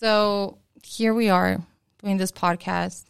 So 0.00 0.58
here 0.82 1.14
we 1.14 1.30
are 1.30 1.60
doing 2.02 2.16
this 2.16 2.32
podcast, 2.32 3.04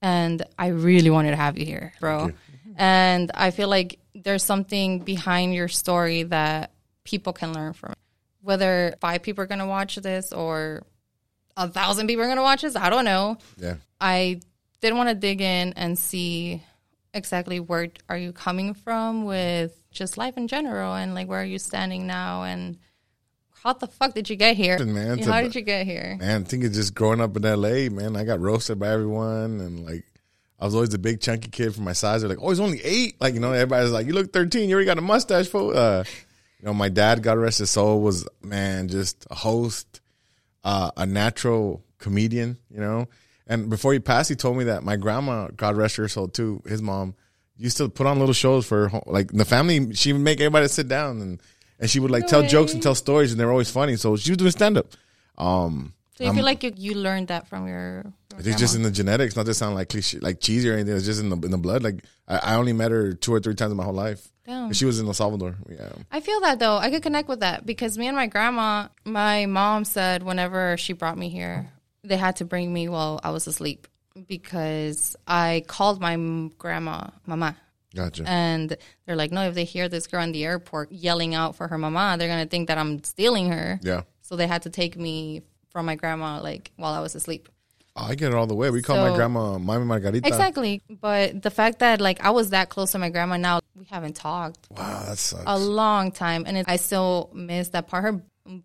and 0.00 0.40
I 0.56 0.68
really 0.68 1.10
wanted 1.10 1.30
to 1.30 1.36
have 1.36 1.58
you 1.58 1.66
here, 1.66 1.92
bro. 1.98 2.30
And 2.76 3.32
I 3.34 3.50
feel 3.50 3.68
like 3.68 3.98
there's 4.14 4.44
something 4.44 5.00
behind 5.00 5.54
your 5.54 5.66
story 5.66 6.22
that 6.22 6.70
people 7.02 7.32
can 7.32 7.52
learn 7.52 7.72
from. 7.72 7.94
Whether 8.42 8.94
five 9.00 9.22
people 9.24 9.42
are 9.42 9.48
going 9.48 9.58
to 9.58 9.66
watch 9.66 9.96
this 9.96 10.32
or 10.32 10.84
a 11.56 11.68
thousand 11.68 12.06
people 12.06 12.22
are 12.22 12.28
going 12.28 12.36
to 12.36 12.42
watch 12.42 12.62
this, 12.62 12.76
I 12.76 12.90
don't 12.90 13.04
know. 13.04 13.36
Yeah. 13.56 13.74
I 14.00 14.40
did 14.80 14.94
want 14.94 15.08
to 15.08 15.16
dig 15.16 15.40
in 15.40 15.72
and 15.72 15.98
see 15.98 16.62
exactly 17.12 17.58
where 17.58 17.88
are 18.08 18.16
you 18.16 18.32
coming 18.32 18.72
from 18.72 19.24
with 19.24 19.76
just 19.90 20.16
life 20.16 20.36
in 20.36 20.46
general 20.46 20.94
and 20.94 21.16
like 21.16 21.26
where 21.26 21.40
are 21.40 21.44
you 21.44 21.58
standing 21.58 22.06
now 22.06 22.44
and 22.44 22.78
how 23.68 23.74
the 23.74 23.86
fuck 23.86 24.14
did 24.14 24.30
you 24.30 24.36
get 24.36 24.56
here? 24.56 24.78
Man, 24.82 25.18
how 25.18 25.42
did 25.42 25.54
you 25.54 25.60
get 25.60 25.86
here? 25.86 26.16
Man, 26.18 26.40
I 26.40 26.44
think 26.44 26.64
it's 26.64 26.74
just 26.74 26.94
growing 26.94 27.20
up 27.20 27.36
in 27.36 27.42
LA, 27.42 27.90
man. 27.90 28.16
I 28.16 28.24
got 28.24 28.40
roasted 28.40 28.78
by 28.78 28.88
everyone 28.88 29.60
and 29.60 29.84
like 29.84 30.04
I 30.58 30.64
was 30.64 30.74
always 30.74 30.88
the 30.88 30.98
big 30.98 31.20
chunky 31.20 31.50
kid 31.50 31.74
for 31.74 31.82
my 31.82 31.92
size. 31.92 32.22
They're 32.22 32.30
like, 32.30 32.38
oh, 32.40 32.48
he's 32.48 32.60
only 32.60 32.82
eight. 32.82 33.20
Like, 33.20 33.34
you 33.34 33.40
know, 33.40 33.52
everybody's 33.52 33.92
like, 33.92 34.06
you 34.06 34.14
look 34.14 34.32
13. 34.32 34.68
You 34.68 34.74
already 34.74 34.86
got 34.86 34.98
a 34.98 35.02
mustache, 35.02 35.46
fool. 35.46 35.76
Uh, 35.76 36.02
you 36.58 36.66
know, 36.66 36.74
my 36.74 36.88
dad, 36.88 37.22
God 37.22 37.38
rest 37.38 37.58
his 37.58 37.70
soul, 37.70 38.00
was, 38.00 38.26
man, 38.42 38.88
just 38.88 39.24
a 39.30 39.36
host, 39.36 40.00
uh, 40.64 40.90
a 40.96 41.06
natural 41.06 41.84
comedian, 41.98 42.56
you 42.70 42.80
know. 42.80 43.06
And 43.46 43.70
before 43.70 43.92
he 43.92 44.00
passed, 44.00 44.30
he 44.30 44.34
told 44.34 44.56
me 44.56 44.64
that 44.64 44.82
my 44.82 44.96
grandma, 44.96 45.48
God 45.54 45.76
rest 45.76 45.94
her 45.96 46.08
soul 46.08 46.26
too, 46.26 46.60
his 46.66 46.82
mom, 46.82 47.14
used 47.56 47.76
to 47.76 47.88
put 47.88 48.08
on 48.08 48.18
little 48.18 48.34
shows 48.34 48.66
for, 48.66 48.88
her, 48.88 49.00
like, 49.06 49.30
the 49.30 49.44
family. 49.44 49.94
She 49.94 50.12
would 50.12 50.22
make 50.22 50.40
everybody 50.40 50.66
sit 50.66 50.88
down 50.88 51.20
and, 51.20 51.40
and 51.78 51.88
she 51.90 52.00
would 52.00 52.10
like 52.10 52.26
tell 52.26 52.42
jokes 52.42 52.72
and 52.74 52.82
tell 52.82 52.94
stories 52.94 53.30
and 53.32 53.40
they 53.40 53.44
were 53.44 53.52
always 53.52 53.70
funny. 53.70 53.96
So 53.96 54.16
she 54.16 54.30
was 54.30 54.36
doing 54.38 54.50
stand 54.50 54.78
up. 54.78 54.86
Um, 55.36 55.94
So 56.16 56.24
you 56.24 56.32
feel 56.32 56.44
like 56.44 56.62
you, 56.64 56.72
you 56.76 56.94
learned 56.94 57.28
that 57.28 57.46
from 57.48 57.68
your, 57.68 58.04
it's 58.38 58.58
just 58.58 58.74
in 58.74 58.82
the 58.82 58.90
genetics, 58.90 59.36
not 59.36 59.46
to 59.46 59.54
sound 59.54 59.74
like 59.76 59.88
cliche, 59.88 60.18
like 60.18 60.40
cheesy 60.40 60.68
or 60.68 60.74
anything. 60.74 60.96
It's 60.96 61.06
just 61.06 61.20
in 61.20 61.28
the 61.28 61.36
in 61.36 61.50
the 61.52 61.58
blood. 61.58 61.82
Like 61.82 62.02
I, 62.26 62.38
I 62.38 62.54
only 62.56 62.72
met 62.72 62.90
her 62.90 63.12
two 63.14 63.32
or 63.32 63.40
three 63.40 63.54
times 63.54 63.70
in 63.70 63.76
my 63.76 63.84
whole 63.84 63.94
life. 63.94 64.26
Damn. 64.44 64.72
She 64.72 64.84
was 64.86 64.98
in 64.98 65.06
El 65.06 65.12
Salvador. 65.14 65.54
Yeah, 65.68 65.92
I 66.10 66.20
feel 66.20 66.40
that 66.40 66.58
though. 66.58 66.78
I 66.78 66.90
could 66.90 67.02
connect 67.02 67.28
with 67.28 67.40
that 67.40 67.66
because 67.66 67.98
me 67.98 68.06
and 68.08 68.16
my 68.16 68.26
grandma, 68.26 68.88
my 69.04 69.46
mom 69.46 69.84
said 69.84 70.22
whenever 70.22 70.76
she 70.76 70.92
brought 70.94 71.18
me 71.18 71.28
here, 71.28 71.70
they 72.02 72.16
had 72.16 72.36
to 72.36 72.44
bring 72.44 72.72
me 72.72 72.88
while 72.88 73.20
I 73.22 73.30
was 73.30 73.46
asleep 73.46 73.86
because 74.26 75.16
I 75.26 75.64
called 75.66 76.00
my 76.00 76.16
grandma 76.58 77.08
mama. 77.26 77.56
Gotcha. 77.98 78.24
And 78.26 78.76
they're 79.04 79.16
like, 79.22 79.32
no, 79.32 79.42
if 79.48 79.54
they 79.54 79.64
hear 79.64 79.88
this 79.88 80.06
girl 80.06 80.22
in 80.22 80.32
the 80.32 80.44
airport 80.44 80.90
yelling 80.92 81.34
out 81.34 81.56
for 81.56 81.66
her 81.68 81.78
mama, 81.78 82.16
they're 82.18 82.28
going 82.34 82.44
to 82.46 82.50
think 82.50 82.68
that 82.68 82.78
I'm 82.78 83.02
stealing 83.04 83.50
her. 83.52 83.78
yeah, 83.82 84.02
So 84.22 84.36
they 84.36 84.46
had 84.46 84.62
to 84.62 84.70
take 84.70 84.96
me 84.96 85.42
from 85.72 85.86
my 85.86 85.96
grandma 85.96 86.40
like 86.40 86.70
while 86.76 86.94
I 86.94 87.00
was 87.00 87.14
asleep. 87.14 87.48
Oh, 87.96 88.04
I 88.10 88.14
get 88.14 88.28
it 88.32 88.34
all 88.34 88.46
the 88.46 88.54
way. 88.54 88.70
We 88.70 88.80
call 88.82 88.96
my 88.96 89.08
So- 89.10 89.16
grandma 89.16 89.58
Mami 89.58 89.84
Margarita. 89.84 90.26
Exactly. 90.26 90.82
But 90.88 91.42
the 91.42 91.50
fact 91.50 91.80
that 91.80 92.00
like 92.00 92.18
I 92.24 92.30
was 92.30 92.50
that 92.50 92.68
close 92.70 92.92
to 92.92 92.98
my 92.98 93.10
grandma 93.10 93.36
now, 93.38 93.60
we 93.74 93.84
haven't 93.86 94.16
talked 94.16 94.68
Wow, 94.70 95.04
that 95.08 95.18
sucks. 95.18 95.42
a 95.46 95.56
long 95.58 96.10
time 96.10 96.42
and 96.46 96.56
it, 96.58 96.66
i 96.68 96.74
still 96.76 97.30
miss 97.32 97.68
that 97.68 97.86
part 97.86 98.02
her 98.02 98.14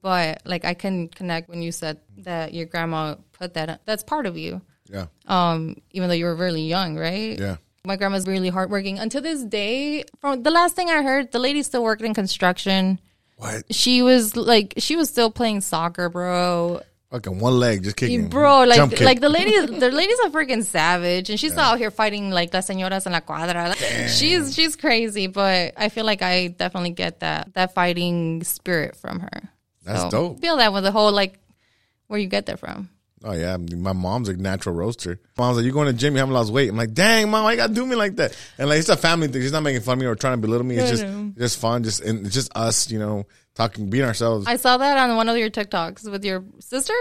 but 0.01 0.41
like 0.43 0.65
i 0.65 0.73
can 0.73 1.07
connect 1.07 1.47
when 1.49 1.61
you 1.61 1.71
said 1.71 1.99
that 2.29 2.51
your 2.51 2.65
grandma 2.65 3.13
put 3.31 3.53
that 3.53 3.81
that's 3.85 4.01
part 4.03 4.25
of 4.25 4.35
you 4.37 4.59
yeah, 4.89 5.05
um 5.27 5.75
even 5.91 6.09
though 6.09 6.15
you 6.15 6.25
were 6.25 6.35
really 6.35 6.63
young 6.63 6.97
right 6.97 7.37
yeah. 7.39 7.57
My 7.85 7.97
grandma's 7.97 8.25
really 8.25 8.47
hardworking 8.47 8.97
until 8.97 9.21
this 9.21 9.43
day 9.43 10.05
from 10.21 10.41
the 10.41 10.49
last 10.49 10.73
thing 10.73 10.89
i 10.89 11.01
heard 11.03 11.29
the 11.33 11.39
lady 11.39 11.61
still 11.61 11.83
worked 11.83 12.01
in 12.01 12.13
construction 12.13 12.97
What? 13.35 13.63
she 13.75 14.01
was 14.01 14.37
like 14.37 14.73
she 14.77 14.95
was 14.95 15.09
still 15.09 15.29
playing 15.29 15.59
soccer 15.59 16.07
bro 16.07 16.79
Fucking 17.11 17.39
one 17.39 17.59
leg 17.59 17.83
just 17.83 17.97
kicking. 17.97 18.29
bro 18.29 18.63
like 18.63 18.89
kick. 18.89 19.01
like 19.01 19.19
the 19.19 19.27
lady 19.27 19.51
the 19.65 19.91
lady's 19.91 20.17
a 20.19 20.29
freaking 20.29 20.63
savage 20.63 21.29
and 21.29 21.37
she's 21.37 21.57
out 21.57 21.77
here 21.77 21.91
fighting 21.91 22.31
like 22.31 22.53
las 22.53 22.69
señoras 22.69 23.05
en 23.05 23.11
la 23.11 23.19
cuadra 23.19 23.67
Like, 23.67 24.07
she's 24.07 24.55
she's 24.55 24.77
crazy 24.77 25.27
but 25.27 25.73
i 25.75 25.89
feel 25.89 26.05
like 26.05 26.21
i 26.21 26.47
definitely 26.47 26.91
get 26.91 27.19
that 27.19 27.53
that 27.53 27.73
fighting 27.73 28.45
spirit 28.45 28.95
from 28.95 29.19
her 29.19 29.41
That's 29.83 30.05
dope. 30.09 30.39
feel 30.39 30.55
that 30.55 30.71
with 30.71 30.85
the 30.85 30.91
whole 30.93 31.11
like 31.11 31.37
where 32.07 32.17
you 32.17 32.27
get 32.27 32.45
that 32.45 32.59
from 32.59 32.87
Oh 33.23 33.31
yeah, 33.31 33.55
my 33.57 33.93
mom's 33.93 34.27
a 34.27 34.35
natural 34.35 34.75
roaster. 34.75 35.19
Mom's 35.37 35.57
like, 35.57 35.65
"You 35.65 35.71
going 35.71 35.87
to 35.87 35.93
gym? 35.93 36.13
You 36.13 36.19
haven't 36.19 36.33
lost 36.33 36.51
weight." 36.51 36.69
I'm 36.69 36.75
like, 36.75 36.93
"Dang, 36.93 37.29
mom, 37.29 37.45
why 37.45 37.51
you 37.51 37.57
gotta 37.57 37.73
do 37.73 37.85
me 37.85 37.95
like 37.95 38.17
that?" 38.17 38.37
And 38.57 38.67
like, 38.67 38.79
it's 38.79 38.89
a 38.89 38.97
family 38.97 39.29
thing. 39.29 39.41
She's 39.41 39.53
not 39.53 39.63
making 39.63 39.81
fun 39.81 39.93
of 39.93 39.99
me 40.01 40.07
or 40.07 40.15
trying 40.15 40.33
to 40.33 40.41
belittle 40.41 40.65
me. 40.65 40.75
It's 40.75 40.89
just, 40.89 41.37
just 41.37 41.59
fun. 41.59 41.83
Just 41.83 42.01
and 42.01 42.25
it's 42.25 42.35
just 42.35 42.51
us, 42.55 42.91
you 42.91 42.99
know, 42.99 43.25
talking, 43.55 43.89
being 43.89 44.03
ourselves. 44.03 44.45
i 44.47 44.57
saw 44.57 44.77
that 44.77 44.97
on 44.97 45.15
one 45.15 45.29
of 45.29 45.37
your 45.37 45.49
tiktoks 45.49 46.09
with 46.09 46.25
your 46.25 46.43
sister 46.59 46.93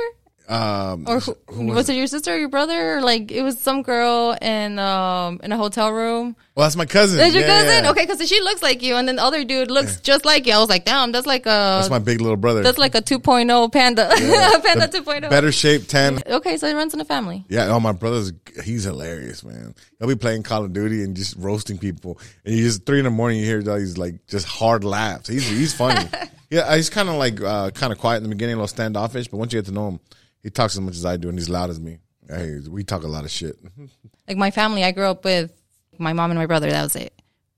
um, 0.49 1.05
or 1.07 1.21
who, 1.21 1.67
was, 1.67 1.89
it 1.89 1.95
your 1.95 2.07
sister 2.07 2.35
or 2.35 2.37
your 2.37 2.49
brother 2.49 2.97
or 2.97 3.01
like 3.01 3.31
it 3.31 3.43
was 3.43 3.59
some 3.59 3.83
girl 3.83 4.37
in 4.43 4.79
um 4.79 5.41
in 5.43 5.53
a 5.53 5.57
hotel 5.57 5.93
room 5.93 6.37
well, 6.55 6.67
that's 6.67 6.77
my 6.77 6.85
cousin. 6.85 7.19
Is 7.21 7.33
your 7.33 7.45
Yeah, 7.45 7.63
cousin 7.63 7.85
yeah. 7.85 7.91
okay 7.93 8.05
because 8.05 8.29
she 8.29 8.41
looks 8.41 8.63
like 8.63 8.83
you 8.83 8.97
and 8.97 9.09
then 9.09 9.17
the 9.17 9.23
other 9.23 9.45
dude 9.45 9.71
looks 9.71 10.01
just 10.01 10.27
like 10.27 10.47
you 10.47 10.53
i 10.53 10.59
was 10.59 10.69
like 10.69 10.85
damn 10.85 11.11
that's 11.13 11.27
like 11.27 11.47
a 11.47 11.79
That's 11.81 11.89
my 11.91 11.99
big 11.99 12.21
little 12.21 12.37
brother. 12.37 12.63
That's 12.63 12.77
like 12.79 12.95
a 12.95 13.01
2.0 13.01 13.73
panda. 13.73 14.09
panda 14.65 14.89
The 14.89 15.01
2.0. 15.01 15.31
Better 15.31 15.53
shape, 15.53 15.87
ten. 15.89 16.21
Okay, 16.27 16.57
so 16.59 16.67
it 16.67 16.75
runs 16.75 16.93
in 16.93 16.99
the 16.99 17.05
family. 17.05 17.45
Yeah, 17.49 17.69
oh 17.69 17.81
my 17.81 17.93
brother's 17.93 18.33
he's 18.65 18.85
hilarious, 18.85 19.45
man. 19.45 19.75
He'll 19.99 20.09
be 20.09 20.17
playing 20.17 20.43
Call 20.43 20.65
of 20.65 20.73
Duty 20.73 21.03
and 21.03 21.17
just 21.17 21.37
roasting 21.37 21.79
people. 21.79 22.19
And 22.45 22.55
you 22.55 22.65
just 22.65 22.85
three 22.85 22.99
in 22.99 23.05
the 23.05 23.11
morning 23.11 23.39
you 23.39 23.47
hear 23.47 23.63
these 23.63 23.97
like 23.97 24.27
just 24.27 24.47
hard 24.47 24.85
laughs. 24.85 25.29
He's 25.29 25.49
he's 25.49 25.73
funny. 25.73 26.09
yeah, 26.51 26.75
he's 26.77 26.91
kind 26.91 27.09
of 27.09 27.15
like 27.15 27.41
uh, 27.41 27.71
kind 27.71 27.93
of 27.93 27.99
quiet 27.99 28.19
in 28.19 28.25
the 28.25 28.29
beginning, 28.29 28.55
a 28.55 28.57
little 28.59 28.69
standoffish, 28.69 29.29
but 29.29 29.39
once 29.39 29.53
you 29.53 29.59
get 29.61 29.67
to 29.67 29.73
know 29.73 29.89
him, 29.89 30.01
he 30.43 30.51
talks 30.51 30.75
as 30.75 30.81
much 30.81 30.95
as 30.95 31.05
I 31.05 31.17
do 31.17 31.29
and 31.29 31.39
he's 31.39 31.49
loud 31.49 31.71
as 31.71 31.81
me. 31.81 31.99
Hey, 32.29 32.59
we 32.69 32.85
talk 32.85 33.03
a 33.03 33.09
lot 33.09 33.25
of 33.25 33.31
shit. 33.31 33.57
Like 34.29 34.37
my 34.37 34.51
family, 34.53 34.85
I 34.85 34.93
grew 34.93 35.07
up 35.07 35.25
with 35.25 35.53
my 35.99 36.13
mom 36.13 36.31
and 36.31 36.39
my 36.39 36.47
brother. 36.47 36.71
That 36.71 36.83
was 36.85 36.97
it. 36.97 37.13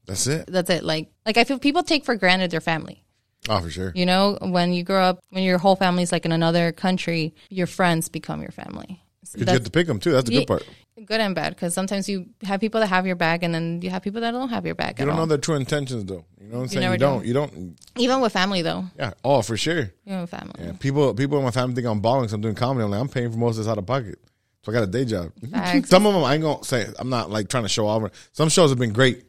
That's 0.07 0.27
it. 0.27 0.47
That's 0.49 0.71
it. 0.71 0.83
Like, 0.83 1.11
like 1.27 1.37
I 1.37 1.45
feel 1.45 1.59
people 1.59 1.83
take 1.83 2.05
for 2.05 2.17
granted 2.17 2.51
their 2.51 2.63
family. 2.63 3.05
Oh, 3.49 3.61
for 3.61 3.71
sure. 3.71 3.93
You 3.95 4.07
know, 4.07 4.39
when 4.41 4.73
you 4.73 4.83
grow 4.83 5.03
up, 5.03 5.21
when 5.29 5.45
your 5.45 5.59
whole 5.59 5.77
family's 5.77 6.11
like 6.11 6.25
in 6.25 6.33
another 6.33 6.73
country, 6.73 7.35
your 7.51 7.67
friends 7.67 8.09
become 8.09 8.41
your 8.41 8.51
family. 8.51 9.03
So 9.25 9.39
Because 9.39 9.53
you 9.53 9.59
have 9.59 9.65
to 9.65 9.71
pick 9.71 9.87
them 9.87 10.01
too. 10.01 10.13
That's 10.13 10.29
the 10.29 10.39
good 10.39 10.47
part. 10.47 10.67
good 11.05 11.21
and 11.21 11.35
bad 11.35 11.55
because 11.55 11.75
sometimes 11.75 12.09
you 12.09 12.27
have 12.43 12.61
people 12.61 12.81
that 12.81 12.87
have 12.89 13.07
your 13.07 13.17
back, 13.17 13.43
and 13.43 13.55
then 13.55 13.81
you 13.83 13.91
have 13.91 14.03
people 14.03 14.23
that 14.23 14.31
don't 14.31 14.49
have 14.49 14.65
your 14.65 14.75
back 14.75 14.99
You 14.99 15.05
don't 15.07 15.17
know 15.17 15.27
their 15.27 15.39
true 15.39 15.55
intentions 15.55 16.07
though. 16.07 16.25
You 16.45 16.53
know 16.53 16.59
what 16.59 16.63
I'm 16.65 16.69
saying? 16.69 16.93
You 16.93 16.99
do. 16.99 16.99
don't. 16.99 17.25
You 17.25 17.33
don't. 17.33 17.77
Even 17.97 18.21
with 18.21 18.33
family, 18.33 18.63
though. 18.63 18.85
Yeah. 18.99 19.15
Oh, 19.25 19.41
for 19.41 19.57
sure. 19.57 19.91
Even 20.07 20.21
with 20.21 20.31
family. 20.31 20.55
Yeah. 20.59 20.73
People, 20.79 21.15
people 21.15 21.39
in 21.39 21.45
my 21.45 21.51
family 21.51 21.75
think 21.75 21.87
I'm 21.87 22.01
balling. 22.01 22.29
So 22.29 22.35
I'm 22.35 22.43
doing 22.43 22.55
comedy. 22.55 22.85
I'm 22.85 22.91
like, 22.91 23.01
I'm 23.01 23.09
paying 23.09 23.31
for 23.31 23.39
most 23.39 23.57
of 23.59 23.65
this 23.65 23.71
out 23.71 23.79
of 23.79 23.87
pocket. 23.87 24.19
So 24.63 24.73
I 24.73 24.75
got 24.75 24.85
a 24.85 24.87
day 24.87 25.05
job. 25.05 25.33
Some 25.87 26.07
of 26.07 26.15
them 26.15 26.25
I 26.25 26.35
ain't 26.35 26.43
gonna 26.43 26.65
say. 26.65 26.87
I'm 26.99 27.09
not 27.11 27.31
like 27.31 27.49
trying 27.49 27.65
to 27.65 27.69
show 27.69 27.87
off. 27.87 28.11
Some 28.33 28.49
shows 28.49 28.71
have 28.71 28.79
been 28.79 28.93
great. 28.93 29.25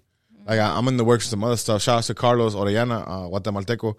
Like 0.46 0.60
I, 0.60 0.78
I'm 0.78 0.88
in 0.88 0.98
the 0.98 1.04
works 1.06 1.26
with 1.26 1.32
some 1.32 1.44
other 1.44 1.58
stuff. 1.58 1.82
Shout 1.82 1.98
out 2.00 2.04
to 2.06 2.14
Carlos 2.14 2.54
Orellana, 2.56 3.02
uh, 3.02 3.28
Guatemalteco. 3.30 3.96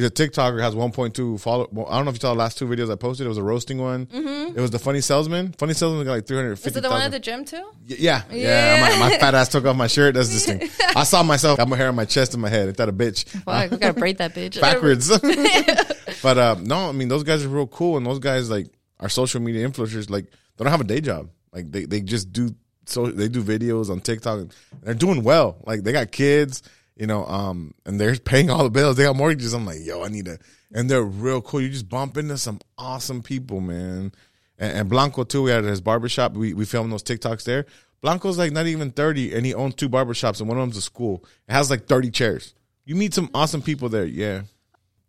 He's 0.00 0.08
a 0.08 0.10
TikToker. 0.10 0.62
Has 0.62 0.74
1.2 0.74 1.38
follow. 1.38 1.68
Well, 1.70 1.86
I 1.86 1.96
don't 1.96 2.06
know 2.06 2.10
if 2.10 2.14
you 2.16 2.20
saw 2.20 2.32
the 2.32 2.38
last 2.38 2.56
two 2.56 2.66
videos 2.66 2.90
I 2.90 2.94
posted. 2.94 3.26
It 3.26 3.28
was 3.28 3.36
a 3.36 3.42
roasting 3.42 3.76
one. 3.76 4.08
It 4.10 4.58
was 4.58 4.70
the 4.70 4.78
funny 4.78 5.02
salesman. 5.02 5.52
Funny 5.58 5.74
salesman 5.74 6.06
got 6.06 6.12
like 6.12 6.26
350. 6.26 6.70
Is 6.70 6.76
it 6.76 6.80
the 6.80 6.88
one 6.88 7.02
at 7.02 7.10
the 7.10 7.20
gym 7.20 7.44
too? 7.44 7.70
Yeah, 7.86 8.22
yeah. 8.30 8.96
My, 8.98 9.10
my 9.10 9.18
fat 9.18 9.34
ass 9.34 9.50
took 9.50 9.66
off 9.66 9.76
my 9.76 9.88
shirt. 9.88 10.14
That's 10.14 10.30
this 10.30 10.46
thing. 10.46 10.70
I 10.96 11.04
saw 11.04 11.22
myself. 11.22 11.58
Got 11.58 11.68
my 11.68 11.76
hair 11.76 11.88
on 11.88 11.96
my 11.96 12.06
chest 12.06 12.32
and 12.32 12.40
my 12.40 12.48
head. 12.48 12.68
Ain't 12.68 12.78
that 12.78 12.88
a 12.88 12.94
bitch? 12.94 13.28
Fuck, 13.28 13.72
we 13.72 13.76
gotta 13.76 13.92
braid 13.92 14.16
that 14.18 14.34
bitch 14.34 14.58
backwards. 14.62 15.08
but 16.22 16.38
uh, 16.38 16.56
no, 16.62 16.88
I 16.88 16.92
mean 16.92 17.08
those 17.08 17.22
guys 17.22 17.44
are 17.44 17.48
real 17.50 17.66
cool, 17.66 17.98
and 17.98 18.06
those 18.06 18.20
guys 18.20 18.48
like 18.48 18.68
are 19.00 19.10
social 19.10 19.42
media 19.42 19.68
influencers. 19.68 20.08
Like 20.08 20.24
they 20.56 20.64
don't 20.64 20.70
have 20.70 20.80
a 20.80 20.84
day 20.84 21.02
job. 21.02 21.28
Like 21.52 21.70
they, 21.70 21.84
they 21.84 22.00
just 22.00 22.32
do 22.32 22.54
so 22.86 23.06
they 23.06 23.28
do 23.28 23.42
videos 23.42 23.90
on 23.90 24.00
TikTok. 24.00 24.40
And 24.40 24.54
they're 24.82 24.94
doing 24.94 25.22
well. 25.22 25.58
Like 25.66 25.82
they 25.82 25.92
got 25.92 26.10
kids, 26.10 26.62
you 27.00 27.06
know, 27.06 27.24
um, 27.26 27.72
and 27.86 27.98
they're 27.98 28.14
paying 28.16 28.50
all 28.50 28.62
the 28.62 28.70
bills. 28.70 28.96
They 28.96 29.04
got 29.04 29.16
mortgages. 29.16 29.54
I'm 29.54 29.64
like, 29.66 29.78
yo, 29.82 30.04
I 30.04 30.08
need 30.08 30.26
to. 30.26 30.38
And 30.72 30.88
they're 30.88 31.02
real 31.02 31.40
cool. 31.40 31.60
You 31.60 31.70
just 31.70 31.88
bump 31.88 32.16
into 32.16 32.36
some 32.38 32.60
awesome 32.78 33.22
people, 33.22 33.60
man. 33.60 34.12
And, 34.58 34.72
and 34.78 34.88
Blanco 34.88 35.24
too. 35.24 35.42
We 35.44 35.50
had 35.50 35.64
his 35.64 35.80
barbershop. 35.80 36.34
We 36.34 36.52
we 36.54 36.64
filmed 36.66 36.92
those 36.92 37.02
TikToks 37.02 37.44
there. 37.44 37.64
Blanco's 38.02 38.38
like 38.38 38.52
not 38.52 38.66
even 38.66 38.90
thirty, 38.92 39.34
and 39.34 39.44
he 39.44 39.54
owns 39.54 39.74
two 39.74 39.88
barbershops, 39.88 40.40
and 40.40 40.48
one 40.48 40.58
of 40.58 40.62
them's 40.62 40.76
a 40.76 40.82
school. 40.82 41.24
It 41.48 41.52
has 41.52 41.70
like 41.70 41.86
thirty 41.86 42.10
chairs. 42.10 42.54
You 42.84 42.94
meet 42.96 43.14
some 43.14 43.30
awesome 43.34 43.62
people 43.62 43.88
there. 43.88 44.04
Yeah. 44.04 44.42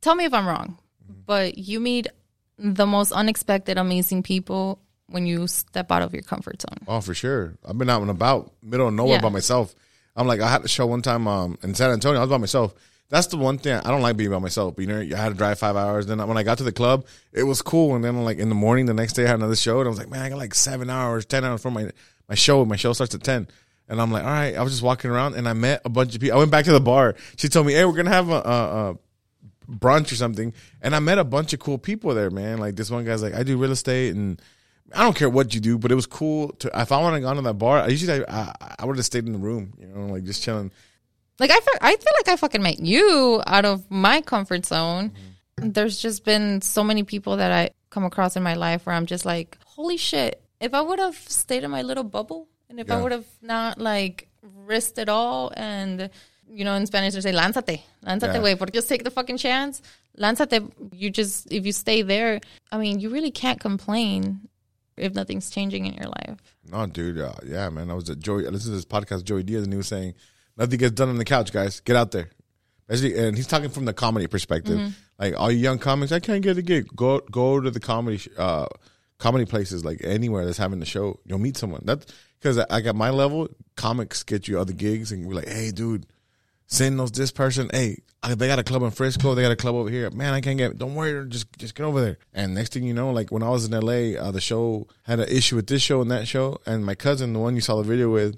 tell 0.02 0.16
me 0.16 0.26
if 0.26 0.34
I'm 0.34 0.48
wrong, 0.48 0.78
but 1.26 1.58
you 1.58 1.80
meet 1.80 2.08
the 2.58 2.86
most 2.86 3.12
unexpected, 3.12 3.78
amazing 3.78 4.24
people 4.24 4.80
when 5.08 5.26
you 5.26 5.48
step 5.48 5.92
out 5.92 6.02
of 6.02 6.14
your 6.14 6.24
comfort 6.24 6.62
zone. 6.62 6.78
Oh, 6.88 7.02
for 7.02 7.14
sure. 7.14 7.58
I've 7.68 7.78
been 7.78 7.90
out 7.90 8.02
and 8.02 8.12
about, 8.12 8.54
middle 8.64 8.88
of 8.88 8.94
nowhere 8.94 9.16
Yeah. 9.16 9.22
by 9.22 9.30
myself. 9.30 9.74
I'm 10.16 10.28
like, 10.28 10.42
I 10.42 10.50
had 10.50 10.64
a 10.64 10.68
show 10.68 10.86
one 10.88 11.02
time 11.02 11.28
um, 11.28 11.58
in 11.64 11.74
San 11.76 11.92
Antonio. 11.92 12.20
I 12.20 12.24
was 12.24 12.30
by 12.30 12.38
myself. 12.38 12.74
That's 13.10 13.28
the 13.28 13.38
one 13.38 13.58
thing 13.58 13.74
I 13.74 13.90
don't 13.90 14.02
like 14.02 14.16
being 14.16 14.30
by 14.32 14.40
myself. 14.40 14.76
You 14.78 14.88
know, 14.88 15.00
I 15.00 15.18
had 15.18 15.30
to 15.30 15.36
drive 15.36 15.60
five 15.60 15.76
hours. 15.76 16.06
Then 16.08 16.26
when 16.26 16.38
I 16.38 16.44
got 16.44 16.60
to 16.60 16.64
the 16.64 16.72
club, 16.72 17.06
it 17.34 17.44
was 17.44 17.62
cool. 17.62 17.96
And 17.96 18.04
then 18.04 18.24
like 18.24 18.38
in 18.38 18.48
the 18.48 18.56
morning, 18.56 18.86
the 18.86 18.94
next 18.94 19.14
day 19.14 19.26
I 19.26 19.28
had 19.28 19.36
another 19.36 19.56
show, 19.56 19.80
and 19.80 19.88
I 19.88 19.90
was 19.90 20.00
like, 20.00 20.10
man, 20.10 20.22
I 20.22 20.30
got 20.30 20.38
like 20.38 20.56
seven 20.56 20.90
hours, 20.90 21.26
ten 21.26 21.44
hours 21.44 21.62
for 21.62 21.72
my 21.72 21.92
my 22.30 22.36
show. 22.36 22.64
My 22.64 22.78
show 22.78 22.94
starts 22.94 23.14
at 23.14 23.24
ten. 23.24 23.48
And 23.90 24.02
I'm 24.02 24.10
like, 24.10 24.24
all 24.24 24.30
right. 24.30 24.56
I 24.56 24.62
was 24.62 24.72
just 24.72 24.84
walking 24.84 25.12
around, 25.12 25.36
and 25.36 25.50
I 25.50 25.52
met 25.52 25.82
a 25.84 25.90
bunch 25.90 26.16
of 26.16 26.22
people. 26.22 26.38
I 26.38 26.40
went 26.40 26.52
back 26.52 26.64
to 26.66 26.72
the 26.72 26.80
bar. 26.80 27.16
She 27.36 27.50
told 27.50 27.68
me, 27.68 27.74
hey, 27.74 27.84
we're 27.84 27.92
gonna 27.92 28.10
have 28.12 28.30
a, 28.30 28.34
a, 28.34 28.92
a 28.92 28.98
brunch 29.70 30.14
or 30.14 30.16
something, 30.16 30.54
and 30.82 30.96
I 30.96 31.00
met 31.00 31.18
a 31.18 31.26
bunch 31.26 31.52
of 31.52 31.60
cool 31.60 31.78
people 31.78 32.14
there, 32.16 32.30
man. 32.30 32.60
Like 32.60 32.78
this 32.78 32.90
one 32.90 33.04
guy's 33.04 33.22
like, 33.22 33.34
I 33.34 33.44
do 33.44 33.58
real 33.58 33.72
estate, 33.72 34.16
and 34.16 34.42
I 34.94 35.04
don't 35.04 35.16
care 35.16 35.30
what 35.30 35.54
you 35.54 35.60
do, 35.62 35.78
but 35.78 35.92
it 35.92 35.96
was 35.96 36.06
cool 36.06 36.50
to. 36.60 36.70
If 36.74 36.92
I 36.92 37.02
want 37.02 37.16
to 37.16 37.22
go 37.22 37.34
to 37.34 37.42
that 37.42 37.54
bar, 37.56 37.80
I 37.80 37.88
usually 37.88 38.26
I, 38.28 38.54
I 38.80 38.86
would 38.86 38.98
have 38.98 39.06
stayed 39.06 39.26
in 39.26 39.34
the 39.34 39.40
room, 39.40 39.74
you 39.80 39.88
know, 39.88 40.08
like 40.14 40.24
just 40.24 40.44
chilling. 40.44 40.72
Like 41.40 41.52
I, 41.52 41.60
fe- 41.60 41.78
I 41.82 41.96
feel 41.96 42.14
like 42.20 42.28
I 42.28 42.36
fucking 42.36 42.62
met 42.62 42.80
you 42.80 43.42
out 43.48 43.66
of 43.66 43.90
my 43.90 44.22
comfort 44.22 44.66
zone. 44.66 45.12
Mm-hmm. 45.60 45.72
There's 45.72 46.00
just 46.00 46.24
been 46.24 46.62
so 46.62 46.84
many 46.84 47.04
people 47.04 47.38
that 47.38 47.52
I 47.52 47.72
come 47.90 48.04
across 48.04 48.36
in 48.36 48.44
my 48.44 48.54
life 48.56 48.86
where 48.86 48.96
I'm 48.96 49.06
just 49.06 49.26
like, 49.26 49.58
holy 49.66 49.98
shit! 49.98 50.42
If 50.60 50.74
I 50.74 50.82
would 50.82 51.00
have 51.00 51.16
stayed 51.16 51.64
in 51.64 51.72
my 51.72 51.82
little 51.82 52.04
bubble, 52.04 52.48
and 52.70 52.80
if 52.80 52.92
I 52.92 53.02
would 53.02 53.12
have 53.12 53.26
not 53.42 53.78
like 53.80 54.28
risked 54.42 54.98
it 54.98 55.10
all, 55.10 55.52
and 55.56 56.10
you 56.50 56.66
know, 56.66 56.76
in 56.76 56.86
Spanish 56.86 57.14
they 57.14 57.22
say 57.22 57.32
"lánzate, 57.32 57.82
lánzate, 58.06 58.34
Yeah. 58.36 58.42
way," 58.42 58.54
but 58.56 58.72
just 58.74 58.90
take 58.90 59.04
the 59.04 59.12
fucking 59.12 59.38
chance. 59.38 59.82
Lánzate. 60.18 60.70
You 60.94 61.10
just 61.10 61.52
if 61.52 61.66
you 61.66 61.72
stay 61.72 62.02
there, 62.02 62.40
I 62.72 62.78
mean, 62.78 63.00
you 63.00 63.10
really 63.10 63.32
can't 63.32 63.60
complain 63.60 64.42
if 64.98 65.14
nothing's 65.14 65.50
changing 65.50 65.86
in 65.86 65.94
your 65.96 66.08
life. 66.08 66.38
No, 66.70 66.86
dude, 66.86 67.20
uh, 67.20 67.34
yeah, 67.46 67.70
man. 67.70 67.90
I 67.90 67.94
was 67.94 68.10
at 68.10 68.20
Joey. 68.20 68.46
I 68.46 68.50
listened 68.50 68.72
to 68.72 68.76
this 68.76 68.86
podcast, 68.86 69.24
Joey 69.24 69.44
Diaz, 69.44 69.64
and 69.64 69.74
he 69.74 69.78
was 69.78 69.88
saying 69.88 70.14
nothing 70.58 70.78
gets 70.80 70.94
done 70.94 71.10
on 71.10 71.18
the 71.18 71.26
couch, 71.26 71.52
guys. 71.52 71.80
Get 71.80 71.96
out 71.96 72.12
there. 72.12 72.30
And 72.90 73.38
he's 73.38 73.48
talking 73.48 73.70
from 73.70 73.86
the 73.86 73.94
comedy 73.94 74.28
perspective. 74.28 74.94
Like 75.18 75.40
all 75.40 75.50
you 75.50 75.60
young 75.60 75.80
comics, 75.80 76.12
I 76.12 76.20
can't 76.20 76.42
get 76.44 76.58
a 76.58 76.62
gig. 76.62 76.88
Go 76.96 77.20
go 77.20 77.60
to 77.62 77.72
the 77.72 77.80
comedy 77.80 78.18
sh- 78.18 78.30
uh, 78.38 78.66
comedy 79.18 79.46
places, 79.46 79.86
like 79.86 80.02
anywhere 80.04 80.46
that's 80.46 80.58
having 80.58 80.80
the 80.80 80.86
show. 80.86 81.20
You'll 81.26 81.40
meet 81.40 81.56
someone. 81.56 81.84
That 81.86 82.12
because 82.40 82.58
like 82.58 82.86
at 82.86 82.96
my 82.96 83.12
level, 83.12 83.48
comics 83.78 84.24
get 84.24 84.48
you 84.48 84.60
other 84.60 84.74
gigs, 84.74 85.12
and 85.14 85.26
we're 85.26 85.36
like, 85.36 85.48
hey, 85.48 85.72
dude, 85.72 86.06
send 86.72 87.00
those 87.00 87.12
this 87.12 87.32
person. 87.32 87.70
Hey, 87.72 87.98
they 88.28 88.48
got 88.48 88.58
a 88.60 88.64
club 88.64 88.82
in 88.84 88.90
Frisco. 88.92 89.36
They 89.36 89.44
got 89.44 89.52
a 89.52 89.56
club 89.56 89.76
over 89.76 89.90
here. 89.90 90.10
Man, 90.10 90.34
I 90.34 90.42
can't 90.42 90.58
get. 90.58 90.78
Don't 90.78 90.96
worry, 90.96 91.28
just 91.30 91.48
just 91.60 91.76
get 91.76 91.84
over 91.84 92.02
there. 92.02 92.18
And 92.34 92.56
next 92.56 92.74
thing 92.74 92.84
you 92.84 92.94
know, 92.94 93.12
like 93.12 93.32
when 93.32 93.44
I 93.44 93.50
was 93.50 93.66
in 93.66 93.72
LA, 93.80 94.20
uh, 94.20 94.32
the 94.32 94.42
show 94.42 94.88
had 95.04 95.20
an 95.20 95.30
issue 95.30 95.56
with 95.58 95.68
this 95.68 95.82
show 95.84 96.02
and 96.02 96.10
that 96.10 96.28
show. 96.28 96.58
And 96.66 96.84
my 96.86 96.96
cousin, 96.96 97.34
the 97.34 97.40
one 97.40 97.54
you 97.56 97.62
saw 97.62 97.76
the 97.78 97.84
video 97.84 98.10
with, 98.12 98.38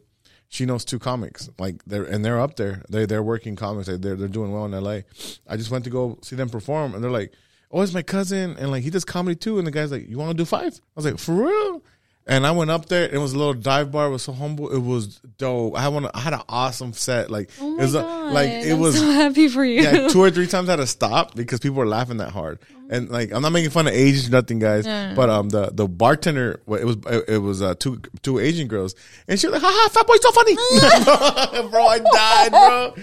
she 0.49 0.65
knows 0.65 0.83
two 0.85 0.99
comics. 0.99 1.49
Like 1.59 1.83
they're 1.85 2.03
and 2.03 2.23
they're 2.25 2.39
up 2.39 2.55
there. 2.55 2.83
They 2.89 3.05
they're 3.05 3.23
working 3.23 3.55
comics. 3.55 3.87
They- 3.87 3.97
They're 3.97 4.15
they're 4.15 4.27
doing 4.27 4.51
well 4.51 4.65
in 4.65 4.71
LA. 4.71 4.99
I 5.47 5.57
just 5.57 5.71
went 5.71 5.83
to 5.85 5.89
go 5.89 6.17
see 6.21 6.35
them 6.35 6.49
perform, 6.49 6.93
and 6.95 7.03
they're 7.03 7.11
like, 7.11 7.33
"Oh, 7.71 7.81
it's 7.81 7.93
my 7.93 8.03
cousin," 8.03 8.55
and 8.57 8.71
like 8.71 8.83
he 8.83 8.89
does 8.89 9.05
comedy 9.05 9.35
too. 9.35 9.57
And 9.57 9.67
the 9.67 9.71
guy's 9.71 9.91
like, 9.91 10.07
"You 10.09 10.17
want 10.17 10.31
to 10.31 10.37
do 10.37 10.45
five? 10.45 10.73
I 10.73 10.79
was 10.95 11.05
like, 11.05 11.17
"For 11.19 11.33
real." 11.35 11.83
And 12.25 12.47
I 12.47 12.51
went 12.51 12.71
up 12.71 12.85
there. 12.85 13.03
It 13.09 13.17
was 13.17 13.33
a 13.33 13.37
little 13.37 13.53
dive 13.53 13.91
bar. 13.91 14.07
It 14.07 14.11
was 14.11 14.23
so 14.23 14.31
humble. 14.31 14.69
It 14.73 14.79
was 14.79 15.19
dope. 15.37 15.75
I 15.77 15.81
had 15.81 15.89
one. 15.89 16.07
I 16.13 16.19
had 16.21 16.31
an 16.33 16.41
awesome 16.47 16.93
set. 16.93 17.29
Like 17.29 17.49
Oh 17.59 17.73
it 17.77 17.81
was 17.81 17.93
god! 17.93 18.31
like 18.33 18.49
it 18.49 18.71
I'm 18.73 18.79
was 18.79 18.97
so 18.97 19.05
happy 19.11 19.49
for 19.49 19.63
you. 19.65 19.81
yeah, 19.81 20.07
two 20.07 20.21
or 20.21 20.31
three 20.31 20.47
times 20.47 20.69
I 20.69 20.73
had 20.73 20.77
to 20.77 20.87
stop 20.87 21.35
because 21.35 21.59
people 21.59 21.77
were 21.77 21.85
laughing 21.85 22.17
that 22.17 22.31
hard. 22.31 22.59
And 22.89 23.09
like, 23.09 23.31
I'm 23.33 23.41
not 23.41 23.51
making 23.53 23.71
fun 23.71 23.87
of 23.87 23.93
Asians, 23.93 24.29
nothing, 24.29 24.59
guys. 24.59 24.85
No, 24.85 25.13
But 25.15 25.29
um, 25.29 25.49
the 25.49 25.71
the 25.73 25.87
bartender, 25.87 26.61
well, 26.65 26.79
it 26.79 26.85
was 26.85 26.97
it, 27.07 27.25
it 27.27 27.37
was 27.39 27.61
uh, 27.61 27.75
two 27.75 28.01
two 28.21 28.39
Asian 28.39 28.67
girls, 28.67 28.95
and 29.27 29.37
she 29.39 29.47
was 29.47 29.53
like, 29.53 29.63
"Ha 29.63 29.69
ha, 29.73 29.89
fat 29.89 30.07
boy, 30.07 30.15
so 30.21 30.31
funny, 30.31 30.55
bro." 31.71 31.85
I 31.87 31.99
died, 31.99 32.51
bro, 32.51 32.93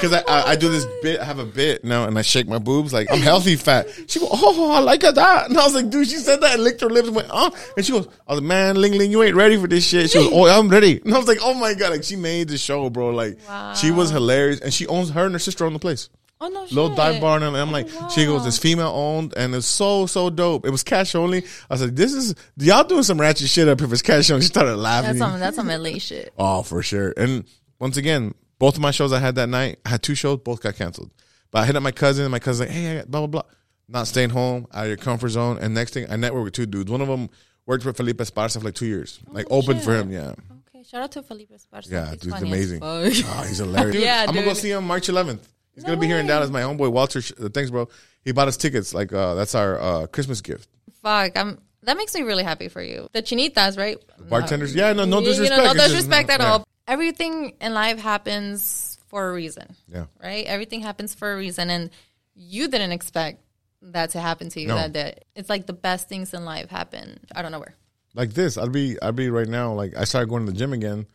because 0.00 0.12
I, 0.12 0.20
I 0.28 0.50
I 0.50 0.56
do 0.56 0.68
this 0.68 0.86
bit. 1.02 1.20
I 1.20 1.24
have 1.24 1.38
a 1.38 1.44
bit 1.44 1.84
now, 1.84 2.06
and 2.06 2.18
I 2.18 2.22
shake 2.22 2.46
my 2.48 2.58
boobs 2.58 2.92
like 2.92 3.08
I'm 3.10 3.20
healthy 3.20 3.56
fat. 3.56 3.88
She 4.06 4.18
goes, 4.20 4.28
"Oh, 4.32 4.72
I 4.72 4.80
like 4.80 5.00
that," 5.00 5.16
and 5.16 5.58
I 5.58 5.64
was 5.64 5.74
like, 5.74 5.90
"Dude," 5.90 6.08
she 6.08 6.16
said 6.16 6.40
that 6.40 6.54
and 6.54 6.64
licked 6.64 6.80
her 6.80 6.90
lips 6.90 7.08
and 7.08 7.16
went, 7.16 7.28
"Oh," 7.30 7.50
and 7.76 7.84
she 7.84 7.92
goes, 7.92 8.06
"I 8.26 8.32
was 8.34 8.40
like, 8.40 8.48
man, 8.48 8.80
Ling 8.80 8.92
Ling, 8.92 9.10
you 9.10 9.22
ain't 9.22 9.36
ready 9.36 9.56
for 9.56 9.66
this 9.66 9.86
shit." 9.86 10.10
She 10.10 10.18
goes, 10.18 10.30
"Oh, 10.32 10.46
I'm 10.46 10.68
ready," 10.68 11.00
and 11.04 11.14
I 11.14 11.18
was 11.18 11.28
like, 11.28 11.38
"Oh 11.42 11.54
my 11.54 11.74
god!" 11.74 11.90
Like 11.90 12.04
she 12.04 12.16
made 12.16 12.48
the 12.48 12.58
show, 12.58 12.90
bro. 12.90 13.10
Like 13.10 13.38
she 13.76 13.90
was 13.90 14.10
hilarious, 14.10 14.60
and 14.60 14.72
she 14.72 14.86
owns 14.86 15.10
her 15.10 15.24
and 15.26 15.34
her 15.34 15.38
sister 15.38 15.64
own 15.64 15.72
the 15.72 15.78
place 15.78 16.08
oh 16.40 16.48
no, 16.48 16.60
little 16.62 16.88
shit. 16.88 16.96
dive 16.96 17.20
bar, 17.20 17.36
and 17.36 17.56
I'm 17.56 17.72
like, 17.72 17.88
Oh, 17.92 18.08
she 18.10 18.26
goes, 18.26 18.46
it's 18.46 18.58
female 18.58 18.88
owned, 18.94 19.34
and 19.36 19.54
it's 19.54 19.66
so 19.66 20.06
so 20.06 20.30
dope. 20.30 20.66
It 20.66 20.70
was 20.70 20.82
cash 20.82 21.14
only. 21.14 21.44
I 21.70 21.74
was 21.74 21.82
like, 21.82 21.94
this 21.94 22.12
is 22.12 22.34
y'all 22.56 22.84
doing 22.84 23.02
some 23.02 23.20
ratchet 23.20 23.48
shit 23.48 23.68
up 23.68 23.80
if 23.80 23.92
it's 23.92 24.02
cash 24.02 24.30
only. 24.30 24.42
She 24.42 24.48
started 24.48 24.76
laughing. 24.76 25.18
That's 25.18 25.18
some 25.18 25.40
that's 25.40 25.56
some 25.56 25.68
LA 25.68 25.98
shit. 25.98 26.32
oh, 26.38 26.62
for 26.62 26.82
sure. 26.82 27.14
And 27.16 27.44
once 27.78 27.96
again, 27.96 28.34
both 28.64 28.76
of 28.76 28.80
my 28.80 28.90
shows 28.92 29.12
I 29.12 29.18
had 29.18 29.34
that 29.34 29.50
night, 29.50 29.78
I 29.84 29.90
had 29.90 30.02
two 30.02 30.14
shows, 30.14 30.38
both 30.38 30.62
got 30.62 30.74
canceled. 30.76 31.10
But 31.50 31.58
I 31.62 31.66
hit 31.66 31.76
up 31.76 31.82
my 31.82 31.92
cousin, 31.92 32.24
and 32.24 32.32
my 32.32 32.38
cousin's 32.38 32.60
like, 32.68 32.74
hey, 32.76 33.02
blah 33.06 33.20
blah 33.26 33.26
blah. 33.42 33.50
Not 33.88 34.06
staying 34.06 34.30
home, 34.30 34.66
out 34.72 34.84
of 34.84 34.88
your 34.88 34.96
comfort 34.96 35.28
zone. 35.28 35.58
And 35.60 35.74
next 35.74 35.92
thing, 35.92 36.06
I 36.10 36.14
networked 36.16 36.44
with 36.44 36.54
two 36.54 36.64
dudes. 36.64 36.90
One 36.90 37.02
of 37.02 37.08
them 37.08 37.28
worked 37.66 37.84
with 37.84 37.96
Felipe 37.98 38.16
Esparza 38.16 38.58
for 38.60 38.64
like 38.64 38.74
two 38.74 38.86
years, 38.86 39.20
like 39.28 39.46
open 39.50 39.78
for 39.80 39.94
him. 39.94 40.10
Yeah, 40.10 40.32
Okay, 40.68 40.82
shout 40.82 41.02
out 41.02 41.12
to 41.12 41.22
Felipe 41.22 41.50
Esparza. 41.52 41.90
yeah, 41.90 42.10
He's 42.12 42.20
dude's 42.20 42.40
amazing. 42.42 42.78
Oh, 42.82 43.04
he's 43.04 43.58
hilarious. 43.58 43.96
Yeah, 44.08 44.24
I'm 44.26 44.34
gonna 44.34 44.46
go 44.46 44.54
see 44.54 44.70
him 44.70 44.86
March 44.86 45.08
11th. 45.08 45.40
He's 45.74 45.84
No 45.84 45.88
gonna 45.88 46.00
be 46.00 46.06
here 46.06 46.18
in. 46.18 46.26
Dallas. 46.26 46.48
My 46.48 46.62
homeboy 46.62 46.90
Walter. 46.90 47.18
uh, 47.38 47.48
Thanks, 47.52 47.70
bro. 47.70 47.88
He 48.24 48.32
bought 48.32 48.48
us 48.48 48.56
tickets. 48.56 48.94
Like 48.94 49.12
uh, 49.12 49.34
that's 49.34 49.54
our 49.54 49.78
uh, 49.78 50.06
Christmas 50.06 50.40
gift. 50.40 50.68
Fuck, 51.02 51.36
I'm. 51.36 51.58
That 51.82 51.98
makes 51.98 52.14
me 52.14 52.22
really 52.22 52.44
happy 52.44 52.68
for 52.68 52.80
you. 52.82 53.08
The 53.12 53.20
chinitas, 53.22 53.76
right? 53.76 53.98
Bartenders. 54.30 54.74
Yeah, 54.74 54.94
no, 54.94 55.04
no 55.04 55.18
You 55.18 55.24
know, 55.26 55.30
disrespect. 55.32 55.62
no 55.62 55.64
It's 55.64 55.74
just- 55.74 55.88
disrespect 55.92 56.30
at 56.30 56.40
all. 56.40 56.64
Everything 56.86 57.54
in 57.60 57.72
life 57.74 57.98
happens 57.98 58.98
for 59.08 59.30
a 59.30 59.32
reason, 59.32 59.74
Yeah, 59.88 60.04
right? 60.22 60.44
Everything 60.46 60.80
happens 60.80 61.14
for 61.14 61.32
a 61.32 61.36
reason, 61.36 61.70
and 61.70 61.90
you 62.34 62.68
didn't 62.68 62.92
expect 62.92 63.40
that 63.82 64.10
to 64.10 64.20
happen 64.20 64.48
to 64.50 64.60
you. 64.60 64.68
No. 64.68 64.76
That 64.76 64.92
day, 64.92 65.18
it's 65.34 65.48
like 65.48 65.66
the 65.66 65.72
best 65.72 66.08
things 66.08 66.34
in 66.34 66.44
life 66.44 66.68
happen. 66.70 67.20
I 67.34 67.42
don't 67.42 67.52
know 67.52 67.60
where. 67.60 67.74
like 68.14 68.32
this. 68.34 68.58
I'd 68.58 68.72
be. 68.72 68.96
I'd 69.00 69.16
be 69.16 69.30
right 69.30 69.48
now. 69.48 69.72
Like 69.72 69.96
I 69.96 70.04
started 70.04 70.28
going 70.28 70.44
to 70.46 70.52
the 70.52 70.58
gym 70.58 70.72
again. 70.72 71.06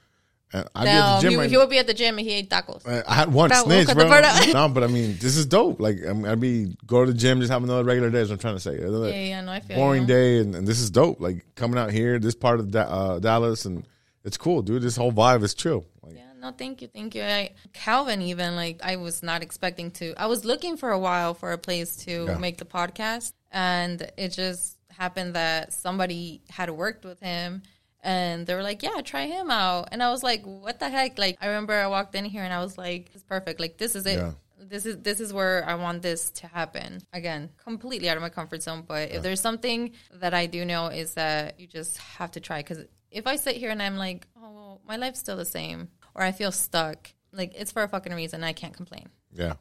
And 0.51 0.67
I'd 0.73 0.85
be 0.85 0.89
at 0.89 0.99
No, 0.99 1.15
the 1.17 1.21
gym 1.21 1.29
he, 1.31 1.37
right 1.37 1.49
he 1.51 1.57
would 1.57 1.69
be 1.69 1.77
at 1.77 1.85
the 1.85 1.93
gym 1.93 2.17
and 2.17 2.27
he 2.27 2.33
ate 2.33 2.49
tacos. 2.49 2.83
Uh, 2.87 3.03
I 3.07 3.13
had 3.13 3.31
one 3.31 3.49
Bro, 3.49 3.65
snitch, 3.65 3.93
bro. 3.93 4.11
at 4.11 4.23
the 4.23 4.29
photo. 4.47 4.51
no, 4.53 4.67
but 4.73 4.83
I 4.83 4.87
mean, 4.87 5.15
this 5.21 5.37
is 5.37 5.45
dope. 5.45 5.79
Like, 5.79 5.97
I'm, 6.03 6.25
I'd 6.25 6.39
be 6.39 6.75
go 6.87 7.05
to 7.05 7.11
the 7.11 7.17
gym, 7.17 7.39
just 7.39 7.51
have 7.51 7.63
another 7.63 7.83
regular 7.83 8.09
day. 8.09 8.21
Is 8.21 8.29
what 8.29 8.35
I'm 8.35 8.39
trying 8.39 8.55
to 8.55 8.59
say. 8.59 8.75
Another 8.79 9.09
Yeah, 9.09 9.15
yeah, 9.25 9.41
no, 9.41 9.51
I 9.51 9.59
feel 9.59 9.77
boring 9.77 10.01
you. 10.03 10.07
day, 10.07 10.39
and, 10.39 10.55
and 10.55 10.67
this 10.67 10.79
is 10.79 10.89
dope. 10.89 11.21
Like 11.21 11.45
coming 11.53 11.77
out 11.77 11.91
here, 11.91 12.17
this 12.17 12.33
part 12.33 12.59
of 12.59 12.71
da- 12.71 12.81
uh, 12.81 13.19
Dallas, 13.19 13.65
and 13.65 13.85
it's 14.29 14.37
cool, 14.37 14.61
dude. 14.61 14.83
This 14.83 14.95
whole 14.95 15.11
vibe 15.11 15.43
is 15.43 15.53
chill. 15.53 15.81
Like, 16.03 16.15
Yeah, 16.15 16.31
no, 16.39 16.51
thank 16.51 16.81
you, 16.81 16.87
thank 16.87 17.15
you. 17.15 17.23
I, 17.23 17.51
Calvin, 17.73 18.21
even 18.21 18.55
like 18.55 18.77
I 18.83 18.95
was 18.97 19.23
not 19.23 19.41
expecting 19.41 19.89
to. 19.99 20.13
I 20.17 20.27
was 20.27 20.45
looking 20.45 20.77
for 20.77 20.89
a 20.91 20.99
while 21.07 21.33
for 21.33 21.51
a 21.51 21.57
place 21.57 21.95
to 22.05 22.13
Yeah. 22.27 22.37
make 22.37 22.57
the 22.63 22.65
podcast, 22.77 23.33
and 23.51 23.95
it 24.17 24.29
just 24.43 24.77
happened 25.01 25.33
that 25.33 25.73
somebody 25.73 26.41
had 26.57 26.69
worked 26.69 27.03
with 27.05 27.19
him, 27.19 27.63
and 28.03 28.45
they 28.45 28.53
were 28.53 28.63
like, 28.71 28.83
"Yeah, 28.83 29.01
try 29.13 29.25
him 29.25 29.49
out." 29.49 29.89
And 29.91 29.99
I 30.03 30.09
was 30.11 30.21
like, 30.29 30.41
"What 30.45 30.79
the 30.79 30.89
heck?" 30.89 31.17
Like 31.17 31.37
I 31.41 31.47
remember 31.47 31.73
I 31.73 31.87
walked 31.87 32.13
in 32.15 32.25
here 32.25 32.43
and 32.43 32.53
I 32.53 32.61
was 32.65 32.77
like, 32.77 33.09
it's 33.15 33.23
perfect. 33.23 33.59
Like 33.59 33.77
this 33.77 33.95
is 33.95 34.05
it." 34.05 34.19
Yeah. 34.19 34.33
This 34.61 34.85
is 34.85 34.97
this 35.07 35.19
is 35.19 35.29
where 35.33 35.57
I 35.67 35.75
want 35.85 36.01
this 36.03 36.29
to 36.41 36.47
happen. 36.47 37.01
Again, 37.13 37.49
completely 37.57 38.07
out 38.09 38.17
of 38.17 38.21
my 38.21 38.29
comfort 38.29 38.61
zone. 38.61 38.83
But 38.85 39.11
if 39.11 39.23
there's 39.23 39.41
something 39.41 39.91
that 40.23 40.33
I 40.33 40.45
do 40.45 40.63
know 40.65 40.87
is 40.87 41.13
that 41.15 41.59
you 41.59 41.65
just 41.65 41.97
have 42.19 42.29
to 42.31 42.39
try. 42.47 42.59
Because 42.59 42.79
if 43.11 43.27
I 43.27 43.35
sit 43.35 43.55
here 43.55 43.69
and 43.69 43.81
I'm 43.81 43.97
like, 43.97 44.27
oh, 44.41 44.79
my 44.87 44.97
life's 44.97 45.19
still 45.19 45.37
the 45.37 45.45
same, 45.45 45.89
or 46.15 46.23
I 46.23 46.31
feel 46.31 46.51
stuck, 46.51 47.11
like 47.31 47.53
it's 47.55 47.71
for 47.71 47.83
a 47.83 47.87
fucking 47.87 48.13
reason. 48.13 48.43
I 48.43 48.53
can't 48.53 48.73
complain. 48.73 49.09
Yeah. 49.33 49.53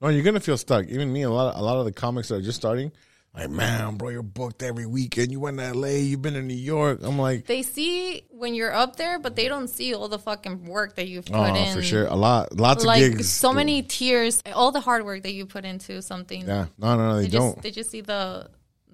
No, 0.00 0.08
you're 0.08 0.24
gonna 0.24 0.40
feel 0.40 0.58
stuck. 0.58 0.86
Even 0.86 1.12
me, 1.12 1.22
a 1.22 1.30
lot 1.30 1.54
of 1.54 1.60
a 1.60 1.64
lot 1.64 1.78
of 1.78 1.84
the 1.86 1.92
comics 1.92 2.28
that 2.28 2.36
are 2.36 2.42
just 2.42 2.58
starting, 2.58 2.92
like, 3.34 3.50
man, 3.50 3.96
bro, 3.96 4.08
you're 4.10 4.22
booked 4.22 4.62
every 4.62 4.86
weekend. 4.86 5.30
You 5.30 5.40
went 5.40 5.58
to 5.58 5.72
LA, 5.74 5.88
you've 5.88 6.22
been 6.22 6.36
in 6.36 6.46
New 6.46 6.54
York. 6.54 7.00
I'm 7.02 7.18
like, 7.18 7.46
They 7.46 7.62
see 7.62 8.22
when 8.30 8.54
you're 8.54 8.72
up 8.72 8.96
there, 8.96 9.18
but 9.18 9.36
they 9.36 9.48
don't 9.48 9.68
see 9.68 9.94
all 9.94 10.08
the 10.08 10.18
fucking 10.18 10.64
work 10.64 10.96
that 10.96 11.08
you've 11.08 11.26
put 11.26 11.36
oh, 11.36 11.54
in. 11.54 11.74
for 11.74 11.82
sure, 11.82 12.06
a 12.06 12.14
lot, 12.14 12.56
lots 12.56 12.84
Like 12.84 13.02
of 13.04 13.12
gigs. 13.12 13.30
so 13.30 13.52
many 13.52 13.82
tears, 13.82 14.42
all 14.54 14.70
the 14.72 14.80
hard 14.80 15.04
work 15.04 15.22
that 15.22 15.32
you 15.32 15.44
put 15.46 15.64
into 15.64 16.00
something. 16.02 16.46
Yeah, 16.46 16.66
no, 16.78 16.96
no, 16.96 17.08
no, 17.08 17.16
they, 17.16 17.22
They 17.24 17.28
don't. 17.28 17.52
just 17.54 17.62
they 17.62 17.70
just 17.70 17.90
see 17.90 18.00
the 18.00 18.48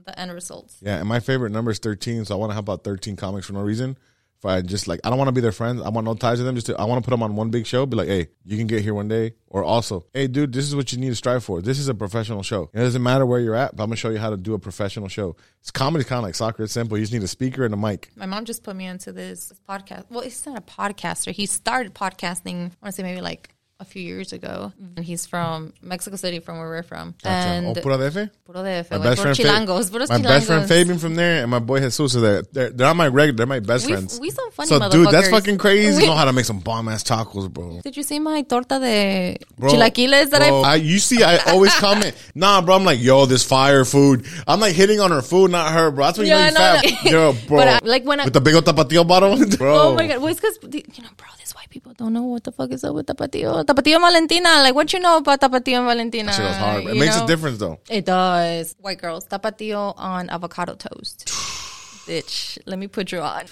the 0.04 0.18
end 0.18 0.32
results. 0.32 0.78
Yeah, 0.80 0.98
and 0.98 1.08
my 1.08 1.20
favorite 1.20 1.50
number 1.50 1.70
is 1.70 1.78
13, 1.78 2.24
so 2.24 2.34
I 2.34 2.38
want 2.38 2.50
to 2.50 2.54
have 2.54 2.64
about 2.64 2.84
13 2.84 3.16
comics 3.16 3.46
for 3.46 3.52
no 3.52 3.60
reason. 3.62 3.96
If 4.42 4.46
I 4.46 4.60
just 4.60 4.88
like, 4.88 4.98
I 5.04 5.08
don't 5.08 5.18
want 5.18 5.28
to 5.28 5.32
be 5.32 5.40
their 5.40 5.52
friends. 5.52 5.80
I 5.82 5.88
want 5.90 6.04
no 6.04 6.14
ties 6.14 6.38
to 6.38 6.44
them. 6.44 6.56
Just 6.56 6.66
to, 6.66 6.76
I 6.76 6.84
want 6.84 7.00
to 7.00 7.08
put 7.08 7.12
them 7.12 7.22
on 7.22 7.36
one 7.36 7.50
big 7.50 7.64
show. 7.64 7.86
Be 7.86 7.96
like, 7.96 8.08
hey, 8.08 8.26
you 8.44 8.56
can 8.56 8.66
get 8.66 8.82
here 8.82 8.92
one 8.92 9.06
day. 9.06 9.34
Or 9.46 9.62
also, 9.62 10.04
hey, 10.12 10.26
dude, 10.26 10.52
this 10.52 10.64
is 10.64 10.74
what 10.74 10.92
you 10.92 10.98
need 10.98 11.10
to 11.10 11.14
strive 11.14 11.44
for. 11.44 11.62
This 11.62 11.78
is 11.78 11.86
a 11.86 11.94
professional 11.94 12.42
show. 12.42 12.68
It 12.74 12.78
doesn't 12.78 13.04
matter 13.04 13.24
where 13.24 13.38
you're 13.38 13.54
at, 13.54 13.76
but 13.76 13.84
I'm 13.84 13.90
gonna 13.90 13.96
show 13.96 14.10
you 14.10 14.18
how 14.18 14.30
to 14.30 14.36
do 14.36 14.54
a 14.54 14.58
professional 14.58 15.06
show. 15.06 15.36
It's 15.60 15.70
comedy, 15.70 16.02
kind 16.02 16.18
of 16.18 16.24
like 16.24 16.34
soccer. 16.34 16.64
It's 16.64 16.72
simple. 16.72 16.98
You 16.98 17.04
just 17.04 17.12
need 17.12 17.22
a 17.22 17.28
speaker 17.28 17.64
and 17.64 17.72
a 17.72 17.76
mic. 17.76 18.10
My 18.16 18.26
mom 18.26 18.44
just 18.44 18.64
put 18.64 18.74
me 18.74 18.86
into 18.86 19.12
this, 19.12 19.46
this 19.46 19.60
podcast. 19.60 20.06
Well, 20.10 20.22
he's 20.22 20.44
not 20.44 20.58
a 20.58 20.62
podcaster. 20.62 21.30
He 21.30 21.46
started 21.46 21.94
podcasting. 21.94 22.56
I 22.56 22.74
want 22.82 22.86
to 22.86 22.92
say 22.92 23.04
maybe 23.04 23.20
like 23.20 23.51
a 23.82 23.84
few 23.84 24.02
years 24.02 24.32
ago. 24.32 24.72
Mm-hmm. 24.80 24.96
And 24.96 25.04
he's 25.04 25.26
from 25.26 25.72
Mexico 25.82 26.16
City, 26.16 26.38
from 26.38 26.58
where 26.58 26.68
we're 26.68 26.82
from. 26.82 27.14
Oh, 27.24 27.28
and 27.28 27.66
oh, 27.76 27.80
pura 27.82 27.98
DF? 27.98 28.30
puro 28.46 28.60
DF, 28.62 28.90
My 28.90 28.96
güey, 28.98 29.02
best 29.02 29.20
friend, 29.22 29.36
chilangos, 29.36 29.86
Fa- 29.90 29.92
puros 29.98 30.08
my 30.08 30.18
best 30.22 30.46
friend. 30.46 30.68
Fabian 30.68 30.98
from 30.98 31.14
there, 31.16 31.42
and 31.42 31.50
my 31.50 31.58
boy 31.58 31.80
Jesus. 31.80 32.12
They're 32.14 32.42
they're, 32.54 32.70
they're 32.70 32.86
not 32.86 32.96
my 32.96 33.08
regular. 33.08 33.36
They're 33.38 33.46
my 33.46 33.60
best 33.60 33.86
We- 33.86 33.92
friends. 33.92 34.18
we 34.20 34.30
some 34.30 34.50
funny 34.52 34.68
so, 34.68 34.88
dude, 34.88 35.08
that's 35.10 35.28
fucking 35.28 35.58
crazy. 35.58 36.00
We- 36.02 36.06
know 36.06 36.14
how 36.14 36.24
to 36.24 36.32
make 36.32 36.44
some 36.46 36.60
bomb 36.60 36.88
ass 36.88 37.02
tacos, 37.04 37.52
bro. 37.52 37.80
Did 37.82 37.96
you 37.96 38.02
see 38.04 38.18
my 38.18 38.42
torta 38.42 38.78
de 38.78 39.36
Bro, 39.58 39.70
chilaquiles 39.72 40.30
that 40.30 40.40
bro, 40.48 40.62
I 40.62 40.72
I 40.72 40.74
you 40.76 40.98
see 40.98 41.22
I 41.22 41.36
always 41.52 41.74
comment. 41.74 42.14
Nah, 42.34 42.62
bro, 42.62 42.76
I'm 42.76 42.84
like, 42.84 43.00
yo, 43.02 43.26
this 43.26 43.44
fire 43.44 43.84
food. 43.84 44.24
I'm 44.46 44.60
like 44.60 44.74
hitting 44.74 45.00
on 45.00 45.10
her 45.10 45.22
food, 45.22 45.50
not 45.50 45.72
her, 45.72 45.90
bro. 45.90 46.06
That's 46.06 46.18
when 46.18 46.26
you 46.28 46.32
Yeah, 46.34 46.50
know 46.50 46.72
you 46.82 46.90
no, 46.92 46.96
fat. 46.96 47.04
no. 47.04 47.10
Yo, 47.10 47.32
bro. 47.48 47.56
But 47.58 47.68
I- 47.68 47.78
like 47.86 48.04
when 48.04 48.20
I- 48.20 48.24
with 48.24 48.32
the 48.34 48.40
big 48.40 48.54
old 48.54 48.64
tapatio 48.64 49.06
bottle, 49.06 49.36
bro. 49.56 49.90
Oh 49.90 49.94
my 49.94 50.06
god! 50.06 50.18
Well, 50.22 50.28
it's 50.28 50.40
because 50.40 50.58
you 50.62 51.02
know, 51.02 51.10
bro, 51.16 51.26
these 51.38 51.52
white 51.54 51.70
people 51.70 51.92
don't 51.94 52.12
know 52.12 52.22
what 52.24 52.44
the 52.44 52.52
fuck 52.52 52.70
is 52.70 52.84
up 52.84 52.94
with 52.94 53.06
tapatio. 53.06 53.64
Tapatio 53.72 53.94
and 53.96 54.02
Valentina. 54.02 54.48
Like, 54.62 54.74
what 54.74 54.92
you 54.92 55.00
know 55.00 55.16
about 55.18 55.40
Tapatio 55.40 55.78
and 55.78 55.86
Valentina? 55.86 56.32
Shit 56.32 56.44
was 56.44 56.56
hard. 56.56 56.84
It 56.84 56.94
You 56.94 57.00
makes 57.00 57.16
know? 57.16 57.24
a 57.24 57.26
difference 57.26 57.58
though. 57.58 57.78
It 57.88 58.04
does. 58.04 58.74
White 58.80 58.98
girls, 59.00 59.26
Tapatio 59.26 59.94
on 59.96 60.28
avocado 60.30 60.74
toast. 60.74 61.26
Bitch, 62.06 62.58
let 62.66 62.78
me 62.78 62.88
put 62.88 63.12
you 63.12 63.20
on. 63.20 63.44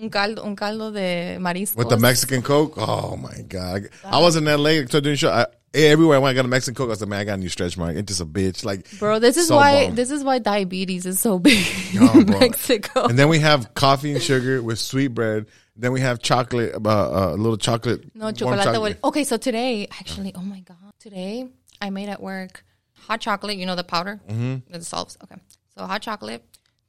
Un 0.00 0.08
caldo, 0.10 0.42
un 0.44 0.56
caldo 0.56 0.90
de 0.90 1.36
mariscos. 1.38 1.76
With 1.76 1.88
the 1.90 1.98
Mexican 1.98 2.42
Coke, 2.42 2.74
oh 2.76 3.16
my 3.16 3.42
god! 3.46 3.90
I 4.04 4.20
was 4.20 4.36
in 4.36 4.44
LA 4.46 4.86
so 4.88 5.00
doing 5.00 5.16
show. 5.16 5.30
I, 5.30 5.46
everywhere 5.74 6.16
I 6.16 6.18
went, 6.18 6.32
I 6.32 6.34
got 6.36 6.44
a 6.46 6.48
Mexican 6.48 6.74
Coke. 6.74 6.86
I 6.88 6.90
was 6.90 7.00
like, 7.02 7.10
man, 7.10 7.20
I 7.20 7.24
got 7.24 7.34
a 7.34 7.36
new 7.36 7.50
stretch 7.50 7.76
mark. 7.76 7.94
It's 7.96 8.08
just 8.08 8.20
a 8.22 8.26
bitch. 8.26 8.64
Like, 8.64 8.86
Bro, 8.98 9.18
this 9.20 9.36
is 9.36 9.48
so 9.48 9.56
why 9.56 9.86
bomb. 9.86 9.94
this 9.94 10.10
is 10.10 10.24
why 10.24 10.38
diabetes 10.38 11.04
is 11.06 11.20
so 11.20 11.38
big 11.38 11.64
Oh, 12.00 12.18
in 12.18 12.24
bro. 12.24 12.40
Mexico. 12.40 13.04
And 13.04 13.18
then 13.18 13.28
we 13.28 13.38
have 13.40 13.74
coffee 13.74 14.12
and 14.12 14.22
sugar 14.22 14.62
with 14.62 14.78
sweet 14.78 15.08
bread. 15.08 15.46
Then 15.74 15.92
we 15.92 16.00
have 16.00 16.20
chocolate, 16.20 16.74
uh, 16.74 16.88
uh, 16.88 17.34
a 17.34 17.36
little 17.36 17.56
chocolate. 17.56 18.14
No 18.14 18.32
warm 18.40 18.58
chocolate. 18.58 18.98
Okay, 19.02 19.24
so 19.24 19.36
today, 19.36 19.88
actually, 19.90 20.32
oh 20.34 20.42
my 20.42 20.60
god, 20.60 20.92
today 20.98 21.48
I 21.80 21.90
made 21.90 22.08
at 22.08 22.22
work 22.22 22.64
hot 22.94 23.20
chocolate. 23.20 23.56
You 23.56 23.66
know 23.66 23.76
the 23.76 23.84
powder 23.84 24.20
mm-hmm. 24.28 24.74
Okay, 24.74 25.40
so 25.74 25.86
hot 25.86 26.02
chocolate, 26.02 26.44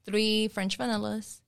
three 0.06 0.50
French 0.50 0.78
vanillas, 0.78 1.40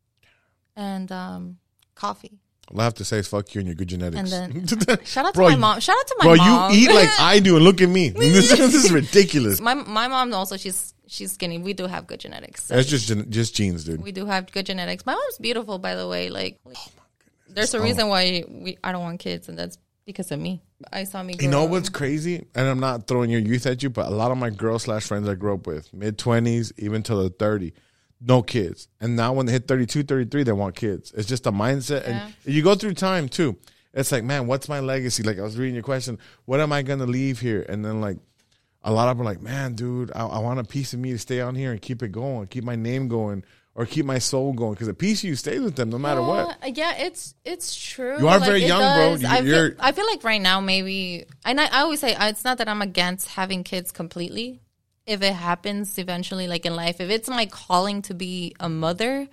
and 0.75 1.11
um, 1.11 1.57
coffee. 1.93 2.39
All 2.71 2.81
I 2.81 2.85
have 2.85 2.95
to 2.95 3.05
say 3.05 3.19
is 3.19 3.27
fuck 3.27 3.53
you 3.53 3.59
and 3.59 3.67
your 3.67 3.75
good 3.75 3.89
genetics. 3.89 4.31
And 4.31 4.69
Shout 5.07 5.25
out 5.25 5.33
to 5.35 5.41
my 5.41 5.55
mom. 5.55 5.79
Shout 5.81 5.97
out 5.97 6.07
to 6.07 6.15
my 6.19 6.25
Bro, 6.25 6.35
mom. 6.37 6.71
you 6.71 6.79
eat 6.79 6.93
like 6.93 7.09
I 7.19 7.39
do, 7.39 7.57
and 7.57 7.65
look 7.65 7.81
at 7.81 7.89
me. 7.89 8.09
this, 8.15 8.49
this 8.49 8.73
is 8.73 8.91
ridiculous. 8.91 9.59
my 9.59 9.73
my 9.73 10.07
mom 10.07 10.33
also. 10.33 10.55
She's 10.55 10.93
she's 11.05 11.33
skinny. 11.33 11.57
We 11.57 11.73
do 11.73 11.85
have 11.85 12.07
good 12.07 12.21
genetics. 12.21 12.63
So 12.63 12.75
That's 12.75 12.87
just 12.87 13.07
gen- 13.07 13.29
just 13.29 13.55
genes, 13.55 13.83
dude. 13.83 14.01
we 14.01 14.13
do 14.13 14.25
have 14.25 14.51
good 14.51 14.65
genetics. 14.65 15.05
My 15.05 15.13
mom's 15.13 15.37
beautiful, 15.37 15.77
by 15.79 15.95
the 15.95 16.07
way. 16.07 16.29
Like, 16.29 16.59
Oh 16.65 16.87
there's 17.55 17.73
a 17.73 17.79
oh. 17.79 17.83
reason 17.83 18.07
why 18.07 18.43
we 18.47 18.77
I 18.83 18.91
don't 18.91 19.01
want 19.01 19.19
kids, 19.19 19.49
and 19.49 19.57
that's 19.57 19.77
because 20.05 20.31
of 20.31 20.39
me. 20.39 20.61
I 20.91 21.03
saw 21.03 21.23
me. 21.23 21.35
You 21.39 21.47
know 21.47 21.65
grow. 21.65 21.71
what's 21.71 21.89
crazy? 21.89 22.45
And 22.53 22.67
I'm 22.67 22.79
not 22.79 23.07
throwing 23.07 23.29
your 23.29 23.39
youth 23.39 23.65
at 23.65 23.81
you, 23.81 23.89
but 23.89 24.07
a 24.07 24.11
lot 24.11 24.31
of 24.31 24.37
my 24.37 24.49
girl 24.49 24.77
slash 24.77 25.07
friends 25.07 25.27
I 25.27 25.35
grew 25.35 25.53
up 25.53 25.67
with, 25.67 25.93
mid 25.93 26.17
20s, 26.17 26.71
even 26.77 27.01
till 27.01 27.23
the 27.23 27.29
30, 27.29 27.73
no 28.21 28.41
kids. 28.43 28.87
And 28.99 29.15
now 29.15 29.33
when 29.33 29.45
they 29.45 29.53
hit 29.53 29.67
32, 29.67 30.03
33, 30.03 30.43
they 30.43 30.51
want 30.51 30.75
kids. 30.75 31.11
It's 31.15 31.27
just 31.27 31.47
a 31.47 31.51
mindset. 31.51 32.07
Yeah. 32.07 32.27
And 32.27 32.53
you 32.53 32.61
go 32.61 32.75
through 32.75 32.93
time 32.93 33.29
too. 33.29 33.57
It's 33.93 34.11
like, 34.11 34.23
man, 34.23 34.45
what's 34.45 34.67
my 34.67 34.81
legacy? 34.81 35.23
Like 35.23 35.39
I 35.39 35.41
was 35.41 35.57
reading 35.57 35.73
your 35.73 35.83
question, 35.83 36.19
what 36.43 36.59
am 36.59 36.73
I 36.73 36.81
going 36.81 36.99
to 36.99 37.05
leave 37.05 37.39
here? 37.39 37.65
And 37.67 37.83
then 37.83 38.01
like, 38.01 38.17
a 38.83 38.91
lot 38.91 39.09
of 39.09 39.17
them 39.17 39.25
are 39.25 39.29
like, 39.29 39.41
man, 39.41 39.73
dude, 39.73 40.11
I, 40.13 40.27
I 40.27 40.39
want 40.39 40.59
a 40.59 40.63
piece 40.63 40.93
of 40.93 40.99
me 40.99 41.11
to 41.11 41.17
stay 41.17 41.41
on 41.41 41.55
here 41.55 41.71
and 41.71 41.81
keep 41.81 42.03
it 42.03 42.11
going, 42.11 42.47
keep 42.47 42.63
my 42.63 42.75
name 42.75 43.07
going, 43.07 43.43
or 43.75 43.85
keep 43.85 44.05
my 44.05 44.17
soul 44.19 44.53
going. 44.53 44.73
Because 44.73 44.87
a 44.87 44.93
piece 44.93 45.19
of 45.19 45.25
you 45.29 45.35
stays 45.35 45.59
with 45.61 45.75
them 45.75 45.89
no 45.89 45.97
matter 45.99 46.21
what. 46.21 46.57
Yeah, 46.63 46.71
yeah, 46.75 47.05
it's 47.05 47.35
it's 47.43 47.75
true. 47.75 48.17
You 48.19 48.27
are 48.27 48.39
very 48.39 48.63
it 48.63 48.67
young, 48.67 48.79
bro. 48.79 49.15
You- 49.15 49.27
I 49.27 49.41
feel, 49.43 49.71
I 49.79 49.91
feel 49.91 50.05
like 50.07 50.23
right 50.23 50.41
now 50.41 50.59
maybe, 50.61 51.25
and 51.43 51.59
I, 51.59 51.65
I 51.65 51.79
always 51.81 51.99
say 51.99 52.15
uh, 52.15 52.29
it's 52.29 52.43
not 52.43 52.57
that 52.59 52.67
I'm 52.69 52.81
against 52.81 53.27
having 53.29 53.63
kids 53.63 53.91
completely. 53.91 54.61
If 55.05 55.21
it 55.21 55.33
happens 55.33 55.99
eventually, 55.99 56.47
like 56.47 56.65
in 56.65 56.75
life, 56.75 56.99
if 56.99 57.11
it's 57.11 57.29
my 57.29 57.45
calling 57.45 58.01
to 58.03 58.15
be 58.15 58.55
a 58.59 58.67
mother, 58.69 59.27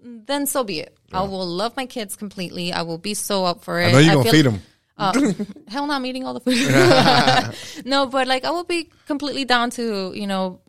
then 0.00 0.44
so 0.46 0.64
be 0.64 0.80
it. 0.80 0.94
I 1.12 1.22
will 1.22 1.46
love 1.46 1.76
my 1.76 1.86
kids 1.86 2.14
completely. 2.14 2.72
I 2.74 2.82
will 2.82 2.98
be 2.98 3.14
so 3.14 3.46
up 3.46 3.64
for 3.64 3.80
it. 3.80 3.86
I 3.86 3.92
know 3.92 3.98
you're 4.00 4.22
feel- 4.24 4.32
feed 4.32 4.44
them. 4.44 4.60
uh, 4.98 5.12
hell 5.68 5.86
no, 5.86 5.94
I'm 5.94 6.04
eating 6.04 6.26
all 6.26 6.34
the 6.34 6.40
food. 6.40 6.58
no, 7.86 8.06
but 8.06 8.26
like 8.26 8.44
I 8.44 8.50
will 8.50 8.64
be 8.64 8.90
completely 9.06 9.46
down 9.46 9.70
to, 9.70 10.12
you 10.14 10.26
know, 10.26 10.60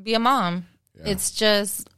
be 0.00 0.14
a 0.14 0.18
mom. 0.20 0.66
It's 1.04 1.30
just 1.32 1.88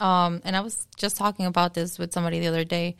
um 0.00 0.40
and 0.44 0.56
I 0.56 0.60
was 0.60 0.86
just 0.96 1.16
talking 1.16 1.46
about 1.46 1.74
this 1.74 1.98
with 1.98 2.12
somebody 2.12 2.40
the 2.40 2.48
other 2.48 2.64
day. 2.64 2.96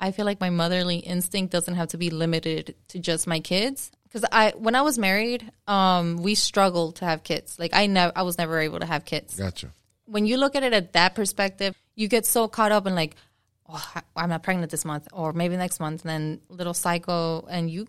I 0.00 0.10
feel 0.12 0.24
like 0.26 0.40
my 0.40 0.50
motherly 0.50 0.96
instinct 0.98 1.52
doesn't 1.52 1.74
have 1.74 1.88
to 1.88 1.96
be 1.98 2.10
limited 2.10 2.74
to 2.88 2.98
just 2.98 3.26
my 3.26 3.40
kids 3.40 3.90
cuz 4.12 4.24
I 4.30 4.52
when 4.56 4.74
I 4.74 4.82
was 4.82 4.96
married, 4.98 5.50
um 5.66 6.16
we 6.18 6.34
struggled 6.34 6.96
to 6.96 7.04
have 7.04 7.22
kids. 7.22 7.58
Like 7.58 7.74
I 7.74 7.86
never 7.86 8.12
I 8.16 8.22
was 8.22 8.38
never 8.38 8.60
able 8.60 8.80
to 8.80 8.86
have 8.86 9.04
kids 9.04 9.36
Gotcha. 9.36 9.70
when 10.06 10.26
you 10.26 10.36
look 10.36 10.54
at 10.56 10.62
it 10.62 10.72
at 10.72 10.92
that 10.94 11.14
perspective, 11.14 11.74
you 11.94 12.08
get 12.08 12.26
so 12.26 12.48
caught 12.48 12.72
up 12.72 12.86
in 12.86 12.94
like, 12.94 13.16
oh, 13.68 13.94
I'm 14.16 14.28
not 14.28 14.42
pregnant 14.42 14.70
this 14.70 14.84
month, 14.84 15.08
or 15.12 15.32
maybe 15.32 15.56
next 15.56 15.80
month, 15.80 16.02
and 16.04 16.10
then 16.10 16.40
little 16.48 16.74
cycle, 16.74 17.46
and 17.50 17.70
you 17.70 17.86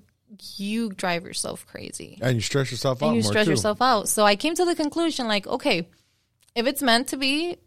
you 0.58 0.90
drive 0.90 1.24
yourself 1.24 1.66
crazy 1.68 2.18
And 2.22 2.36
you 2.36 2.42
stress 2.42 2.72
yourself 2.72 3.02
out 3.02 3.08
and 3.08 3.18
you 3.18 3.22
more 3.24 3.32
stress 3.32 3.46
too. 3.46 3.52
yourself 3.52 3.82
out. 3.82 4.10
So 4.10 4.24
I 4.26 4.36
came 4.36 4.56
to 4.56 4.66
the 4.66 4.76
conclusion, 4.76 5.28
like, 5.28 5.46
okay, 5.48 5.88
if 6.56 6.66
it's 6.68 6.82
meant 6.82 7.10
to 7.10 7.18
be, 7.18 7.58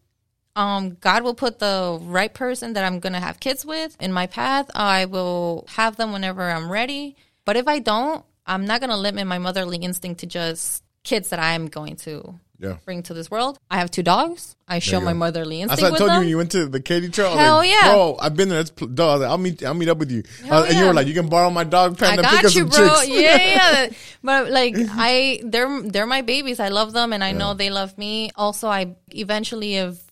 um, 0.58 0.96
God 1.00 1.22
will 1.22 1.34
put 1.34 1.58
the 1.58 1.98
right 2.02 2.32
person 2.32 2.72
that 2.74 2.84
I'm 2.84 2.98
gonna 3.00 3.20
have 3.20 3.38
kids 3.40 3.64
with 3.64 3.96
in 4.00 4.12
my 4.12 4.26
path. 4.26 4.66
I 4.74 5.04
will 5.04 5.64
have 5.78 5.96
them 5.96 6.12
whenever 6.12 6.42
I'm 6.50 6.70
ready. 6.70 7.16
But 7.44 7.56
if 7.56 7.66
I 7.68 7.78
don't, 7.78 8.24
I'm 8.46 8.64
not 8.66 8.80
gonna 8.80 8.96
limit 8.96 9.26
my 9.26 9.38
motherly 9.38 9.78
instinct 9.78 10.20
to 10.20 10.26
just 10.26 10.82
kids 11.04 11.28
that 11.30 11.38
I'm 11.38 11.68
going 11.68 11.96
to 12.04 12.34
Yeah. 12.58 12.76
bring 12.84 13.02
to 13.04 13.14
this 13.14 13.30
world. 13.30 13.54
I 13.70 13.76
have 13.78 13.90
two 13.90 14.02
dogs. 14.02 14.56
I 14.66 14.80
show 14.80 15.00
my 15.00 15.12
motherly 15.14 15.62
instinct 15.62 15.82
I 15.84 15.90
with 15.90 15.98
told 16.00 16.10
you 16.12 16.18
when 16.18 16.28
you 16.28 16.36
went 16.42 16.50
to 16.58 16.66
the 16.66 16.80
Katy 16.80 17.08
trail. 17.10 17.32
I 17.38 17.42
Hell 17.42 17.56
like, 17.62 17.70
yeah. 17.70 17.92
bro! 17.92 18.16
I've 18.20 18.34
been 18.36 18.48
there. 18.50 18.58
That's 18.58 18.70
pl- 18.78 18.88
dog. 18.88 19.22
I 19.22 19.26
I'll 19.30 19.38
meet. 19.38 19.62
I'll 19.64 19.78
meet 19.82 19.88
up 19.88 19.98
with 20.02 20.10
you. 20.10 20.22
Uh, 20.50 20.64
And 20.66 20.74
you 20.74 20.80
yeah. 20.82 20.88
were 20.88 20.94
like, 20.98 21.06
you 21.06 21.14
can 21.14 21.28
borrow 21.30 21.50
my 21.50 21.64
dog 21.64 21.94
I 22.02 22.16
pen 22.16 22.16
pick 22.18 22.24
got 22.24 22.44
up 22.44 22.54
you, 22.56 22.66
some 22.66 22.68
bro. 22.68 22.88
chicks. 22.88 23.08
Yeah, 23.08 23.36
yeah. 23.56 23.90
But 24.26 24.50
like 24.50 24.74
I 25.08 25.40
they're 25.44 25.70
they're 25.92 26.10
my 26.16 26.22
babies. 26.22 26.58
I 26.60 26.68
love 26.68 26.92
them 26.92 27.12
and 27.14 27.22
I 27.22 27.30
know 27.32 27.54
they 27.54 27.70
love 27.70 27.96
me. 27.96 28.30
Also 28.34 28.66
I 28.68 28.96
eventually 29.14 29.76
if 29.76 30.02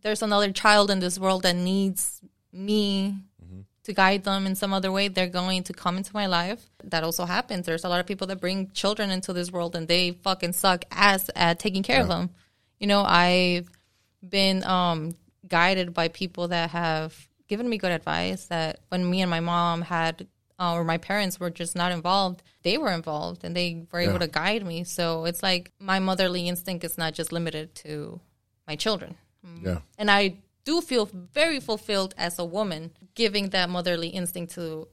there's 0.00 0.22
another 0.22 0.50
child 0.52 0.90
in 0.90 1.00
this 1.00 1.18
world 1.18 1.42
that 1.42 1.56
needs 1.56 2.20
me 2.52 3.16
Mm-hmm. 3.42 3.60
to 3.84 3.92
guide 3.92 4.24
them 4.24 4.46
in 4.46 4.54
some 4.54 4.72
other 4.72 4.92
way, 4.92 5.08
they're 5.08 5.26
going 5.26 5.64
to 5.64 5.72
come 5.72 5.96
into 5.96 6.12
my 6.14 6.26
life. 6.26 6.64
That 6.84 7.02
also 7.02 7.24
happens. 7.24 7.66
There's 7.66 7.84
a 7.84 7.88
lot 7.88 8.00
of 8.00 8.06
people 8.06 8.26
that 8.28 8.40
bring 8.40 8.70
children 8.70 9.10
into 9.10 9.32
this 9.32 9.50
world 9.50 9.74
and 9.74 9.88
they 9.88 10.12
fucking 10.12 10.52
suck 10.52 10.84
ass 10.90 11.28
at 11.34 11.58
taking 11.58 11.82
care 11.82 12.00
of 12.00 12.08
them. 12.08 12.30
You 12.78 12.86
know, 12.86 13.02
I've 13.02 13.68
been 14.26 14.64
um, 14.64 15.14
guided 15.48 15.92
by 15.92 16.08
people 16.08 16.48
that 16.48 16.70
have 16.70 17.28
given 17.48 17.68
me 17.68 17.78
good 17.78 17.92
advice 17.92 18.46
that 18.46 18.80
when 18.88 19.08
me 19.08 19.20
and 19.20 19.30
my 19.30 19.40
mom 19.40 19.82
had 19.82 20.26
uh, 20.58 20.74
or 20.74 20.84
my 20.84 20.98
parents 20.98 21.40
were 21.40 21.50
just 21.50 21.74
not 21.74 21.92
involved 21.92 22.42
they 22.62 22.78
were 22.78 22.92
involved 22.92 23.42
and 23.44 23.54
they 23.54 23.84
were 23.90 23.98
able 23.98 24.18
to 24.18 24.28
guide 24.28 24.64
me 24.64 24.84
so 24.84 25.24
it's 25.24 25.42
like 25.42 25.72
my 25.78 25.98
motherly 25.98 26.48
instinct 26.48 26.84
is 26.84 26.96
not 26.96 27.12
just 27.12 27.32
limited 27.32 27.74
to 27.74 28.20
my 28.66 28.76
children 28.76 29.16
Mm. 29.44 29.64
Yeah. 29.64 29.78
and 29.98 30.10
i 30.10 30.36
do 30.64 30.80
feel 30.80 31.06
very 31.34 31.58
fulfilled 31.60 32.14
as 32.16 32.38
a 32.38 32.44
woman 32.44 32.92
giving 33.14 33.50
that 33.50 33.68
motherly 33.68 34.08
instinct 34.08 34.54
to 34.54 34.86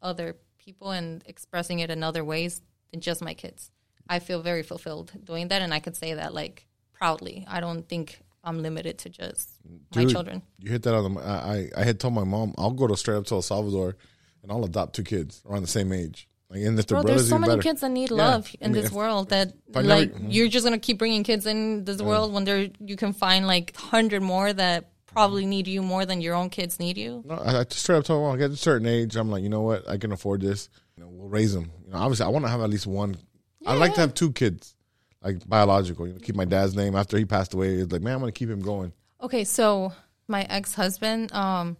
other 0.00 0.34
people 0.58 0.90
and 0.90 1.22
expressing 1.26 1.78
it 1.78 1.90
in 1.90 2.02
other 2.02 2.24
ways 2.24 2.62
than 2.90 3.00
just 3.00 3.22
my 3.22 3.34
kids 3.34 3.70
i 4.08 4.18
feel 4.18 4.42
very 4.42 4.62
fulfilled 4.64 5.12
doing 5.24 5.48
that 5.48 5.62
and 5.62 5.72
i 5.72 5.78
could 5.78 5.96
say 5.96 6.14
that 6.14 6.34
like 6.34 6.66
proudly 6.92 7.44
i 7.48 7.60
don't 7.60 7.88
think 7.88 8.18
i'm 8.42 8.60
limited 8.60 8.98
to 8.98 9.08
just 9.08 9.50
my 9.94 10.04
children 10.04 10.42
You 10.58 10.70
hit 10.72 10.82
that 10.82 10.94
on 10.94 11.14
the. 11.14 11.20
I 11.20 11.70
I 11.76 11.80
I 11.80 11.84
had 11.84 12.00
told 12.00 12.14
my 12.14 12.24
mom 12.24 12.54
I'll 12.58 12.72
go 12.72 12.88
to 12.88 12.96
straight 12.96 13.16
up 13.18 13.26
to 13.26 13.34
El 13.36 13.42
Salvador, 13.42 13.96
and 14.42 14.50
I'll 14.50 14.64
adopt 14.64 14.94
two 14.96 15.04
kids 15.04 15.42
around 15.46 15.62
the 15.62 15.68
same 15.78 15.92
age. 15.92 16.28
Like, 16.52 16.62
and 16.62 16.78
if 16.78 16.86
they're 16.86 17.00
Bro, 17.00 17.04
there's 17.08 17.28
so 17.28 17.38
many 17.38 17.52
better. 17.52 17.62
kids 17.62 17.80
that 17.80 17.90
need 17.90 18.10
Yeah. 18.10 18.16
love 18.16 18.50
I 18.60 18.66
in 18.66 18.72
mean, 18.72 18.82
this 18.82 18.90
if- 18.90 18.96
world 18.96 19.30
that 19.30 19.54
I 19.74 19.82
never- 19.82 19.88
like 19.88 20.14
you're 20.28 20.48
just 20.48 20.64
gonna 20.64 20.78
keep 20.78 20.98
bringing 20.98 21.24
kids 21.24 21.46
in 21.46 21.84
this 21.84 22.02
world 22.02 22.32
when 22.34 22.44
there 22.44 22.68
you 22.78 22.96
can 22.96 23.12
find 23.14 23.46
like 23.46 23.74
hundred 23.76 24.22
more 24.22 24.52
that 24.52 24.90
probably 25.06 25.46
need 25.46 25.66
you 25.66 25.82
more 25.82 26.04
than 26.06 26.20
your 26.20 26.34
own 26.34 26.50
kids 26.50 26.78
need 26.78 26.96
you. 26.98 27.22
No, 27.26 27.34
I, 27.36 27.60
I 27.60 27.64
just 27.64 27.80
straight 27.82 27.96
up 27.98 28.04
told 28.04 28.24
them, 28.24 28.32
I 28.34 28.36
get 28.38 28.50
a 28.50 28.56
certain 28.56 28.86
age, 28.86 29.16
I'm 29.16 29.30
like, 29.30 29.42
you 29.42 29.48
know 29.48 29.62
what, 29.62 29.88
I 29.88 29.96
can 29.98 30.12
afford 30.12 30.40
this. 30.42 30.68
You 30.96 31.04
know, 31.04 31.08
we'll 31.10 31.28
raise 31.28 31.54
them. 31.54 31.70
You 31.86 31.92
know, 31.92 31.98
obviously, 31.98 32.26
I 32.26 32.28
want 32.28 32.44
to 32.44 32.50
have 32.50 32.60
at 32.60 32.68
least 32.70 32.86
one. 32.86 33.16
I'd 33.66 33.78
like 33.78 33.94
to 33.94 34.00
have 34.00 34.12
two 34.14 34.32
kids, 34.32 34.74
like 35.22 35.46
biological. 35.48 36.06
You 36.06 36.14
know, 36.14 36.18
keep 36.18 36.34
my 36.36 36.44
dad's 36.44 36.74
name 36.74 36.94
after 36.96 37.16
he 37.16 37.24
passed 37.24 37.54
away. 37.54 37.74
It's 37.76 37.92
like, 37.92 38.02
man, 38.02 38.14
I'm 38.14 38.20
gonna 38.20 38.32
keep 38.32 38.50
him 38.50 38.60
going. 38.60 38.92
Okay, 39.22 39.44
so 39.44 39.92
my 40.28 40.42
ex 40.50 40.74
husband, 40.74 41.32
um, 41.32 41.76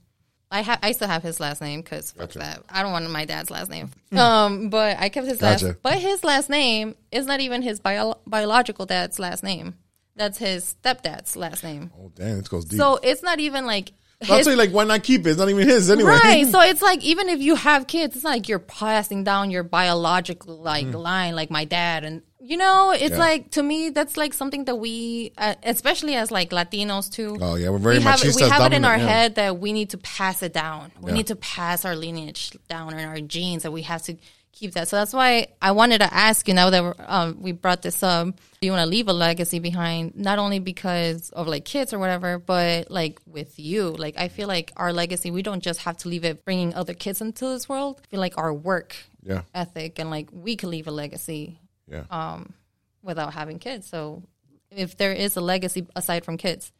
I 0.53 0.63
ha- 0.63 0.79
I 0.83 0.93
still 0.93 1.09
have 1.09 1.23
his 1.23 1.41
last 1.41 1.61
name 1.61 1.81
because 1.81 2.13
Gotcha. 2.13 2.39
that 2.39 2.63
I 2.69 2.83
don't 2.83 2.93
want 2.93 3.11
my 3.11 3.25
dad's 3.25 3.51
last 3.51 3.71
name. 3.71 3.91
um, 4.17 4.69
but 4.69 4.99
I 4.99 5.09
kept 5.09 5.27
his 5.27 5.39
Gotcha. 5.39 5.67
last. 5.67 5.77
But 5.83 5.99
his 5.99 6.23
last 6.23 6.51
name 6.51 6.95
is 7.11 7.27
not 7.27 7.41
even 7.41 7.63
his 7.63 7.81
bio- 7.81 8.19
biological 8.27 8.85
dad's 8.87 9.19
last 9.19 9.43
name. 9.43 9.75
That's 10.15 10.37
his 10.37 10.77
stepdad's 10.85 11.37
last 11.37 11.65
name. 11.65 11.91
Oh, 11.99 12.13
damn, 12.15 12.37
this 12.39 12.49
goes 12.49 12.67
deep. 12.67 12.79
So 12.79 12.97
it's 13.03 13.23
not 13.23 13.41
even 13.41 13.67
like. 13.67 13.93
I'll 14.31 14.41
tell 14.45 14.53
you, 14.53 14.59
like, 14.59 14.71
why 14.71 14.85
not 14.85 15.03
keep 15.03 15.27
it? 15.27 15.31
It's 15.31 15.39
not 15.39 15.49
even 15.49 15.67
his 15.67 15.91
anyway. 15.91 16.11
Right. 16.13 16.47
So 16.51 16.61
it's 16.61 16.81
like 16.83 17.03
even 17.03 17.29
if 17.29 17.41
you 17.41 17.57
have 17.57 17.89
kids, 17.89 18.15
it's 18.15 18.23
not 18.23 18.31
like 18.31 18.49
you're 18.49 18.61
passing 18.61 19.25
down 19.25 19.51
your 19.51 19.65
biological 19.65 20.59
like 20.59 20.93
line, 20.93 21.35
like 21.35 21.51
my 21.51 21.65
dad, 21.65 22.05
and 22.05 22.23
you 22.43 22.57
know, 22.57 22.91
it's. 22.91 23.13
Yeah. 23.13 23.19
like 23.19 23.51
to 23.53 23.63
me 23.63 23.91
that's 23.91 24.17
like 24.17 24.35
something 24.35 24.65
that 24.65 24.77
we, 24.77 25.33
uh, 25.39 25.55
especially 25.63 26.15
as 26.17 26.31
like 26.31 26.51
Latinos 26.51 27.11
too. 27.11 27.39
Oh, 27.41 27.55
yeah, 27.55 27.71
we're 27.71 27.79
very 27.79 27.99
we 27.99 28.03
have, 28.05 28.21
machistas 28.21 28.37
we 28.43 28.49
have 28.49 28.73
it 28.73 28.75
in 28.75 28.85
our 28.85 28.97
yeah. 28.99 29.07
head 29.07 29.35
that 29.37 29.59
we 29.59 29.73
need 29.73 29.91
to 29.91 29.99
pass 29.99 30.43
it 30.43 30.53
down. 30.53 30.91
We 31.01 31.11
Yeah. 31.11 31.17
need 31.19 31.27
to 31.29 31.37
pass 31.37 31.85
our 31.85 31.95
lineage 31.95 32.53
down 32.69 32.99
in 32.99 33.07
our 33.09 33.21
genes, 33.21 33.63
that 33.63 33.71
we 33.73 33.83
have 33.83 34.03
to 34.03 34.17
keep 34.53 34.73
that. 34.75 34.89
So 34.89 34.97
that's 34.97 35.13
why 35.15 35.49
I 35.63 35.73
wanted 35.73 35.99
to 35.99 36.13
ask 36.13 36.47
you 36.49 36.55
now 36.55 36.69
that 36.71 36.83
we're, 36.83 36.95
um, 37.07 37.39
we 37.41 37.53
brought 37.53 37.83
this 37.83 38.03
up. 38.03 38.27
Do 38.61 38.67
you 38.67 38.73
want 38.73 38.83
to 38.83 38.91
leave 38.91 39.09
a 39.09 39.13
legacy 39.13 39.59
behind? 39.61 40.15
Not 40.17 40.39
only 40.39 40.59
because 40.59 41.31
of 41.31 41.47
like 41.49 41.65
kids 41.65 41.93
or 41.93 41.99
whatever, 41.99 42.39
but 42.39 42.91
like 42.91 43.19
with 43.27 43.59
you. 43.59 43.91
Like 43.91 44.17
I 44.19 44.29
feel 44.29 44.49
like 44.49 44.73
our 44.77 44.93
legacy, 44.93 45.31
we 45.31 45.43
don't 45.43 45.63
just 45.63 45.81
have 45.81 45.97
to 45.99 46.09
leave 46.09 46.25
it 46.25 46.45
bringing 46.45 46.75
other 46.75 46.93
kids 46.95 47.21
into 47.21 47.47
this 47.47 47.69
world. 47.69 48.01
I 48.05 48.07
feel 48.09 48.21
like 48.21 48.37
our 48.37 48.53
work 48.53 48.95
Yeah. 49.25 49.43
ethic 49.55 49.99
and 49.99 50.11
like 50.11 50.29
we 50.33 50.57
can 50.57 50.71
leave 50.71 50.87
a 50.87 50.93
legacy 50.93 51.59
Yeah. 51.93 52.05
um, 52.11 52.55
without 53.03 53.35
having 53.35 53.59
kids. 53.59 53.87
So 53.87 54.23
if 54.71 54.97
there 54.97 55.13
is 55.13 55.37
a 55.37 55.41
legacy 55.41 55.87
aside 55.95 56.25
from 56.25 56.37
kids, 56.37 56.73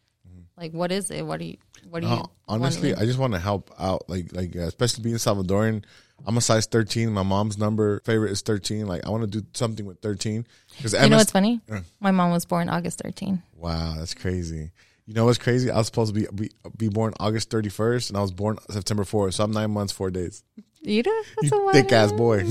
like 0.57 0.73
what 0.73 0.93
is 0.93 1.11
it? 1.11 1.27
What 1.27 1.41
do 1.41 1.47
you? 1.47 1.57
What 1.89 2.01
do 2.01 2.07
you? 2.09 2.13
Uh, 2.15 2.27
honestly, 2.49 2.95
I 2.95 3.05
just 3.05 3.19
want 3.19 3.33
to 3.33 3.39
help 3.39 3.71
out, 3.79 4.09
like, 4.09 4.33
like 4.33 4.55
uh, 4.55 4.61
especially 4.61 5.03
being 5.03 5.17
Salvadoran. 5.17 5.85
I'm 6.25 6.37
a 6.37 6.41
size 6.41 6.67
13. 6.67 7.11
My 7.13 7.25
mom's 7.25 7.59
number 7.59 8.01
favorite 8.05 8.31
is 8.31 8.43
13. 8.43 8.87
Like, 8.87 9.05
I 9.05 9.11
want 9.11 9.23
to 9.25 9.41
do 9.41 9.47
something 9.55 9.85
with 9.85 9.99
13 10.01 10.47
because 10.77 10.93
you 10.93 11.09
know 11.09 11.17
what's 11.17 11.33
funny? 11.33 11.61
My 11.99 12.13
mom 12.13 12.31
was 12.31 12.45
born 12.45 12.69
August 12.69 13.01
13. 13.03 13.43
Wow, 13.57 13.95
that's 13.99 14.15
crazy. 14.15 14.71
You 15.07 15.15
know 15.15 15.25
what's 15.25 15.39
crazy? 15.39 15.69
I 15.71 15.79
was 15.79 15.87
supposed 15.87 16.15
to 16.15 16.21
be 16.21 16.27
be, 16.33 16.51
be 16.77 16.89
born 16.89 17.13
August 17.19 17.51
31st, 17.51 18.11
and 18.11 18.17
I 18.17 18.21
was 18.21 18.31
born 18.31 18.59
September 18.71 19.03
4th. 19.03 19.35
So 19.35 19.45
I'm 19.45 19.51
nine 19.51 19.73
months, 19.73 19.93
four 19.93 20.11
days. 20.13 20.45
You 20.85 21.03
know, 21.05 21.13
You 21.13 21.25
that's 21.43 21.53
a 21.53 21.57
lot. 21.57 21.75
thick 21.75 21.93
ass 21.93 22.11
boy. 22.11 22.43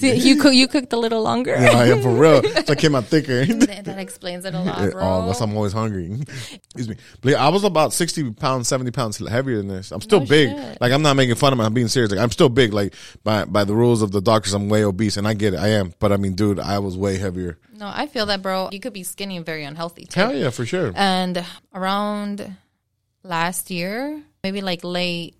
See, 0.00 0.14
you 0.14 0.36
cook. 0.40 0.54
You 0.54 0.66
cooked 0.66 0.92
a 0.94 0.96
little 0.96 1.22
longer. 1.22 1.50
yeah, 1.52 1.72
I 1.76 1.88
am 1.88 2.00
for 2.00 2.10
real. 2.10 2.42
So 2.64 2.72
I 2.72 2.74
came 2.74 2.94
out 2.94 3.04
thicker. 3.04 3.44
that 3.66 3.84
that 3.84 3.98
explains 3.98 4.44
it 4.46 4.54
a 4.54 4.60
lot, 4.60 4.90
bro. 4.92 5.02
Oh, 5.02 5.26
that's 5.26 5.40
I'm 5.42 5.54
always 5.56 5.72
hungry. 5.74 6.10
Excuse 6.22 6.88
me. 6.88 6.96
But 7.20 7.32
yeah, 7.32 7.44
I 7.46 7.48
was 7.50 7.64
about 7.64 7.92
sixty 7.92 8.30
pounds, 8.30 8.66
seventy 8.68 8.90
pounds 8.92 9.18
heavier 9.18 9.58
than 9.58 9.68
this. 9.68 9.92
I'm 9.92 10.00
still 10.00 10.20
No 10.20 10.26
big. 10.26 10.50
shit. 10.56 10.80
Like 10.80 10.92
I'm 10.92 11.02
not 11.02 11.16
making 11.16 11.34
fun 11.34 11.52
of 11.52 11.60
it. 11.60 11.64
I'm 11.64 11.74
being 11.74 11.88
serious. 11.88 12.10
Like 12.12 12.20
I'm 12.20 12.30
still 12.30 12.48
big. 12.48 12.72
Like 12.72 12.94
by 13.24 13.44
by 13.44 13.64
the 13.64 13.74
rules 13.74 14.00
of 14.02 14.10
the 14.12 14.20
doctors, 14.22 14.54
I'm 14.54 14.68
way 14.70 14.82
obese, 14.84 15.16
and 15.18 15.28
I 15.28 15.34
get 15.34 15.52
it. 15.54 15.58
I 15.60 15.68
am. 15.68 15.92
But 15.98 16.12
I 16.12 16.16
mean, 16.16 16.34
dude, 16.34 16.58
I 16.60 16.78
was 16.78 16.96
way 16.96 17.18
heavier. 17.18 17.58
no, 17.74 17.90
I 17.92 18.06
feel 18.06 18.24
that, 18.26 18.40
bro. 18.40 18.70
You 18.72 18.80
could 18.80 18.94
be 18.94 19.02
skinny 19.02 19.36
and 19.36 19.44
very 19.44 19.64
unhealthy 19.64 20.06
too. 20.06 20.18
Hell 20.20 20.34
yeah, 20.34 20.48
for 20.50 20.64
sure. 20.64 20.92
And 20.94 21.44
around 21.74 22.56
last 23.22 23.70
year, 23.70 24.22
maybe 24.42 24.60
like 24.62 24.82
late 24.82 25.34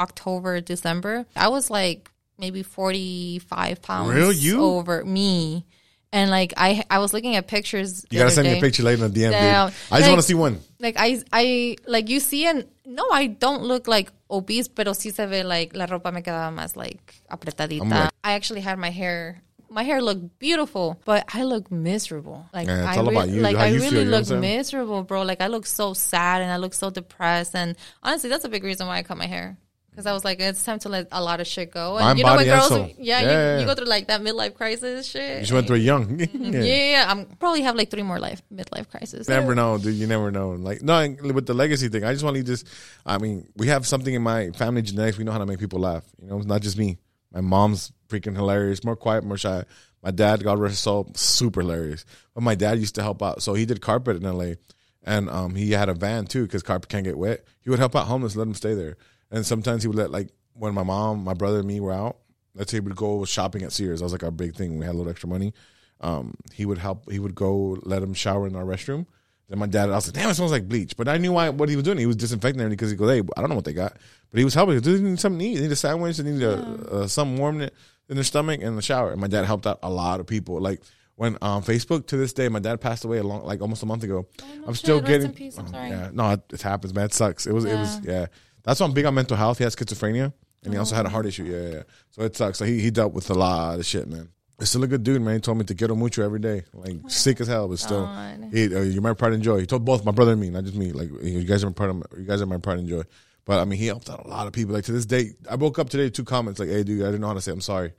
October, 0.00 0.60
December, 0.60 1.26
I 1.36 1.48
was 1.48 1.70
like 1.70 2.10
maybe 2.38 2.62
45 2.62 3.82
pounds 3.82 4.14
Real? 4.14 4.32
You? 4.32 4.62
over 4.64 5.04
me. 5.04 5.66
And 6.12 6.28
like 6.30 6.52
I 6.56 6.82
I 6.90 6.98
was 6.98 7.12
looking 7.12 7.36
at 7.36 7.46
pictures. 7.46 8.04
You 8.10 8.18
gotta 8.18 8.32
send 8.32 8.48
me 8.48 8.58
a 8.58 8.60
picture 8.60 8.82
later 8.82 9.04
in 9.04 9.12
the 9.12 9.20
DM, 9.20 9.30
Damn. 9.30 9.68
dude. 9.68 9.76
I 9.92 9.98
just 9.98 10.00
Like- 10.02 10.06
want 10.10 10.16
to 10.18 10.26
see 10.26 10.34
one. 10.34 10.60
Like 10.80 10.96
I 10.98 11.22
I 11.32 11.76
like 11.86 12.08
you 12.08 12.18
see 12.18 12.46
and 12.46 12.64
no, 12.84 13.06
I 13.12 13.28
don't 13.28 13.62
look 13.62 13.86
like 13.86 14.10
obese, 14.28 14.66
pero 14.66 14.90
sí 14.92 15.12
se 15.14 15.26
ve 15.26 15.44
like 15.44 15.76
la 15.76 15.86
ropa 15.86 16.12
me 16.12 16.22
quedaba 16.22 16.50
más 16.52 16.74
like 16.74 17.14
apretadita. 17.30 17.88
Like- 17.88 18.10
I 18.24 18.32
actually 18.32 18.60
had 18.62 18.76
my 18.78 18.90
hair 18.90 19.40
my 19.72 19.84
hair 19.84 20.02
looked 20.02 20.36
beautiful, 20.40 20.98
but 21.04 21.24
I 21.32 21.44
look 21.44 21.70
miserable. 21.70 22.44
Like 22.52 22.66
Yeah, 22.66 22.88
it's 22.88 22.96
I 22.96 23.00
all 23.00 23.08
about 23.08 23.28
you, 23.28 23.40
like 23.40 23.54
how 23.56 23.62
I 23.62 23.66
you 23.68 23.74
really 23.78 23.90
feel, 23.90 23.98
you 24.00 24.04
know 24.06 24.10
look 24.10 24.20
I'm 24.22 24.24
saying? 24.24 24.40
miserable, 24.40 25.04
bro. 25.04 25.22
Like 25.22 25.40
I 25.40 25.46
look 25.46 25.64
so 25.64 25.94
sad 25.94 26.42
and 26.42 26.50
I 26.50 26.56
look 26.56 26.74
so 26.74 26.90
depressed. 26.90 27.54
And 27.54 27.76
honestly, 28.02 28.28
that's 28.30 28.44
a 28.44 28.48
big 28.48 28.64
reason 28.64 28.88
why 28.88 28.96
I 28.98 29.04
cut 29.04 29.16
my 29.16 29.26
hair. 29.28 29.58
Because 30.00 30.10
I 30.10 30.14
was 30.14 30.24
like, 30.24 30.40
it's 30.40 30.64
time 30.64 30.78
to 30.78 30.88
let 30.88 31.08
a 31.12 31.22
lot 31.22 31.42
of 31.42 31.46
shit 31.46 31.72
go. 31.72 31.98
And 31.98 32.06
Mind, 32.06 32.18
you 32.18 32.24
know 32.24 32.30
body, 32.30 32.46
girls, 32.46 32.70
yeah, 32.70 32.86
Yeah, 32.96 33.20
you, 33.20 33.28
yeah. 33.28 33.60
you 33.60 33.66
go 33.66 33.74
through 33.74 33.84
like 33.84 34.06
that 34.06 34.22
midlife 34.22 34.54
crisis 34.54 35.06
shit. 35.06 35.34
You 35.34 35.40
just 35.40 35.52
went 35.52 35.66
through 35.66 35.76
a 35.76 35.80
young. 35.80 36.18
yeah, 36.18 36.26
yeah, 36.32 36.90
yeah. 36.90 37.04
I'm 37.06 37.26
probably 37.26 37.60
have 37.60 37.76
like 37.76 37.90
three 37.90 38.02
more 38.02 38.18
life 38.18 38.40
midlife 38.50 38.88
crisis. 38.88 39.28
never 39.28 39.54
know, 39.54 39.76
dude. 39.76 39.96
You 39.96 40.06
never 40.06 40.30
know. 40.30 40.52
Like 40.52 40.80
no, 40.80 41.06
with 41.22 41.44
the 41.44 41.52
legacy 41.52 41.90
thing, 41.90 42.02
I 42.02 42.12
just 42.12 42.24
want 42.24 42.38
to 42.38 42.42
just. 42.42 42.66
I 43.04 43.18
mean, 43.18 43.46
we 43.56 43.66
have 43.66 43.86
something 43.86 44.14
in 44.14 44.22
my 44.22 44.52
family 44.52 44.80
genetics. 44.80 45.18
We 45.18 45.24
know 45.24 45.32
how 45.32 45.38
to 45.38 45.44
make 45.44 45.58
people 45.58 45.80
laugh. 45.80 46.04
You 46.18 46.28
know, 46.28 46.38
it's 46.38 46.46
not 46.46 46.62
just 46.62 46.78
me. 46.78 46.96
My 47.30 47.42
mom's 47.42 47.92
freaking 48.08 48.34
hilarious, 48.34 48.82
more 48.82 48.96
quiet, 48.96 49.22
more 49.22 49.36
shy. 49.36 49.64
My 50.02 50.12
dad, 50.12 50.42
God 50.42 50.58
rest 50.58 50.72
his 50.72 50.78
soul, 50.78 51.10
super 51.14 51.60
hilarious. 51.60 52.06
But 52.34 52.42
my 52.42 52.54
dad 52.54 52.78
used 52.78 52.94
to 52.94 53.02
help 53.02 53.22
out. 53.22 53.42
So 53.42 53.52
he 53.52 53.66
did 53.66 53.82
carpet 53.82 54.16
in 54.16 54.24
L.A. 54.24 54.56
and 55.04 55.28
um, 55.28 55.54
he 55.54 55.72
had 55.72 55.90
a 55.90 55.94
van 55.94 56.24
too 56.24 56.44
because 56.44 56.62
carpet 56.62 56.88
can't 56.88 57.04
get 57.04 57.18
wet. 57.18 57.44
He 57.60 57.68
would 57.68 57.78
help 57.78 57.94
out 57.94 58.06
homeless, 58.06 58.34
let 58.34 58.44
them 58.44 58.54
stay 58.54 58.72
there. 58.72 58.96
And 59.30 59.44
sometimes 59.46 59.82
he 59.82 59.88
would 59.88 59.96
let 59.96 60.10
like 60.10 60.28
when 60.54 60.74
my 60.74 60.82
mom, 60.82 61.24
my 61.24 61.34
brother, 61.34 61.58
and 61.58 61.68
me 61.68 61.80
were 61.80 61.92
out. 61.92 62.16
Let's 62.54 62.70
say 62.72 62.80
we 62.80 62.88
would 62.88 62.96
go 62.96 63.24
shopping 63.24 63.62
at 63.62 63.72
Sears. 63.72 64.00
That 64.00 64.04
was 64.04 64.12
like 64.12 64.24
our 64.24 64.30
big 64.30 64.54
thing. 64.56 64.78
We 64.78 64.84
had 64.84 64.94
a 64.94 64.98
little 64.98 65.10
extra 65.10 65.28
money. 65.28 65.54
Um, 66.00 66.34
he 66.52 66.66
would 66.66 66.78
help. 66.78 67.10
He 67.10 67.18
would 67.18 67.34
go 67.34 67.78
let 67.82 68.02
him 68.02 68.14
shower 68.14 68.46
in 68.46 68.56
our 68.56 68.64
restroom. 68.64 69.06
Then 69.48 69.58
my 69.58 69.66
dad, 69.66 69.90
I 69.90 69.94
was 69.96 70.06
like, 70.06 70.14
damn, 70.14 70.30
it 70.30 70.34
smells 70.34 70.52
like 70.52 70.68
bleach. 70.68 70.96
But 70.96 71.08
I 71.08 71.18
knew 71.18 71.32
why 71.32 71.48
what 71.50 71.68
he 71.68 71.76
was 71.76 71.84
doing. 71.84 71.98
He 71.98 72.06
was 72.06 72.16
disinfecting 72.16 72.60
everything 72.60 72.76
because 72.76 72.90
he 72.90 72.96
goes, 72.96 73.10
hey, 73.10 73.22
I 73.36 73.40
don't 73.40 73.50
know 73.50 73.56
what 73.56 73.64
they 73.64 73.72
got. 73.72 73.96
But 74.30 74.38
he 74.38 74.44
was 74.44 74.54
helping. 74.54 74.74
He 74.74 74.80
goes, 74.80 74.84
"Dude, 74.84 75.04
they 75.04 75.10
need 75.10 75.20
something 75.20 75.38
to 75.40 75.44
eat. 75.44 75.56
They 75.56 75.62
need 75.62 75.72
a 75.72 75.76
sandwich. 75.76 76.16
They 76.16 76.30
need 76.30 76.42
a, 76.42 76.54
uh, 76.54 77.06
something 77.06 77.38
warm 77.38 77.60
in 77.60 77.70
in 78.08 78.16
their 78.16 78.24
stomach 78.24 78.60
and 78.62 78.76
the 78.76 78.82
shower. 78.82 79.12
And 79.12 79.20
my 79.20 79.28
dad 79.28 79.44
helped 79.44 79.66
out 79.68 79.78
a 79.84 79.90
lot 79.90 80.18
of 80.18 80.26
people. 80.26 80.60
Like 80.60 80.80
when 81.16 81.36
um, 81.42 81.62
Facebook 81.62 82.06
to 82.08 82.16
this 82.16 82.32
day, 82.32 82.48
my 82.48 82.58
dad 82.58 82.80
passed 82.80 83.04
away 83.04 83.18
a 83.18 83.22
long, 83.22 83.44
like 83.44 83.60
almost 83.60 83.82
a 83.82 83.86
month 83.86 84.02
ago. 84.02 84.26
I'm 84.66 84.74
still 84.74 84.96
Oh, 84.96 84.98
shit. 85.00 85.08
Rest 85.08 85.08
getting. 85.08 85.26
in 85.28 85.32
peace. 85.34 85.58
I'm 85.58 85.66
Oh, 85.66 85.70
sorry. 85.70 85.90
Yeah, 85.90 86.10
no, 86.12 86.30
it, 86.30 86.40
it 86.52 86.62
happens, 86.62 86.92
man. 86.94 87.04
It 87.06 87.14
sucks. 87.14 87.46
It 87.46 87.52
was, 87.52 87.64
it 87.64 87.74
was, 87.76 88.00
yeah. 88.02 88.26
That's 88.62 88.80
why 88.80 88.86
I'm 88.86 88.92
big 88.92 89.06
on 89.06 89.14
mental 89.14 89.36
health. 89.36 89.58
He 89.58 89.64
has 89.64 89.74
schizophrenia 89.74 90.32
and 90.64 90.72
he 90.72 90.78
also 90.78 90.94
had 90.94 91.06
a 91.06 91.08
heart 91.08 91.26
issue. 91.26 91.44
Yeah, 91.44 91.60
yeah. 91.60 91.74
yeah. 91.76 91.82
So 92.10 92.22
it 92.22 92.36
sucks. 92.36 92.58
So 92.58 92.64
he, 92.64 92.80
he 92.80 92.90
dealt 92.90 93.12
with 93.12 93.30
a 93.30 93.34
lot 93.34 93.78
of 93.78 93.86
shit, 93.86 94.08
man. 94.08 94.28
He's 94.58 94.68
still 94.68 94.84
a 94.84 94.86
good 94.86 95.02
dude, 95.02 95.22
man. 95.22 95.34
He 95.34 95.40
told 95.40 95.56
me 95.56 95.64
to 95.64 95.74
quiero 95.74 95.94
mucho 95.96 96.22
every 96.22 96.38
day. 96.38 96.64
Like 96.74 96.98
sick 97.08 97.40
as 97.40 97.48
hell, 97.48 97.66
but 97.66 97.78
still, 97.78 98.04
God. 98.04 98.50
he, 98.52 98.74
uh, 98.74 98.80
you're 98.82 99.00
my 99.00 99.14
pride 99.14 99.32
and 99.32 99.42
joy. 99.42 99.60
He 99.60 99.66
told 99.66 99.86
both 99.86 100.04
my 100.04 100.12
brother 100.12 100.32
and 100.32 100.40
me, 100.40 100.50
not 100.50 100.64
just 100.64 100.76
me. 100.76 100.92
Like 100.92 101.08
you 101.22 101.44
guys 101.44 101.64
are 101.64 101.68
my 101.68 101.72
part 101.72 101.90
of 101.90 101.96
my, 101.96 102.02
you 102.18 102.24
guys 102.24 102.42
are 102.42 102.46
my 102.46 102.58
pride 102.58 102.78
and 102.78 102.88
joy. 102.88 103.02
But 103.46 103.60
I 103.60 103.64
mean, 103.64 103.78
he 103.78 103.86
helped 103.86 104.10
out 104.10 104.24
a 104.24 104.28
lot 104.28 104.46
of 104.46 104.52
people. 104.52 104.74
Like 104.74 104.84
to 104.84 104.92
this 104.92 105.06
day, 105.06 105.32
I 105.48 105.56
woke 105.56 105.78
up 105.78 105.88
today 105.88 106.04
with 106.04 106.12
two 106.12 106.24
comments 106.24 106.60
like, 106.60 106.68
"Hey, 106.68 106.82
dude, 106.82 107.02
I 107.02 107.06
didn't 107.06 107.22
know 107.22 107.28
how 107.28 107.34
to 107.34 107.40
say 107.40 107.52
I'm 107.52 107.62
sorry." 107.62 107.92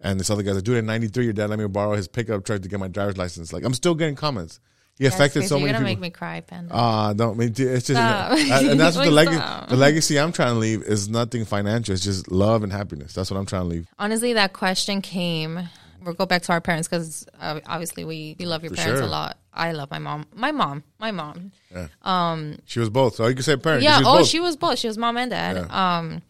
And 0.00 0.18
this 0.18 0.30
other 0.30 0.42
guy's 0.42 0.54
like, 0.54 0.64
"Dude, 0.64 0.78
at 0.78 0.84
93, 0.84 1.24
your 1.24 1.32
dad 1.34 1.50
let 1.50 1.58
me 1.58 1.66
borrow 1.66 1.94
his 1.94 2.08
pickup 2.08 2.44
truck 2.44 2.62
to 2.62 2.68
get 2.68 2.80
my 2.80 2.88
driver's 2.88 3.18
license." 3.18 3.52
Like 3.52 3.64
I'm 3.64 3.74
still 3.74 3.94
getting 3.94 4.14
comments. 4.16 4.58
He 4.98 5.04
That's 5.04 5.14
affected 5.16 5.44
so 5.44 5.56
You're 5.58 5.66
many 5.66 5.72
gonna 5.78 5.88
people. 5.90 6.00
make 6.00 6.00
me 6.00 6.10
cry, 6.10 6.40
Panda. 6.40 6.70
Ah, 6.74 7.12
don't 7.12 7.36
mean 7.36 7.48
it's 7.50 7.58
just 7.58 7.90
Stop. 7.90 8.32
and 8.32 8.80
that's 8.80 8.96
what 8.96 9.04
the 9.04 9.10
legacy 9.10 9.42
the 9.68 9.76
legacy 9.76 10.18
I'm 10.18 10.32
trying 10.32 10.54
to 10.54 10.58
leave 10.58 10.82
is 10.82 11.08
nothing 11.08 11.44
financial. 11.44 11.92
It's 11.92 12.02
just 12.02 12.30
love 12.32 12.62
and 12.62 12.72
happiness. 12.72 13.12
That's 13.12 13.30
what 13.30 13.36
I'm 13.36 13.44
trying 13.44 13.62
to 13.62 13.68
leave. 13.68 13.86
Honestly, 13.98 14.32
that 14.32 14.54
question 14.54 15.02
came. 15.02 15.68
We'll 16.02 16.14
go 16.14 16.24
back 16.24 16.42
to 16.42 16.52
our 16.52 16.60
parents 16.60 16.88
because 16.88 17.26
uh, 17.40 17.60
obviously 17.66 18.04
we, 18.04 18.36
we 18.38 18.46
love 18.46 18.62
your 18.62 18.70
For 18.70 18.76
parents 18.76 19.00
sure. 19.00 19.08
a 19.08 19.10
lot. 19.10 19.38
I 19.52 19.72
love 19.72 19.90
my 19.90 19.98
mom. 19.98 20.26
My 20.32 20.52
mom. 20.52 20.84
My 21.00 21.10
mom. 21.10 21.50
Yeah. 21.74 21.88
Um, 22.02 22.56
She 22.64 22.78
was 22.78 22.90
both, 22.90 23.16
so 23.16 23.26
you 23.26 23.34
can 23.34 23.42
say 23.42 23.56
parents. 23.56 23.82
Yeah. 23.84 23.98
She 23.98 24.04
oh, 24.06 24.18
both. 24.18 24.26
she 24.28 24.40
was 24.40 24.56
both. 24.56 24.78
She 24.78 24.86
was 24.86 24.96
mom 24.96 25.16
and 25.16 25.30
dad. 25.30 25.56
Yeah. 25.56 25.96
Um, 25.98 26.22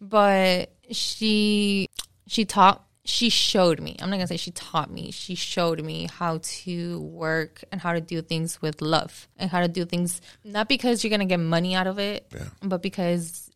but 0.00 0.70
she 0.90 1.88
she 2.26 2.44
taught. 2.44 2.84
She 3.04 3.30
showed 3.30 3.80
me. 3.80 3.96
I'm 4.00 4.10
not 4.10 4.16
gonna 4.16 4.28
say 4.28 4.36
she 4.36 4.52
taught 4.52 4.90
me. 4.90 5.10
She 5.10 5.34
showed 5.34 5.82
me 5.84 6.08
how 6.12 6.38
to 6.42 7.00
work 7.00 7.64
and 7.72 7.80
how 7.80 7.92
to 7.94 8.00
do 8.00 8.22
things 8.22 8.62
with 8.62 8.80
love 8.80 9.26
and 9.36 9.50
how 9.50 9.60
to 9.60 9.68
do 9.68 9.84
things 9.84 10.20
not 10.44 10.68
because 10.68 11.02
you're 11.02 11.10
gonna 11.10 11.24
get 11.26 11.40
money 11.40 11.74
out 11.74 11.86
of 11.88 11.98
it, 11.98 12.26
Yeah. 12.32 12.44
but 12.62 12.80
because 12.80 13.50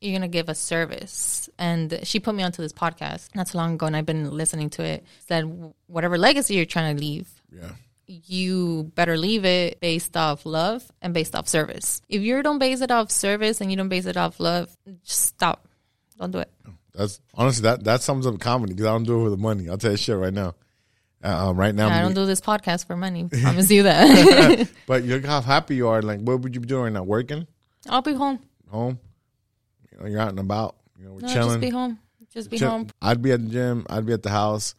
you're 0.00 0.12
gonna 0.14 0.28
give 0.28 0.48
a 0.48 0.54
service. 0.54 1.48
And 1.58 1.98
she 2.04 2.20
put 2.20 2.34
me 2.36 2.44
onto 2.44 2.62
this 2.62 2.72
podcast 2.72 3.34
not 3.34 3.48
so 3.48 3.58
long 3.58 3.74
ago, 3.74 3.86
and 3.86 3.96
I've 3.96 4.06
been 4.06 4.30
listening 4.30 4.70
to 4.70 4.84
it. 4.84 5.04
Said 5.26 5.72
whatever 5.88 6.16
legacy 6.16 6.54
you're 6.54 6.64
trying 6.64 6.94
to 6.96 7.00
leave, 7.02 7.28
yeah, 7.50 7.72
you 8.06 8.92
better 8.94 9.16
leave 9.16 9.44
it 9.44 9.80
based 9.80 10.16
off 10.16 10.46
love 10.46 10.84
and 11.02 11.12
based 11.12 11.34
off 11.34 11.48
service. 11.48 12.02
If 12.08 12.22
you 12.22 12.40
don't 12.42 12.60
base 12.60 12.82
it 12.82 12.92
off 12.92 13.10
service 13.10 13.60
and 13.60 13.68
you 13.70 13.76
don't 13.76 13.88
base 13.88 14.06
it 14.06 14.16
off 14.16 14.38
love, 14.38 14.70
just 15.02 15.24
stop. 15.24 15.66
Don't 16.18 16.30
do 16.30 16.38
it. 16.38 16.52
Oh. 16.68 16.70
That's 16.96 17.20
honestly 17.34 17.62
that 17.62 17.84
that 17.84 18.02
sums 18.02 18.26
up 18.26 18.38
comedy 18.40 18.72
because 18.74 18.86
I 18.86 18.90
don't 18.92 19.04
do 19.04 19.20
it 19.20 19.24
for 19.24 19.30
the 19.30 19.36
money. 19.36 19.68
I'll 19.68 19.78
tell 19.78 19.90
you 19.92 19.96
shit 19.96 20.16
right 20.16 20.32
now. 20.32 20.54
Uh, 21.24 21.48
um, 21.50 21.56
right 21.56 21.74
now, 21.74 21.88
I 21.88 21.92
I'm- 21.94 22.02
don't 22.06 22.14
do 22.14 22.26
this 22.26 22.40
podcast 22.40 22.86
for 22.86 22.96
money. 22.96 23.28
I 23.32 23.40
promise 23.42 23.70
you 23.70 23.84
that. 23.84 24.68
but 24.86 25.02
look 25.04 25.24
how 25.24 25.40
happy 25.40 25.76
you 25.76 25.88
are. 25.88 26.02
Like, 26.02 26.20
what 26.20 26.40
would 26.40 26.54
you 26.54 26.60
be 26.60 26.66
doing 26.68 26.82
right 26.84 26.92
now? 26.92 27.02
Working, 27.04 27.46
I'll 27.88 28.02
be 28.02 28.12
home. 28.14 28.38
home. 28.70 28.98
You 29.92 29.98
know, 29.98 30.06
you're 30.06 30.20
out 30.20 30.28
and 30.30 30.38
about. 30.38 30.76
You 30.98 31.06
know, 31.06 31.12
we're 31.14 31.20
No, 31.20 31.28
chilling. 31.28 31.48
just 31.48 31.60
be 31.60 31.70
home. 31.70 31.98
Just 32.32 32.50
be 32.50 32.58
Chill- 32.58 32.70
home. 32.70 32.88
I'd 33.00 33.22
be 33.22 33.32
at 33.32 33.42
the 33.42 33.48
gym. 33.50 33.86
I'd 33.88 34.04
be 34.06 34.12
at 34.12 34.22
the 34.22 34.30
house. 34.30 34.74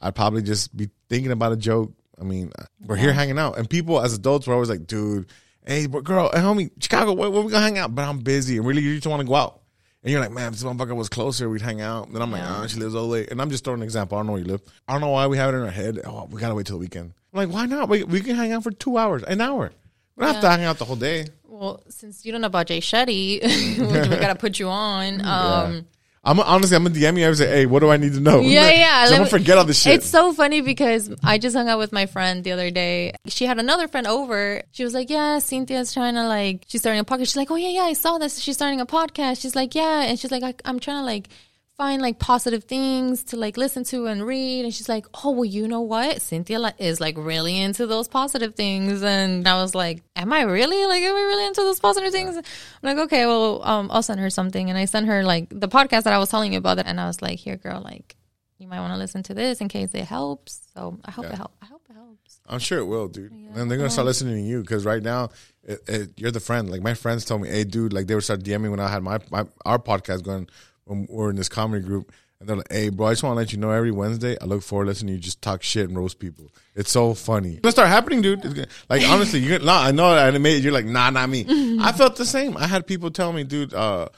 I'd 0.00 0.14
probably 0.14 0.42
just 0.42 0.74
be 0.76 0.88
thinking 1.08 1.30
about 1.30 1.52
a 1.52 1.56
joke. 1.56 1.92
I 2.20 2.24
mean, 2.24 2.52
we're 2.86 2.96
here 2.96 3.12
hanging 3.12 3.38
out, 3.38 3.58
and 3.58 3.68
people 3.68 4.00
as 4.00 4.14
adults 4.14 4.46
were 4.46 4.54
always 4.54 4.68
like, 4.70 4.86
"Dude, 4.86 5.26
hey, 5.66 5.86
girl, 5.86 6.30
hey, 6.32 6.40
homie, 6.40 6.70
Chicago, 6.80 7.12
where, 7.12 7.30
where 7.30 7.42
we 7.42 7.50
gonna 7.50 7.64
hang 7.64 7.78
out?" 7.78 7.94
But 7.94 8.04
I'm 8.08 8.18
busy, 8.18 8.56
and 8.58 8.66
really, 8.66 8.82
you 8.82 8.94
just 8.96 9.06
want 9.06 9.20
to 9.20 9.26
go 9.26 9.34
out. 9.34 9.60
And 10.02 10.10
you're 10.10 10.20
like, 10.20 10.32
man, 10.32 10.48
if 10.48 10.54
this 10.54 10.64
motherfucker 10.64 10.96
was 10.96 11.08
closer, 11.08 11.48
we'd 11.48 11.62
hang 11.62 11.80
out. 11.80 12.12
Then 12.12 12.22
I'm 12.22 12.32
like, 12.32 12.42
oh, 12.44 12.66
she 12.66 12.78
lives 12.80 12.94
all 12.94 13.06
the 13.06 13.12
way. 13.12 13.26
And 13.30 13.40
I'm 13.40 13.50
just 13.50 13.62
throwing 13.64 13.80
an 13.80 13.84
example. 13.84 14.18
I 14.18 14.20
don't 14.20 14.26
know 14.26 14.32
where 14.32 14.42
you 14.42 14.48
live. 14.48 14.60
I 14.88 14.92
don't 14.92 15.00
know 15.00 15.10
why 15.10 15.28
we 15.28 15.36
have 15.36 15.54
it 15.54 15.56
in 15.58 15.62
our 15.62 15.70
head. 15.70 16.00
Oh, 16.04 16.26
we 16.30 16.40
gotta 16.40 16.54
wait 16.56 16.66
till 16.66 16.76
the 16.76 16.80
weekend. 16.80 17.12
I'm 17.32 17.36
like, 17.36 17.54
why 17.54 17.66
not? 17.66 17.88
We, 17.88 18.02
we 18.02 18.20
can 18.20 18.34
hang 18.34 18.50
out 18.52 18.64
for 18.64 18.72
two 18.72 18.98
hours, 18.98 19.22
an 19.22 19.40
hour. 19.40 19.72
We 20.16 20.24
don't 20.24 20.34
have 20.34 20.42
to 20.42 20.50
hang 20.50 20.64
out 20.64 20.78
the 20.78 20.84
whole 20.84 20.96
day. 20.96 21.26
Well, 21.44 21.82
since 21.88 22.26
you 22.26 22.32
don't 22.32 22.40
know 22.40 22.48
about 22.48 22.66
Jay 22.66 22.80
Shetty, 22.80 23.40
we 24.10 24.16
gotta 24.16 24.34
put 24.34 24.58
you 24.58 24.68
on. 24.68 25.20
Um, 25.24 25.86
I'm 26.24 26.38
honestly, 26.38 26.76
I'm 26.76 26.84
gonna 26.84 26.94
DM 26.94 27.18
you 27.18 27.26
I 27.26 27.28
was 27.28 27.40
like, 27.40 27.48
hey, 27.48 27.66
what 27.66 27.80
do 27.80 27.90
I 27.90 27.96
need 27.96 28.12
to 28.14 28.20
know? 28.20 28.40
Yeah, 28.40 28.70
yeah. 28.70 29.04
I'm 29.06 29.10
gonna 29.10 29.26
forget 29.26 29.58
all 29.58 29.64
this 29.64 29.82
shit. 29.82 29.94
It's 29.94 30.06
so 30.06 30.32
funny 30.32 30.60
because 30.60 31.10
I 31.22 31.38
just 31.38 31.56
hung 31.56 31.68
out 31.68 31.78
with 31.78 31.92
my 31.92 32.06
friend 32.06 32.44
the 32.44 32.52
other 32.52 32.70
day. 32.70 33.14
She 33.26 33.44
had 33.44 33.58
another 33.58 33.88
friend 33.88 34.06
over. 34.06 34.62
She 34.70 34.84
was 34.84 34.94
like, 34.94 35.10
"Yeah, 35.10 35.40
Cynthia's 35.40 35.92
trying 35.92 36.14
to 36.14 36.28
like, 36.28 36.64
she's 36.68 36.80
starting 36.80 37.00
a 37.00 37.04
podcast." 37.04 37.26
She's 37.26 37.36
like, 37.36 37.50
"Oh 37.50 37.56
yeah, 37.56 37.70
yeah, 37.70 37.82
I 37.82 37.94
saw 37.94 38.18
this. 38.18 38.38
She's 38.38 38.54
starting 38.54 38.80
a 38.80 38.86
podcast." 38.86 39.42
She's 39.42 39.56
like, 39.56 39.74
"Yeah," 39.74 40.02
and 40.02 40.16
she's 40.18 40.30
like, 40.30 40.44
I, 40.44 40.54
"I'm 40.64 40.78
trying 40.78 40.98
to 40.98 41.04
like." 41.04 41.28
Find 41.76 42.02
like 42.02 42.18
positive 42.18 42.64
things 42.64 43.24
to 43.24 43.36
like 43.36 43.56
listen 43.56 43.84
to 43.84 44.06
and 44.06 44.24
read. 44.24 44.64
And 44.64 44.74
she's 44.74 44.88
like, 44.88 45.06
oh, 45.24 45.30
well, 45.30 45.44
you 45.44 45.66
know 45.66 45.80
what? 45.80 46.20
Cynthia 46.20 46.74
is 46.78 47.00
like 47.00 47.16
really 47.16 47.58
into 47.58 47.86
those 47.86 48.08
positive 48.08 48.54
things. 48.54 49.02
And 49.02 49.46
I 49.48 49.60
was 49.60 49.74
like, 49.74 50.02
am 50.14 50.32
I 50.32 50.42
really? 50.42 50.84
Like, 50.86 51.02
am 51.02 51.14
I 51.14 51.20
really 51.20 51.46
into 51.46 51.62
those 51.62 51.80
positive 51.80 52.12
things? 52.12 52.36
I'm 52.36 52.44
like, 52.82 52.98
okay, 52.98 53.26
well, 53.26 53.62
um, 53.64 53.90
I'll 53.90 54.02
send 54.02 54.20
her 54.20 54.30
something. 54.30 54.68
And 54.68 54.78
I 54.78 54.84
sent 54.84 55.06
her 55.06 55.22
like 55.22 55.48
the 55.48 55.68
podcast 55.68 56.04
that 56.04 56.12
I 56.12 56.18
was 56.18 56.28
telling 56.28 56.52
you 56.52 56.58
about 56.58 56.78
it. 56.78 56.86
And 56.86 57.00
I 57.00 57.06
was 57.06 57.22
like, 57.22 57.38
here, 57.38 57.56
girl, 57.56 57.80
like, 57.82 58.16
you 58.58 58.68
might 58.68 58.80
want 58.80 58.92
to 58.92 58.98
listen 58.98 59.22
to 59.24 59.34
this 59.34 59.60
in 59.60 59.68
case 59.68 59.90
it 59.94 60.04
helps. 60.04 60.68
So 60.74 60.98
I 61.04 61.10
hope 61.10 61.26
it 61.26 61.34
helps. 61.34 61.56
I 61.60 61.66
hope 61.66 61.82
it 61.90 61.94
helps. 61.94 62.40
I'm 62.46 62.60
sure 62.60 62.78
it 62.78 62.84
will, 62.84 63.08
dude. 63.08 63.32
And 63.32 63.70
they're 63.70 63.78
gonna 63.78 63.90
start 63.90 64.06
listening 64.06 64.36
to 64.36 64.40
you 64.40 64.60
because 64.60 64.84
right 64.84 65.02
now, 65.02 65.30
it, 65.64 65.80
it, 65.88 66.10
you're 66.16 66.30
the 66.30 66.40
friend. 66.40 66.70
Like 66.70 66.80
my 66.80 66.94
friends 66.94 67.24
told 67.24 67.42
me, 67.42 67.48
"Hey, 67.48 67.64
dude," 67.64 67.92
like 67.92 68.06
they 68.06 68.14
would 68.14 68.24
start 68.24 68.44
DMing 68.44 68.70
when 68.70 68.80
I 68.80 68.88
had 68.88 69.02
my, 69.02 69.18
my 69.30 69.46
our 69.64 69.78
podcast 69.78 70.22
going 70.22 70.48
when 70.84 71.06
we're 71.08 71.30
in 71.30 71.36
this 71.36 71.48
comedy 71.48 71.84
group, 71.84 72.12
and 72.40 72.48
they're 72.48 72.56
like, 72.56 72.72
"Hey, 72.72 72.88
bro, 72.88 73.06
I 73.06 73.12
just 73.12 73.22
want 73.22 73.34
to 73.34 73.38
let 73.38 73.52
you 73.52 73.58
know 73.58 73.70
every 73.70 73.92
Wednesday 73.92 74.36
I 74.40 74.46
look 74.46 74.62
forward 74.62 74.86
to 74.86 74.90
listening 74.90 75.08
to 75.08 75.12
you 75.14 75.20
just 75.20 75.40
talk 75.40 75.62
shit 75.62 75.88
and 75.88 75.96
roast 75.96 76.18
people. 76.18 76.50
It's 76.74 76.90
so 76.90 77.14
funny. 77.14 77.52
It's 77.52 77.60
gonna 77.60 77.72
start 77.72 77.88
happening, 77.88 78.20
dude. 78.20 78.68
Like 78.88 79.02
honestly, 79.08 79.40
you 79.40 79.58
nah, 79.60 79.82
I 79.82 79.92
know 79.92 80.06
I 80.06 80.30
made 80.38 80.56
it. 80.56 80.62
you're 80.64 80.72
like, 80.72 80.86
nah, 80.86 81.10
not 81.10 81.28
me. 81.28 81.46
I 81.80 81.92
felt 81.96 82.16
the 82.16 82.24
same. 82.24 82.56
I 82.56 82.66
had 82.66 82.86
people 82.86 83.10
tell 83.10 83.32
me, 83.32 83.44
dude, 83.44 83.72
uh, 83.74 84.08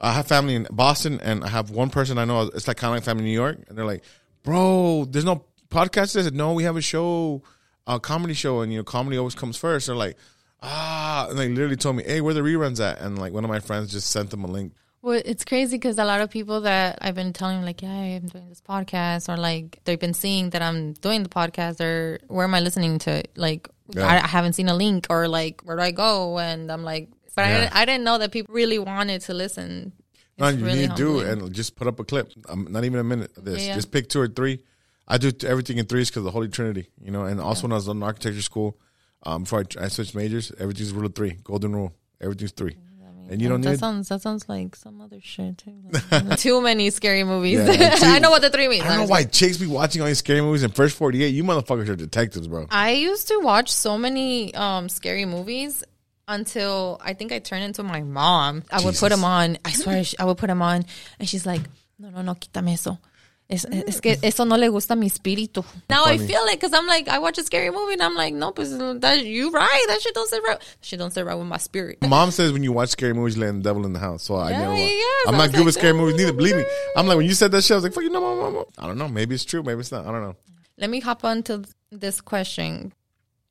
I 0.00 0.12
have 0.12 0.26
family 0.26 0.54
in 0.54 0.66
Boston, 0.70 1.20
and 1.22 1.44
I 1.44 1.48
have 1.48 1.70
one 1.70 1.90
person 1.90 2.18
I 2.18 2.24
know. 2.24 2.42
It's 2.54 2.66
like 2.68 2.76
kind 2.76 2.92
of 2.92 2.96
like 2.96 3.04
family 3.04 3.22
in 3.22 3.26
New 3.26 3.32
York, 3.32 3.58
and 3.68 3.78
they're 3.78 3.84
like, 3.84 4.04
"Bro, 4.42 5.06
there's 5.10 5.24
no 5.24 5.44
podcast." 5.70 6.16
I 6.18 6.22
said, 6.22 6.34
"No, 6.34 6.52
we 6.52 6.64
have 6.64 6.76
a 6.76 6.80
show, 6.82 7.42
a 7.86 8.00
comedy 8.00 8.34
show, 8.34 8.60
and 8.60 8.72
you 8.72 8.78
know, 8.78 8.84
comedy 8.84 9.16
always 9.16 9.34
comes 9.34 9.56
first. 9.56 9.86
They're 9.86 9.96
like, 9.96 10.16
"Ah," 10.60 11.28
and 11.30 11.38
they 11.38 11.48
literally 11.48 11.76
told 11.76 11.96
me, 11.96 12.02
"Hey, 12.04 12.20
where 12.20 12.34
the 12.34 12.40
reruns 12.40 12.80
at?" 12.80 13.00
And 13.00 13.18
like 13.18 13.32
one 13.32 13.44
of 13.44 13.50
my 13.50 13.60
friends 13.60 13.92
just 13.92 14.10
sent 14.10 14.30
them 14.30 14.44
a 14.44 14.48
link. 14.48 14.74
Well, 15.02 15.20
it's 15.24 15.44
crazy 15.44 15.76
because 15.78 15.98
a 15.98 16.04
lot 16.04 16.20
of 16.20 16.30
people 16.30 16.60
that 16.60 16.98
I've 17.02 17.16
been 17.16 17.32
telling, 17.32 17.62
like, 17.62 17.82
yeah, 17.82 17.90
I'm 17.90 18.26
doing 18.28 18.48
this 18.48 18.60
podcast, 18.60 19.28
or 19.28 19.36
like 19.36 19.80
they've 19.84 19.98
been 19.98 20.14
seeing 20.14 20.50
that 20.50 20.62
I'm 20.62 20.92
doing 20.94 21.24
the 21.24 21.28
podcast, 21.28 21.80
or 21.80 22.20
where 22.28 22.44
am 22.44 22.54
I 22.54 22.60
listening 22.60 22.98
to? 23.00 23.10
it? 23.10 23.30
Like, 23.36 23.68
Yeah. 23.88 24.06
I, 24.06 24.22
I 24.22 24.26
haven't 24.28 24.52
seen 24.52 24.68
a 24.68 24.74
link, 24.76 25.08
or 25.10 25.26
like, 25.26 25.62
where 25.62 25.76
do 25.76 25.82
I 25.82 25.90
go? 25.90 26.38
And 26.38 26.70
I'm 26.70 26.84
like, 26.84 27.08
but 27.34 27.44
I, 27.46 27.48
Yeah. 27.50 27.60
didn't, 27.62 27.76
I 27.76 27.84
didn't 27.84 28.04
know 28.04 28.18
that 28.18 28.30
people 28.30 28.54
really 28.54 28.78
wanted 28.78 29.22
to 29.22 29.34
listen. 29.34 29.92
No, 30.38 30.46
It's 30.46 30.58
you 30.58 30.64
really 30.66 30.78
need 30.82 30.90
to 30.90 30.96
do 30.96 31.20
and 31.20 31.52
just 31.52 31.74
put 31.74 31.88
up 31.88 31.98
a 31.98 32.04
clip. 32.04 32.30
Um, 32.48 32.68
not 32.70 32.84
even 32.84 33.00
a 33.00 33.04
minute 33.04 33.36
of 33.36 33.44
this. 33.44 33.66
Yeah. 33.66 33.74
Just 33.74 33.90
pick 33.90 34.08
two 34.08 34.20
or 34.20 34.28
three. 34.28 34.62
I 35.08 35.18
do 35.18 35.32
everything 35.46 35.78
in 35.78 35.86
threes 35.86 36.10
because 36.10 36.20
of 36.20 36.24
the 36.26 36.30
Holy 36.30 36.48
Trinity, 36.48 36.88
you 37.02 37.10
know. 37.10 37.24
And 37.24 37.40
also 37.40 37.62
when 37.62 37.72
I 37.72 37.74
was 37.74 37.88
in 37.88 38.02
architecture 38.04 38.40
school, 38.40 38.78
um, 39.24 39.42
before 39.42 39.64
I, 39.78 39.84
I 39.84 39.88
switched 39.88 40.14
majors, 40.14 40.52
everything's 40.60 40.92
rule 40.92 41.06
of 41.06 41.14
three, 41.16 41.38
golden 41.42 41.74
rule. 41.74 41.92
Everything's 42.20 42.52
three, 42.52 42.76
and 43.32 43.40
you 43.42 43.48
don't 43.48 43.62
that 43.62 43.70
need. 43.70 43.78
sounds 43.78 44.08
that 44.08 44.20
sounds 44.20 44.48
like 44.48 44.76
some 44.76 45.00
other 45.00 45.18
shit 45.20 45.58
too. 45.58 45.74
Like, 46.10 46.38
too 46.38 46.60
many 46.60 46.90
scary 46.90 47.24
movies. 47.24 47.58
Yeah, 47.58 47.96
I 48.02 48.18
know 48.18 48.30
what 48.30 48.42
the 48.42 48.50
three 48.50 48.68
means. 48.68 48.84
I 48.84 48.88
don't 48.88 48.98
know 48.98 49.06
why 49.06 49.24
chicks 49.24 49.56
be 49.56 49.66
watching 49.66 50.02
all 50.02 50.08
these 50.08 50.18
scary 50.18 50.40
movies 50.40 50.62
in 50.62 50.70
first 50.70 50.96
forty 50.96 51.24
eight. 51.24 51.28
You 51.34 51.42
motherfuckers 51.44 51.88
are 51.88 51.96
detectives, 51.96 52.46
bro. 52.46 52.66
I 52.70 52.92
used 52.92 53.28
to 53.28 53.40
watch 53.40 53.72
so 53.72 53.96
many 53.96 54.54
um, 54.54 54.88
scary 54.88 55.24
movies 55.24 55.82
until 56.28 57.00
I 57.02 57.14
think 57.14 57.32
I 57.32 57.38
turned 57.38 57.64
into 57.64 57.82
my 57.82 58.02
mom. 58.02 58.64
I 58.70 58.84
would 58.84 58.94
put 58.94 59.10
them 59.10 59.24
on. 59.24 59.58
I 59.64 59.72
swear, 59.72 60.04
I 60.18 60.24
would 60.24 60.38
put 60.38 60.48
them 60.48 60.62
on, 60.62 60.84
and 61.18 61.28
she's 61.28 61.46
like, 61.46 61.62
"No, 61.98 62.10
no, 62.10 62.22
no, 62.22 62.34
quítame 62.34 62.74
eso." 62.74 62.98
Es, 63.52 63.66
mm. 63.66 63.84
es 63.86 64.00
que 64.00 64.18
eso 64.22 64.46
no 64.46 64.56
le 64.56 64.68
gusta 64.68 64.94
a 64.94 64.96
mi 64.96 65.06
espíritu. 65.06 65.62
Now 65.90 66.04
I 66.06 66.16
feel 66.16 66.40
it 66.48 66.58
because 66.58 66.72
I'm 66.72 66.86
like, 66.86 67.06
I 67.08 67.18
watch 67.18 67.36
a 67.36 67.42
scary 67.42 67.70
movie 67.70 67.92
and 67.92 68.02
I'm 68.02 68.14
like, 68.14 68.32
no, 68.32 68.50
pues 68.52 68.70
that 69.00 69.24
you 69.24 69.50
right. 69.50 69.84
That 69.88 70.00
shit 70.00 70.14
don't 70.14 70.26
sit 70.28 70.42
right. 70.42 70.58
That 70.58 70.66
shit 70.80 70.98
don't 70.98 71.12
sit 71.12 71.24
right 71.26 71.34
with 71.34 71.46
my 71.46 71.58
spirit. 71.58 71.98
Mom 72.00 72.30
says 72.30 72.50
when 72.52 72.64
you 72.64 72.72
watch 72.72 72.88
scary 72.88 73.12
movies, 73.12 73.36
you 73.36 73.42
let 73.42 73.52
the 73.52 73.60
devil 73.60 73.84
in 73.84 73.92
the 73.92 73.98
house. 73.98 74.22
So 74.22 74.36
I 74.36 74.50
Yeah, 74.52 74.60
never. 74.62 74.74
yeah, 74.76 74.84
yeah. 74.86 75.02
I'm 75.28 75.34
So 75.34 75.38
not 75.38 75.50
good 75.50 75.56
like, 75.58 75.64
with 75.66 75.74
scary 75.74 75.92
"Oh, 75.92 75.96
movies 76.00 76.16
neither. 76.16 76.32
Believe 76.32 76.56
me. 76.56 76.64
I'm 76.96 77.06
like 77.06 77.18
when 77.18 77.26
you 77.26 77.34
said 77.34 77.52
that 77.52 77.62
shit, 77.62 77.72
I 77.72 77.74
was 77.74 77.84
like, 77.84 77.92
"Fuck 77.92 78.04
you, 78.04 78.10
no, 78.10 78.22
mom, 78.22 78.38
mom, 78.38 78.54
mom." 78.54 78.64
I 78.78 78.86
don't 78.86 78.96
know. 78.96 79.08
Maybe 79.08 79.34
it's 79.34 79.44
true. 79.44 79.62
Maybe 79.62 79.80
it's 79.80 79.92
not. 79.92 80.06
I 80.06 80.12
don't 80.12 80.22
know. 80.22 80.36
Let 80.78 80.88
me 80.88 81.00
hop 81.00 81.22
on 81.22 81.42
to 81.44 81.62
this 81.90 82.22
question. 82.22 82.94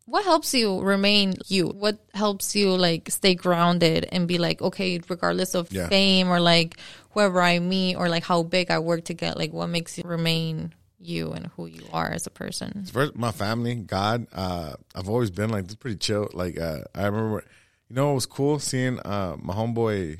What 0.05 0.25
helps 0.25 0.53
you 0.53 0.81
remain 0.81 1.35
you? 1.47 1.67
What 1.69 1.99
helps 2.13 2.55
you 2.55 2.71
like 2.75 3.09
stay 3.09 3.35
grounded 3.35 4.07
and 4.11 4.27
be 4.27 4.37
like, 4.37 4.61
okay, 4.61 4.99
regardless 5.07 5.55
of 5.55 5.71
Yeah. 5.71 5.87
fame 5.87 6.29
or 6.29 6.39
like 6.39 6.77
whoever 7.11 7.41
I 7.41 7.59
meet 7.59 7.95
or 7.95 8.09
like 8.09 8.23
how 8.23 8.43
big 8.43 8.71
I 8.71 8.79
work 8.79 9.05
to 9.05 9.13
get, 9.13 9.37
like 9.37 9.53
what 9.53 9.67
makes 9.67 9.97
you 9.97 10.03
remain 10.05 10.73
you 10.99 11.31
and 11.31 11.47
who 11.55 11.65
you 11.65 11.83
are 11.93 12.09
as 12.11 12.27
a 12.27 12.29
person? 12.29 12.85
First, 12.91 13.15
my 13.15 13.31
family, 13.31 13.75
God. 13.75 14.27
Uh, 14.33 14.73
I've 14.95 15.09
always 15.09 15.31
been 15.31 15.49
like 15.49 15.65
this, 15.67 15.75
pretty 15.75 15.97
chill. 15.97 16.29
Like 16.33 16.59
uh, 16.59 16.81
I 16.93 17.05
remember, 17.05 17.43
you 17.89 17.95
know, 17.95 18.11
it 18.11 18.15
was 18.15 18.25
cool 18.25 18.59
seeing 18.59 18.99
uh, 18.99 19.37
my 19.39 19.53
homeboy 19.53 20.19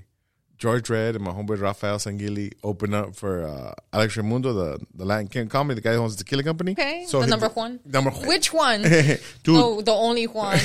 George 0.61 0.91
Red 0.91 1.15
and 1.15 1.23
my 1.23 1.31
homeboy 1.31 1.59
Rafael 1.59 1.97
Sangili 1.97 2.53
open 2.63 2.93
up 2.93 3.15
for 3.15 3.47
uh, 3.47 3.73
Alex 3.91 4.15
Reymundo, 4.15 4.53
the 4.53 4.85
the 4.93 5.05
Latin 5.05 5.27
King 5.27 5.49
comedy, 5.49 5.73
the 5.73 5.81
guy 5.81 5.93
who 5.95 6.01
owns 6.01 6.15
the 6.15 6.23
Tequila 6.23 6.43
Company. 6.43 6.73
Okay, 6.73 7.03
So 7.07 7.17
the 7.17 7.25
he- 7.25 7.31
number 7.31 7.49
one. 7.49 7.79
Number 7.83 8.11
one. 8.11 8.27
Which 8.27 8.53
one? 8.53 8.81
dude, 8.83 9.19
oh, 9.49 9.81
the 9.81 9.91
only 9.91 10.27
one. 10.27 10.59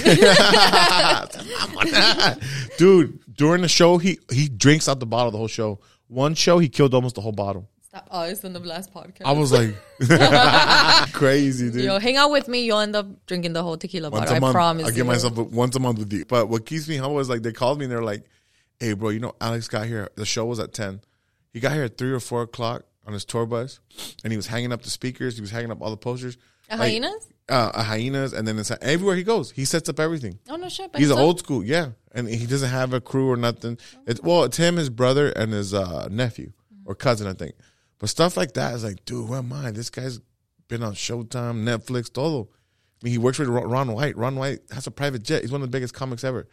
dude. 2.78 3.18
During 3.34 3.62
the 3.62 3.68
show, 3.68 3.96
he 3.96 4.18
he 4.30 4.50
drinks 4.50 4.86
out 4.86 5.00
the 5.00 5.06
bottle 5.06 5.30
the 5.30 5.38
whole 5.38 5.48
show. 5.48 5.80
One 6.08 6.34
show, 6.34 6.58
he 6.58 6.68
killed 6.68 6.92
almost 6.92 7.14
the 7.14 7.22
whole 7.22 7.32
bottle. 7.32 7.66
Stop. 7.80 8.06
Oh, 8.10 8.22
it's 8.24 8.44
in 8.44 8.52
the 8.52 8.60
last 8.60 8.92
podcast. 8.92 9.22
I 9.24 9.32
was 9.32 9.50
like, 9.50 9.74
crazy, 11.14 11.70
dude. 11.70 11.84
Yo, 11.84 11.98
hang 11.98 12.18
out 12.18 12.30
with 12.30 12.48
me. 12.48 12.66
You'll 12.66 12.80
end 12.80 12.96
up 12.96 13.06
drinking 13.26 13.54
the 13.54 13.62
whole 13.62 13.78
tequila 13.78 14.10
once 14.10 14.24
bottle. 14.24 14.36
I 14.36 14.40
month. 14.40 14.52
promise. 14.54 14.84
I 14.86 14.90
give 14.90 14.98
you. 14.98 15.04
myself 15.04 15.38
a, 15.38 15.42
once 15.42 15.74
a 15.74 15.80
month 15.80 16.00
with 16.00 16.12
you. 16.12 16.26
But 16.26 16.50
what 16.50 16.66
keeps 16.66 16.86
me 16.86 16.96
humble 16.96 17.18
is 17.20 17.30
like 17.30 17.40
they 17.42 17.52
called 17.52 17.78
me 17.78 17.86
and 17.86 17.92
they're 17.92 18.02
like, 18.02 18.24
"Hey, 18.80 18.92
bro, 18.94 19.10
you 19.10 19.20
know 19.20 19.34
Alex 19.40 19.68
got 19.68 19.86
here. 19.86 20.08
The 20.16 20.26
show 20.26 20.44
was 20.44 20.58
at 20.60 20.72
ten. 20.72 21.00
He 21.52 21.60
got 21.60 21.72
here 21.72 21.84
at 21.84 21.96
three 21.96 22.12
or 22.12 22.20
four 22.20 22.42
o'clock 22.42 22.84
on 23.06 23.12
his 23.12 23.24
tour 23.24 23.46
bus, 23.46 23.80
and 24.24 24.32
he 24.32 24.36
was 24.36 24.46
hanging 24.48 24.72
up 24.72 24.82
the 24.82 24.90
speakers. 24.90 25.36
He 25.36 25.40
was 25.40 25.50
hanging 25.50 25.70
up 25.70 25.80
all 25.80 25.90
the 25.90 25.96
posters. 25.96 26.36
A 26.68 26.76
Like, 26.76 26.90
hyenas? 26.92 27.28
uh, 27.48 27.70
a 27.74 27.82
hyenas, 27.84 28.32
and 28.32 28.46
then 28.46 28.58
it's 28.58 28.70
everywhere 28.82 29.14
he 29.14 29.22
goes, 29.22 29.52
he 29.52 29.64
sets 29.64 29.88
up 29.88 30.00
everything. 30.00 30.38
Oh 30.48 30.56
no 30.56 30.68
shit. 30.68 30.90
but 30.92 31.00
He's 31.00 31.10
an 31.10 31.18
old 31.18 31.38
school, 31.38 31.62
yeah, 31.64 31.90
and 32.12 32.28
he 32.28 32.44
doesn't 32.46 32.70
have 32.70 32.92
a 32.92 33.00
crew 33.00 33.30
or 33.30 33.36
nothing. 33.36 33.78
It's 34.06 34.20
well, 34.22 34.42
it's 34.44 34.56
him, 34.56 34.76
his 34.76 34.90
brother, 34.90 35.28
and 35.30 35.52
his 35.52 35.72
uh, 35.72 36.08
nephew 36.10 36.52
or 36.84 36.94
cousin, 36.96 37.26
I 37.28 37.32
think. 37.34 37.54
But 37.98 38.08
stuff 38.10 38.36
like 38.36 38.52
that 38.54 38.74
is 38.74 38.84
like, 38.84 39.04
dude, 39.04 39.28
where 39.28 39.38
am 39.38 39.52
I? 39.52 39.70
This 39.70 39.88
guy's 39.90 40.20
been 40.68 40.82
on 40.82 40.94
Showtime, 40.94 41.62
Netflix, 41.64 42.12
todo. 42.12 42.48
I 42.50 43.04
mean, 43.04 43.12
he 43.12 43.18
works 43.18 43.38
with 43.38 43.48
Ron 43.48 43.92
White. 43.92 44.16
Ron 44.16 44.34
White 44.36 44.60
has 44.72 44.86
a 44.86 44.90
private 44.90 45.22
jet. 45.22 45.42
He's 45.42 45.52
one 45.52 45.62
of 45.62 45.68
the 45.70 45.74
biggest 45.76 45.94
comics 45.94 46.24
ever. 46.24 46.48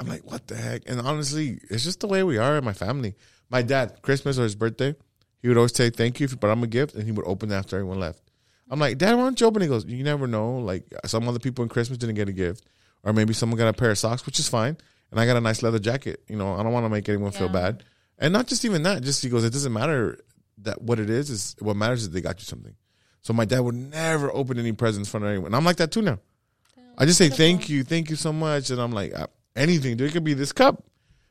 I'm 0.00 0.08
like, 0.08 0.24
what 0.24 0.48
the 0.48 0.56
heck? 0.56 0.88
And 0.88 1.00
honestly, 1.00 1.60
it's 1.68 1.84
just 1.84 2.00
the 2.00 2.08
way 2.08 2.22
we 2.22 2.38
are 2.38 2.56
in 2.56 2.64
my 2.64 2.72
family. 2.72 3.14
My 3.50 3.60
dad, 3.60 4.00
Christmas 4.00 4.38
or 4.38 4.44
his 4.44 4.54
birthday, 4.54 4.96
he 5.42 5.48
would 5.48 5.58
always 5.58 5.74
say 5.74 5.90
thank 5.90 6.20
you, 6.20 6.28
but 6.28 6.48
I'm 6.48 6.62
a 6.62 6.66
gift, 6.66 6.94
and 6.94 7.04
he 7.04 7.12
would 7.12 7.26
open 7.26 7.52
after 7.52 7.76
everyone 7.76 8.00
left. 8.00 8.22
I'm 8.70 8.78
like, 8.78 8.98
Dad, 8.98 9.14
why 9.14 9.22
don't 9.22 9.40
you 9.40 9.46
open? 9.46 9.62
He 9.62 9.68
goes, 9.68 9.84
you 9.84 10.02
never 10.04 10.26
know. 10.26 10.58
Like 10.58 10.84
some 11.04 11.28
other 11.28 11.38
people 11.38 11.62
in 11.64 11.68
Christmas 11.68 11.98
didn't 11.98 12.14
get 12.14 12.28
a 12.28 12.32
gift, 12.32 12.64
or 13.02 13.12
maybe 13.12 13.34
someone 13.34 13.58
got 13.58 13.68
a 13.68 13.72
pair 13.72 13.90
of 13.90 13.98
socks, 13.98 14.24
which 14.24 14.38
is 14.38 14.48
fine, 14.48 14.76
and 15.10 15.20
I 15.20 15.26
got 15.26 15.36
a 15.36 15.40
nice 15.40 15.62
leather 15.62 15.78
jacket. 15.78 16.22
You 16.28 16.36
know, 16.36 16.54
I 16.54 16.62
don't 16.62 16.72
want 16.72 16.86
to 16.86 16.90
make 16.90 17.08
anyone 17.08 17.32
feel 17.32 17.48
bad, 17.48 17.84
and 18.18 18.32
not 18.32 18.46
just 18.46 18.64
even 18.64 18.82
that. 18.84 19.02
Just 19.02 19.22
he 19.22 19.28
goes, 19.28 19.44
it 19.44 19.52
doesn't 19.52 19.72
matter 19.72 20.18
that 20.58 20.80
what 20.80 21.00
it 21.00 21.10
is 21.10 21.30
is 21.30 21.56
what 21.58 21.76
matters 21.76 22.02
is 22.02 22.10
they 22.10 22.20
got 22.20 22.38
you 22.38 22.44
something. 22.44 22.74
So 23.22 23.32
my 23.32 23.44
dad 23.44 23.60
would 23.60 23.74
never 23.74 24.32
open 24.32 24.58
any 24.58 24.72
presents 24.72 25.10
for 25.10 25.24
anyone. 25.26 25.46
And 25.46 25.56
I'm 25.56 25.64
like 25.64 25.76
that 25.76 25.90
too 25.90 26.02
now. 26.02 26.20
I 26.96 27.06
just 27.06 27.18
say 27.18 27.28
thank 27.28 27.68
you, 27.68 27.82
thank 27.82 28.08
you 28.10 28.16
so 28.16 28.32
much, 28.32 28.70
and 28.70 28.80
I'm 28.80 28.92
like 28.92 29.14
uh, 29.14 29.26
anything. 29.56 29.96
Dude, 29.96 30.10
it 30.10 30.12
could 30.12 30.24
be 30.24 30.34
this 30.34 30.52
cup. 30.52 30.84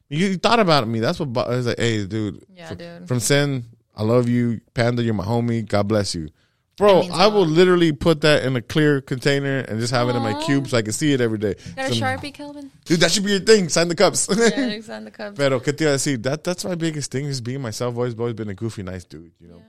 You, 0.10 0.28
you 0.28 0.38
thought 0.38 0.60
about 0.60 0.88
me. 0.88 1.00
That's 1.00 1.20
what 1.20 1.30
I 1.46 1.50
was 1.56 1.68
like. 1.68 1.78
Hey, 1.80 2.06
dude. 2.06 2.44
Yeah, 2.56 2.68
from, 2.68 2.78
dude. 2.78 3.08
From 3.08 3.20
Sen, 3.20 3.66
I 3.96 4.04
love 4.04 4.28
you, 4.28 4.62
Panda. 4.74 5.04
You're 5.04 5.14
my 5.14 5.26
homie. 5.26 5.68
God 5.68 5.88
bless 5.88 6.16
you, 6.16 6.30
bro. 6.78 7.02
I 7.14 7.28
will 7.28 7.46
literally 7.46 7.92
put 7.92 8.22
that 8.22 8.44
in 8.44 8.56
a 8.56 8.62
clear 8.62 9.02
container 9.02 9.60
and 9.60 9.80
just 9.80 9.94
have 9.94 10.10
it 10.10 10.16
in 10.16 10.22
my 10.24 10.34
Aw. 10.34 10.46
cube 10.46 10.68
so 10.68 10.78
I 10.78 10.82
can 10.82 10.94
see 10.94 11.14
it 11.14 11.22
every 11.22 11.38
day. 11.38 11.56
Got 11.76 11.92
a 11.92 11.94
Some- 11.94 12.02
sharpie, 12.08 12.34
Kelvin? 12.34 12.72
dude, 12.86 13.00
that 13.02 13.12
should 13.12 13.24
be 13.26 13.32
your 13.32 13.40
thing. 13.42 13.70
Sign 13.70 13.88
the 13.88 13.96
cups. 13.96 14.28
Yeah, 14.30 14.80
the 14.80 15.12
cup. 15.12 15.36
Pero 15.36 15.60
que 15.60 15.74
te 15.74 15.86
iba 15.86 15.92
a 15.92 15.98
decir? 15.98 16.18
That 16.24 16.44
that's 16.44 16.66
my 16.66 16.76
biggest 16.76 17.12
thing 17.12 17.26
is 17.26 17.40
being 17.42 17.62
myself. 17.62 17.96
Always, 17.96 18.18
always 18.18 18.34
been 18.34 18.50
a 18.50 18.56
goofy, 18.56 18.82
nice 18.84 19.04
dude. 19.04 19.32
You 19.40 19.50
know. 19.50 19.62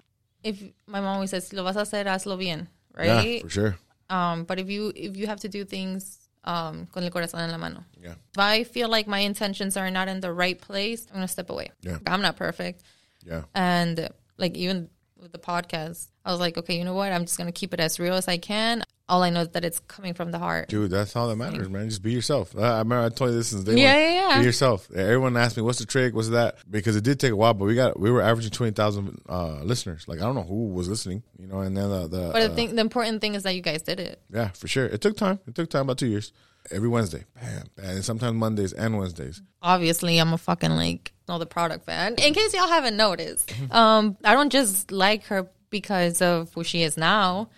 If 0.43 0.63
my 0.87 1.01
mom 1.01 1.17
always 1.17 1.31
says, 1.31 1.49
"Si 1.49 1.55
lo 1.57 1.65
vas 1.65 1.77
a 1.77 1.81
hacer, 1.81 2.05
hazlo 2.07 2.39
bien," 2.39 2.67
Yeah, 2.99 3.17
right? 3.19 3.43
for 3.43 3.51
sure. 3.51 3.77
Um, 4.09 4.45
but 4.45 4.59
if 4.59 4.71
you 4.71 4.91
if 4.97 5.19
you 5.19 5.27
have 5.27 5.41
to 5.41 5.49
do 5.51 5.65
things 5.67 6.17
um 6.45 6.87
con 6.87 7.05
el 7.05 7.11
corazón 7.11 7.41
en 7.41 7.51
la 7.51 7.59
mano, 7.59 7.85
Yeah. 8.03 8.13
if 8.33 8.39
I 8.39 8.65
feel 8.65 8.89
like 8.89 9.07
my 9.09 9.19
intentions 9.21 9.77
are 9.77 9.91
not 9.91 10.09
in 10.09 10.21
the 10.21 10.33
right 10.33 10.59
place, 10.61 11.07
I'm 11.11 11.17
gonna 11.17 11.29
step 11.29 11.51
away. 11.51 11.71
Yeah. 11.83 11.99
I'm 12.07 12.23
not 12.23 12.37
perfect, 12.37 12.83
Yeah. 13.25 13.43
and 13.55 14.09
like 14.39 14.57
even 14.57 14.89
with 15.21 15.33
the 15.33 15.39
podcast, 15.39 16.09
I 16.25 16.31
was 16.33 16.41
like, 16.41 16.57
okay, 16.59 16.77
you 16.79 16.85
know 16.85 16.95
what? 16.95 17.13
I'm 17.13 17.23
just 17.25 17.39
gonna 17.39 17.53
keep 17.53 17.75
it 17.75 17.81
as 17.81 17.99
real 18.01 18.15
as 18.15 18.29
I 18.29 18.39
can. 18.39 18.83
All 19.09 19.25
I 19.25 19.31
know 19.31 19.41
is 19.41 19.49
that 19.51 19.65
it's 19.65 19.81
coming 19.81 20.15
from 20.15 20.31
the 20.31 20.39
heart. 20.39 20.69
Dude, 20.69 20.91
that's 20.93 21.17
all 21.17 21.27
that 21.29 21.35
matters, 21.37 21.69
man. 21.69 21.89
Just 21.89 22.01
be 22.01 22.13
yourself. 22.13 22.55
I 22.57 22.61
I 22.61 22.79
remember 22.79 23.01
I 23.07 23.09
told 23.09 23.31
you 23.33 23.37
this 23.39 23.49
since 23.49 23.65
day 23.65 23.75
Yeah, 23.75 23.93
one. 23.93 24.03
yeah, 24.03 24.29
yeah. 24.35 24.39
Be 24.39 24.45
yourself. 24.45 24.89
Everyone 24.95 25.37
asked 25.37 25.57
me, 25.57 25.65
"What's 25.65 25.81
the 25.81 25.87
trick? 25.87 26.15
What's 26.15 26.29
that?" 26.29 26.59
Because 26.71 26.95
it 26.95 27.03
did 27.03 27.19
take 27.19 27.33
a 27.33 27.37
while, 27.37 27.53
but 27.53 27.65
we 27.65 27.75
got 27.75 27.99
we 27.99 28.11
were 28.13 28.23
averaging 28.23 28.53
twenty 28.53 28.71
thousand 28.73 29.21
uh, 29.29 29.63
listeners. 29.65 30.07
Like 30.07 30.21
I 30.21 30.23
don't 30.23 30.37
know 30.37 30.45
who 30.45 30.69
was 30.69 30.89
listening, 30.89 31.25
you 31.39 31.49
know. 31.49 31.59
And 31.59 31.77
then 31.77 31.89
the, 31.91 32.07
the 32.07 32.31
But 32.33 32.43
uh, 32.43 32.49
the 32.49 32.55
thing, 32.55 32.75
the 32.77 32.83
important 32.83 33.21
thing 33.21 33.35
is 33.35 33.43
that 33.43 33.57
you 33.57 33.63
guys 33.63 33.83
did 33.83 33.99
it. 33.99 34.23
yeah, 34.33 34.49
for 34.51 34.69
sure, 34.69 34.87
it 34.87 35.01
took 35.01 35.17
time. 35.17 35.41
It 35.49 35.57
took 35.57 35.69
time, 35.71 35.83
about 35.83 35.99
two 35.99 36.07
years. 36.07 36.33
Every 36.71 36.89
Wednesday. 36.89 37.25
Bam, 37.35 37.65
bam. 37.77 37.87
And 37.97 38.05
sometimes 38.05 38.35
Mondays 38.35 38.73
and 38.73 38.99
Wednesdays. 38.99 39.43
obviously 39.63 40.19
I'm 40.19 40.33
a 40.33 40.39
fucking 40.39 40.71
like 40.71 41.13
know 41.29 41.39
the 41.39 41.47
product 41.47 41.87
fan. 41.87 42.15
In 42.17 42.35
case 42.35 42.55
y'all 42.55 42.69
haven't 42.69 42.97
noticed, 42.97 43.53
um, 43.73 44.17
I 44.25 44.35
don't 44.35 44.51
just 44.51 44.91
like 44.93 45.25
her 45.27 45.49
because 45.71 46.21
of 46.21 46.53
who 46.55 46.65
she 46.65 46.83
is 46.83 46.97
now, 46.97 47.49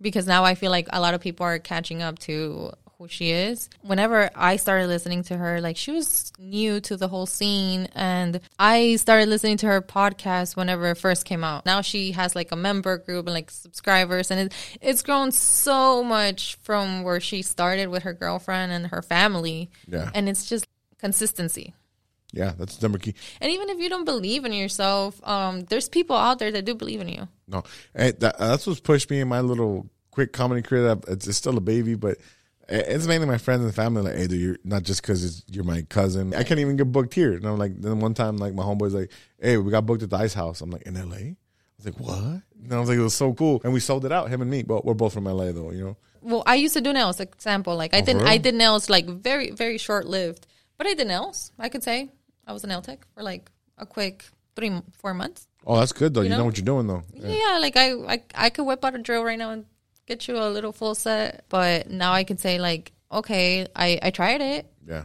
because 0.00 0.26
now 0.26 0.44
I 0.44 0.54
feel 0.54 0.70
like 0.70 0.88
a 0.92 1.00
lot 1.00 1.14
of 1.14 1.20
people 1.20 1.46
are 1.46 1.58
catching 1.58 2.02
up 2.02 2.18
to 2.20 2.72
who 3.00 3.08
she 3.08 3.30
is. 3.30 3.68
Whenever 3.80 4.30
I 4.34 4.56
started 4.56 4.88
listening 4.88 5.22
to 5.24 5.36
her, 5.36 5.60
like 5.60 5.76
she 5.76 5.90
was 5.90 6.32
new 6.38 6.80
to 6.80 6.96
the 6.96 7.08
whole 7.08 7.26
scene, 7.26 7.88
and 7.94 8.40
I 8.58 8.96
started 8.96 9.28
listening 9.28 9.56
to 9.58 9.66
her 9.66 9.80
podcast 9.80 10.54
whenever 10.54 10.90
it 10.90 10.96
first 10.96 11.24
came 11.24 11.42
out. 11.42 11.64
Now 11.64 11.80
she 11.80 12.12
has 12.12 12.36
like 12.36 12.52
a 12.52 12.56
member 12.56 12.98
group 12.98 13.26
and 13.26 13.34
like 13.34 13.50
subscribers, 13.50 14.30
and 14.30 14.40
it, 14.40 14.52
it's 14.80 15.02
grown 15.02 15.32
so 15.32 16.04
much 16.04 16.56
from 16.62 17.02
where 17.02 17.20
she 17.20 17.42
started 17.42 17.88
with 17.88 18.02
her 18.02 18.12
girlfriend 18.12 18.70
and 18.70 18.88
her 18.88 19.02
family. 19.02 19.70
Yeah. 19.88 20.10
and 20.14 20.28
it's 20.28 20.46
just 20.46 20.66
consistency. 20.98 21.74
Yeah, 22.32 22.52
that's 22.56 22.80
number 22.80 22.98
key. 22.98 23.14
And 23.40 23.50
even 23.50 23.70
if 23.70 23.78
you 23.78 23.88
don't 23.88 24.04
believe 24.04 24.44
in 24.44 24.52
yourself, 24.52 25.26
um, 25.26 25.62
there's 25.62 25.88
people 25.88 26.14
out 26.14 26.38
there 26.38 26.52
that 26.52 26.64
do 26.64 26.74
believe 26.74 27.00
in 27.00 27.08
you. 27.08 27.28
No, 27.48 27.64
hey, 27.96 28.12
that, 28.20 28.38
that's 28.38 28.66
what's 28.66 28.78
pushed 28.78 29.10
me 29.10 29.20
in 29.20 29.28
my 29.28 29.40
little 29.40 29.88
quick 30.10 30.32
comedy 30.32 30.62
career. 30.62 30.96
It's, 31.08 31.26
it's 31.26 31.38
still 31.38 31.56
a 31.56 31.60
baby, 31.60 31.94
but 31.94 32.18
it's 32.70 33.06
mainly 33.06 33.26
my 33.26 33.38
friends 33.38 33.64
and 33.64 33.74
family. 33.74 34.02
Like, 34.02 34.16
hey, 34.16 34.26
dude, 34.26 34.40
you're 34.40 34.58
not 34.64 34.84
just 34.84 35.02
because 35.02 35.44
you're 35.48 35.64
my 35.64 35.82
cousin. 35.82 36.34
I 36.34 36.44
can't 36.44 36.60
even 36.60 36.76
get 36.76 36.92
booked 36.92 37.14
here. 37.14 37.32
And 37.32 37.44
I'm 37.44 37.58
like, 37.58 37.80
then 37.80 38.00
one 38.00 38.14
time, 38.14 38.36
like 38.36 38.54
my 38.54 38.62
homeboy's 38.62 38.94
like, 38.94 39.10
hey, 39.40 39.56
we 39.56 39.70
got 39.70 39.86
booked 39.86 40.02
at 40.02 40.10
the 40.10 40.16
Ice 40.16 40.34
House. 40.34 40.60
I'm 40.60 40.70
like, 40.70 40.82
in 40.82 40.96
L.A. 40.96 41.16
I 41.16 41.36
was 41.76 41.86
like, 41.86 42.00
what? 42.00 42.42
And 42.62 42.72
I 42.72 42.78
was 42.78 42.88
like, 42.88 42.98
it 42.98 43.02
was 43.02 43.14
so 43.14 43.32
cool, 43.32 43.60
and 43.64 43.72
we 43.72 43.80
sold 43.80 44.04
it 44.04 44.12
out. 44.12 44.28
Him 44.28 44.42
and 44.42 44.50
me, 44.50 44.62
but 44.62 44.84
we're 44.84 44.94
both 44.94 45.14
from 45.14 45.24
LA 45.24 45.52
though, 45.52 45.70
you 45.70 45.84
know. 45.84 45.96
Well, 46.20 46.42
I 46.46 46.56
used 46.56 46.74
to 46.74 46.80
do 46.80 46.92
nails. 46.92 47.18
Example, 47.20 47.74
like 47.74 47.94
I 47.94 48.00
oh, 48.00 48.04
did, 48.04 48.16
Oh, 48.16 48.20
for 48.20 48.26
I 48.26 48.36
did 48.36 48.54
nails 48.54 48.90
like 48.90 49.06
very, 49.06 49.50
very 49.50 49.78
short 49.78 50.06
lived, 50.06 50.46
but 50.76 50.86
I 50.86 50.94
did 50.94 51.08
nails. 51.08 51.52
I 51.58 51.68
could 51.70 51.82
say 51.82 52.10
I 52.46 52.52
was 52.52 52.64
a 52.64 52.66
nail 52.66 52.82
tech 52.82 53.06
for 53.14 53.22
like 53.22 53.50
a 53.78 53.86
quick 53.86 54.26
three, 54.56 54.82
four 54.98 55.14
months. 55.14 55.46
Oh, 55.66 55.78
that's 55.78 55.92
good 55.92 56.12
though. 56.12 56.20
You, 56.20 56.28
know? 56.28 56.38
know? 56.38 56.44
what 56.44 56.58
you're 56.58 56.64
doing 56.64 56.86
though. 56.86 57.02
Yeah, 57.14 57.58
like 57.60 57.76
I, 57.76 57.92
I, 57.92 58.22
I 58.34 58.50
could 58.50 58.64
whip 58.64 58.84
out 58.84 58.94
a 58.94 58.98
drill 58.98 59.24
right 59.24 59.38
now 59.38 59.50
and 59.50 59.64
get 60.10 60.26
you 60.26 60.36
a 60.36 60.50
little 60.50 60.72
full 60.72 60.94
set. 60.94 61.44
But 61.48 61.88
now 61.90 62.12
I 62.12 62.24
can 62.24 62.36
say 62.36 62.58
like, 62.58 62.92
okay, 63.10 63.66
I, 63.74 63.98
I 64.02 64.10
tried 64.10 64.40
it. 64.40 64.66
Yeah. 64.86 65.04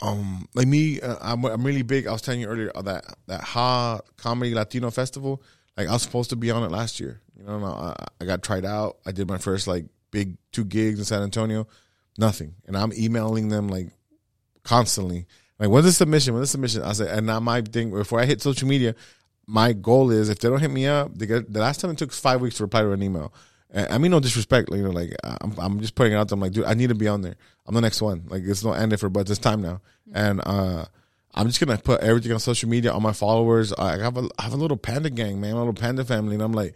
Um, 0.00 0.48
like 0.54 0.66
me, 0.66 1.00
uh, 1.00 1.16
I'm 1.20 1.44
I'm 1.44 1.64
really 1.64 1.82
big. 1.82 2.06
I 2.06 2.12
was 2.12 2.22
telling 2.22 2.40
you 2.40 2.48
earlier 2.48 2.70
uh, 2.74 2.82
that 2.82 3.04
that 3.28 3.42
Ha 3.42 4.00
Comedy 4.16 4.54
Latino 4.54 4.90
Festival. 4.90 5.42
Like 5.76 5.88
I 5.88 5.92
was 5.92 6.02
supposed 6.02 6.30
to 6.30 6.36
be 6.36 6.50
on 6.50 6.62
it 6.64 6.70
last 6.70 7.00
year. 7.00 7.20
You 7.38 7.44
know, 7.44 7.64
I, 7.64 7.94
I 8.20 8.24
got 8.24 8.42
tried 8.42 8.64
out. 8.64 8.98
I 9.06 9.12
did 9.12 9.28
my 9.28 9.38
first 9.38 9.66
like 9.66 9.86
big 10.10 10.36
two 10.52 10.64
gigs 10.64 10.98
in 10.98 11.04
San 11.04 11.22
Antonio. 11.22 11.66
Nothing, 12.18 12.54
and 12.66 12.76
I'm 12.76 12.92
emailing 12.92 13.48
them 13.48 13.68
like 13.68 13.88
constantly. 14.64 15.26
Like, 15.58 15.70
when's 15.70 15.86
the 15.86 15.92
submission? 15.92 16.34
When's 16.34 16.48
the 16.48 16.52
submission? 16.52 16.82
I 16.82 16.92
said, 16.92 17.08
and 17.16 17.26
now 17.26 17.40
my 17.40 17.62
thing 17.62 17.90
before 17.90 18.20
I 18.20 18.26
hit 18.26 18.42
social 18.42 18.68
media, 18.68 18.94
my 19.46 19.72
goal 19.72 20.10
is 20.10 20.28
if 20.28 20.38
they 20.38 20.50
don't 20.50 20.60
hit 20.60 20.70
me 20.70 20.86
up, 20.86 21.16
they 21.16 21.24
get, 21.24 21.50
the 21.50 21.60
last 21.60 21.80
time 21.80 21.90
it 21.90 21.96
took 21.96 22.12
five 22.12 22.42
weeks 22.42 22.56
to 22.56 22.64
reply 22.64 22.82
to 22.82 22.92
an 22.92 23.02
email. 23.02 23.32
I 23.74 23.98
mean, 23.98 24.10
no 24.10 24.20
disrespect, 24.20 24.70
you 24.72 24.82
know, 24.82 24.90
like 24.90 25.14
I'm, 25.22 25.54
I'm 25.58 25.80
just 25.80 25.94
putting 25.94 26.12
it 26.12 26.16
out 26.16 26.28
there. 26.28 26.34
I'm 26.34 26.40
like, 26.40 26.52
dude, 26.52 26.64
I 26.64 26.74
need 26.74 26.88
to 26.88 26.94
be 26.94 27.08
on 27.08 27.22
there. 27.22 27.36
I'm 27.66 27.74
the 27.74 27.80
next 27.80 28.00
one. 28.00 28.24
Like, 28.28 28.42
it's 28.44 28.64
no 28.64 28.72
end 28.72 28.92
if 28.92 29.00
but 29.10 29.28
it's 29.28 29.38
time 29.38 29.60
now. 29.60 29.80
And 30.14 30.40
uh, 30.46 30.84
I'm 31.34 31.46
just 31.46 31.60
gonna 31.60 31.78
put 31.78 32.00
everything 32.00 32.32
on 32.32 32.38
social 32.38 32.68
media 32.68 32.92
on 32.92 33.02
my 33.02 33.12
followers. 33.12 33.72
I 33.72 33.98
have 33.98 34.16
a 34.16 34.28
I 34.38 34.42
have 34.44 34.54
a 34.54 34.56
little 34.56 34.76
panda 34.76 35.10
gang, 35.10 35.40
man, 35.40 35.54
a 35.54 35.58
little 35.58 35.74
panda 35.74 36.04
family, 36.04 36.34
and 36.34 36.42
I'm 36.42 36.52
like, 36.52 36.74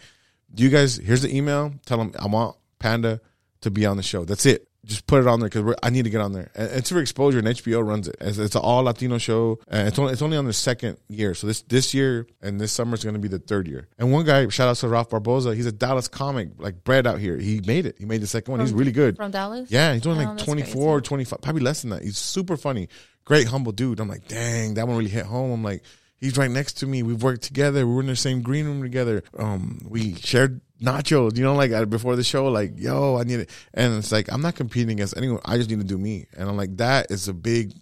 do 0.55 0.63
you 0.63 0.69
guys? 0.69 0.97
Here's 0.97 1.23
the 1.23 1.35
email. 1.35 1.73
Tell 1.87 1.99
them 1.99 2.13
I 2.19 2.27
want 2.27 2.57
panda 2.79 3.21
to 3.63 3.71
be 3.71 3.87
on 3.87 3.97
the 3.97 4.03
show. 4.03 4.25
That's 4.25 4.45
it. 4.45 4.69
Just 4.91 5.07
put 5.07 5.21
it 5.21 5.29
on 5.29 5.39
there 5.39 5.49
because 5.49 5.77
I 5.85 5.91
need 5.91 6.03
to 6.03 6.11
get 6.11 6.21
on 6.21 6.33
there. 6.33 6.51
And 6.57 6.69
it's 6.73 6.91
for 6.91 6.99
exposure, 6.99 7.39
and 7.39 7.47
HBO 7.47 7.87
runs 7.87 8.09
it. 8.09 8.17
It's, 8.21 8.39
it's 8.39 8.57
an 8.57 8.61
all 8.61 8.83
Latino 8.83 9.19
show, 9.19 9.61
and 9.69 9.87
it's 9.87 9.97
only 10.01 10.13
it's 10.13 10.21
only 10.21 10.37
on 10.37 10.47
the 10.47 10.53
second 10.53 10.99
year. 11.09 11.33
So 11.35 11.47
this 11.47 11.63
this 11.63 11.95
year 11.95 12.27
and 12.43 12.61
this 12.61 12.73
summer 12.73 12.95
is 12.95 13.05
going 13.05 13.15
to 13.15 13.21
be 13.21 13.29
the 13.29 13.39
third 13.39 13.69
year. 13.69 13.87
And 14.01 14.11
one 14.11 14.27
guy, 14.27 14.49
shout 14.49 14.67
out 14.69 14.77
to 14.79 14.89
Ralph 14.89 15.11
Barbosa. 15.11 15.55
He's 15.55 15.67
a 15.67 15.71
Dallas 15.73 16.09
comic, 16.09 16.49
like 16.59 16.83
bred 16.83 17.07
out 17.07 17.21
here. 17.21 17.37
He 17.39 17.61
made 17.61 17.87
it. 17.87 17.97
He 17.99 18.05
made 18.05 18.21
the 18.21 18.27
second 18.27 18.51
one. 18.51 18.61
He's 18.61 18.73
really 18.73 18.91
good. 18.91 19.15
From 19.17 19.31
Dallas? 19.31 19.71
Yeah, 19.71 19.93
he's 19.93 20.03
doing 20.03 20.17
Oh, 20.19 20.25
like 20.25 20.29
that's 20.39 20.45
24 20.45 20.97
or 20.97 21.01
25, 21.01 21.41
probably 21.41 21.63
less 21.63 21.83
than 21.83 21.91
that. 21.91 22.03
He's 22.03 22.19
super 22.19 22.57
funny. 22.57 22.89
Great, 23.25 23.47
humble 23.47 23.71
dude. 23.71 24.01
I'm 24.01 24.09
like, 24.09 24.27
dang, 24.27 24.75
that 24.75 24.89
one 24.89 24.97
really 24.97 25.09
hit 25.11 25.25
home. 25.25 25.53
I'm 25.53 25.63
like, 25.63 25.85
he's 26.21 26.37
right 26.37 26.51
next 26.51 26.75
to 26.79 26.87
me. 26.87 27.03
We've 27.03 27.23
worked 27.23 27.43
together. 27.43 27.87
We 27.87 27.95
were 27.95 28.01
in 28.01 28.07
the 28.07 28.17
same 28.17 28.43
green 28.43 28.67
room 28.67 28.83
together. 28.83 29.23
Um, 29.37 29.81
we 29.89 30.15
shared 30.15 30.61
nachos, 30.81 31.37
you 31.37 31.43
know, 31.45 31.55
like 31.55 31.91
before 31.91 32.17
the 32.17 32.25
show, 32.25 32.47
like, 32.47 32.73
yo, 32.77 33.17
I 33.17 33.25
need 33.25 33.41
it. 33.41 33.51
And 33.75 33.99
it's 33.99 34.13
like, 34.13 34.33
I'm 34.33 34.43
not 34.43 34.55
competing 34.55 34.93
against 34.93 35.17
anyone. 35.17 35.41
I 35.45 35.57
just 35.57 35.71
need 35.71 35.81
to 35.81 35.87
do 35.87 35.99
me. 35.99 36.27
And 36.37 36.49
I'm 36.49 36.57
like, 36.57 36.77
that 36.77 37.11
is 37.11 37.29
a 37.29 37.35
big 37.35 37.73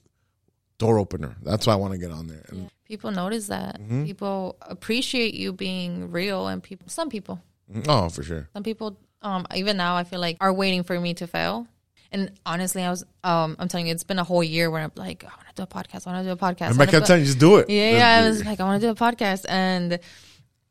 door 0.79 0.99
opener. 0.99 1.37
That's 1.43 1.67
why 1.67 1.75
I 1.75 1.77
want 1.77 1.93
to 1.93 1.99
get 1.99 2.11
on 2.11 2.27
there. 2.29 2.45
And 2.49 2.71
People 2.89 3.11
notice 3.11 3.49
that. 3.49 3.79
Mm-hmm. 3.81 4.07
People 4.07 4.57
appreciate 4.63 5.35
you 5.35 5.53
being 5.53 6.11
real, 6.11 6.47
and 6.47 6.63
people, 6.63 6.89
some 6.89 7.11
people, 7.11 7.39
oh, 7.87 8.09
for 8.09 8.23
sure. 8.23 8.49
some 8.55 8.63
people, 8.63 8.97
um, 9.21 9.47
even 9.55 9.77
now, 9.77 9.95
I 9.97 10.05
feel 10.05 10.21
like 10.21 10.39
are 10.41 10.53
waiting 10.53 10.85
for 10.85 10.99
me 10.99 11.13
to 11.15 11.27
fail. 11.27 11.67
And 12.11 12.33
honestly, 12.47 12.83
I 12.83 12.91
was, 12.91 13.05
um, 13.23 13.57
I'm 13.59 13.69
telling 13.69 13.87
you, 13.87 13.93
it's 13.93 14.05
been 14.05 14.19
a 14.19 14.25
whole 14.25 14.43
year 14.43 14.71
where 14.71 14.83
I'm 14.83 14.93
like, 14.97 15.25
I 15.25 15.29
want 15.29 15.49
to 15.49 15.55
do 15.57 15.63
a 15.63 15.67
podcast. 15.67 16.07
I 16.07 16.13
want 16.13 16.25
to 16.25 16.29
do 16.29 16.33
a 16.33 16.37
podcast. 16.37 16.69
And 16.71 16.75
I 16.75 16.79
wanna 16.79 16.91
kept 16.91 17.07
telling 17.07 17.21
you, 17.23 17.27
just 17.27 17.39
do 17.39 17.57
it. 17.57 17.69
Yeah, 17.69 17.91
yeah. 17.93 18.25
I 18.25 18.29
was 18.29 18.45
like, 18.45 18.61
I 18.61 18.65
want 18.65 18.81
to 18.81 18.87
do 18.87 18.91
a 18.91 18.95
podcast, 18.95 19.45
and 19.49 19.99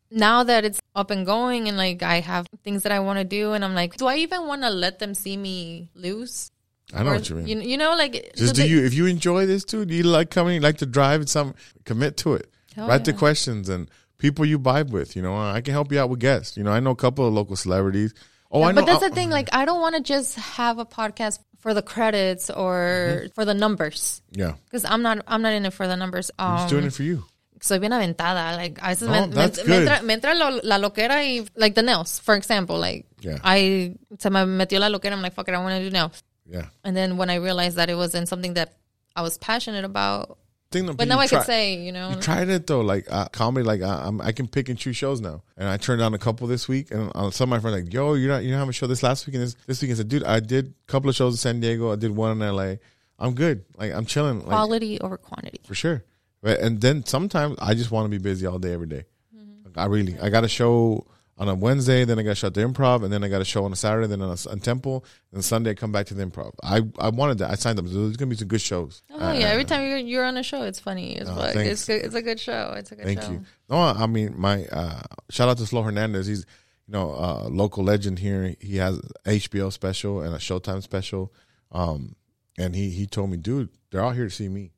now 0.09 0.43
that 0.43 0.65
it's 0.65 0.79
up 0.95 1.11
and 1.11 1.25
going, 1.25 1.67
and 1.67 1.77
like 1.77 2.01
I 2.01 2.21
have 2.21 2.47
things 2.63 2.83
that 2.83 2.91
I 2.91 2.99
want 3.01 3.19
to 3.19 3.25
do, 3.25 3.53
and 3.53 3.63
I'm 3.63 3.75
like, 3.75 3.97
do 3.97 4.07
I 4.07 4.15
even 4.17 4.47
want 4.47 4.61
to 4.63 4.69
let 4.69 4.99
them 4.99 5.13
see 5.13 5.37
me 5.37 5.89
lose? 5.95 6.49
I 6.93 7.03
know 7.03 7.09
Or- 7.11 7.13
what 7.15 7.29
you 7.29 7.35
mean. 7.35 7.47
You, 7.47 7.59
you 7.71 7.77
know, 7.77 7.95
like 7.95 8.13
Just 8.35 8.55
do 8.55 8.61
do 8.61 8.67
they- 8.67 8.69
you 8.69 8.85
if 8.85 8.93
you 8.93 9.05
enjoy 9.05 9.45
this 9.45 9.65
too? 9.65 9.85
Do 9.85 9.93
you 9.93 10.03
like 10.03 10.29
coming? 10.31 10.61
Like 10.61 10.77
to 10.77 10.85
drive? 10.85 11.19
and 11.21 11.29
some 11.29 11.53
commit 11.83 12.15
to 12.17 12.33
it. 12.35 12.49
Hell 12.75 12.87
Write 12.87 13.03
the 13.05 13.11
questions 13.13 13.67
and 13.69 13.89
people 14.17 14.45
you 14.45 14.57
vibe 14.57 14.91
with. 14.91 15.15
You 15.15 15.21
know, 15.21 15.35
I 15.37 15.59
can 15.61 15.73
help 15.73 15.91
you 15.91 15.99
out 15.99 16.09
with 16.09 16.19
guests. 16.19 16.55
You 16.55 16.63
know, 16.63 16.71
I 16.71 16.79
know 16.79 16.91
a 16.91 16.95
couple 16.95 17.27
of 17.27 17.33
local 17.33 17.55
celebrities. 17.57 18.13
Oh, 18.51 18.63
I 18.63 18.71
know. 18.71 18.81
but 18.81 18.85
that's 18.85 19.03
oh, 19.03 19.09
the 19.09 19.15
thing. 19.15 19.29
Like, 19.29 19.49
I 19.53 19.65
don't 19.65 19.81
want 19.81 19.95
to 19.95 20.01
just 20.01 20.35
have 20.35 20.79
a 20.79 20.85
podcast 20.85 21.39
for 21.59 21.73
the 21.73 21.81
credits 21.81 22.49
or 22.49 22.73
Mm-hmm. 22.77 23.27
for 23.35 23.43
the 23.45 23.53
numbers. 23.53 24.21
yeah, 24.31 24.53
Because 24.65 24.85
I'm 24.85 25.01
not, 25.01 25.23
I'm 25.27 25.41
not 25.41 25.53
in 25.53 25.65
it 25.65 25.73
for 25.73 25.87
the 25.87 25.95
numbers. 25.95 26.31
I'm 26.39 26.51
Um, 26.51 26.57
just 26.59 26.69
doing 26.69 26.85
it 26.85 26.93
for 26.93 27.03
you. 27.03 27.25
soy 27.61 27.79
bien 27.79 27.91
aventada. 27.91 28.55
Like, 28.55 28.79
I 28.81 28.93
veces 28.93 29.09
No, 29.09 29.27
me, 29.27 29.33
that's 29.33 29.57
me, 29.59 29.63
good. 29.65 29.85
me 29.85 29.85
entra, 29.89 30.03
me 30.03 30.15
entra 30.15 30.35
lo- 30.37 30.61
la 30.63 30.77
loquera 30.77 31.17
y, 31.17 31.45
like, 31.55 31.73
the 31.75 31.81
nails, 31.81 32.19
for 32.19 32.35
example. 32.35 32.77
Like, 32.79 33.05
Yeah. 33.19 33.39
I, 33.43 33.95
se 34.19 34.29
me 34.29 34.41
metió 34.45 34.79
la 34.79 34.87
loquera. 34.89 35.11
I'm 35.13 35.21
like, 35.21 35.33
fuck 35.33 35.47
it, 35.49 35.53
I 35.55 35.57
want 35.59 35.75
to 35.81 35.83
do 35.83 35.89
nails. 35.91 36.21
Yeah. 36.49 36.67
And 36.85 36.95
then 36.95 37.17
when 37.17 37.29
I 37.29 37.35
realized 37.35 37.75
that 37.77 37.89
it 37.89 37.95
wasn't 37.95 38.29
something 38.29 38.53
that 38.53 38.73
I 39.15 39.21
was 39.23 39.37
passionate 39.39 39.83
about, 39.83 40.37
Thing 40.69 40.85
that 40.87 40.97
but 40.97 41.07
you 41.07 41.13
now 41.13 41.19
I 41.19 41.27
try- 41.27 41.39
could 41.39 41.45
say, 41.45 41.75
you 41.75 41.93
know, 41.93 42.09
You 42.09 42.15
tried 42.17 42.49
it 42.49 42.67
though, 42.67 42.81
like 42.81 43.09
uh, 43.09 43.29
comedy. 43.29 43.65
Like 43.65 43.81
uh, 43.81 44.01
I'm, 44.05 44.19
I 44.19 44.33
can 44.33 44.47
pick 44.49 44.67
and 44.67 44.77
choose 44.77 44.97
shows 44.97 45.21
now, 45.21 45.41
and 45.55 45.69
I 45.69 45.77
turned 45.77 45.99
down 45.99 46.13
a 46.13 46.17
couple 46.17 46.45
this 46.47 46.67
week. 46.67 46.91
And 46.91 47.09
uh, 47.15 47.31
some 47.31 47.51
of 47.53 47.57
my 47.57 47.61
friends 47.61 47.85
like, 47.85 47.93
"Yo, 47.93 48.15
you're 48.15 48.29
not, 48.29 48.43
you 48.43 48.51
don't 48.51 48.59
have 48.59 48.67
a 48.67 48.73
show 48.73 48.85
this 48.85 49.01
last 49.01 49.25
week 49.27 49.35
and 49.35 49.43
this 49.43 49.55
this 49.65 49.81
week." 49.81 49.91
I 49.91 49.93
said, 49.93 50.09
"Dude, 50.09 50.23
I 50.25 50.41
did 50.41 50.67
a 50.87 50.91
couple 50.91 51.09
of 51.09 51.15
shows 51.15 51.33
in 51.35 51.37
San 51.37 51.59
Diego. 51.61 51.93
I 51.93 51.95
did 51.95 52.11
one 52.13 52.31
in 52.33 52.41
L.A. 52.41 52.79
I'm 53.17 53.33
good. 53.33 53.63
Like 53.77 53.93
I'm 53.93 54.05
chilling. 54.05 54.39
Like 54.39 54.47
quality 54.47 54.99
over 54.99 55.17
quantity. 55.17 55.61
for 55.65 55.73
sure. 55.73 56.03
But 56.41 56.59
and 56.59 56.81
then 56.81 57.05
sometimes 57.05 57.55
I 57.59 57.73
just 57.73 57.89
want 57.89 58.05
to 58.05 58.09
be 58.09 58.17
busy 58.17 58.45
all 58.45 58.59
day 58.59 58.73
every 58.73 58.87
day. 58.87 59.05
Mm-hmm. 59.35 59.67
Like, 59.67 59.77
I 59.77 59.85
really 59.85 60.19
I 60.19 60.29
got 60.29 60.43
a 60.43 60.49
show 60.49 61.07
on 61.39 61.47
a 61.47 61.55
Wednesday, 61.55 62.03
then 62.03 62.17
I 62.17 62.23
got 62.23 62.41
a 62.41 62.47
at 62.47 62.53
the 62.55 62.61
improv, 62.61 63.03
and 63.03 63.13
then 63.13 63.23
I 63.23 63.27
got 63.27 63.41
a 63.41 63.45
show 63.45 63.63
on 63.65 63.71
a 63.71 63.75
Saturday, 63.75 64.07
then 64.07 64.21
on 64.21 64.29
a, 64.29 64.49
on 64.49 64.59
Temple, 64.59 65.05
and 65.31 65.45
Sunday 65.45 65.71
I 65.71 65.73
come 65.75 65.91
back 65.91 66.07
to 66.07 66.13
the 66.13 66.25
improv. 66.25 66.53
I 66.63 66.81
I 66.97 67.09
wanted 67.09 67.37
that. 67.39 67.51
I 67.51 67.55
signed 67.55 67.77
up. 67.77 67.85
There's 67.85 68.17
gonna 68.17 68.29
be 68.29 68.35
some 68.35 68.47
good 68.47 68.61
shows. 68.61 69.03
Oh 69.11 69.31
yeah, 69.33 69.47
every 69.47 69.65
time 69.65 69.87
you're 69.87 69.97
you're 69.97 70.25
on 70.25 70.37
a 70.37 70.43
show, 70.43 70.63
it's 70.63 70.79
funny. 70.79 71.15
It's 71.15 71.29
like 71.29 71.55
it's 71.55 71.87
it's 71.89 72.15
a 72.15 72.21
good 72.21 72.39
show. 72.39 72.73
It's 72.75 72.91
a 72.91 72.95
good 72.95 73.05
Thank 73.05 73.21
show. 73.21 73.31
you. 73.31 73.45
No, 73.69 73.77
I 73.77 74.07
mean 74.07 74.33
my 74.37 74.65
uh, 74.65 75.01
shout 75.29 75.49
out 75.49 75.57
to 75.59 75.65
Slow 75.65 75.83
Hernandez. 75.83 76.25
He's 76.25 76.45
you 76.87 76.93
know 76.93 77.11
a 77.11 77.49
local 77.49 77.83
legend 77.83 78.17
here. 78.17 78.55
He 78.59 78.77
has 78.77 78.99
HBO 79.25 79.71
special 79.71 80.21
and 80.21 80.33
a 80.33 80.39
Showtime 80.39 80.81
special. 80.81 81.33
Um, 81.71 82.15
and 82.57 82.75
he 82.75 82.89
he 82.89 83.05
told 83.05 83.29
me, 83.29 83.37
dude, 83.37 83.69
they're 83.91 84.03
out 84.03 84.15
here 84.15 84.25
to 84.25 84.31
see 84.31 84.49
me, 84.49 84.71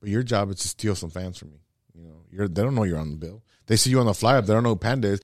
but 0.00 0.08
your 0.08 0.22
job 0.22 0.50
is 0.50 0.60
to 0.60 0.68
steal 0.68 0.94
some 0.94 1.10
fans 1.10 1.38
from 1.38 1.50
me. 1.50 1.58
You 1.94 2.04
know, 2.04 2.22
you're 2.30 2.46
they 2.46 2.62
don't 2.62 2.76
know 2.76 2.84
you're 2.84 2.98
on 2.98 3.10
the 3.10 3.16
bill. 3.16 3.42
They 3.66 3.74
see 3.74 3.90
you 3.90 3.98
on 3.98 4.06
the 4.06 4.14
fly 4.14 4.36
up. 4.36 4.46
They 4.46 4.52
don't 4.52 4.62
know 4.62 4.70
who 4.70 4.76
Panda 4.76 5.08
is. 5.08 5.20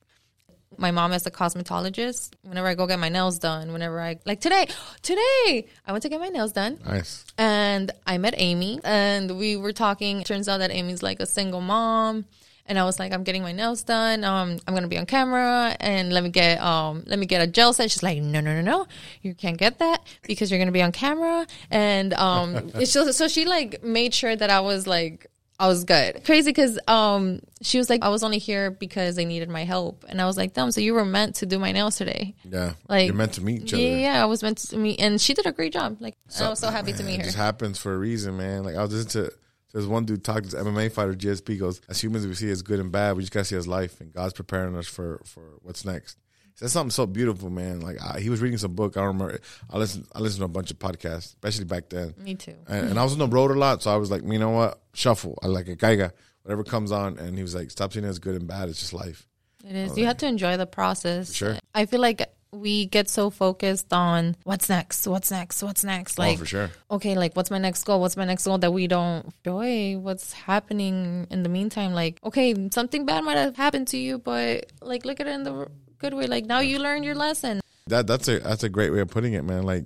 My 0.79 0.91
mom 0.91 1.13
is 1.13 1.27
a 1.27 1.31
cosmetologist. 1.31 2.33
Whenever 2.43 2.67
I 2.67 2.75
go 2.75 2.87
get 2.87 2.99
my 2.99 3.09
nails 3.09 3.39
done, 3.39 3.73
whenever 3.73 4.01
I 4.01 4.19
like 4.25 4.41
today, 4.41 4.67
today 5.03 5.67
I 5.87 5.93
went 5.93 6.03
to 6.03 6.09
get 6.09 6.21
my 6.21 6.29
nails 6.29 6.53
done. 6.53 6.79
Nice. 6.85 7.25
and 7.39 7.91
I 8.07 8.19
met 8.19 8.35
Amy 8.37 8.81
and 8.85 9.39
we 9.39 9.57
were 9.57 9.73
talking. 9.73 10.23
Turns 10.25 10.49
out 10.49 10.59
that 10.59 10.71
Amy's 10.71 11.03
like 11.03 11.21
a 11.21 11.27
single 11.27 11.61
mom. 11.61 12.25
And 12.65 12.79
I 12.79 12.85
was 12.85 13.01
like, 13.01 13.13
I'm 13.13 13.25
getting 13.25 13.43
my 13.43 13.51
nails 13.51 13.83
done. 13.83 14.23
Um, 14.23 14.57
I'm 14.67 14.75
gonna 14.75 14.87
be 14.87 14.97
on 14.97 15.05
camera 15.05 15.77
and 15.81 16.13
let 16.13 16.23
me 16.23 16.31
get 16.31 16.61
um 16.61 17.03
let 17.07 17.19
me 17.19 17.27
get 17.27 17.43
a 17.43 17.47
gel 17.49 17.73
set. 17.73 17.91
She's 17.91 18.05
like, 18.05 18.23
No, 18.23 18.41
no, 18.41 18.55
no, 18.55 18.63
no. 18.63 18.87
You 19.21 19.35
can't 19.35 19.59
get 19.59 19.81
that 19.81 20.07
because 20.23 20.49
you're 20.51 20.61
gonna 20.61 20.71
be 20.71 20.81
on 20.83 20.93
camera. 20.93 21.47
And 21.73 22.15
um 22.15 22.71
so, 22.85 23.11
so 23.11 23.27
she 23.27 23.45
like 23.47 23.83
made 23.83 24.15
sure 24.15 24.37
that 24.37 24.49
I 24.49 24.61
was 24.61 24.87
like 24.87 25.27
I 25.59 25.69
was 25.69 25.85
good. 25.85 26.25
Crazy 26.25 26.51
because 26.51 26.79
um 26.89 27.41
she 27.61 27.79
was 27.79 27.89
like 27.89 28.03
I 28.03 28.09
was 28.09 28.23
only 28.25 28.39
here 28.39 28.71
because 28.71 29.17
they 29.17 29.25
needed 29.25 29.49
my 29.49 29.65
help, 29.65 30.05
and 30.09 30.21
I 30.21 30.27
was 30.27 30.37
like, 30.37 30.55
damn, 30.55 30.71
so 30.73 30.81
you 30.81 30.95
were 30.95 31.05
meant 31.05 31.37
to 31.37 31.47
do 31.47 31.59
my 31.59 31.71
nails 31.73 31.97
today. 31.97 32.35
Yeah, 32.45 32.73
Like 32.89 33.07
you're 33.07 33.15
meant 33.15 33.35
to 33.35 33.43
meet 33.45 33.63
each 33.63 33.75
other. 33.75 33.83
Yeah, 33.83 33.97
yeah, 33.97 34.23
I 34.23 34.27
was 34.27 34.43
meant 34.43 34.59
to 34.59 34.77
meet, 34.77 35.01
and 35.01 35.21
she 35.21 35.35
did 35.35 35.47
a 35.47 35.53
great 35.53 35.73
job. 35.73 35.99
Like 36.01 36.17
I 36.41 36.49
was 36.49 36.59
so 36.59 36.71
happy 36.71 36.93
to 36.93 36.99
Man, 36.99 37.07
meet 37.07 37.15
It 37.15 37.19
her. 37.19 37.25
just 37.27 37.37
happens 37.37 37.79
for 37.79 37.95
a 37.95 37.99
reason, 37.99 38.37
man. 38.37 38.65
Like 38.65 38.75
I 38.77 38.83
was 38.83 38.91
just 38.91 39.11
to 39.11 39.33
there's 39.73 39.87
one 39.87 40.05
dude 40.05 40.23
talk 40.25 40.43
this 40.43 40.55
MMA 40.55 40.93
fighter 40.93 41.15
GSP 41.15 41.59
goes, 41.59 41.81
as 41.89 42.03
humans 42.03 42.27
we 42.27 42.35
see 42.35 42.51
as 42.51 42.61
good 42.63 42.79
and 42.81 42.93
bad, 42.93 43.17
we 43.17 43.23
just 43.23 43.33
gotta 43.33 43.45
see 43.45 43.57
as 43.57 43.67
life, 43.69 44.01
and 44.01 44.13
God's 44.13 44.35
preparing 44.35 44.77
us 44.77 44.87
for 44.87 45.21
for 45.25 45.43
what's 45.63 45.85
next. 45.85 46.19
Said 46.55 46.71
something 46.71 46.91
so 46.91 47.07
beautiful, 47.07 47.51
man. 47.51 47.81
Like 47.81 48.01
I, 48.03 48.21
he 48.21 48.31
was 48.31 48.41
reading 48.41 48.59
some 48.59 48.75
book. 48.75 48.97
I 48.97 49.01
don't 49.01 49.19
remember. 49.19 49.41
I 49.71 49.79
listened. 49.79 50.07
I 50.15 50.21
listened 50.21 50.41
to 50.41 50.45
a 50.45 50.49
bunch 50.49 50.71
of 50.71 50.79
podcasts, 50.79 51.27
especially 51.27 51.65
back 51.65 51.89
then. 51.89 52.15
Me 52.19 52.35
too. 52.35 52.55
And, 52.69 52.91
and 52.91 52.99
I 52.99 53.05
was 53.05 53.13
on 53.13 53.19
the 53.19 53.29
road 53.29 53.51
a 53.51 53.55
lot, 53.55 53.83
so 53.83 53.93
I 53.93 53.97
was 53.97 54.11
like, 54.11 54.23
you 54.23 54.39
know 54.39 54.51
what, 54.51 54.81
shuffle. 54.95 55.39
I 55.43 55.47
like 55.47 55.69
a 55.69 55.77
gaiga, 55.77 56.13
whatever 56.43 56.65
comes 56.65 56.93
on. 56.93 57.19
And 57.19 57.37
he 57.37 57.43
was 57.43 57.55
like, 57.55 57.71
stop 57.71 57.93
seeing 57.93 58.05
it 58.05 58.09
as 58.09 58.19
good 58.19 58.37
and 58.37 58.47
bad. 58.47 58.69
It's 58.69 58.81
just 58.81 58.93
life. 58.93 59.27
It 59.69 59.77
is. 59.77 59.97
You 59.97 60.07
have 60.07 60.19
to 60.19 60.27
enjoy 60.27 60.57
the 60.57 60.67
process. 60.67 61.33
sure. 61.33 61.57
I 61.75 61.87
feel 61.87 62.01
like 62.01 62.29
we 62.53 62.85
get 62.87 63.09
so 63.09 63.31
focused 63.31 63.93
on 63.93 64.37
what's 64.45 64.69
next, 64.69 65.07
what's 65.07 65.31
next, 65.31 65.63
what's 65.63 65.85
next. 65.85 66.19
Oh, 66.19 66.23
like, 66.23 66.35
oh, 66.37 66.41
for 66.41 66.47
sure. 66.47 66.71
okay, 66.91 67.17
like 67.17 67.35
what's 67.35 67.51
my 67.51 67.59
next 67.59 67.85
goal? 67.85 68.01
What's 68.01 68.17
my 68.17 68.27
next 68.27 68.45
goal 68.45 68.59
that 68.59 68.73
we 68.73 68.87
don't 68.87 69.33
enjoy 69.45 69.99
what's 69.99 70.33
happening 70.33 71.27
in 71.31 71.43
the 71.43 71.49
meantime? 71.49 71.95
Like, 71.95 72.19
okay, 72.23 72.55
something 72.71 73.07
bad 73.07 73.25
might 73.25 73.39
have 73.39 73.57
happened 73.57 73.89
to 73.89 73.97
you, 73.97 74.19
but 74.19 74.67
like 74.83 75.07
look 75.07 75.19
at 75.21 75.27
it 75.27 75.31
in 75.31 75.45
the 75.45 75.67
good 76.03 76.15
way. 76.15 76.27
Like 76.27 76.45
now 76.45 76.61
you 76.61 76.79
learned 76.79 77.05
your 77.05 77.15
lesson. 77.15 77.61
That 77.87 78.07
that's 78.07 78.29
a 78.29 78.41
that's 78.41 78.65
a 78.65 78.69
great 78.69 78.93
way 78.93 79.01
of 79.01 79.09
putting 79.09 79.33
it, 79.33 79.45
man. 79.45 79.63
Like 79.63 79.85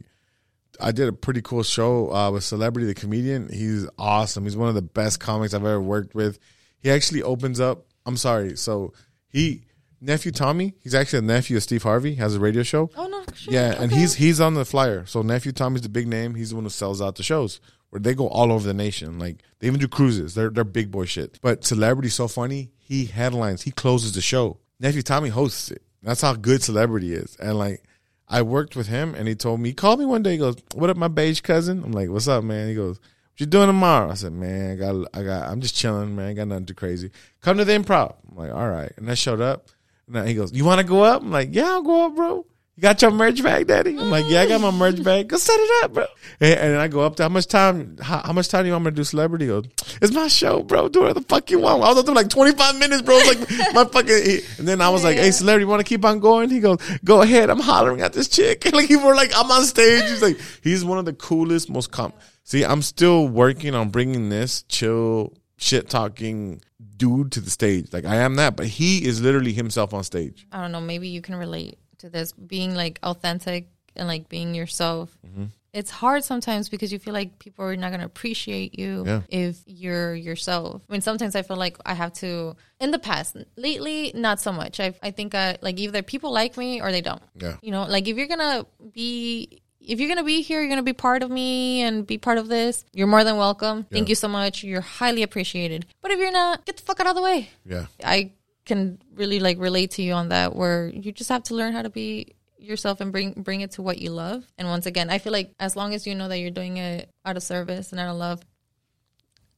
I 0.80 0.92
did 0.92 1.08
a 1.08 1.12
pretty 1.12 1.42
cool 1.42 1.62
show 1.62 2.12
uh, 2.12 2.30
with 2.30 2.44
Celebrity 2.44 2.86
the 2.86 2.94
comedian. 2.94 3.48
He's 3.52 3.86
awesome. 3.98 4.44
He's 4.44 4.56
one 4.56 4.68
of 4.68 4.74
the 4.74 4.82
best 4.82 5.20
comics 5.20 5.54
I've 5.54 5.64
ever 5.64 5.80
worked 5.80 6.14
with. 6.14 6.38
He 6.80 6.90
actually 6.90 7.22
opens 7.22 7.60
up. 7.60 7.86
I'm 8.04 8.16
sorry. 8.16 8.56
So 8.56 8.92
he 9.28 9.62
nephew 10.00 10.32
Tommy. 10.32 10.74
He's 10.80 10.94
actually 10.94 11.20
a 11.20 11.22
nephew 11.22 11.56
of 11.56 11.62
Steve 11.62 11.82
Harvey. 11.82 12.14
Has 12.16 12.34
a 12.34 12.40
radio 12.40 12.62
show. 12.62 12.90
Oh 12.96 13.06
no, 13.06 13.24
sure. 13.34 13.54
Yeah, 13.54 13.80
and 13.80 13.92
he's 13.92 14.14
he's 14.14 14.40
on 14.40 14.54
the 14.54 14.64
flyer. 14.64 15.06
So 15.06 15.22
nephew 15.22 15.52
Tommy's 15.52 15.82
the 15.82 15.88
big 15.88 16.08
name. 16.08 16.34
He's 16.34 16.50
the 16.50 16.56
one 16.56 16.64
who 16.64 16.70
sells 16.70 17.00
out 17.00 17.16
the 17.16 17.22
shows 17.22 17.60
where 17.90 18.00
they 18.00 18.14
go 18.14 18.28
all 18.28 18.52
over 18.52 18.66
the 18.66 18.74
nation. 18.74 19.18
Like 19.18 19.42
they 19.58 19.66
even 19.66 19.80
do 19.80 19.88
cruises. 19.88 20.34
They're 20.34 20.50
they're 20.50 20.64
big 20.64 20.90
boy 20.90 21.06
shit. 21.06 21.38
But 21.42 21.64
celebrity's 21.64 22.14
so 22.14 22.28
funny. 22.28 22.72
He 22.78 23.06
headlines. 23.06 23.62
He 23.62 23.70
closes 23.70 24.12
the 24.12 24.20
show. 24.20 24.58
Nephew 24.78 25.02
Tommy 25.02 25.30
hosts 25.30 25.70
it. 25.70 25.82
That's 26.06 26.22
how 26.22 26.34
good 26.34 26.62
celebrity 26.62 27.12
is. 27.12 27.36
And 27.36 27.58
like 27.58 27.82
I 28.28 28.42
worked 28.42 28.76
with 28.76 28.86
him, 28.86 29.14
and 29.14 29.28
he 29.28 29.34
told 29.34 29.60
me. 29.60 29.70
He 29.70 29.74
called 29.74 29.98
me 29.98 30.06
one 30.06 30.22
day. 30.22 30.32
He 30.32 30.38
goes, 30.38 30.56
"What 30.74 30.88
up, 30.88 30.96
my 30.96 31.08
beige 31.08 31.40
cousin?" 31.40 31.82
I'm 31.84 31.92
like, 31.92 32.08
"What's 32.08 32.28
up, 32.28 32.44
man?" 32.44 32.68
He 32.68 32.74
goes. 32.74 32.98
What 32.98 33.40
you 33.40 33.46
doing 33.48 33.66
tomorrow? 33.66 34.10
I 34.10 34.14
said, 34.14 34.32
man, 34.32 34.70
I 34.70 34.76
got, 34.76 35.08
I 35.12 35.22
got, 35.22 35.50
I'm 35.50 35.60
just 35.60 35.76
chilling, 35.76 36.16
man. 36.16 36.28
I 36.28 36.32
got 36.32 36.48
nothing 36.48 36.64
too 36.64 36.72
crazy. 36.72 37.10
Come 37.42 37.58
to 37.58 37.66
the 37.66 37.72
improv. 37.74 38.14
I'm 38.30 38.34
like, 38.34 38.50
all 38.50 38.70
right. 38.70 38.90
And 38.96 39.10
I 39.10 39.14
showed 39.14 39.42
up. 39.42 39.68
And 40.10 40.26
he 40.26 40.32
goes, 40.32 40.54
you 40.54 40.64
want 40.64 40.80
to 40.80 40.86
go 40.86 41.02
up? 41.02 41.20
I'm 41.20 41.30
like, 41.30 41.50
yeah, 41.52 41.64
I'll 41.66 41.82
go 41.82 42.06
up, 42.06 42.16
bro. 42.16 42.46
You 42.76 42.82
got 42.82 43.00
your 43.00 43.10
merch 43.10 43.42
bag, 43.42 43.68
daddy? 43.68 43.98
I'm 43.98 44.10
like, 44.10 44.26
yeah, 44.28 44.42
I 44.42 44.46
got 44.46 44.60
my 44.60 44.70
merch 44.70 45.02
bag. 45.02 45.28
Go 45.28 45.38
set 45.38 45.58
it 45.58 45.84
up, 45.84 45.94
bro. 45.94 46.04
And, 46.40 46.60
and 46.60 46.72
then 46.74 46.78
I 46.78 46.88
go 46.88 47.00
up 47.00 47.16
to 47.16 47.22
How 47.22 47.30
much 47.30 47.46
time? 47.46 47.96
How, 48.02 48.20
how 48.22 48.34
much 48.34 48.50
time 48.50 48.64
do 48.64 48.66
you 48.66 48.72
want 48.74 48.84
me 48.84 48.90
to 48.90 48.96
do 48.96 49.02
celebrity? 49.02 49.46
He 49.46 49.48
goes, 49.48 49.64
it's 50.02 50.12
my 50.12 50.28
show, 50.28 50.62
bro. 50.62 50.88
Do 50.90 51.00
whatever 51.00 51.20
the 51.20 51.26
fuck 51.26 51.50
you 51.50 51.58
want. 51.58 51.82
I 51.82 51.88
was 51.88 51.96
up 51.96 52.04
there 52.04 52.14
like 52.14 52.28
25 52.28 52.78
minutes, 52.78 53.00
bro. 53.00 53.16
It 53.16 53.38
was 53.38 53.48
like 53.48 53.74
my 53.74 53.84
fucking. 53.86 54.40
And 54.58 54.68
then 54.68 54.82
I 54.82 54.90
was 54.90 55.04
like, 55.04 55.16
hey, 55.16 55.30
celebrity, 55.30 55.64
want 55.64 55.80
to 55.80 55.88
keep 55.88 56.04
on 56.04 56.20
going? 56.20 56.50
He 56.50 56.60
goes, 56.60 56.76
go 57.02 57.22
ahead. 57.22 57.48
I'm 57.48 57.60
hollering 57.60 58.02
at 58.02 58.12
this 58.12 58.28
chick. 58.28 58.66
like 58.72 58.88
people 58.88 59.06
were 59.06 59.14
like, 59.14 59.32
I'm 59.34 59.50
on 59.50 59.64
stage. 59.64 60.02
He's 60.10 60.20
like, 60.20 60.38
he's 60.62 60.84
one 60.84 60.98
of 60.98 61.06
the 61.06 61.14
coolest, 61.14 61.70
most 61.70 61.90
com. 61.90 62.12
See, 62.44 62.62
I'm 62.62 62.82
still 62.82 63.26
working 63.26 63.74
on 63.74 63.88
bringing 63.88 64.28
this 64.28 64.64
chill, 64.64 65.32
shit 65.56 65.88
talking 65.88 66.60
dude 66.98 67.32
to 67.32 67.40
the 67.40 67.50
stage. 67.50 67.90
Like 67.94 68.04
I 68.04 68.16
am 68.16 68.36
that, 68.36 68.54
but 68.54 68.66
he 68.66 69.06
is 69.06 69.22
literally 69.22 69.54
himself 69.54 69.94
on 69.94 70.04
stage. 70.04 70.46
I 70.52 70.60
don't 70.60 70.72
know. 70.72 70.80
Maybe 70.82 71.08
you 71.08 71.22
can 71.22 71.36
relate 71.36 71.78
to 72.06 72.10
this 72.10 72.32
being 72.32 72.74
like 72.74 72.98
authentic 73.02 73.68
and 73.94 74.06
like 74.08 74.28
being 74.28 74.54
yourself. 74.54 75.16
Mm-hmm. 75.26 75.44
It's 75.72 75.90
hard 75.90 76.24
sometimes 76.24 76.70
because 76.70 76.90
you 76.90 76.98
feel 76.98 77.12
like 77.12 77.38
people 77.38 77.64
are 77.66 77.76
not 77.76 77.88
going 77.90 78.00
to 78.00 78.06
appreciate 78.06 78.78
you 78.78 79.04
Yeah. 79.06 79.20
if 79.28 79.62
you're 79.66 80.14
yourself. 80.14 80.80
I 80.88 80.92
mean, 80.92 81.02
sometimes 81.02 81.36
I 81.36 81.42
feel 81.42 81.58
like 81.58 81.76
I 81.84 81.92
have 81.92 82.14
to. 82.14 82.56
In 82.80 82.90
the 82.92 82.98
past, 82.98 83.36
lately, 83.56 84.10
not 84.14 84.40
so 84.40 84.52
much. 84.52 84.80
I 84.80 84.94
I 85.02 85.10
think 85.10 85.34
I 85.34 85.58
like 85.60 85.78
either 85.78 86.02
people 86.02 86.32
like 86.32 86.56
me 86.56 86.80
or 86.80 86.90
they 86.92 87.02
don't. 87.02 87.22
Yeah. 87.38 87.56
You 87.60 87.72
know, 87.72 87.84
like 87.84 88.08
if 88.08 88.16
you're 88.16 88.26
gonna 88.28 88.64
be. 88.92 89.60
If 89.78 90.00
you're 90.00 90.08
gonna 90.08 90.24
be 90.24 90.42
here, 90.42 90.58
you're 90.60 90.68
gonna 90.68 90.82
be 90.82 90.94
part 90.94 91.22
of 91.22 91.30
me 91.30 91.82
and 91.82 92.04
be 92.04 92.18
part 92.18 92.38
of 92.38 92.48
this. 92.48 92.84
You're 92.92 93.06
more 93.06 93.22
than 93.22 93.36
welcome. 93.36 93.84
Thank 93.84 94.08
you 94.08 94.16
so 94.16 94.26
much. 94.26 94.64
You're 94.64 94.80
highly 94.80 95.22
appreciated. 95.22 95.86
But 96.02 96.10
if 96.10 96.18
you're 96.18 96.32
not, 96.32 96.64
get 96.64 96.76
the 96.78 96.82
fuck 96.82 96.98
out 96.98 97.06
of 97.06 97.14
the 97.14 97.22
way. 97.22 97.50
Yeah. 97.64 97.86
I 98.02 98.32
can 98.66 98.98
really 99.14 99.40
like 99.40 99.58
relate 99.58 99.92
to 99.92 100.02
you 100.02 100.12
on 100.12 100.28
that 100.28 100.54
where 100.54 100.88
you 100.88 101.12
just 101.12 101.30
have 101.30 101.44
to 101.44 101.54
learn 101.54 101.72
how 101.72 101.82
to 101.82 101.90
be 101.90 102.34
yourself 102.58 103.00
and 103.00 103.12
bring 103.12 103.32
bring 103.32 103.60
it 103.60 103.72
to 103.72 103.82
what 103.82 103.98
you 103.98 104.10
love. 104.10 104.44
And 104.58 104.68
once 104.68 104.86
again, 104.86 105.08
I 105.08 105.18
feel 105.18 105.32
like 105.32 105.52
as 105.58 105.76
long 105.76 105.94
as 105.94 106.06
you 106.06 106.14
know 106.14 106.28
that 106.28 106.38
you're 106.38 106.50
doing 106.50 106.76
it 106.76 107.10
out 107.24 107.36
of 107.36 107.42
service 107.42 107.92
and 107.92 108.00
out 108.00 108.10
of 108.10 108.16
love, 108.16 108.42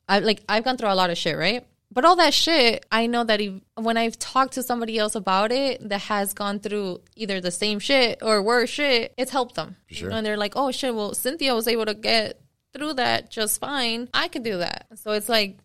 I 0.08 0.20
like 0.20 0.42
I've 0.48 0.64
gone 0.64 0.76
through 0.76 0.92
a 0.92 0.94
lot 0.94 1.10
of 1.10 1.18
shit, 1.18 1.36
right? 1.36 1.66
But 1.90 2.04
all 2.04 2.16
that 2.16 2.34
shit, 2.34 2.84
I 2.92 3.06
know 3.06 3.24
that 3.24 3.40
if, 3.40 3.54
when 3.74 3.96
I've 3.96 4.18
talked 4.18 4.52
to 4.54 4.62
somebody 4.62 4.98
else 4.98 5.14
about 5.14 5.50
it 5.50 5.88
that 5.88 6.02
has 6.02 6.34
gone 6.34 6.60
through 6.60 7.00
either 7.16 7.40
the 7.40 7.50
same 7.50 7.78
shit 7.78 8.18
or 8.22 8.42
worse 8.42 8.68
shit, 8.68 9.14
it's 9.16 9.30
helped 9.30 9.54
them. 9.54 9.76
sure. 9.86 10.10
And 10.10 10.24
they're 10.24 10.36
like, 10.36 10.52
oh 10.54 10.70
shit, 10.70 10.94
well, 10.94 11.14
Cynthia 11.14 11.54
was 11.54 11.66
able 11.66 11.86
to 11.86 11.94
get 11.94 12.42
through 12.74 12.94
that 12.94 13.30
just 13.30 13.58
fine. 13.58 14.08
I 14.12 14.28
could 14.28 14.42
do 14.42 14.58
that. 14.58 14.86
So 14.96 15.12
it's 15.12 15.30
like 15.30 15.58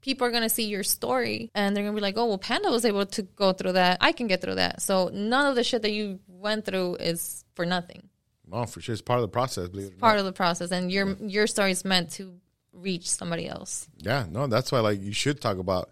people 0.00 0.26
are 0.26 0.30
going 0.30 0.42
to 0.42 0.48
see 0.48 0.64
your 0.64 0.82
story 0.82 1.50
and 1.54 1.74
they're 1.74 1.82
going 1.84 1.94
to 1.94 2.00
be 2.00 2.02
like, 2.02 2.16
oh, 2.16 2.26
well, 2.26 2.38
Panda 2.38 2.70
was 2.70 2.84
able 2.84 3.06
to 3.06 3.22
go 3.22 3.52
through 3.52 3.72
that. 3.72 3.98
I 4.00 4.12
can 4.12 4.26
get 4.26 4.40
through 4.40 4.56
that. 4.56 4.82
So 4.82 5.10
none 5.12 5.46
of 5.46 5.54
the 5.54 5.64
shit 5.64 5.82
that 5.82 5.92
you 5.92 6.20
went 6.28 6.64
through 6.64 6.96
is 6.96 7.44
for 7.54 7.66
nothing. 7.66 8.08
Oh, 8.52 8.66
for 8.66 8.80
sure. 8.80 8.92
It's 8.92 9.02
part 9.02 9.18
of 9.18 9.22
the 9.22 9.28
process. 9.28 9.68
Believe 9.68 9.86
it 9.86 9.88
or 9.88 9.92
not. 9.94 10.00
Part 10.00 10.18
of 10.18 10.24
the 10.24 10.32
process. 10.32 10.70
And 10.70 10.92
your, 10.92 11.16
your 11.20 11.46
story 11.46 11.72
is 11.72 11.84
meant 11.84 12.10
to 12.12 12.38
reach 12.72 13.08
somebody 13.08 13.48
else. 13.48 13.88
Yeah, 13.98 14.26
no, 14.30 14.46
that's 14.46 14.70
why 14.70 14.80
like 14.80 15.02
you 15.02 15.12
should 15.12 15.40
talk 15.40 15.58
about 15.58 15.90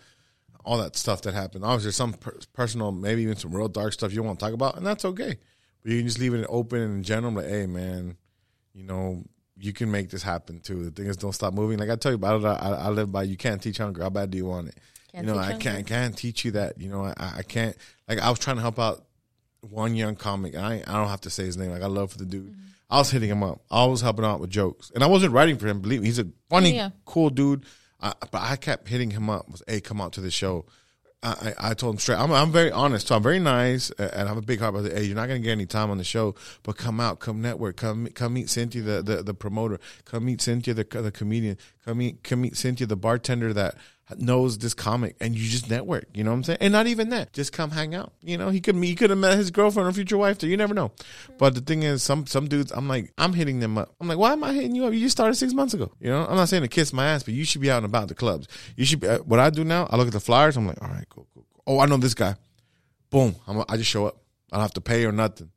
all 0.64 0.78
that 0.78 0.96
stuff 0.96 1.22
that 1.22 1.34
happened. 1.34 1.64
Obviously, 1.64 1.86
there's 1.86 1.96
some 1.96 2.12
per- 2.14 2.38
personal, 2.52 2.92
maybe 2.92 3.22
even 3.22 3.36
some 3.36 3.54
real 3.54 3.68
dark 3.68 3.92
stuff 3.92 4.12
you 4.12 4.22
want 4.22 4.38
to 4.38 4.44
talk 4.44 4.54
about, 4.54 4.76
and 4.76 4.86
that's 4.86 5.04
okay. 5.04 5.38
But 5.82 5.92
you 5.92 5.98
can 5.98 6.06
just 6.06 6.18
leave 6.18 6.34
it 6.34 6.46
open 6.48 6.80
and 6.80 6.94
in 6.96 7.02
general, 7.02 7.32
like, 7.32 7.46
hey, 7.46 7.66
man, 7.66 8.16
you 8.72 8.84
know, 8.84 9.24
you 9.64 9.72
can 9.72 9.90
make 9.90 10.10
this 10.10 10.22
happen 10.22 10.60
too. 10.60 10.84
The 10.84 10.90
thing 10.90 11.06
is, 11.06 11.16
don't 11.16 11.32
stop 11.32 11.54
moving. 11.54 11.78
Like 11.78 11.90
I 11.90 11.96
tell 11.96 12.12
you 12.12 12.16
about 12.16 12.40
it, 12.42 12.46
I, 12.46 12.72
I 12.72 12.88
live 12.90 13.10
by. 13.10 13.22
You 13.22 13.36
can't 13.36 13.62
teach 13.62 13.78
hunger. 13.78 14.02
How 14.02 14.10
bad 14.10 14.30
do 14.30 14.36
you 14.38 14.46
want 14.46 14.68
it? 14.68 14.78
Can't 15.12 15.26
you 15.26 15.32
know, 15.32 15.38
I 15.38 15.44
hunger. 15.44 15.58
can't 15.60 15.86
can't 15.86 16.16
teach 16.16 16.44
you 16.44 16.50
that. 16.52 16.78
You 16.80 16.88
know, 16.90 17.04
I, 17.04 17.14
I 17.38 17.42
can't. 17.42 17.76
Like 18.08 18.18
I 18.20 18.28
was 18.30 18.38
trying 18.38 18.56
to 18.56 18.62
help 18.62 18.78
out 18.78 19.04
one 19.62 19.94
young 19.94 20.16
comic. 20.16 20.54
And 20.54 20.64
I 20.64 20.82
I 20.86 20.92
don't 20.92 21.08
have 21.08 21.22
to 21.22 21.30
say 21.30 21.44
his 21.44 21.56
name. 21.56 21.70
Like 21.70 21.82
I 21.82 21.86
love 21.86 22.12
for 22.12 22.18
the 22.18 22.26
dude. 22.26 22.50
Mm-hmm. 22.50 22.60
I 22.90 22.98
was 22.98 23.10
hitting 23.10 23.30
him 23.30 23.42
up. 23.42 23.60
I 23.70 23.86
was 23.86 24.02
helping 24.02 24.24
out 24.24 24.40
with 24.40 24.50
jokes, 24.50 24.92
and 24.94 25.02
I 25.02 25.06
wasn't 25.06 25.32
writing 25.32 25.56
for 25.56 25.66
him. 25.66 25.80
Believe 25.80 26.00
me, 26.02 26.06
he's 26.06 26.18
a 26.18 26.28
funny, 26.50 26.76
Yeah. 26.76 26.90
cool 27.06 27.30
dude. 27.30 27.64
I, 28.00 28.12
but 28.30 28.42
I 28.42 28.56
kept 28.56 28.88
hitting 28.88 29.10
him 29.10 29.30
up. 29.30 29.50
Was 29.50 29.62
hey, 29.66 29.80
come 29.80 30.00
out 30.00 30.12
to 30.12 30.20
the 30.20 30.30
show. 30.30 30.66
I, 31.24 31.54
I, 31.70 31.74
told 31.74 31.94
him 31.94 31.98
straight. 31.98 32.18
I'm, 32.18 32.30
I'm 32.32 32.52
very 32.52 32.70
honest. 32.70 33.08
So 33.08 33.16
I'm 33.16 33.22
very 33.22 33.38
nice, 33.38 33.90
and 33.92 34.12
I 34.12 34.28
have 34.28 34.36
a 34.36 34.42
big 34.42 34.60
heart. 34.60 34.74
But 34.74 34.92
hey, 34.92 35.04
you're 35.04 35.16
not 35.16 35.26
gonna 35.26 35.40
get 35.40 35.52
any 35.52 35.64
time 35.64 35.90
on 35.90 35.96
the 35.96 36.04
show, 36.04 36.34
but 36.62 36.76
come 36.76 37.00
out, 37.00 37.18
come 37.18 37.40
network, 37.40 37.76
come 37.76 38.06
come 38.08 38.34
meet 38.34 38.50
Cynthia, 38.50 38.82
the 38.82 39.02
the, 39.02 39.22
the 39.22 39.34
promoter. 39.34 39.80
Come 40.04 40.26
meet 40.26 40.42
Cynthia, 40.42 40.74
the 40.74 40.84
the 40.84 41.10
comedian. 41.10 41.56
Come 41.86 41.98
meet 41.98 42.22
come 42.22 42.42
meet 42.42 42.56
Cynthia, 42.56 42.86
the 42.86 42.96
bartender 42.96 43.54
that 43.54 43.76
knows 44.18 44.58
this 44.58 44.74
comic, 44.74 45.16
and 45.20 45.34
you 45.34 45.48
just 45.48 45.70
network. 45.70 46.04
You 46.14 46.24
know 46.24 46.30
what 46.30 46.36
I'm 46.36 46.44
saying? 46.44 46.58
And 46.60 46.72
not 46.72 46.86
even 46.86 47.08
that, 47.10 47.32
just 47.32 47.52
come 47.52 47.70
hang 47.70 47.94
out. 47.94 48.12
You 48.22 48.36
know, 48.38 48.50
he 48.50 48.60
could 48.60 48.76
meet, 48.76 48.88
he 48.88 48.94
could 48.94 49.10
have 49.10 49.18
met 49.18 49.36
his 49.38 49.50
girlfriend 49.50 49.88
or 49.88 49.92
future 49.92 50.18
wife 50.18 50.38
there. 50.38 50.50
You 50.50 50.56
never 50.56 50.74
know. 50.74 50.92
But 51.38 51.54
the 51.54 51.60
thing 51.60 51.82
is, 51.82 52.02
some 52.02 52.26
some 52.26 52.46
dudes, 52.48 52.70
I'm 52.72 52.86
like, 52.88 53.12
I'm 53.18 53.32
hitting 53.32 53.60
them 53.60 53.78
up. 53.78 53.94
I'm 54.00 54.08
like, 54.08 54.18
why 54.18 54.32
am 54.32 54.44
I 54.44 54.52
hitting 54.52 54.74
you 54.74 54.84
up? 54.86 54.92
You 54.92 55.00
just 55.00 55.16
started 55.16 55.34
six 55.36 55.52
months 55.54 55.74
ago. 55.74 55.90
You 56.00 56.10
know, 56.10 56.26
I'm 56.26 56.36
not 56.36 56.48
saying 56.48 56.62
to 56.62 56.68
kiss 56.68 56.92
my 56.92 57.06
ass, 57.06 57.22
but 57.22 57.34
you 57.34 57.44
should 57.44 57.60
be 57.62 57.70
out 57.70 57.78
and 57.78 57.86
about 57.86 58.08
the 58.08 58.14
clubs. 58.14 58.46
You 58.76 58.84
should 58.84 59.00
be. 59.00 59.08
uh, 59.08 59.18
What 59.18 59.40
I 59.40 59.50
do 59.50 59.64
now, 59.64 59.86
I 59.90 59.96
look 59.96 60.06
at 60.06 60.12
the 60.12 60.20
flyers. 60.20 60.56
I'm 60.56 60.66
like, 60.66 60.82
all 60.82 60.88
right, 60.88 61.06
cool, 61.08 61.26
cool. 61.34 61.44
cool. 61.54 61.62
Oh, 61.66 61.80
I 61.80 61.86
know 61.86 61.96
this 61.96 62.14
guy. 62.14 62.36
Boom, 63.10 63.34
I'm, 63.46 63.64
I 63.68 63.76
just 63.76 63.88
show 63.90 64.06
up. 64.06 64.16
I 64.52 64.56
don't 64.56 64.62
have 64.62 64.74
to 64.74 64.80
pay 64.80 65.04
or 65.06 65.12
nothing. 65.12 65.50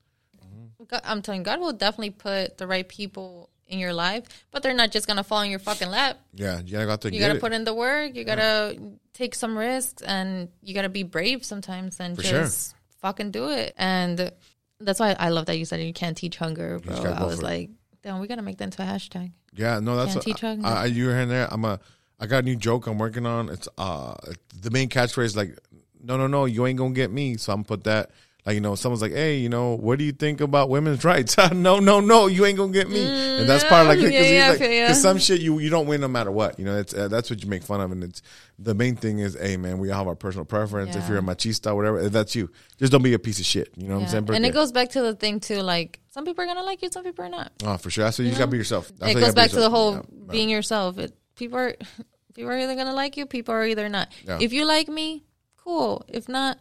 God- 0.88 1.01
I'm 1.03 1.21
telling 1.21 1.41
you, 1.41 1.45
God 1.45 1.60
will 1.60 1.73
definitely 1.73 2.12
put 2.12 2.57
the 2.57 2.65
right 2.65 2.88
people 2.88 3.49
in 3.67 3.80
your 3.80 3.93
life, 3.93 4.23
but 4.51 4.63
they're 4.63 4.73
not 4.73 4.91
just 4.91 5.08
to 5.08 5.23
fall 5.23 5.41
in 5.41 5.49
your 5.49 5.60
fucking 5.60 5.89
lap. 5.89 6.17
Yeah, 6.34 6.60
you 6.60 6.71
gotta 6.73 6.86
go 6.86 7.10
You 7.10 7.19
get 7.19 7.27
got 7.27 7.34
to 7.34 7.38
it. 7.38 7.41
put 7.41 7.53
in 7.53 7.63
the 7.63 7.73
work. 7.73 8.15
You 8.15 8.23
got 8.23 8.36
to 8.36 8.77
take 9.13 9.36
some 9.36 9.58
risks, 9.58 10.01
and 10.01 10.49
you 10.62 10.73
got 10.73 10.84
to 10.84 10.89
be 10.89 11.03
brave 11.03 11.43
sometimes, 11.43 11.99
and 11.99 12.15
For 12.15 12.23
just 12.23 12.75
fucking 13.01 13.32
do 13.32 13.49
it. 13.49 13.73
And 13.77 14.32
that's 14.80 14.99
why 14.99 15.15
I 15.19 15.30
love 15.30 15.47
that 15.47 15.58
you 15.58 15.65
said 15.65 15.82
you 15.82 15.93
can't 15.93 16.15
teach 16.15 16.38
hunger, 16.38 16.80
bro. 16.80 16.95
I 16.95 17.23
was 17.23 17.41
like, 17.41 17.69
damn, 18.03 18.19
we 18.19 18.27
got 18.27 18.36
to 18.36 18.41
make 18.41 18.58
that 18.58 18.65
into 18.65 18.82
a 18.82 18.86
hashtag. 18.86 19.32
Yeah, 19.53 19.80
no, 19.80 19.95
that's 19.95 20.13
Can't 20.13 20.17
what, 20.17 20.25
teach 20.25 20.41
hunger. 20.41 20.67
I, 20.67 20.84
I, 20.84 20.86
you 20.86 21.10
and 21.10 21.32
there. 21.32 21.47
I'm 21.51 21.65
a. 21.65 21.80
I 22.19 22.25
got 22.25 22.39
a 22.39 22.41
new 22.43 22.56
joke 22.56 22.88
I'm 22.88 22.97
working 22.97 23.25
on. 23.27 23.49
It's 23.49 23.67
uh 23.77 24.15
the 24.60 24.71
main 24.71 24.89
catchphrase 24.89 25.25
is 25.25 25.38
like, 25.38 25.58
no, 26.01 26.17
no, 26.17 26.27
no, 26.27 26.45
you 26.45 26.65
ain't 26.65 26.77
gonna 26.77 26.93
get 26.93 27.12
me. 27.12 27.38
So 27.38 27.53
I'm 27.53 27.63
put 27.63 27.84
that 27.84 28.12
Like 28.48 28.54
you 28.54 28.62
know, 28.62 28.75
someone's 28.75 29.02
like, 29.02 29.12
"Hey, 29.12 29.39
you 29.39 29.50
know, 29.50 29.75
what 29.75 30.00
do 30.00 30.06
you 30.06 30.13
think 30.13 30.39
about 30.39 30.69
women's 30.69 31.04
rights?" 31.04 31.35
no, 31.54 31.79
no, 31.79 32.00
no, 32.00 32.27
you 32.27 32.45
ain't 32.45 32.58
gonna 32.58 32.71
get 32.71 32.89
me. 32.89 33.02
and 33.04 33.48
that's 33.50 33.65
part 33.65 33.81
of 33.81 33.87
like 33.89 33.98
Mm, 34.00 34.10
yeah, 34.13 34.21
yeah, 34.21 34.52
because 34.54 34.67
feel 34.67 34.95
some 34.95 35.17
shit 35.17 35.41
you 35.41 35.60
you 35.60 35.69
don't 35.69 35.85
win 35.85 36.00
no 36.00 36.08
matter 36.08 36.31
what. 36.31 36.58
You 36.58 36.63
know, 36.63 36.77
it's 36.77 36.93
uh, 36.93 37.10
that's 37.10 37.29
what 37.29 37.43
you 37.43 37.50
make 37.50 37.63
fun 37.63 37.81
of, 37.81 37.91
and 37.91 38.06
it's 38.06 38.21
the 38.58 38.73
main 38.73 38.95
thing 38.95 39.19
is, 39.19 39.35
hey 39.37 39.58
man, 39.58 39.79
we 39.79 39.91
all 39.91 39.98
have 39.98 40.08
our 40.08 40.15
personal 40.15 40.45
preference. 40.45 40.95
If 40.95 41.10
you're 41.10 41.17
a 41.17 41.21
machista, 41.21 41.75
whatever, 41.75 42.00
if 42.00 42.13
that's 42.13 42.35
you. 42.35 42.50
Just 42.77 42.93
don't 42.93 43.04
be 43.04 43.13
a 43.13 43.19
piece 43.19 43.39
of 43.39 43.45
shit. 43.45 43.69
You 43.75 43.87
know 43.89 43.95
what 43.95 44.00
I'm 44.00 44.04
Yeah. 44.06 44.12
saying? 44.12 44.35
And 44.35 44.45
it 44.45 44.54
goes 44.54 44.71
back 44.71 44.91
to 44.91 45.02
the 45.02 45.13
thing 45.13 45.41
too, 45.41 45.58
like 45.62 46.00
some 46.13 46.23
people 46.23 46.41
are 46.45 46.48
gonna 46.48 46.63
like 46.63 46.81
you, 46.81 46.89
some 46.89 47.04
people 47.04 47.25
are 47.25 47.29
not. 47.29 47.52
Oh, 47.65 47.75
for 47.75 47.89
sure. 47.89 48.06
That's 48.06 48.17
what 48.17 48.25
you, 48.29 48.31
gotta 48.31 48.48
be 48.48 48.56
yourself. 48.58 48.89
That's 48.98 49.13
it 49.13 49.19
goes 49.19 49.33
back 49.33 49.50
to 49.50 49.60
the 49.60 49.69
whole 49.69 49.95
Yeah, 49.95 50.02
yeah. 50.10 50.31
being 50.31 50.50
yourself. 50.50 50.98
It, 51.00 51.13
people 51.35 51.60
are 51.60 51.75
people 52.33 52.50
are 52.50 52.58
either 52.58 52.75
gonna 52.75 52.93
like 52.93 53.17
you, 53.17 53.25
people 53.25 53.54
are 53.54 53.65
either 53.65 53.89
not. 53.89 54.08
Yeah. 54.25 54.37
If 54.39 54.54
you 54.54 54.63
like 54.63 54.87
me, 54.87 55.25
cool. 55.58 56.06
If 56.08 56.29
not, 56.29 56.60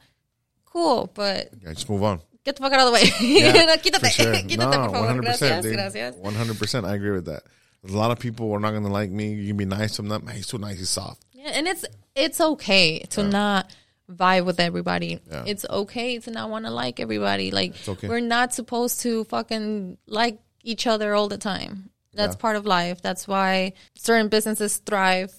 cool. 0.77 1.11
But 1.15 1.51
Yeah, 1.63 1.73
just 1.73 1.89
move 1.89 2.03
on. 2.03 2.21
get 2.45 2.57
the 2.57 2.63
fuck 2.63 2.73
out 2.73 2.81
of 2.81 2.87
the 2.87 2.93
way. 2.93 3.05
Yeah, 3.21 3.77
Quítate. 3.85 4.01
for 4.01 4.07
sure. 4.19 4.33
Quítate, 4.51 4.59
no, 4.59 4.67
por 4.71 4.73
favor. 4.73 4.99
one 5.01 5.07
hundred 5.09 5.25
percent, 5.27 5.63
Gracias, 5.63 5.93
gracias. 5.95 6.17
One 6.17 6.35
hundred 6.35 6.59
percent. 6.59 6.87
I 6.87 6.95
agree 6.95 7.13
with 7.13 7.27
that. 7.27 7.43
A 7.89 7.93
lot 7.93 8.11
of 8.11 8.19
people 8.19 8.53
are 8.53 8.61
not 8.61 8.73
gonna 8.73 8.89
like 9.01 9.11
me. 9.11 9.33
You 9.35 9.49
can 9.49 9.57
be 9.57 9.65
nice 9.65 9.97
to 9.97 10.03
them. 10.03 10.25
Man, 10.25 10.35
he's 10.37 10.49
so 10.49 10.57
nice. 10.59 10.79
He's 10.79 10.91
soft. 10.91 11.25
Yeah, 11.33 11.51
and 11.55 11.67
it's 11.67 11.85
it's 12.15 12.41
okay 12.41 13.01
to 13.11 13.23
not 13.23 13.75
vibe 14.11 14.45
with 14.45 14.61
everybody. 14.61 15.21
Yeah. 15.31 15.45
It's 15.47 15.65
okay 15.69 16.19
to 16.19 16.31
not 16.31 16.51
want 16.51 16.65
to 16.67 16.71
like 16.71 17.01
everybody. 17.01 17.51
Like 17.51 17.75
okay. 17.89 18.09
we're 18.09 18.21
not 18.21 18.55
supposed 18.55 19.01
to 19.03 19.25
fucking 19.25 19.99
like 20.07 20.39
each 20.63 20.87
other 20.87 21.15
all 21.15 21.29
the 21.29 21.39
time. 21.39 21.91
That's 22.15 22.35
Yeah. 22.35 22.41
part 22.41 22.57
of 22.57 22.67
life. 22.67 23.03
That's 23.03 23.27
why 23.29 23.73
certain 23.95 24.29
businesses 24.29 24.79
thrive. 24.79 25.33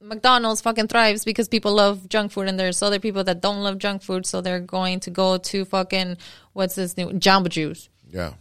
McDonald's 0.00 0.60
fucking 0.60 0.88
thrives 0.88 1.24
because 1.24 1.48
people 1.48 1.74
love 1.74 2.08
junk 2.08 2.32
food, 2.32 2.48
and 2.48 2.58
there's 2.58 2.82
other 2.82 2.98
people 2.98 3.22
that 3.24 3.40
don't 3.40 3.62
love 3.62 3.78
junk 3.78 4.02
food, 4.02 4.24
so 4.26 4.40
they're 4.40 4.60
going 4.60 5.00
to 5.00 5.10
go 5.10 5.36
to 5.36 5.64
fucking 5.64 6.16
what's 6.52 6.74
this 6.74 6.96
new 6.96 7.08
Jamba 7.10 7.48
Juice. 7.48 7.88
Yeah. 8.08 8.34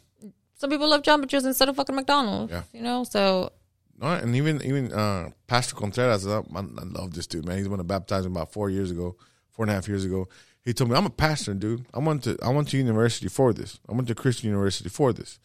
Some 0.55 0.69
people 0.69 0.89
love 0.89 1.01
Jamba 1.03 1.27
Juice 1.27 1.43
instead 1.45 1.69
of 1.69 1.75
fucking 1.75 1.95
McDonald's. 1.95 2.51
Yeah. 2.51 2.63
You 2.73 2.81
know, 2.81 3.03
so 3.03 3.51
No, 3.99 4.07
and 4.07 4.35
even 4.35 4.61
even 4.63 4.91
uh, 4.93 5.29
Pastor 5.47 5.75
Contreras, 5.75 6.25
I, 6.25 6.37
I 6.37 6.61
love 6.85 7.13
this 7.13 7.27
dude, 7.27 7.45
man. 7.45 7.57
He's 7.57 7.67
been 7.67 7.85
baptized 7.85 8.25
about 8.25 8.51
four 8.51 8.69
years 8.69 8.91
ago, 8.91 9.15
four 9.51 9.65
and 9.65 9.71
a 9.71 9.75
half 9.75 9.87
years 9.87 10.05
ago. 10.05 10.27
He 10.63 10.73
told 10.73 10.89
me, 10.89 10.95
"I'm 10.95 11.05
a 11.05 11.09
pastor, 11.09 11.53
dude. 11.53 11.85
I 11.93 11.99
went 11.99 12.23
to 12.23 12.37
I 12.43 12.49
went 12.49 12.69
to 12.69 12.77
university 12.77 13.27
for 13.27 13.53
this. 13.53 13.79
I 13.89 13.93
went 13.93 14.07
to 14.07 14.15
Christian 14.15 14.49
university 14.49 14.89
for 14.89 15.11
this. 15.13 15.39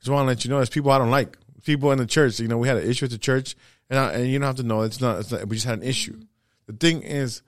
Just 0.00 0.10
want 0.10 0.22
to 0.24 0.28
let 0.28 0.44
you 0.44 0.50
know, 0.50 0.56
there's 0.58 0.68
people 0.70 0.92
I 0.92 0.98
don't 0.98 1.10
like. 1.10 1.36
People 1.64 1.90
in 1.90 1.98
the 1.98 2.06
church. 2.06 2.38
You 2.38 2.46
know, 2.48 2.58
we 2.58 2.68
had 2.68 2.76
an 2.76 2.88
issue 2.88 3.06
at 3.06 3.10
the 3.10 3.18
church, 3.18 3.56
and 3.90 3.98
I, 3.98 4.12
and 4.12 4.26
you 4.28 4.38
don't 4.38 4.46
have 4.46 4.56
to 4.56 4.62
know. 4.62 4.82
It's 4.82 5.00
not. 5.00 5.20
It's 5.20 5.30
not. 5.32 5.46
We 5.48 5.56
just 5.56 5.66
had 5.66 5.78
an 5.78 5.84
issue. 5.84 6.18
The 6.66 6.72
thing 6.74 7.02
is, 7.02 7.42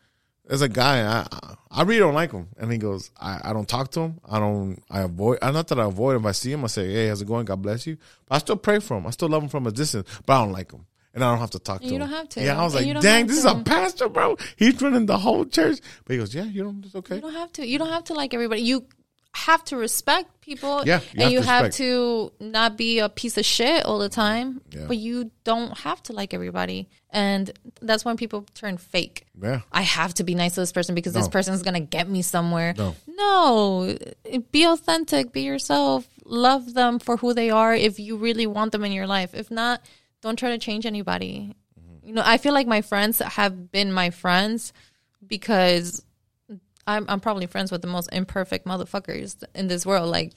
there's 0.47 0.63
a 0.63 0.69
guy 0.69 1.03
I 1.03 1.27
I- 1.71 1.83
really 1.83 2.01
don't 2.01 2.15
like 2.15 2.33
him, 2.33 2.49
and 2.59 2.73
he 2.73 2.79
goes, 2.79 3.11
I, 3.21 3.41
I 3.45 3.53
don't 3.53 3.69
talk 3.69 3.91
to 3.93 4.01
him. 4.01 4.21
I 4.29 4.39
don't. 4.39 4.83
I 4.91 5.01
avoid. 5.03 5.39
I 5.43 5.51
not 5.51 5.69
that 5.69 5.79
I 5.79 5.85
avoid 5.85 6.17
him. 6.17 6.23
If 6.23 6.27
I 6.27 6.33
see 6.33 6.53
him, 6.53 6.65
I 6.65 6.69
say, 6.69 6.91
Hey, 6.93 7.09
how's 7.09 7.23
it 7.23 7.29
going? 7.29 7.45
God 7.45 7.63
bless 7.63 7.87
you. 7.87 7.97
But 8.27 8.37
I 8.37 8.39
still 8.39 8.57
pray 8.57 8.79
for 8.81 8.97
him. 8.97 9.07
I 9.07 9.11
still 9.11 9.29
love 9.29 9.43
him 9.43 9.49
from 9.49 9.67
a 9.67 9.71
distance, 9.71 10.09
but 10.27 10.33
I 10.33 10.45
don't 10.45 10.53
like 10.53 10.73
him, 10.73 10.87
and 11.15 11.23
I 11.23 11.31
don't 11.31 11.39
have 11.41 11.51
to 11.51 11.59
talk 11.59 11.81
to 11.83 11.87
you 11.87 11.93
him. 11.95 12.01
don't 12.01 12.09
have 12.11 12.29
to. 12.31 12.43
Yeah, 12.43 12.59
I 12.61 12.65
was 12.65 12.75
And 12.75 12.95
like, 12.95 13.03
dang, 13.03 13.27
this 13.27 13.39
is 13.39 13.45
a 13.45 13.57
pastor, 13.63 14.09
bro. 14.09 14.37
He's 14.57 14.81
running 14.83 15.07
the 15.07 15.19
whole 15.19 15.45
church. 15.45 15.79
But 16.05 16.15
he 16.15 16.19
goes, 16.19 16.35
Yeah, 16.35 16.45
you 16.45 16.63
don't. 16.65 16.85
It's 16.85 16.95
okay. 16.95 17.17
You 17.17 17.21
don't 17.21 17.35
have 17.35 17.53
to. 17.53 17.67
You 17.67 17.79
don't 17.79 17.91
have 17.91 18.05
to 18.05 18.15
like 18.15 18.33
everybody. 18.35 18.63
You 18.63 18.87
have 19.33 19.65
to 19.65 19.77
respect 19.77 20.41
people. 20.41 20.83
Yeah, 20.85 21.01
you 21.01 21.09
and 21.13 21.23
have 21.23 21.33
you 21.33 21.41
to 21.41 21.47
have 21.47 21.71
to 21.75 22.33
not 22.41 22.77
be 22.77 22.99
a 22.99 23.09
piece 23.09 23.39
of 23.39 23.45
shit 23.45 23.85
all 23.85 23.99
the 23.99 24.09
time. 24.09 24.61
Yeah. 24.73 24.87
But 24.89 24.97
you 24.97 25.31
don't 25.45 25.79
have 25.79 26.03
to 26.05 26.13
like 26.13 26.35
everybody, 26.35 26.89
and 27.11 27.51
that's 27.81 28.05
when 28.05 28.17
people 28.17 28.45
turn 28.55 28.77
fake. 28.77 29.27
Yeah. 29.41 29.61
I 29.71 29.83
have 29.83 30.15
to 30.15 30.25
be 30.25 30.35
nice 30.35 30.55
to 30.55 30.61
this 30.61 30.73
person 30.73 30.95
because 30.95 31.13
this 31.13 31.27
No. 31.27 31.31
person's 31.31 31.63
gonna 31.63 31.81
get 31.81 32.09
me 32.09 32.23
somewhere. 32.23 32.75
No. 32.77 32.97
No, 33.07 33.97
be 34.51 34.65
authentic, 34.65 35.33
be 35.33 35.43
yourself, 35.43 36.09
love 36.25 36.75
them 36.75 36.99
for 36.99 37.17
who 37.19 37.33
they 37.35 37.51
are. 37.51 37.75
If 37.75 38.01
you 38.01 38.17
really 38.17 38.47
want 38.47 38.73
them 38.73 38.85
in 38.85 38.93
your 38.93 39.07
life, 39.07 39.35
if 39.35 39.51
not, 39.51 39.83
don't 40.23 40.37
try 40.39 40.51
to 40.51 40.59
change 40.59 40.87
anybody. 40.87 41.55
Mm-hmm. 41.79 42.09
You 42.09 42.15
know, 42.15 42.23
I 42.25 42.39
feel 42.39 42.55
like 42.55 42.67
my 42.67 42.83
friends 42.83 43.19
have 43.21 43.71
been 43.71 43.93
my 43.93 44.11
friends 44.11 44.73
because 45.27 46.05
I'm 46.97 47.05
I'm 47.09 47.21
probably 47.21 47.47
friends 47.47 47.71
with 47.73 47.83
the 47.83 47.89
most 47.89 48.09
imperfect 48.13 48.67
motherfuckers 48.67 49.43
in 49.55 49.69
this 49.69 49.85
world. 49.87 50.09
Like 50.11 50.33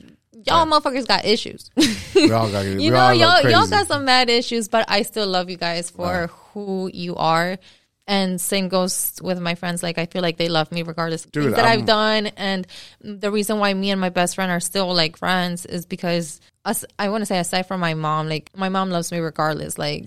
y'all 0.46 0.66
motherfuckers 0.66 1.08
got 1.08 1.26
issues. 1.26 1.70
We 2.16 2.32
all 2.32 2.50
got. 2.50 2.62
you 2.66 2.92
know, 2.92 2.98
all 2.98 3.14
y'all 3.14 3.42
y'all 3.50 3.68
got 3.68 3.88
some 3.88 4.06
mad 4.06 4.30
issues, 4.30 4.68
but 4.68 4.86
I 4.88 5.02
still 5.02 5.28
love 5.28 5.50
you 5.50 5.58
guys 5.58 5.90
for 5.90 6.28
who 6.54 6.90
you 6.94 7.16
are. 7.16 7.58
And 8.06 8.40
same 8.40 8.68
goes 8.68 9.14
with 9.22 9.40
my 9.40 9.56
friends. 9.56 9.82
Like 9.82 9.98
I 9.98 10.06
feel 10.06 10.22
like 10.22 10.38
they 10.38 10.50
love 10.50 10.72
me 10.72 10.84
regardless 10.84 11.26
of 11.26 11.32
Dude, 11.32 11.44
things 11.46 11.56
that 11.56 11.66
I'm- 11.66 11.80
I've 11.80 11.86
done. 11.86 12.28
And 12.38 12.68
the 13.02 13.32
reason 13.32 13.60
why 13.60 13.74
me 13.74 13.92
and 13.92 14.00
my 14.02 14.10
best 14.10 14.36
friend 14.36 14.52
are 14.52 14.60
still 14.60 14.94
like 14.94 15.18
friends 15.18 15.66
is 15.66 15.86
because 15.86 16.40
us. 16.66 16.84
I 17.00 17.10
want 17.10 17.22
to 17.22 17.26
say 17.26 17.40
aside 17.40 17.64
from 17.64 17.80
my 17.80 17.94
mom, 17.94 18.28
like 18.30 18.52
my 18.56 18.70
mom 18.70 18.90
loves 18.92 19.12
me 19.12 19.20
regardless. 19.20 19.78
Like 19.78 20.06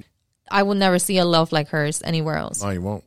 I 0.51 0.62
will 0.62 0.74
never 0.76 0.99
see 0.99 1.18
a 1.18 1.24
love 1.24 1.51
like 1.53 1.68
hers 1.68 2.03
anywhere 2.05 2.36
else 2.36 2.62
No, 2.62 2.70
you 2.70 2.82
won't. 2.82 3.03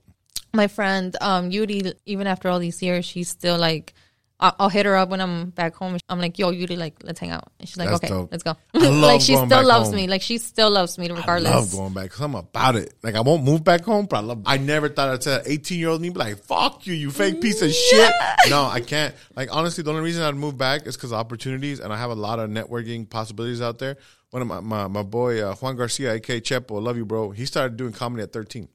My 0.53 0.67
friend 0.67 1.15
um 1.21 1.51
Yuri, 1.51 1.93
even 2.05 2.27
after 2.27 2.49
all 2.49 2.59
these 2.59 2.81
years, 2.81 3.05
she's 3.05 3.29
still 3.29 3.57
like, 3.57 3.93
I'll, 4.41 4.55
I'll 4.57 4.69
hit 4.69 4.85
her 4.85 4.95
up 4.95 5.09
when 5.09 5.19
I'm 5.19 5.49
back 5.49 5.75
home. 5.75 5.97
I'm 6.07 6.19
like, 6.19 6.39
yo, 6.39 6.51
Yuri, 6.51 6.77
like, 6.77 6.95
let's 7.03 7.19
hang 7.19 7.31
out. 7.31 7.51
And 7.59 7.67
she's 7.67 7.77
like, 7.77 7.89
That's 7.89 8.03
okay, 8.03 8.07
dope. 8.07 8.31
let's 8.31 8.43
go. 8.43 8.55
I 8.73 8.77
love 8.79 8.93
like, 9.01 9.21
she 9.21 9.35
still 9.35 9.65
loves 9.65 9.87
home. 9.87 9.95
me. 9.97 10.07
Like, 10.07 10.21
she 10.21 10.37
still 10.37 10.71
loves 10.71 10.97
me 10.97 11.09
regardless. 11.09 11.51
I 11.51 11.55
love 11.55 11.71
going 11.71 11.93
back 11.93 12.03
because 12.05 12.21
I'm 12.21 12.35
about 12.35 12.77
it. 12.77 12.93
Like 13.03 13.15
I 13.15 13.21
won't 13.21 13.43
move 13.43 13.65
back 13.65 13.83
home, 13.83 14.05
but 14.05 14.17
I 14.17 14.19
love. 14.21 14.43
I 14.45 14.57
never 14.57 14.87
thought 14.87 15.09
I'd 15.09 15.21
tell 15.21 15.41
18 15.45 15.77
year 15.77 15.89
old 15.89 16.01
me 16.01 16.09
be 16.09 16.19
like, 16.19 16.37
"Fuck 16.37 16.87
you, 16.87 16.93
you 16.93 17.11
fake 17.11 17.41
piece 17.41 17.61
of 17.61 17.71
shit." 17.71 18.13
No, 18.49 18.63
I 18.63 18.79
can't. 18.79 19.13
Like 19.35 19.49
honestly, 19.51 19.83
the 19.83 19.89
only 19.89 20.03
reason 20.03 20.23
I'd 20.23 20.35
move 20.35 20.57
back 20.57 20.87
is 20.87 20.95
because 20.95 21.11
of 21.11 21.19
opportunities, 21.19 21.81
and 21.81 21.91
I 21.91 21.97
have 21.97 22.09
a 22.09 22.15
lot 22.15 22.39
of 22.39 22.49
networking 22.49 23.09
possibilities 23.09 23.61
out 23.61 23.77
there. 23.79 23.97
One 24.29 24.41
of 24.41 24.47
my 24.47 24.61
my, 24.61 24.87
my 24.87 25.03
boy 25.03 25.41
uh, 25.41 25.55
Juan 25.55 25.75
Garcia, 25.75 26.13
aka 26.13 26.39
Chepo, 26.39 26.81
love 26.81 26.95
you, 26.95 27.05
bro. 27.05 27.31
He 27.31 27.45
started 27.45 27.75
doing 27.75 27.91
comedy 27.91 28.23
at 28.23 28.31
13. 28.31 28.69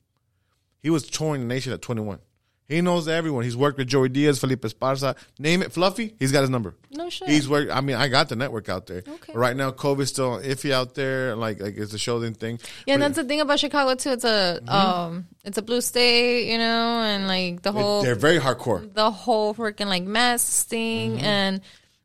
He 0.85 0.91
was 0.91 1.03
touring 1.09 1.41
the 1.41 1.47
nation 1.49 1.72
at 1.72 1.82
21. 1.82 2.20
He 2.66 2.80
knows 2.80 3.09
everyone. 3.09 3.45
He's 3.45 3.57
worked 3.57 3.76
with 3.76 3.89
Joey 3.89 4.09
Diaz, 4.09 4.39
Felipe 4.39 4.62
Esparza, 4.62 5.16
name 5.39 5.61
it, 5.62 5.70
Fluffy. 5.72 6.14
He's 6.18 6.32
got 6.32 6.41
his 6.43 6.51
number. 6.51 6.74
No 6.91 7.11
shit. 7.11 7.28
He's 7.28 7.47
worked. 7.47 7.70
I 7.70 7.82
mean, 7.82 7.97
I 7.97 8.09
got 8.09 8.30
the 8.30 8.37
network 8.37 8.70
out 8.70 8.87
there. 8.87 8.99
Okay. 9.07 9.32
But 9.32 9.37
right 9.37 9.55
now, 9.57 9.70
COVID's 9.70 10.09
still 10.11 10.39
iffy 10.41 10.70
out 10.72 10.95
there. 10.95 11.37
Like, 11.37 11.61
like 11.61 11.76
it's 11.76 11.93
a 11.93 11.99
show 11.99 12.20
thing. 12.32 12.59
yeah, 12.87 12.95
and 12.95 13.03
that's 13.03 13.16
the 13.16 13.24
thing 13.24 13.41
about 13.43 13.59
Chicago 13.61 13.95
too. 13.97 14.11
It's 14.12 14.24
a 14.24 14.61
Mm-hmm. 14.62 14.68
um, 14.70 15.26
it's 15.45 15.59
a 15.59 15.62
blue 15.62 15.80
state, 15.82 16.51
you 16.51 16.57
know, 16.59 17.01
and 17.03 17.26
like 17.28 17.61
the 17.62 17.72
whole 17.72 18.03
They're 18.03 18.14
very 18.14 18.39
hardcore. 18.39 18.93
the 18.95 19.11
whole 19.11 19.55
freaking 19.55 19.87
like 19.89 20.05
mask 20.05 20.66
thing 20.68 21.16
Mm-hmm. 21.16 21.24
and 21.24 21.61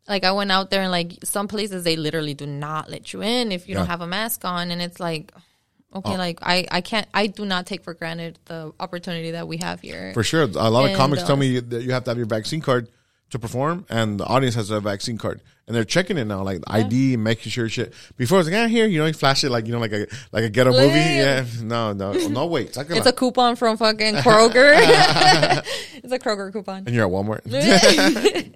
like 0.10 0.24
I 0.26 0.32
went 0.34 0.52
out 0.52 0.72
there 0.72 0.82
and 0.82 0.92
like 0.92 1.20
some 1.24 1.48
places 1.48 1.84
they 1.86 1.96
literally 1.96 2.34
do 2.34 2.46
not 2.48 2.90
let 2.90 3.14
you 3.14 3.22
in 3.24 3.52
if 3.54 3.70
you 3.70 3.76
don't 3.76 3.86
have 3.88 4.02
a 4.02 4.08
mask 4.08 4.44
on 4.44 4.72
and 4.72 4.82
it's 4.82 5.00
like 5.00 5.32
Oh. 5.92 6.00
okay 6.00 6.18
like 6.18 6.40
I 6.44 6.68
I 6.70 6.82
can't 6.82 7.08
I 7.14 7.28
do 7.28 7.46
not 7.46 7.66
take 7.66 7.84
for 7.84 7.94
granted 7.94 8.38
the 8.46 8.74
opportunity 8.80 9.32
that 9.32 9.48
we 9.48 9.58
have 9.58 9.82
here. 9.82 10.14
For 10.14 10.24
sure. 10.24 10.44
A 10.44 10.70
lot 10.70 10.84
of 10.84 10.90
And, 10.92 10.98
comics 10.98 11.24
tell 11.24 11.34
uh, 11.36 11.40
me 11.40 11.60
that 11.60 11.82
you 11.84 11.92
have 11.92 12.04
to 12.04 12.12
have 12.12 12.18
your 12.18 12.28
vaccine 12.28 12.62
card 12.62 12.90
to 13.32 13.40
perform, 13.40 13.86
and 13.90 14.20
the 14.20 14.26
audience 14.26 14.56
has 14.56 14.72
a 14.72 14.80
vaccine 14.80 15.18
card, 15.18 15.42
and 15.68 15.76
they're 15.76 15.84
checking 15.86 16.18
it 16.18 16.26
now, 16.26 16.42
like 16.42 16.62
ID, 16.66 17.16
making 17.18 17.52
sure 17.52 17.70
shit. 17.70 17.94
Before 18.18 18.40
it's 18.40 18.50
like, 18.50 18.58
ah, 18.58 18.68
here, 18.68 18.88
you 18.88 18.98
know, 18.98 19.06
you 19.06 19.14
flash 19.14 19.44
it 19.44 19.52
like 19.52 19.68
you 19.68 19.72
know, 19.72 19.80
like 19.80 19.92
a 19.92 20.08
like 20.32 20.44
a 20.44 20.50
ghetto 20.50 20.72
movie. 20.72 20.98
Yeah. 20.98 21.46
Yeah, 21.46 21.46
no, 21.64 21.94
no, 21.94 22.14
no. 22.14 22.46
Wait. 22.48 22.76
It's 22.76 23.06
a 23.06 23.14
coupon 23.14 23.56
from 23.56 23.78
fucking 23.78 24.16
Kroger. 24.16 24.74
it's 26.04 26.12
a 26.12 26.20
Kroger 26.20 26.52
coupon. 26.52 26.84
and 26.86 26.90
you're 26.90 27.06
at 27.06 27.12
Walmart. 27.12 27.46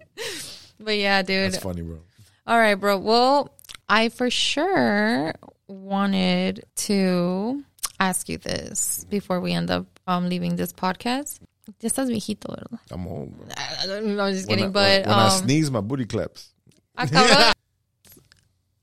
But 0.80 0.98
yeah, 0.98 1.22
dude. 1.22 1.54
That's 1.54 1.64
funny, 1.64 1.82
bro. 1.82 2.00
All 2.46 2.58
right, 2.58 2.76
bro. 2.76 2.98
Well, 2.98 3.50
I 3.88 4.10
for 4.10 4.30
sure 4.30 5.34
wanted 5.68 6.66
to 6.76 7.64
ask 7.99 8.30
you 8.30 8.38
this 8.38 9.05
before 9.09 9.39
we 9.39 9.53
end 9.53 9.72
up 9.72 9.88
um, 10.07 10.30
leaving 10.30 10.55
this 10.55 10.74
podcast. 10.74 11.39
Ya 11.80 11.89
estás 11.89 12.09
viejito, 12.09 12.49
¿verdad? 12.49 12.80
I'm 12.91 13.07
old. 13.07 13.38
Bro. 13.38 13.47
I 13.55 13.97
I'm 13.97 14.34
just 14.34 14.47
When, 14.49 14.57
kidding. 14.57 14.66
I, 14.66 14.68
but 14.70 15.05
when 15.05 15.16
I 15.16 15.26
um, 15.26 15.32
sneeze, 15.32 15.72
my 15.72 15.82
booty 15.82 16.05
claps. 16.05 16.53
I. 16.97 17.53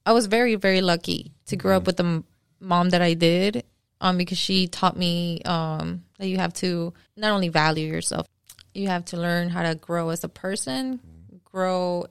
I 0.06 0.12
was 0.12 0.26
very, 0.26 0.54
very 0.54 0.80
lucky 0.80 1.32
to 1.46 1.56
grow 1.56 1.76
up 1.76 1.86
with 1.86 1.98
the 1.98 2.24
mom 2.58 2.90
that 2.90 3.02
I 3.02 3.14
did 3.14 3.64
um, 4.00 4.16
because 4.16 4.38
she 4.38 4.66
taught 4.66 4.96
me 4.96 5.42
um, 5.44 6.04
that 6.18 6.26
you 6.26 6.38
have 6.38 6.54
to 6.54 6.94
not 7.16 7.32
only 7.32 7.48
value 7.48 7.86
yourself, 7.86 8.26
you 8.74 8.88
have 8.88 9.04
to 9.06 9.16
learn 9.16 9.50
how 9.50 9.62
to 9.62 9.74
grow 9.74 10.08
as 10.08 10.24
a 10.24 10.28
person, 10.28 11.00
grow 11.44 12.06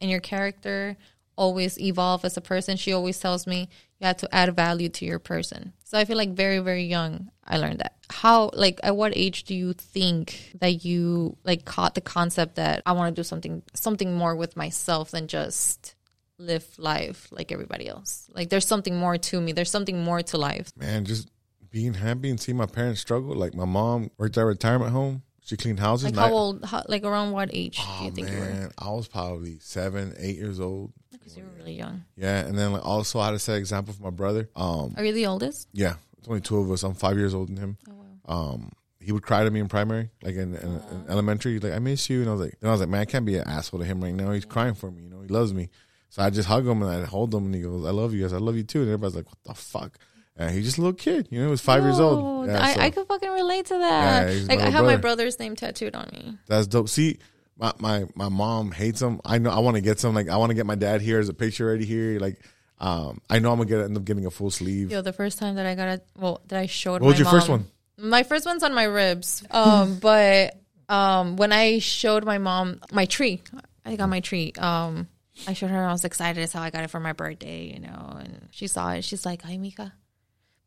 in 0.00 0.08
your 0.08 0.20
character, 0.20 0.96
always 1.36 1.80
evolve 1.80 2.24
as 2.24 2.36
a 2.36 2.40
person. 2.40 2.76
She 2.76 2.92
always 2.92 3.18
tells 3.18 3.46
me 3.46 3.68
you 4.02 4.08
have 4.08 4.16
to 4.18 4.34
add 4.34 4.54
value 4.56 4.88
to 4.88 5.04
your 5.04 5.18
person. 5.18 5.72
So 5.84 5.96
I 5.96 6.04
feel 6.04 6.16
like 6.16 6.30
very, 6.30 6.58
very 6.58 6.84
young, 6.84 7.30
I 7.46 7.58
learned 7.58 7.78
that. 7.80 7.94
How, 8.10 8.50
like, 8.52 8.80
at 8.82 8.96
what 8.96 9.16
age 9.16 9.44
do 9.44 9.54
you 9.54 9.72
think 9.74 10.52
that 10.60 10.84
you 10.84 11.36
like 11.44 11.64
caught 11.64 11.94
the 11.94 12.00
concept 12.00 12.56
that 12.56 12.82
I 12.84 12.92
want 12.92 13.14
to 13.14 13.18
do 13.18 13.24
something, 13.24 13.62
something 13.74 14.14
more 14.14 14.34
with 14.34 14.56
myself 14.56 15.12
than 15.12 15.28
just 15.28 15.94
live 16.38 16.66
life 16.78 17.28
like 17.30 17.52
everybody 17.52 17.88
else? 17.88 18.28
Like, 18.34 18.48
there's 18.50 18.66
something 18.66 18.96
more 18.96 19.18
to 19.18 19.40
me. 19.40 19.52
There's 19.52 19.70
something 19.70 20.02
more 20.02 20.22
to 20.22 20.36
life. 20.36 20.72
Man, 20.76 21.04
just 21.04 21.28
being 21.70 21.94
happy 21.94 22.28
and 22.30 22.40
seeing 22.40 22.56
my 22.58 22.66
parents 22.66 23.00
struggle. 23.00 23.34
Like 23.34 23.54
my 23.54 23.64
mom 23.64 24.10
worked 24.18 24.36
at 24.36 24.42
a 24.42 24.46
retirement 24.46 24.92
home, 24.92 25.22
She 25.44 25.56
cleaned 25.56 25.80
houses. 25.80 26.06
Like 26.06 26.16
how 26.16 26.32
old? 26.32 26.64
How, 26.64 26.82
like 26.88 27.04
around 27.04 27.32
what 27.32 27.50
age 27.52 27.76
do 27.76 27.82
Oh 27.86 28.04
you 28.06 28.10
think 28.10 28.30
you 28.30 28.38
were? 28.38 28.44
man, 28.44 28.70
I 28.78 28.90
was 28.90 29.08
probably 29.08 29.58
seven, 29.60 30.14
eight 30.18 30.36
years 30.36 30.60
old. 30.60 30.92
Because 31.22 31.36
you 31.38 31.44
were 31.44 31.50
really 31.58 31.74
young. 31.74 32.04
Yeah, 32.16 32.40
and 32.46 32.58
then 32.58 32.72
like, 32.72 32.84
also 32.84 33.20
I 33.20 33.26
had 33.26 33.30
to 33.32 33.38
set 33.38 33.56
example 33.56 33.94
for 33.94 34.02
my 34.02 34.10
brother. 34.10 34.48
Um, 34.56 34.94
Are 34.96 35.04
you 35.04 35.12
the 35.12 35.26
oldest? 35.26 35.68
yeah, 35.72 35.94
it's 36.18 36.28
only 36.28 36.40
two 36.40 36.58
of 36.58 36.70
us. 36.70 36.82
I'm 36.82 36.94
five 36.94 37.16
years 37.16 37.34
older 37.34 37.52
than 37.52 37.62
him. 37.62 37.78
Oh 37.88 37.92
wow. 38.26 38.52
Um, 38.54 38.72
he 39.00 39.10
would 39.12 39.22
cry 39.22 39.42
to 39.44 39.50
me 39.50 39.58
in 39.60 39.68
primary, 39.68 40.10
like 40.22 40.34
in, 40.36 40.54
in, 40.54 40.80
in 40.90 41.04
elementary, 41.08 41.58
like 41.58 41.72
I 41.72 41.78
miss 41.80 42.08
you, 42.08 42.20
and 42.20 42.28
I 42.28 42.32
was 42.32 42.40
like, 42.40 42.56
and 42.60 42.68
I 42.68 42.72
was 42.72 42.80
like, 42.80 42.88
man, 42.88 43.00
I 43.00 43.04
can't 43.04 43.26
be 43.26 43.36
an 43.36 43.46
asshole 43.48 43.80
to 43.80 43.86
him 43.86 44.00
right 44.02 44.14
now. 44.14 44.30
He's 44.32 44.44
crying 44.44 44.74
for 44.74 44.90
me, 44.90 45.02
you 45.02 45.10
know, 45.10 45.20
he 45.20 45.28
loves 45.28 45.52
me. 45.52 45.70
So 46.10 46.22
I 46.22 46.30
just 46.30 46.46
hug 46.48 46.66
him 46.66 46.82
and 46.82 46.90
I 47.04 47.06
hold 47.06 47.34
him, 47.34 47.46
and 47.46 47.54
he 47.54 47.62
goes, 47.62 47.86
"I 47.86 47.90
love 47.90 48.12
you 48.14 48.22
guys, 48.22 48.32
I 48.32 48.38
love 48.38 48.54
you 48.56 48.62
too." 48.64 48.80
And 48.82 48.88
everybody's 48.90 49.16
like, 49.16 49.26
"What 49.26 49.38
the 49.44 49.54
fuck?" 49.54 49.98
And 50.36 50.50
he's 50.54 50.64
just 50.64 50.78
a 50.78 50.80
little 50.80 50.94
kid, 50.94 51.28
you 51.30 51.38
know, 51.38 51.46
he 51.46 51.50
was 51.50 51.60
five 51.60 51.82
years 51.82 51.98
Oh, 52.00 52.08
old. 52.08 52.46
Yeah, 52.48 52.62
I, 52.62 52.74
so 52.74 52.80
I 52.80 52.90
could 52.90 53.06
fucking 53.06 53.30
relate 53.30 53.66
to 53.66 53.78
that. 53.78 54.32
Yeah, 54.34 54.42
like 54.48 54.60
I 54.60 54.70
have 54.70 54.84
my 54.84 54.96
brother's 54.96 55.38
name 55.38 55.56
tattooed 55.56 55.94
on 55.94 56.08
me. 56.12 56.38
that's 56.46 56.66
dope. 56.66 56.88
See, 56.88 57.18
my 57.58 57.72
my 57.78 58.04
my 58.14 58.28
mom 58.28 58.72
hates 58.72 59.00
them. 59.00 59.20
I 59.24 59.38
know. 59.38 59.50
I 59.50 59.58
want 59.60 59.76
to 59.76 59.80
get 59.82 60.00
some. 60.00 60.14
Like 60.14 60.28
I 60.28 60.36
want 60.36 60.50
to 60.50 60.54
get 60.54 60.66
my 60.66 60.74
dad 60.74 61.00
here 61.00 61.18
as 61.18 61.28
a 61.28 61.34
picture 61.34 61.66
right 61.66 61.80
here. 61.80 62.18
Like, 62.18 62.40
um, 62.78 63.20
I 63.30 63.38
know 63.38 63.52
I'm 63.52 63.58
gonna 63.58 63.68
get 63.68 63.80
end 63.80 63.96
up 63.96 64.04
getting 64.04 64.26
a 64.26 64.30
full 64.30 64.50
sleeve. 64.50 64.90
Yo, 64.90 65.02
the 65.02 65.12
first 65.12 65.38
time 65.38 65.54
that 65.56 65.66
I 65.66 65.74
got 65.74 65.88
a 65.88 66.00
well, 66.16 66.40
that 66.48 66.58
I 66.58 66.66
showed. 66.66 67.02
What 67.02 67.08
was 67.08 67.18
your 67.18 67.28
first 67.28 67.48
one? 67.48 67.66
My 67.98 68.22
first 68.22 68.46
one's 68.46 68.62
on 68.62 68.74
my 68.74 68.84
ribs. 68.84 69.44
Um, 69.50 69.98
but 70.00 70.56
um, 70.88 71.36
when 71.36 71.52
I 71.52 71.78
showed 71.78 72.24
my 72.24 72.38
mom 72.38 72.80
my 72.90 73.04
tree, 73.04 73.42
I 73.84 73.96
got 73.96 74.08
my 74.08 74.20
tree. 74.20 74.52
Um, 74.58 75.08
I 75.46 75.52
showed 75.52 75.70
her. 75.70 75.84
I 75.84 75.92
was 75.92 76.04
excited 76.04 76.42
as 76.42 76.52
how 76.52 76.62
I 76.62 76.70
got 76.70 76.84
it 76.84 76.90
for 76.90 77.00
my 77.00 77.12
birthday, 77.12 77.72
you 77.72 77.80
know. 77.80 78.16
And 78.18 78.48
she 78.50 78.66
saw 78.66 78.90
it. 78.92 79.04
She's 79.04 79.24
like, 79.24 79.44
"Ay, 79.46 79.56
mija, 79.58 79.92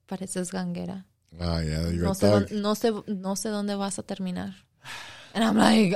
pareces 0.07 0.51
ganguera. 0.51 1.03
Ah, 1.41 1.59
yeah, 1.59 1.89
you're 1.89 2.03
No 2.05 2.11
a 2.11 2.13
thug. 2.15 2.47
dónde, 2.47 2.61
no 2.61 2.73
sé, 2.73 2.91
no 3.07 3.33
sé 3.36 3.49
dónde 3.51 3.77
vas 3.77 3.97
a 3.99 4.03
terminar." 4.03 4.53
And 5.33 5.43
I'm 5.43 5.57
like, 5.57 5.95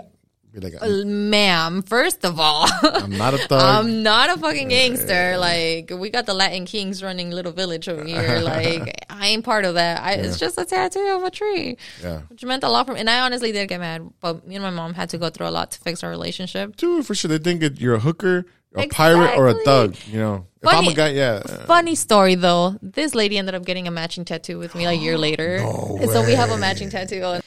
Be 0.52 0.60
like, 0.60 0.74
"Ma'am, 1.06 1.84
first 1.84 2.26
of 2.26 2.40
all." 2.40 2.68
I'm 2.82 3.16
not 3.18 3.34
a 3.36 3.38
thug. 3.38 3.62
I'm 3.62 4.02
not 4.02 4.30
a 4.36 4.40
fucking 4.40 4.70
gangster. 4.70 5.38
Like 5.38 5.92
we 5.96 6.10
got 6.10 6.26
the 6.26 6.34
Latin 6.34 6.66
Kings 6.66 7.04
running 7.04 7.30
Little 7.32 7.52
Village 7.52 7.88
over 7.88 8.04
here. 8.04 8.40
Like 8.50 9.06
I 9.10 9.28
ain't 9.28 9.46
part 9.46 9.66
of 9.66 9.76
that. 9.76 10.02
I, 10.02 10.14
It's 10.14 10.40
just 10.40 10.58
a 10.58 10.66
tattoo 10.66 11.00
of 11.18 11.24
a 11.24 11.30
tree, 11.30 11.78
yeah, 12.02 12.22
which 12.30 12.44
meant 12.44 12.64
a 12.64 12.70
lot 12.70 12.88
for 12.88 12.94
me. 12.94 13.00
And 13.00 13.10
I 13.10 13.20
honestly 13.22 13.52
did 13.52 13.70
get 13.70 13.80
mad, 13.80 14.10
but 14.22 14.48
me 14.48 14.56
and 14.56 14.64
my 14.64 14.70
mom 14.72 14.94
had 14.96 15.10
to 15.10 15.18
go 15.18 15.30
through 15.30 15.48
a 15.48 15.52
lot 15.52 15.72
to 15.72 15.80
fix 15.80 16.04
our 16.04 16.10
relationship. 16.10 16.76
dude, 16.78 17.06
for 17.06 17.14
sure. 17.14 17.30
They 17.30 17.38
think 17.38 17.62
it, 17.62 17.80
you're 17.80 17.96
a 17.96 18.00
hooker, 18.00 18.46
a 18.76 18.88
pirate, 18.88 19.38
or 19.38 19.50
a 19.50 19.54
thug. 19.66 19.96
You 20.08 20.20
know, 20.20 20.48
if 20.62 20.68
I'm 20.68 20.76
Funny- 20.76 20.92
a 20.94 20.96
guy, 20.96 21.10
yeah. 21.10 21.42
Funny 21.66 21.96
story 21.96 22.36
though, 22.36 22.76
this 22.82 23.14
lady 23.14 23.38
ended 23.38 23.54
up 23.56 23.66
getting 23.66 23.88
a 23.88 23.92
matching 23.92 24.26
tattoo 24.26 24.58
with 24.58 24.74
me 24.74 24.86
a 24.86 24.94
year 24.94 25.18
later. 25.18 25.58
and 25.58 26.10
so 26.10 26.26
we 26.26 26.34
have 26.34 26.50
a 26.50 26.58
matching 26.58 26.90
tattoo. 26.90 27.40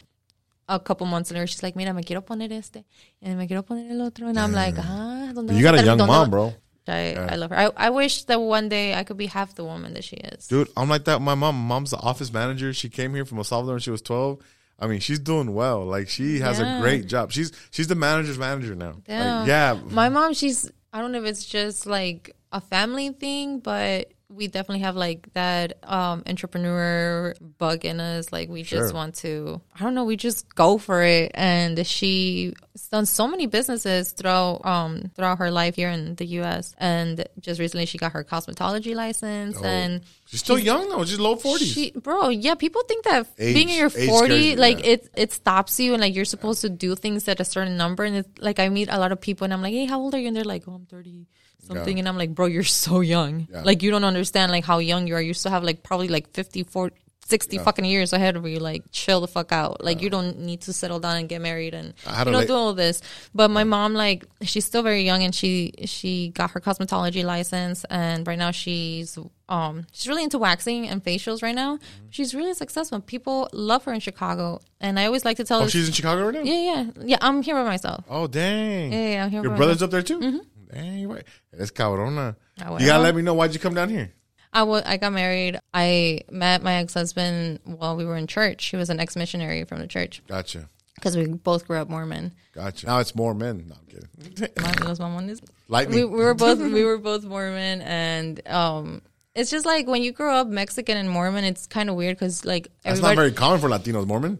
A 0.68 0.78
couple 0.78 1.06
months 1.06 1.30
later, 1.30 1.46
she's 1.46 1.62
like, 1.62 1.74
"Mira, 1.76 1.92
me 1.92 2.02
quiero 2.02 2.22
poner 2.22 2.50
este, 2.52 2.84
and 3.20 3.36
me 3.38 3.46
quiero 3.46 3.62
poner 3.62 3.90
el 3.90 4.00
otro," 4.02 4.28
and 4.28 4.38
I'm 4.38 4.52
like, 4.52 4.74
"Ah, 4.78 5.32
¿dónde 5.34 5.48
But 5.48 5.56
you 5.56 5.62
got 5.62 5.74
a 5.78 5.82
young 5.84 5.98
dónde 5.98 6.06
mom, 6.06 6.26
va-" 6.26 6.30
bro. 6.30 6.54
I, 6.88 7.14
I 7.14 7.36
love 7.36 7.50
her. 7.50 7.58
I, 7.58 7.70
I 7.76 7.90
wish 7.90 8.24
that 8.24 8.40
one 8.40 8.68
day 8.68 8.94
I 8.94 9.04
could 9.04 9.16
be 9.16 9.26
half 9.26 9.54
the 9.54 9.64
woman 9.64 9.94
that 9.94 10.02
she 10.02 10.16
is. 10.16 10.48
Dude, 10.48 10.68
I'm 10.76 10.88
like 10.88 11.04
that. 11.04 11.20
My 11.20 11.34
mom, 11.36 11.54
mom's 11.56 11.90
the 11.90 11.96
office 11.98 12.32
manager. 12.32 12.72
She 12.72 12.88
came 12.88 13.14
here 13.14 13.24
from 13.24 13.38
El 13.38 13.44
Salvador 13.44 13.74
when 13.74 13.80
she 13.80 13.90
was 13.90 14.02
12. 14.02 14.38
I 14.80 14.88
mean, 14.88 14.98
she's 14.98 15.20
doing 15.20 15.54
well. 15.54 15.84
Like 15.84 16.08
she 16.08 16.40
has 16.40 16.58
Yeah. 16.58 16.78
a 16.78 16.80
great 16.80 17.06
job. 17.06 17.30
She's 17.30 17.52
she's 17.70 17.86
the 17.86 17.94
manager's 17.94 18.36
manager 18.38 18.74
now. 18.74 18.94
Like, 19.06 19.46
yeah, 19.46 19.78
My 19.90 20.08
mom, 20.08 20.34
she's 20.34 20.70
I 20.92 21.00
don't 21.00 21.12
know 21.12 21.22
if 21.22 21.24
it's 21.28 21.44
just 21.44 21.86
like 21.86 22.34
a 22.50 22.60
family 22.60 23.10
thing, 23.10 23.60
but 23.60 24.10
we 24.33 24.49
definitely 24.49 24.80
have 24.80 24.97
like 24.97 25.33
that 25.35 25.78
um 25.85 26.22
entrepreneur 26.26 27.35
bug 27.59 27.85
in 27.85 28.01
us. 28.01 28.33
Like 28.33 28.49
we 28.49 28.62
just 28.62 28.95
want 28.95 29.16
to 29.16 29.61
I 29.78 29.83
don't 29.83 29.95
know, 29.95 30.05
we 30.05 30.16
just 30.16 30.55
go 30.55 30.78
for 30.78 31.03
it. 31.03 31.33
And 31.35 31.87
she's 31.87 32.55
done 32.91 33.07
so 33.07 33.28
many 33.28 33.47
businesses 33.47 34.12
throughout 34.12 34.64
um 34.64 35.11
throughout 35.14 35.39
her 35.39 35.51
life 35.51 35.76
here 35.76 35.91
in 35.91 36.14
the 36.16 36.26
US. 36.41 36.74
And 36.78 37.26
just 37.41 37.61
recently 37.61 37.87
she 37.87 37.99
got 37.99 38.12
her 38.12 38.24
cosmetology 38.24 38.95
license 38.95 39.61
and 39.62 40.01
she's 40.26 40.41
still 40.41 40.59
young 40.59 40.89
though. 40.89 41.05
She's 41.05 41.20
low 41.20 41.37
40s. 41.37 41.74
she, 41.74 41.91
bro, 41.93 42.30
yeah, 42.30 42.55
people 42.55 42.83
think 42.85 43.05
that 43.05 43.26
Age- 43.39 43.55
being 43.55 43.68
in 43.68 43.78
your 43.78 43.91
forty, 43.91 44.57
like 44.57 44.80
yeah. 44.80 44.93
it, 44.93 45.09
it 45.14 45.33
stops 45.33 45.78
you, 45.78 45.93
and 45.93 46.01
like 46.01 46.14
you're 46.14 46.24
supposed 46.24 46.62
to 46.62 46.68
do 46.70 46.95
things 46.95 47.28
at 47.28 47.41
a 47.41 47.45
certain 47.45 47.76
number. 47.76 48.05
And 48.05 48.16
it's 48.16 48.28
like 48.39 48.59
I 48.59 48.68
meet 48.68 48.89
a 48.91 48.99
lot 48.99 49.12
of 49.12 49.20
people, 49.20 49.45
and 49.45 49.53
I'm 49.53 49.62
like, 49.62 49.74
hey, 49.74 49.85
how 49.85 50.01
old 50.01 50.14
are 50.14 50.18
you? 50.18 50.28
And 50.28 50.37
they're 50.37 50.45
like, 50.45 50.64
oh, 50.66 50.72
I'm 50.72 50.87
thirty 50.87 51.26
something, 51.62 51.96
Yeah. 51.96 52.00
and 52.00 52.08
I'm 52.08 52.18
like, 52.18 52.34
bro, 52.34 52.46
you're 52.46 52.62
so 52.64 53.00
young. 53.00 53.46
Yeah. 53.50 53.62
Like 53.62 53.82
you 53.82 53.90
don't 53.90 54.04
understand 54.04 54.52
like 54.52 54.64
how 54.64 54.78
young 54.78 55.06
you 55.06 55.14
are. 55.14 55.22
You 55.22 55.34
still 55.34 55.50
have 55.52 55.62
like 55.64 55.82
probably 55.82 56.08
like 56.08 56.32
50, 56.34 56.64
40, 56.64 56.96
60 57.24 57.58
fucking 57.58 57.84
years 57.84 58.12
ahead 58.12 58.36
of 58.36 58.46
you. 58.46 58.58
Like 58.58 58.82
chill 58.90 59.20
the 59.20 59.28
fuck 59.28 59.52
out. 59.52 59.82
Like 59.82 60.02
you 60.02 60.10
don't 60.10 60.40
need 60.40 60.62
to 60.62 60.72
settle 60.72 60.98
down 61.00 61.16
and 61.16 61.28
get 61.28 61.40
married 61.40 61.72
and 61.72 61.94
you 62.06 62.24
don't 62.24 62.34
late- 62.34 62.48
do 62.48 62.54
all 62.54 62.74
this. 62.74 63.00
But 63.34 63.50
my 63.50 63.64
mom, 63.64 63.94
like, 63.94 64.24
she's 64.42 64.64
still 64.66 64.82
very 64.82 65.02
young, 65.04 65.22
and 65.22 65.34
she 65.34 65.72
she 65.86 66.28
got 66.34 66.50
her 66.50 66.60
cosmetology 66.60 67.24
license, 67.24 67.84
and 67.88 68.26
right 68.26 68.38
now 68.38 68.50
she's 68.50 69.16
um 69.48 69.86
she's 69.92 70.08
really 70.08 70.24
into 70.24 70.38
waxing 70.38 70.88
and 70.88 71.02
facials 71.02 71.42
right 71.42 71.54
now. 71.54 71.76
Mm-hmm. 71.76 72.06
She's 72.10 72.34
really 72.34 72.54
successful. 72.54 73.00
People 73.00 73.48
love 73.52 73.84
her 73.84 73.92
in 73.94 74.00
Chicago, 74.00 74.60
and 74.80 74.98
I 74.98 75.06
always 75.06 75.24
like 75.24 75.36
to 75.38 75.44
tell. 75.44 75.60
oh, 75.60 75.64
this- 75.64 75.72
she's 75.72 75.86
in 75.88 75.94
Chicago 75.94 76.24
right 76.26 76.34
now? 76.34 76.42
yeah, 76.42 76.60
yeah, 76.60 76.84
yeah. 77.04 77.18
I'm 77.20 77.40
here 77.42 77.54
by 77.54 77.64
myself. 77.64 78.04
Oh, 78.10 78.26
dang. 78.26 78.92
Yeah, 78.92 79.08
yeah, 79.12 79.24
I'm 79.24 79.30
here 79.30 79.42
Your 79.42 79.56
brother's 79.56 79.82
up 79.82 79.90
there 79.90 80.02
too? 80.02 80.20
Dang, 80.20 80.40
you're 80.75 81.09
right. 81.11 81.25
It's 81.53 81.70
cabrona. 81.70 82.37
Ah, 82.61 82.79
You 82.79 82.87
gotta 82.87 83.03
let 83.03 83.14
me 83.14 83.23
know 83.23 83.35
why'd 83.35 83.55
you 83.55 83.61
come 83.61 83.75
down 83.75 83.89
here? 83.89 84.12
I 84.53 84.62
I 84.62 84.97
got 84.99 85.12
married. 85.12 85.59
I 85.73 86.20
met 86.31 86.62
my 86.62 86.75
ex 86.75 86.95
husband 86.95 87.61
while 87.64 87.97
we 87.97 88.05
were 88.05 88.16
in 88.16 88.27
church. 88.27 88.66
He 88.66 88.77
was 88.77 88.91
an 88.91 89.01
ex 89.01 89.16
missionary 89.16 89.64
from 89.64 89.79
the 89.81 89.87
church 89.87 90.23
Gotcha. 90.29 90.68
because 90.95 91.16
we 91.16 91.27
both 91.27 91.66
grew 91.66 91.79
up 91.79 91.89
Mormon. 91.89 92.33
Gotcha. 92.55 92.87
Now 92.87 92.99
it's 92.99 93.14
more 93.14 93.33
men. 93.35 93.64
No, 93.68 93.77
I'm 93.77 93.87
kidding. 93.87 94.49
Los 94.87 94.99
mamones. 94.99 95.41
Lightning. 95.68 95.99
we, 96.01 96.05
we 96.05 96.23
were 96.25 96.35
both 96.35 96.59
we 96.79 96.85
were 96.85 96.99
both 96.99 97.25
Mormon, 97.25 97.81
and 97.81 98.47
um, 98.47 99.01
it's 99.35 99.51
just 99.51 99.64
like 99.64 99.87
when 99.87 100.03
you 100.03 100.12
grow 100.12 100.35
up 100.35 100.49
Mexican 100.49 100.99
and 100.99 101.09
Mormon, 101.09 101.45
it's 101.45 101.66
kind 101.66 101.89
of 101.89 101.97
weird 101.97 102.16
because 102.18 102.45
like 102.45 102.64
That's 102.83 103.01
not 103.01 103.12
everybody. 103.12 103.16
very 103.31 103.33
common 103.33 103.59
for 103.61 103.68
Latinos, 103.70 104.07
Mormon. 104.07 104.39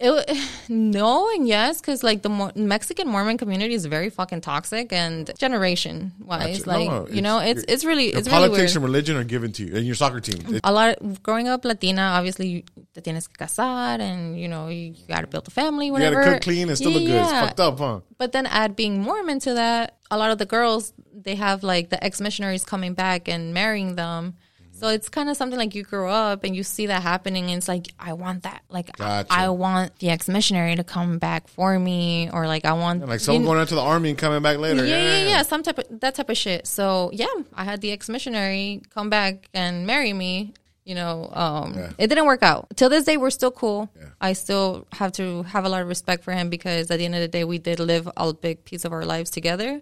It, 0.00 0.48
no 0.68 1.30
and 1.34 1.46
yes, 1.46 1.80
because 1.80 2.02
like 2.02 2.22
the 2.22 2.28
Mor- 2.28 2.52
Mexican 2.54 3.08
Mormon 3.08 3.38
community 3.38 3.74
is 3.74 3.86
very 3.86 4.10
fucking 4.10 4.40
toxic 4.40 4.92
and 4.92 5.30
generation 5.38 6.12
wise, 6.20 6.58
Gotcha. 6.64 6.70
like 6.70 6.88
No, 6.88 7.08
you 7.08 7.22
know, 7.22 7.38
it's 7.38 7.64
it's 7.68 7.84
really 7.84 8.06
it's 8.06 8.26
really 8.28 8.40
weird. 8.40 8.50
politics 8.52 8.74
and 8.76 8.84
religion 8.84 9.16
are 9.16 9.24
given 9.24 9.52
to 9.52 9.64
you, 9.64 9.76
and 9.76 9.86
your 9.86 9.94
soccer 9.94 10.20
team. 10.20 10.54
It- 10.56 10.60
a 10.64 10.72
lot 10.72 10.96
of, 10.98 11.22
growing 11.22 11.48
up 11.48 11.64
Latina, 11.64 12.02
obviously 12.18 12.48
you 12.48 12.62
te 12.94 13.00
tienes 13.00 13.26
que 13.28 13.36
casar 13.46 14.00
and 14.00 14.38
you 14.38 14.48
know 14.48 14.68
you, 14.68 14.94
got 15.08 15.22
to 15.22 15.26
build 15.26 15.46
a 15.48 15.50
family. 15.50 15.90
Whatever. 15.90 16.18
You 16.20 16.24
gotta 16.24 16.34
cook 16.36 16.42
clean 16.42 16.68
and 16.68 16.76
still 16.76 16.92
look 16.92 17.04
good. 17.04 17.20
It's 17.20 17.30
fucked 17.30 17.60
up, 17.60 17.78
huh? 17.78 18.00
But 18.18 18.32
then 18.32 18.46
add 18.46 18.76
being 18.76 19.00
Mormon 19.02 19.38
to 19.40 19.54
that, 19.54 19.96
a 20.10 20.16
lot 20.18 20.30
of 20.30 20.38
the 20.38 20.46
girls 20.46 20.92
they 21.12 21.36
have 21.36 21.62
like 21.62 21.90
the 21.90 22.02
ex 22.02 22.20
missionaries 22.20 22.64
coming 22.64 22.94
back 22.94 23.28
and 23.28 23.54
marrying 23.54 23.96
them. 23.96 24.34
So 24.76 24.88
it's 24.88 25.08
kind 25.08 25.28
of 25.30 25.36
something 25.36 25.58
like 25.58 25.74
you 25.74 25.82
grow 25.84 26.10
up 26.10 26.42
and 26.44 26.54
you 26.54 26.62
see 26.64 26.86
that 26.86 27.02
happening, 27.02 27.44
and 27.44 27.54
it's 27.58 27.68
like 27.68 27.86
I 27.98 28.12
want 28.12 28.42
that. 28.42 28.62
Like 28.68 28.96
Gotcha. 28.96 29.32
I, 29.32 29.44
I 29.46 29.48
want 29.50 29.98
the 30.00 30.10
ex 30.10 30.28
missionary 30.28 30.74
to 30.76 30.84
come 30.84 31.18
back 31.18 31.48
for 31.48 31.78
me, 31.78 32.28
or 32.32 32.46
like 32.46 32.64
I 32.64 32.72
want 32.72 33.06
Like 33.06 33.20
someone 33.20 33.42
you 33.42 33.46
going 33.46 33.60
out 33.60 33.68
to 33.68 33.76
the 33.76 33.80
army 33.80 34.10
and 34.10 34.18
coming 34.18 34.42
back 34.42 34.58
later. 34.58 34.84
yeah, 34.84 34.98
yeah, 35.22 35.28
yeah, 35.28 35.42
some 35.42 35.62
type 35.62 35.78
of 35.78 36.00
that 36.00 36.16
type 36.16 36.28
of 36.28 36.36
shit. 36.36 36.66
So 36.66 37.10
yeah, 37.12 37.26
I 37.54 37.64
had 37.64 37.80
the 37.80 37.92
ex 37.92 38.08
missionary 38.08 38.82
come 38.90 39.08
back 39.10 39.48
and 39.54 39.86
marry 39.86 40.12
me. 40.12 40.54
You 40.84 40.94
know, 40.94 41.30
um, 41.32 41.72
Yeah. 41.74 41.90
it 41.96 42.08
didn't 42.08 42.26
work 42.26 42.42
out. 42.42 42.66
Till 42.76 42.90
this 42.90 43.04
day, 43.04 43.16
we're 43.16 43.30
still 43.30 43.50
cool. 43.50 43.88
I 44.20 44.34
still 44.34 44.86
have 44.92 45.12
to 45.12 45.42
have 45.44 45.64
a 45.64 45.68
lot 45.70 45.80
of 45.80 45.88
respect 45.88 46.22
for 46.24 46.32
him 46.32 46.50
because 46.50 46.90
at 46.90 46.98
the 46.98 47.06
end 47.06 47.14
of 47.14 47.22
the 47.22 47.28
day, 47.28 47.44
we 47.44 47.56
did 47.56 47.80
live 47.80 48.06
a 48.18 48.34
big 48.34 48.64
piece 48.66 48.84
of 48.84 48.92
our 48.92 49.04
lives 49.06 49.30
together. 49.30 49.80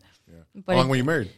But 0.54 0.72
How 0.74 0.78
long 0.78 0.86
it- 0.86 0.90
were 0.90 0.96
you 0.96 1.02
married? 1.04 1.30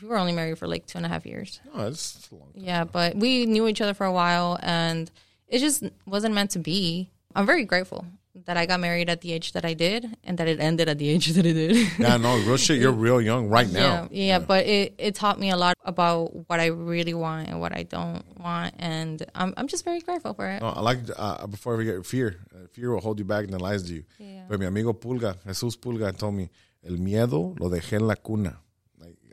We 0.00 0.08
were 0.08 0.16
only 0.16 0.32
married 0.32 0.58
for 0.58 0.66
like 0.66 0.86
two 0.86 0.98
and 0.98 1.06
a 1.06 1.08
half 1.08 1.26
years. 1.26 1.60
Oh, 1.74 1.84
that's 1.84 2.12
that's 2.12 2.30
a 2.30 2.34
long. 2.34 2.52
Time. 2.52 2.62
Yeah, 2.64 2.84
but 2.84 3.16
we 3.16 3.46
knew 3.46 3.68
each 3.68 3.80
other 3.80 3.94
for 3.94 4.06
a 4.06 4.12
while, 4.12 4.58
and 4.62 5.10
it 5.48 5.58
just 5.58 5.84
wasn't 6.06 6.34
meant 6.34 6.50
to 6.52 6.58
be. 6.58 7.10
I'm 7.34 7.46
very 7.46 7.64
grateful 7.64 8.06
that 8.46 8.56
I 8.56 8.64
got 8.64 8.80
married 8.80 9.10
at 9.10 9.20
the 9.20 9.32
age 9.32 9.52
that 9.52 9.64
I 9.64 9.74
did, 9.74 10.16
and 10.24 10.38
that 10.38 10.48
it 10.48 10.58
ended 10.60 10.88
at 10.88 10.98
the 10.98 11.08
age 11.08 11.28
that 11.28 11.44
it 11.44 11.52
did. 11.52 11.76
Yeah, 11.98 12.16
no, 12.16 12.36
real 12.38 12.56
shit. 12.56 12.80
You're 12.80 12.92
real 12.92 13.20
young 13.20 13.48
right 13.48 13.70
now. 13.70 14.08
Yeah, 14.10 14.24
yeah, 14.24 14.38
but 14.38 14.66
it, 14.66 14.94
it 14.98 15.14
taught 15.14 15.38
me 15.38 15.50
a 15.50 15.56
lot 15.56 15.76
about 15.84 16.48
what 16.48 16.58
I 16.58 16.66
really 16.66 17.14
want 17.14 17.48
and 17.48 17.60
what 17.60 17.76
I 17.76 17.82
don't 17.82 18.24
want, 18.38 18.74
and 18.78 19.24
I'm 19.34 19.52
I'm 19.56 19.68
just 19.68 19.84
very 19.84 20.00
grateful 20.00 20.32
for 20.34 20.48
it. 20.48 20.62
No, 20.62 20.68
I 20.68 20.80
like 20.80 20.98
uh, 21.16 21.46
before 21.46 21.76
we 21.76 21.84
get 21.84 22.04
fear. 22.06 22.36
Uh, 22.54 22.66
fear 22.72 22.90
will 22.92 23.00
hold 23.00 23.18
you 23.18 23.24
back 23.26 23.44
and 23.44 23.52
then 23.52 23.60
lies 23.60 23.82
to 23.84 23.94
you. 23.94 24.04
Yeah. 24.18 24.44
But 24.48 24.58
mi 24.58 24.66
amigo 24.66 24.94
Pulga, 24.94 25.36
Jesus 25.46 25.76
Pulga, 25.76 26.16
told 26.16 26.34
me 26.34 26.48
el 26.84 26.96
miedo 26.96 27.54
lo 27.60 27.68
dejé 27.68 27.94
en 27.94 28.06
la 28.06 28.14
cuna. 28.16 28.58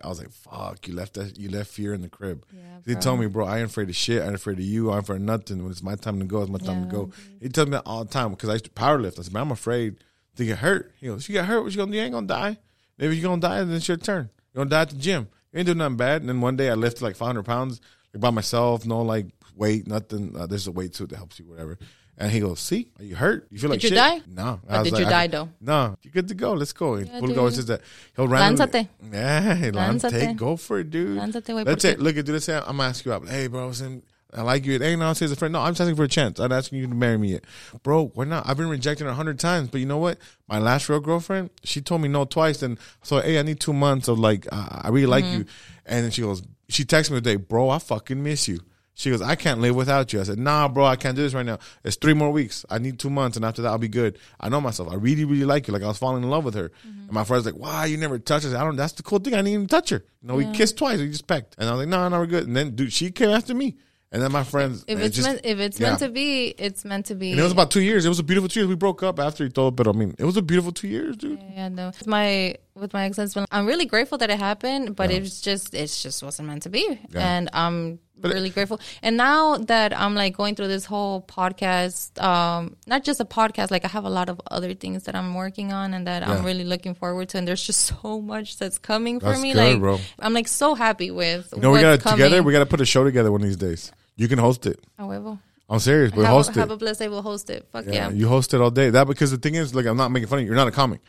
I 0.03 0.07
was 0.07 0.19
like, 0.19 0.31
fuck, 0.31 0.87
you 0.87 0.93
left 0.93 1.15
that, 1.15 1.37
you 1.37 1.49
left 1.49 1.69
fear 1.69 1.93
in 1.93 2.01
the 2.01 2.09
crib. 2.09 2.45
Yeah, 2.53 2.61
he 2.85 2.95
told 2.95 3.19
me, 3.19 3.27
bro, 3.27 3.45
I 3.45 3.59
ain't 3.59 3.69
afraid 3.69 3.89
of 3.89 3.95
shit. 3.95 4.21
I 4.21 4.25
ain't 4.25 4.35
afraid 4.35 4.57
of 4.59 4.63
you. 4.65 4.89
I 4.91 4.95
ain't 4.95 5.03
afraid 5.03 5.17
of 5.17 5.21
nothing. 5.23 5.61
When 5.63 5.71
it's 5.71 5.83
my 5.83 5.95
time 5.95 6.19
to 6.19 6.25
go, 6.25 6.41
it's 6.41 6.51
my 6.51 6.57
time 6.59 6.85
to 6.85 6.89
go. 6.91 7.11
He 7.41 7.49
told 7.49 7.67
me 7.69 7.73
that 7.73 7.83
all 7.85 8.03
the 8.03 8.09
time 8.11 8.31
because 8.31 8.49
I 8.49 8.53
used 8.53 8.65
to 8.65 8.71
powerlift. 8.71 9.19
I 9.19 9.23
said, 9.23 9.33
man, 9.33 9.43
I'm 9.43 9.51
afraid 9.51 9.97
to 10.35 10.45
get 10.45 10.59
hurt. 10.59 10.93
He 10.99 11.07
goes, 11.07 11.27
you 11.27 11.33
get 11.33 11.45
hurt, 11.45 11.63
what 11.63 11.71
you 11.71 11.77
gonna 11.77 11.91
do? 11.91 11.97
You 11.97 12.03
ain't 12.03 12.13
gonna 12.13 12.27
die. 12.27 12.57
Maybe 12.97 13.17
you're 13.17 13.29
gonna 13.29 13.41
die, 13.41 13.59
then 13.63 13.73
it's 13.75 13.87
your 13.87 13.97
turn. 13.97 14.29
You're 14.53 14.65
gonna 14.65 14.69
die 14.69 14.81
at 14.81 14.89
the 14.89 14.97
gym. 14.97 15.27
You 15.51 15.59
ain't 15.59 15.65
doing 15.65 15.77
nothing 15.77 15.97
bad. 15.97 16.21
And 16.21 16.29
then 16.29 16.41
one 16.41 16.55
day 16.55 16.69
I 16.69 16.73
lifted 16.73 17.03
like 17.03 17.15
500 17.15 17.43
pounds 17.43 17.81
like 18.13 18.21
by 18.21 18.29
myself, 18.29 18.85
no 18.85 19.01
like 19.01 19.27
weight, 19.55 19.87
nothing. 19.87 20.35
Uh, 20.37 20.45
there's 20.47 20.67
a 20.67 20.71
weight 20.71 20.93
to 20.93 21.03
it 21.03 21.09
that 21.09 21.17
helps 21.17 21.39
you, 21.39 21.45
whatever. 21.45 21.77
And 22.21 22.29
he 22.31 22.41
goes, 22.41 22.59
"See, 22.59 22.91
are 22.99 23.05
you 23.05 23.15
hurt? 23.15 23.47
You 23.49 23.57
feel 23.59 23.69
like 23.69 23.79
did 23.79 23.91
you 23.91 23.95
shit? 23.97 23.97
die? 23.97 24.21
No. 24.27 24.59
Or 24.69 24.83
did 24.83 24.97
you 24.99 25.05
die, 25.05 25.27
though? 25.27 25.47
No, 25.61 25.95
you're 26.03 26.11
good 26.11 26.27
to 26.27 26.33
go. 26.35 26.51
Let's 26.53 26.73
go. 26.73 26.95
And 26.95 27.07
Yeah, 27.07 27.19
Pulga 27.21 27.37
always 27.37 27.55
says 27.55 27.67
that 27.67 27.79
he'll 28.15 28.27
randomly. 28.27 28.89
Yeah, 29.11 29.55
hey, 29.55 29.71
Lánzate. 29.71 30.35
go 30.35 30.57
for 30.57 30.79
it, 30.79 30.89
dude. 30.89 31.17
Lánzate, 31.17 31.43
güey, 31.45 31.65
Let's 31.65 31.81
say, 31.81 31.95
look 31.95 32.17
at 32.17 32.27
say 32.43 32.55
I'm 32.57 32.77
gonna 32.77 32.83
ask 32.89 33.05
you 33.05 33.13
out. 33.13 33.25
Hey, 33.27 33.47
bro, 33.47 33.67
listen, 33.67 34.03
I 34.33 34.41
like 34.41 34.65
you. 34.65 34.77
Hey, 34.79 34.95
no, 34.97 35.13
say 35.13 35.25
as 35.25 35.31
a 35.31 35.35
friend. 35.37 35.53
No, 35.53 35.61
I'm 35.61 35.71
just 35.71 35.81
asking 35.81 35.95
for 35.95 36.03
a 36.03 36.07
chance. 36.09 36.39
I'm 36.39 36.51
asking 36.51 36.79
you 36.79 36.87
to 36.87 36.93
marry 36.93 37.17
me. 37.17 37.29
Yet. 37.31 37.45
Bro, 37.83 38.11
why 38.15 38.25
not? 38.25 38.47
I've 38.47 38.57
been 38.57 38.69
rejected 38.69 39.07
a 39.07 39.13
hundred 39.13 39.39
times, 39.39 39.69
but 39.69 39.79
you 39.79 39.85
know 39.87 39.97
what? 39.97 40.17
My 40.47 40.59
last 40.59 40.89
real 40.89 40.99
girlfriend, 40.99 41.49
she 41.63 41.79
told 41.81 42.01
me 42.01 42.09
no 42.09 42.25
twice. 42.25 42.61
And 42.61 42.77
so, 43.01 43.21
hey, 43.21 43.39
I 43.39 43.43
need 43.43 43.59
two 43.61 43.73
months 43.73 44.07
of 44.09 44.19
like, 44.19 44.45
uh, 44.51 44.81
I 44.83 44.89
really 44.89 45.07
like 45.07 45.23
Mm-hmm. 45.23 45.37
you. 45.39 45.45
And 45.85 46.03
then 46.03 46.11
she 46.11 46.21
goes, 46.21 46.43
she 46.67 46.83
texted 46.83 47.11
me 47.11 47.17
today, 47.17 47.37
bro, 47.37 47.69
I 47.69 47.79
fucking 47.79 48.21
miss 48.21 48.47
you. 48.47 48.59
She 48.99 49.09
goes, 49.09 49.21
I 49.21 49.35
can't 49.35 49.61
live 49.61 49.77
without 49.77 50.11
you. 50.11 50.19
I 50.19 50.23
said, 50.23 50.37
Nah, 50.37 50.67
bro, 50.67 50.83
I 50.83 50.97
can't 50.97 51.15
do 51.15 51.21
this 51.21 51.33
right 51.33 51.45
now. 51.45 51.59
It's 51.85 51.95
three 51.95 52.13
more 52.13 52.31
weeks. 52.31 52.65
I 52.69 52.79
need 52.79 52.99
two 52.99 53.09
months, 53.09 53.37
and 53.37 53.45
after 53.45 53.61
that, 53.61 53.69
I'll 53.69 53.77
be 53.77 53.87
good. 53.87 54.19
I 54.41 54.49
know 54.49 54.59
myself. 54.59 54.91
I 54.91 54.95
really, 54.95 55.23
really 55.23 55.45
like 55.45 55.69
you. 55.69 55.73
Like 55.73 55.83
I 55.83 55.87
was 55.87 55.97
falling 55.97 56.21
in 56.21 56.29
love 56.29 56.43
with 56.43 56.55
her. 56.55 56.67
Mm-hmm. 56.85 56.99
And 57.03 57.11
my 57.13 57.23
friend's 57.23 57.45
like, 57.45 57.55
Why 57.55 57.85
you 57.85 57.95
never 57.95 58.19
touch 58.19 58.43
her? 58.43 58.49
I, 58.49 58.51
said, 58.51 58.59
I 58.59 58.65
don't. 58.65 58.75
That's 58.75 58.91
the 58.91 59.03
cool 59.03 59.19
thing. 59.19 59.35
I 59.35 59.37
didn't 59.37 59.53
even 59.53 59.67
touch 59.67 59.91
her. 59.91 60.03
You 60.21 60.27
know, 60.27 60.35
we 60.35 60.51
kissed 60.51 60.77
twice. 60.77 60.99
We 60.99 61.07
just 61.07 61.27
pecked, 61.27 61.55
and 61.57 61.69
I 61.69 61.71
was 61.71 61.79
like, 61.79 61.87
No, 61.87 62.09
no, 62.09 62.19
we're 62.19 62.25
good. 62.25 62.45
And 62.45 62.57
then, 62.57 62.75
dude, 62.75 62.91
she 62.91 63.09
came 63.09 63.29
after 63.29 63.53
me. 63.55 63.77
And 64.11 64.23
then 64.23 64.31
my 64.31 64.43
friends, 64.43 64.83
If 64.87 64.99
it 64.99 65.05
it's 65.05 65.15
just- 65.15 65.27
meant, 65.27 65.41
if 65.43 65.59
it's 65.59 65.79
yeah. 65.79 65.89
meant 65.89 65.99
to 65.99 66.09
be, 66.09 66.47
it's 66.57 66.83
meant 66.83 67.05
to 67.05 67.15
be. 67.15 67.29
And 67.31 67.39
it 67.39 67.43
was 67.43 67.51
about 67.51 67.69
two 67.69 67.81
years. 67.81 68.05
It 68.05 68.09
was 68.09 68.17
a 68.17 68.23
beautiful 68.23 68.49
two 68.49 68.59
years. 68.61 68.67
We 68.67 68.75
broke 68.75 69.03
up 69.03 69.19
after 69.19 69.43
he 69.43 69.51
told, 69.51 69.75
but 69.75 69.87
I 69.87 69.91
mean, 69.91 70.15
it 70.17 70.25
was 70.25 70.35
a 70.35 70.41
beautiful 70.41 70.71
two 70.71 70.87
years, 70.87 71.15
dude. 71.15 71.39
Yeah, 71.53 71.69
no. 71.69 71.87
With 71.87 72.07
my 72.07 72.55
with 72.73 72.91
my 72.91 73.05
ex 73.05 73.17
husband, 73.17 73.45
I'm 73.51 73.65
really 73.67 73.85
grateful 73.85 74.17
that 74.17 74.29
it 74.31 74.39
happened, 74.39 74.95
but 74.95 75.11
it 75.11 75.21
was 75.21 75.41
just 75.41 75.73
it 75.73 75.87
just 75.87 76.23
wasn't 76.23 76.47
meant 76.47 76.63
to 76.63 76.69
be, 76.69 76.99
and 77.13 77.49
I'm 77.53 77.99
really 78.21 78.49
grateful. 78.49 78.79
And 79.01 79.17
now 79.17 79.57
that 79.57 79.97
I'm 79.97 80.15
like 80.15 80.35
going 80.35 80.55
through 80.55 80.67
this 80.67 80.85
whole 80.85 81.21
podcast, 81.21 82.21
um, 82.21 82.75
not 82.87 83.03
just 83.03 83.19
a 83.19 83.25
podcast, 83.25 83.71
like 83.71 83.85
I 83.85 83.87
have 83.87 84.05
a 84.05 84.09
lot 84.09 84.29
of 84.29 84.39
other 84.51 84.73
things 84.73 85.03
that 85.03 85.15
I'm 85.15 85.33
working 85.33 85.71
on 85.73 85.93
and 85.93 86.07
that 86.07 86.21
Yeah. 86.23 86.33
I'm 86.33 86.45
really 86.45 86.63
looking 86.63 86.93
forward 86.95 87.29
to, 87.29 87.37
and 87.37 87.47
there's 87.47 87.63
just 87.63 87.81
so 88.01 88.21
much 88.21 88.57
that's 88.57 88.77
coming 88.77 89.19
for 89.19 89.37
me. 89.37 89.53
good, 89.53 89.57
like 89.73 89.79
bro. 89.79 89.99
I'm 90.19 90.33
like 90.33 90.47
so 90.47 90.75
happy 90.75 91.11
with. 91.11 91.53
You 91.55 91.61
know, 91.61 91.71
we 91.71 91.81
got 91.81 91.99
together. 92.01 92.43
We 92.43 92.51
got 92.53 92.59
to 92.59 92.65
put 92.65 92.81
a 92.81 92.85
show 92.85 93.03
together 93.03 93.31
one 93.31 93.41
of 93.41 93.47
these 93.47 93.57
days. 93.57 93.91
You 94.15 94.27
can 94.27 94.39
host 94.39 94.65
it. 94.65 94.79
A 94.97 95.03
huevo. 95.03 95.39
I'm 95.69 95.79
serious, 95.79 96.11
but 96.11 96.21
have, 96.21 96.29
host 96.33 96.55
have 96.55 96.71
it. 96.71 96.73
a 96.73 96.77
blessed 96.77 96.99
day. 96.99 97.09
We'll 97.09 97.21
host 97.21 97.49
it. 97.51 97.67
Fuck 97.71 97.85
yeah. 97.85 97.93
Yeah, 97.93 98.09
you 98.09 98.27
host 98.27 98.53
it 98.55 98.59
all 98.61 98.71
day. 98.71 98.89
That 98.89 99.05
because 99.07 99.29
the 99.29 99.37
thing 99.37 99.53
is, 99.55 99.75
like, 99.75 99.85
I'm 99.85 99.97
not 99.97 100.09
making 100.09 100.27
fun 100.27 100.39
of 100.39 100.43
you. 100.43 100.47
You're 100.47 100.55
not 100.55 100.67
a 100.67 100.71
comic, 100.71 100.99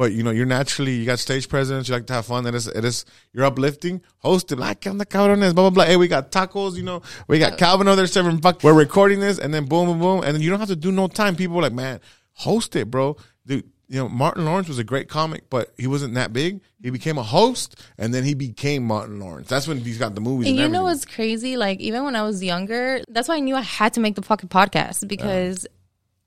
but 0.00 0.12
you 0.12 0.22
know, 0.22 0.30
you're 0.30 0.46
naturally 0.46 0.94
you 0.94 1.04
got 1.04 1.18
stage 1.18 1.46
presence. 1.46 1.86
You 1.86 1.94
like 1.94 2.06
to 2.06 2.14
have 2.14 2.24
fun. 2.24 2.46
It 2.46 2.54
is, 2.54 2.66
it 2.66 2.86
is. 2.86 3.04
You're 3.34 3.44
uplifting. 3.44 4.00
Host 4.20 4.50
it. 4.50 4.58
Like, 4.58 4.86
I'm 4.86 4.96
the 4.96 5.04
cabrones. 5.04 5.54
Blah 5.54 5.64
blah 5.68 5.70
blah. 5.70 5.84
Hey, 5.84 5.98
we 5.98 6.08
got 6.08 6.32
tacos. 6.32 6.74
You 6.74 6.84
know, 6.84 7.02
we 7.28 7.38
got 7.38 7.58
Calvin 7.58 7.86
over 7.86 7.96
there 7.96 8.06
serving. 8.06 8.40
Fuck. 8.40 8.62
We're 8.62 8.72
recording 8.72 9.20
this, 9.20 9.38
and 9.38 9.52
then 9.52 9.66
boom, 9.66 9.88
boom, 9.88 9.98
boom, 10.00 10.24
and 10.24 10.34
then 10.34 10.40
you 10.40 10.48
don't 10.48 10.58
have 10.58 10.70
to 10.70 10.76
do 10.76 10.90
no 10.90 11.06
time. 11.06 11.36
People 11.36 11.58
are 11.58 11.62
like, 11.68 11.74
man, 11.74 12.00
host 12.32 12.76
it, 12.76 12.90
bro. 12.90 13.18
Dude, 13.46 13.68
you 13.88 13.98
know, 13.98 14.08
Martin 14.08 14.46
Lawrence 14.46 14.68
was 14.68 14.78
a 14.78 14.84
great 14.84 15.10
comic, 15.10 15.50
but 15.50 15.74
he 15.76 15.86
wasn't 15.86 16.14
that 16.14 16.32
big. 16.32 16.62
He 16.82 16.88
became 16.88 17.18
a 17.18 17.22
host, 17.22 17.78
and 17.98 18.14
then 18.14 18.24
he 18.24 18.32
became 18.32 18.84
Martin 18.84 19.20
Lawrence. 19.20 19.48
That's 19.48 19.68
when 19.68 19.80
he's 19.80 19.98
got 19.98 20.14
the 20.14 20.22
movies. 20.22 20.48
And 20.48 20.56
And, 20.58 20.62
you 20.62 20.72
know 20.72 20.86
everything. 20.86 20.98
what's 20.98 21.04
crazy? 21.14 21.58
Like 21.58 21.78
even 21.80 22.04
when 22.04 22.16
I 22.16 22.22
was 22.22 22.42
younger, 22.42 23.02
that's 23.10 23.28
why 23.28 23.36
I 23.36 23.40
knew 23.40 23.54
I 23.54 23.60
had 23.60 23.92
to 23.94 24.00
make 24.00 24.14
the 24.14 24.22
fucking 24.22 24.48
podcast 24.48 25.06
because 25.06 25.66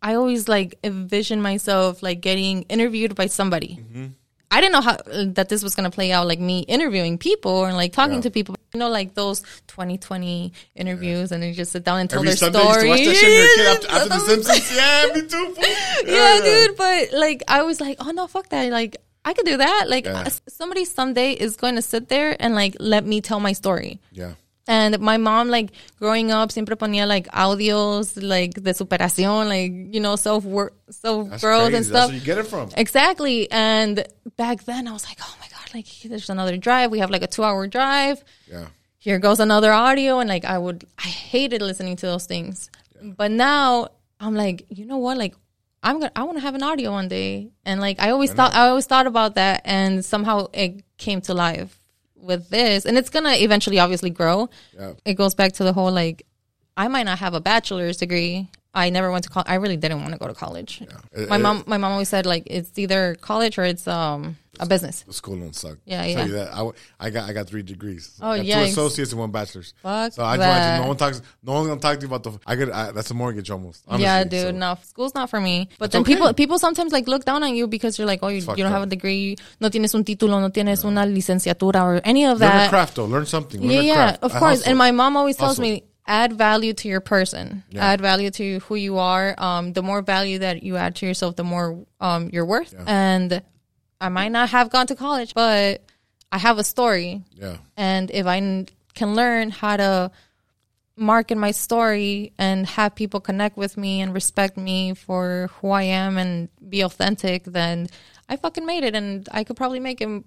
I 0.04 0.16
always 0.16 0.48
like 0.50 0.78
envision 0.84 1.42
myself 1.42 2.04
like 2.04 2.20
getting 2.22 2.64
interviewed 2.64 3.16
by 3.16 3.28
somebody. 3.28 3.80
Mm-hmm. 3.82 4.06
I 4.52 4.62
didn't 4.62 4.74
know 4.74 4.82
how 4.82 4.98
that 5.38 5.50
this 5.50 5.64
was 5.64 5.74
gonna 5.74 5.90
play 5.90 6.12
out, 6.12 6.28
like 6.28 6.40
me 6.40 6.60
interviewing 6.68 7.18
people 7.18 7.66
and 7.66 7.76
like 7.76 7.92
talking 7.94 8.22
to 8.22 8.30
people. 8.30 8.56
You 8.74 8.80
know, 8.80 8.90
like 8.90 9.14
those 9.16 9.42
2020 9.68 10.52
interviews, 10.76 11.32
and 11.32 11.42
they 11.42 11.54
just 11.54 11.72
sit 11.72 11.84
down 11.84 12.00
and 12.00 12.10
tell 12.10 12.20
Every 12.20 12.30
their 12.32 12.38
Sunday, 12.38 12.60
you 12.60 12.66
used 12.66 12.76
to 12.76 12.86
story. 12.86 12.90
watch 12.90 13.06
that 13.06 13.16
shit 13.16 13.58
you 13.58 13.64
after, 13.66 13.88
after 13.90 14.10
The 14.10 14.20
Simpsons. 14.28 14.76
Yeah, 14.76 15.06
me 15.14 15.22
too. 15.22 15.56
fool. 15.56 16.14
yeah, 16.14 16.40
dude. 16.44 16.78
But 16.78 17.14
like, 17.14 17.44
I 17.48 17.64
was 17.64 17.80
like, 17.82 17.98
oh 18.00 18.12
no, 18.12 18.28
fuck 18.28 18.50
that. 18.50 18.72
Like, 18.72 18.98
I 19.26 19.34
could 19.34 19.46
do 19.46 19.58
that. 19.58 19.86
Like, 19.90 20.06
Yeah. 20.06 20.28
somebody 20.50 20.86
someday 20.86 21.32
is 21.34 21.56
going 21.56 21.76
to 21.76 21.82
sit 21.82 22.10
there 22.10 22.36
and 22.40 22.54
like 22.56 22.76
let 22.80 23.06
me 23.06 23.22
tell 23.22 23.40
my 23.40 23.54
story. 23.54 24.00
Yeah. 24.12 24.34
And 24.66 25.00
my 25.00 25.18
mom, 25.18 25.50
like 25.50 25.72
growing 26.00 26.32
up, 26.32 26.50
siempre 26.52 26.78
ponía 26.78 27.06
like 27.06 27.28
audios, 27.32 28.18
like 28.22 28.54
de 28.54 28.74
superación, 28.74 29.50
like 29.50 29.94
you 29.94 30.00
know, 30.00 30.16
self 30.16 30.46
work, 30.46 30.74
self 30.90 31.30
That's 31.30 31.44
growth 31.44 31.66
and 31.66 31.76
That's 31.76 31.88
stuff. 31.88 32.10
where 32.10 32.18
you 32.18 32.24
get 32.24 32.38
it 32.38 32.48
from. 32.48 32.70
Exactly. 32.78 33.52
And 33.52 34.08
back 34.38 34.64
then, 34.64 34.88
I 34.88 34.94
was 34.94 35.06
like, 35.06 35.18
oh 35.22 35.36
my 35.42 35.48
god, 35.50 35.74
like 35.74 35.88
there's 36.06 36.30
another 36.30 36.56
drive. 36.56 36.92
We 36.92 37.00
have 37.00 37.10
like 37.12 37.24
a 37.24 37.28
two 37.28 37.44
hour 37.44 37.68
drive. 37.68 38.24
Yeah. 38.50 38.68
Here 39.00 39.20
goes 39.20 39.42
another 39.42 39.74
audio, 39.74 40.20
and 40.20 40.30
like 40.30 40.46
I 40.46 40.58
would, 40.58 40.86
I 40.98 41.08
hated 41.10 41.62
listening 41.62 41.98
to 41.98 42.06
those 42.06 42.26
things. 42.26 42.70
Yeah. 42.96 43.12
But 43.18 43.32
now 43.32 43.90
I'm 44.20 44.36
like, 44.36 44.66
you 44.70 44.86
know 44.86 44.98
what, 44.98 45.18
like. 45.18 45.36
I'm 45.86 46.00
gonna. 46.00 46.14
I 46.16 46.24
want 46.24 46.38
to 46.38 46.42
have 46.42 46.56
an 46.56 46.64
audio 46.64 46.92
one 46.92 47.10
day, 47.10 47.52
and 47.66 47.82
like 47.82 48.00
I 48.00 48.12
always 48.12 48.32
thought. 48.32 48.56
I 48.56 48.70
always 48.70 48.86
thought 48.86 49.06
about 49.06 49.36
that, 49.36 49.64
and 49.66 50.06
somehow 50.06 50.48
it 50.54 50.82
came 50.98 51.20
to 51.24 51.34
life 51.34 51.78
with 52.24 52.50
this, 52.50 52.86
and 52.86 52.98
it's 52.98 53.10
gonna 53.10 53.34
eventually, 53.34 53.80
obviously, 53.80 54.10
grow 54.10 54.50
Yeah. 54.78 54.94
it 55.06 55.14
goes 55.16 55.36
back 55.36 55.54
to 55.54 55.64
the 55.64 55.74
whole 55.74 55.92
like 55.92 56.26
I 56.76 56.88
might 56.88 57.04
not 57.04 57.20
have 57.20 57.34
a 57.34 57.40
bachelor's 57.42 57.98
degree. 57.98 58.50
I 58.74 58.90
never 58.90 59.12
went 59.12 59.24
to 59.26 59.30
college. 59.30 59.48
I 59.50 59.56
really 59.56 59.78
didn't 59.78 60.02
want 60.02 60.14
to 60.14 60.18
go 60.20 60.28
to 60.28 60.34
college. 60.34 60.82
It- 61.12 61.30
My 61.30 61.36
it- 61.36 61.40
mom, 61.40 61.64
my 61.68 61.78
mom 61.78 61.92
always 61.92 62.10
said 62.10 62.26
like 62.26 62.44
it's 62.48 62.78
either 62.80 63.16
college 63.22 63.58
or 63.60 63.64
it's 63.64 63.88
um 63.88 64.38
a 64.60 64.66
business. 64.68 65.04
School 65.10 65.38
don't 65.38 65.56
suck. 65.56 65.78
Yeah, 65.86 66.02
I'll 66.02 66.08
yeah. 66.08 66.16
Tell 66.16 66.28
you 66.28 66.34
that. 66.34 66.54
I, 66.54 66.70
I 67.00 67.10
got 67.10 67.30
I 67.30 67.34
got 67.34 67.48
three 67.48 67.64
degrees. 67.64 68.18
Oh, 68.22 68.30
I 68.32 68.38
got 68.38 68.46
yikes. 68.46 68.54
two 68.66 68.72
associates 68.72 69.12
and 69.12 69.20
one 69.20 69.32
bachelor's. 69.32 69.74
Fuck 69.82 70.14
so 70.14 70.24
I 70.24 70.38
that. 70.38 70.82
no 70.82 70.88
one 70.88 70.98
talks. 70.98 71.22
No 71.44 71.54
one's 71.54 71.68
gonna 71.70 71.80
talk 71.82 71.96
to 72.00 72.02
you 72.02 72.08
about 72.14 72.24
the. 72.24 72.40
I 72.46 72.56
could. 72.56 72.70
I, 72.70 72.92
that's 72.92 73.10
a 73.10 73.14
mortgage 73.16 73.50
almost. 73.50 73.84
honestly. 73.88 74.04
yeah, 74.04 74.24
dude. 74.24 74.42
So, 74.42 74.52
No, 74.52 74.78
school's 74.84 75.16
not 75.16 75.30
for 75.30 75.40
me. 75.42 75.70
But 75.80 75.92
That's 75.92 75.94
then 75.94 76.02
okay. 76.04 76.14
people 76.14 76.34
people 76.36 76.60
sometimes 76.60 76.92
like 76.92 77.08
look 77.08 77.26
down 77.26 77.42
on 77.44 77.56
you 77.56 77.68
because 77.68 77.98
you're 77.98 78.08
like, 78.08 78.20
oh, 78.22 78.28
you, 78.28 78.42
you 78.42 78.64
don't 78.64 78.72
have 78.72 78.84
a 78.84 78.88
degree, 78.88 79.38
no 79.60 79.70
tienes 79.70 79.94
un 79.96 80.04
título, 80.04 80.40
no 80.40 80.50
tienes 80.50 80.84
una 80.86 81.02
licenciatura 81.06 81.82
or 81.84 82.02
any 82.04 82.26
of 82.26 82.40
that. 82.40 82.54
Learn 82.56 82.66
a 82.68 82.70
craft 82.70 82.96
though. 82.96 83.06
Learn 83.06 83.26
something. 83.26 83.60
Learn 83.62 83.72
yeah, 83.72 83.82
yeah, 83.82 84.18
of 84.22 84.36
A 84.36 84.40
course. 84.40 84.60
hustle. 84.60 84.70
And 84.70 84.78
my 84.78 84.92
mom 84.92 85.18
always 85.18 85.36
tells 85.36 85.58
Hustle. 85.58 85.64
me 85.64 85.84
add 86.06 86.34
value 86.34 86.74
to 86.74 86.88
your 86.90 87.00
person, 87.00 87.64
Yeah. 87.70 87.86
add 87.86 88.02
value 88.02 88.30
to 88.32 88.60
who 88.60 88.76
you 88.76 88.98
are. 88.98 89.34
Um, 89.38 89.72
the 89.74 89.82
more 89.82 90.02
value 90.02 90.40
that 90.40 90.62
you 90.62 90.76
add 90.76 90.96
to 90.98 91.06
yourself, 91.06 91.38
the 91.38 91.44
more 91.46 91.86
um 92.02 92.30
you're 92.34 92.46
worth. 92.46 92.76
And 92.86 93.42
I 94.04 94.10
might 94.10 94.32
not 94.38 94.50
have 94.50 94.70
gone 94.70 94.88
to 94.88 94.96
college, 94.96 95.34
but 95.34 95.82
I 96.32 96.38
have 96.38 96.58
a 96.60 96.64
story, 96.64 97.24
Yeah. 97.44 97.58
and 97.78 98.12
if 98.12 98.26
I 98.26 98.66
can 99.00 99.16
learn 99.16 99.52
how 99.52 99.78
to 99.78 100.12
market 100.96 101.38
my 101.38 101.52
story 101.52 102.34
and 102.38 102.68
have 102.68 102.94
people 102.96 103.20
connect 103.20 103.56
with 103.58 103.78
me 103.78 104.02
and 104.02 104.14
respect 104.14 104.58
me 104.58 104.94
for 104.94 105.50
who 105.62 105.70
I 105.70 105.84
am 105.84 106.18
and 106.18 106.50
be 106.70 106.82
authentic, 106.82 107.46
then 107.46 107.88
I 108.30 108.36
fucking 108.36 108.66
made 108.66 108.84
it, 108.84 108.94
and 108.96 109.28
I 109.32 109.44
could 109.46 109.56
probably 109.56 109.80
make 109.80 110.02
it 110.02 110.24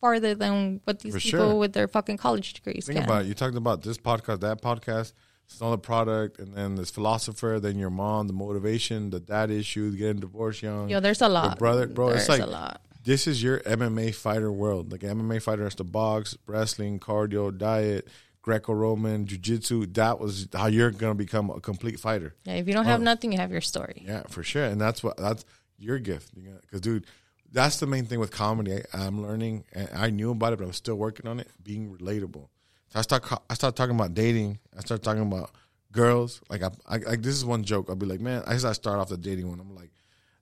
farther 0.00 0.34
than 0.34 0.80
what 0.84 1.00
these 1.00 1.14
For 1.14 1.20
people 1.20 1.50
sure. 1.50 1.54
with 1.58 1.72
their 1.74 1.86
fucking 1.88 2.16
college 2.16 2.54
degrees 2.54 2.86
Think 2.86 3.00
can. 3.00 3.04
about 3.04 3.22
it. 3.24 3.28
You 3.28 3.34
talked 3.34 3.56
about 3.56 3.82
this 3.82 3.98
podcast, 3.98 4.40
that 4.40 4.62
podcast. 4.62 5.12
It's 5.46 5.60
another 5.60 5.76
product, 5.78 6.38
and 6.38 6.54
then 6.54 6.76
this 6.76 6.90
philosopher, 6.90 7.58
then 7.60 7.76
your 7.76 7.90
mom, 7.90 8.28
the 8.28 8.32
motivation, 8.32 9.10
the 9.10 9.20
dad 9.20 9.50
issue, 9.50 9.90
getting 9.96 10.20
divorced 10.20 10.62
young. 10.62 10.88
Yo, 10.88 11.00
there's 11.00 11.20
a 11.20 11.28
lot, 11.28 11.58
brother, 11.58 11.86
bro, 11.86 12.10
There's 12.10 12.20
it's 12.22 12.28
like- 12.28 12.40
a 12.40 12.46
lot. 12.46 12.80
This 13.02 13.26
is 13.26 13.42
your 13.42 13.60
MMA 13.60 14.14
fighter 14.14 14.52
world. 14.52 14.92
Like 14.92 15.00
MMA 15.00 15.42
fighter 15.42 15.64
has 15.64 15.74
to 15.76 15.84
box, 15.84 16.36
wrestling, 16.46 16.98
cardio, 17.00 17.56
diet, 17.56 18.08
Greco-Roman, 18.42 19.26
jiu-jitsu. 19.26 19.86
That 19.86 20.18
was 20.18 20.48
how 20.52 20.66
you're 20.66 20.90
gonna 20.90 21.14
become 21.14 21.50
a 21.50 21.60
complete 21.60 22.00
fighter. 22.00 22.34
Yeah, 22.44 22.54
if 22.54 22.66
you 22.66 22.74
don't 22.74 22.86
have 22.86 23.00
oh. 23.00 23.04
nothing, 23.04 23.32
you 23.32 23.38
have 23.38 23.52
your 23.52 23.60
story. 23.60 24.04
Yeah, 24.06 24.22
for 24.28 24.42
sure. 24.42 24.64
And 24.64 24.80
that's 24.80 25.02
what 25.02 25.16
that's 25.16 25.44
your 25.78 25.98
gift. 25.98 26.32
Because, 26.62 26.80
dude, 26.80 27.06
that's 27.52 27.78
the 27.78 27.86
main 27.86 28.06
thing 28.06 28.20
with 28.20 28.30
comedy. 28.30 28.82
I, 28.92 29.06
I'm 29.06 29.22
learning, 29.22 29.64
and 29.72 29.88
I 29.94 30.10
knew 30.10 30.30
about 30.30 30.52
it, 30.52 30.58
but 30.58 30.66
I'm 30.66 30.72
still 30.72 30.96
working 30.96 31.26
on 31.26 31.40
it. 31.40 31.48
Being 31.62 31.96
relatable. 31.96 32.48
So 32.88 32.98
I 32.98 33.02
start 33.02 33.24
I 33.48 33.54
start 33.54 33.76
talking 33.76 33.94
about 33.94 34.14
dating. 34.14 34.58
I 34.76 34.80
start 34.80 35.02
talking 35.02 35.22
about 35.22 35.50
girls. 35.92 36.40
Like 36.48 36.62
I, 36.62 36.70
I 36.88 36.96
like 36.98 37.22
this 37.22 37.34
is 37.34 37.44
one 37.44 37.64
joke. 37.64 37.86
I'll 37.88 37.96
be 37.96 38.06
like, 38.06 38.20
man, 38.20 38.42
I 38.46 38.52
just 38.52 38.64
I 38.64 38.72
start 38.72 38.98
off 38.98 39.08
the 39.08 39.16
dating 39.16 39.48
one. 39.48 39.60
I'm 39.60 39.74
like, 39.74 39.90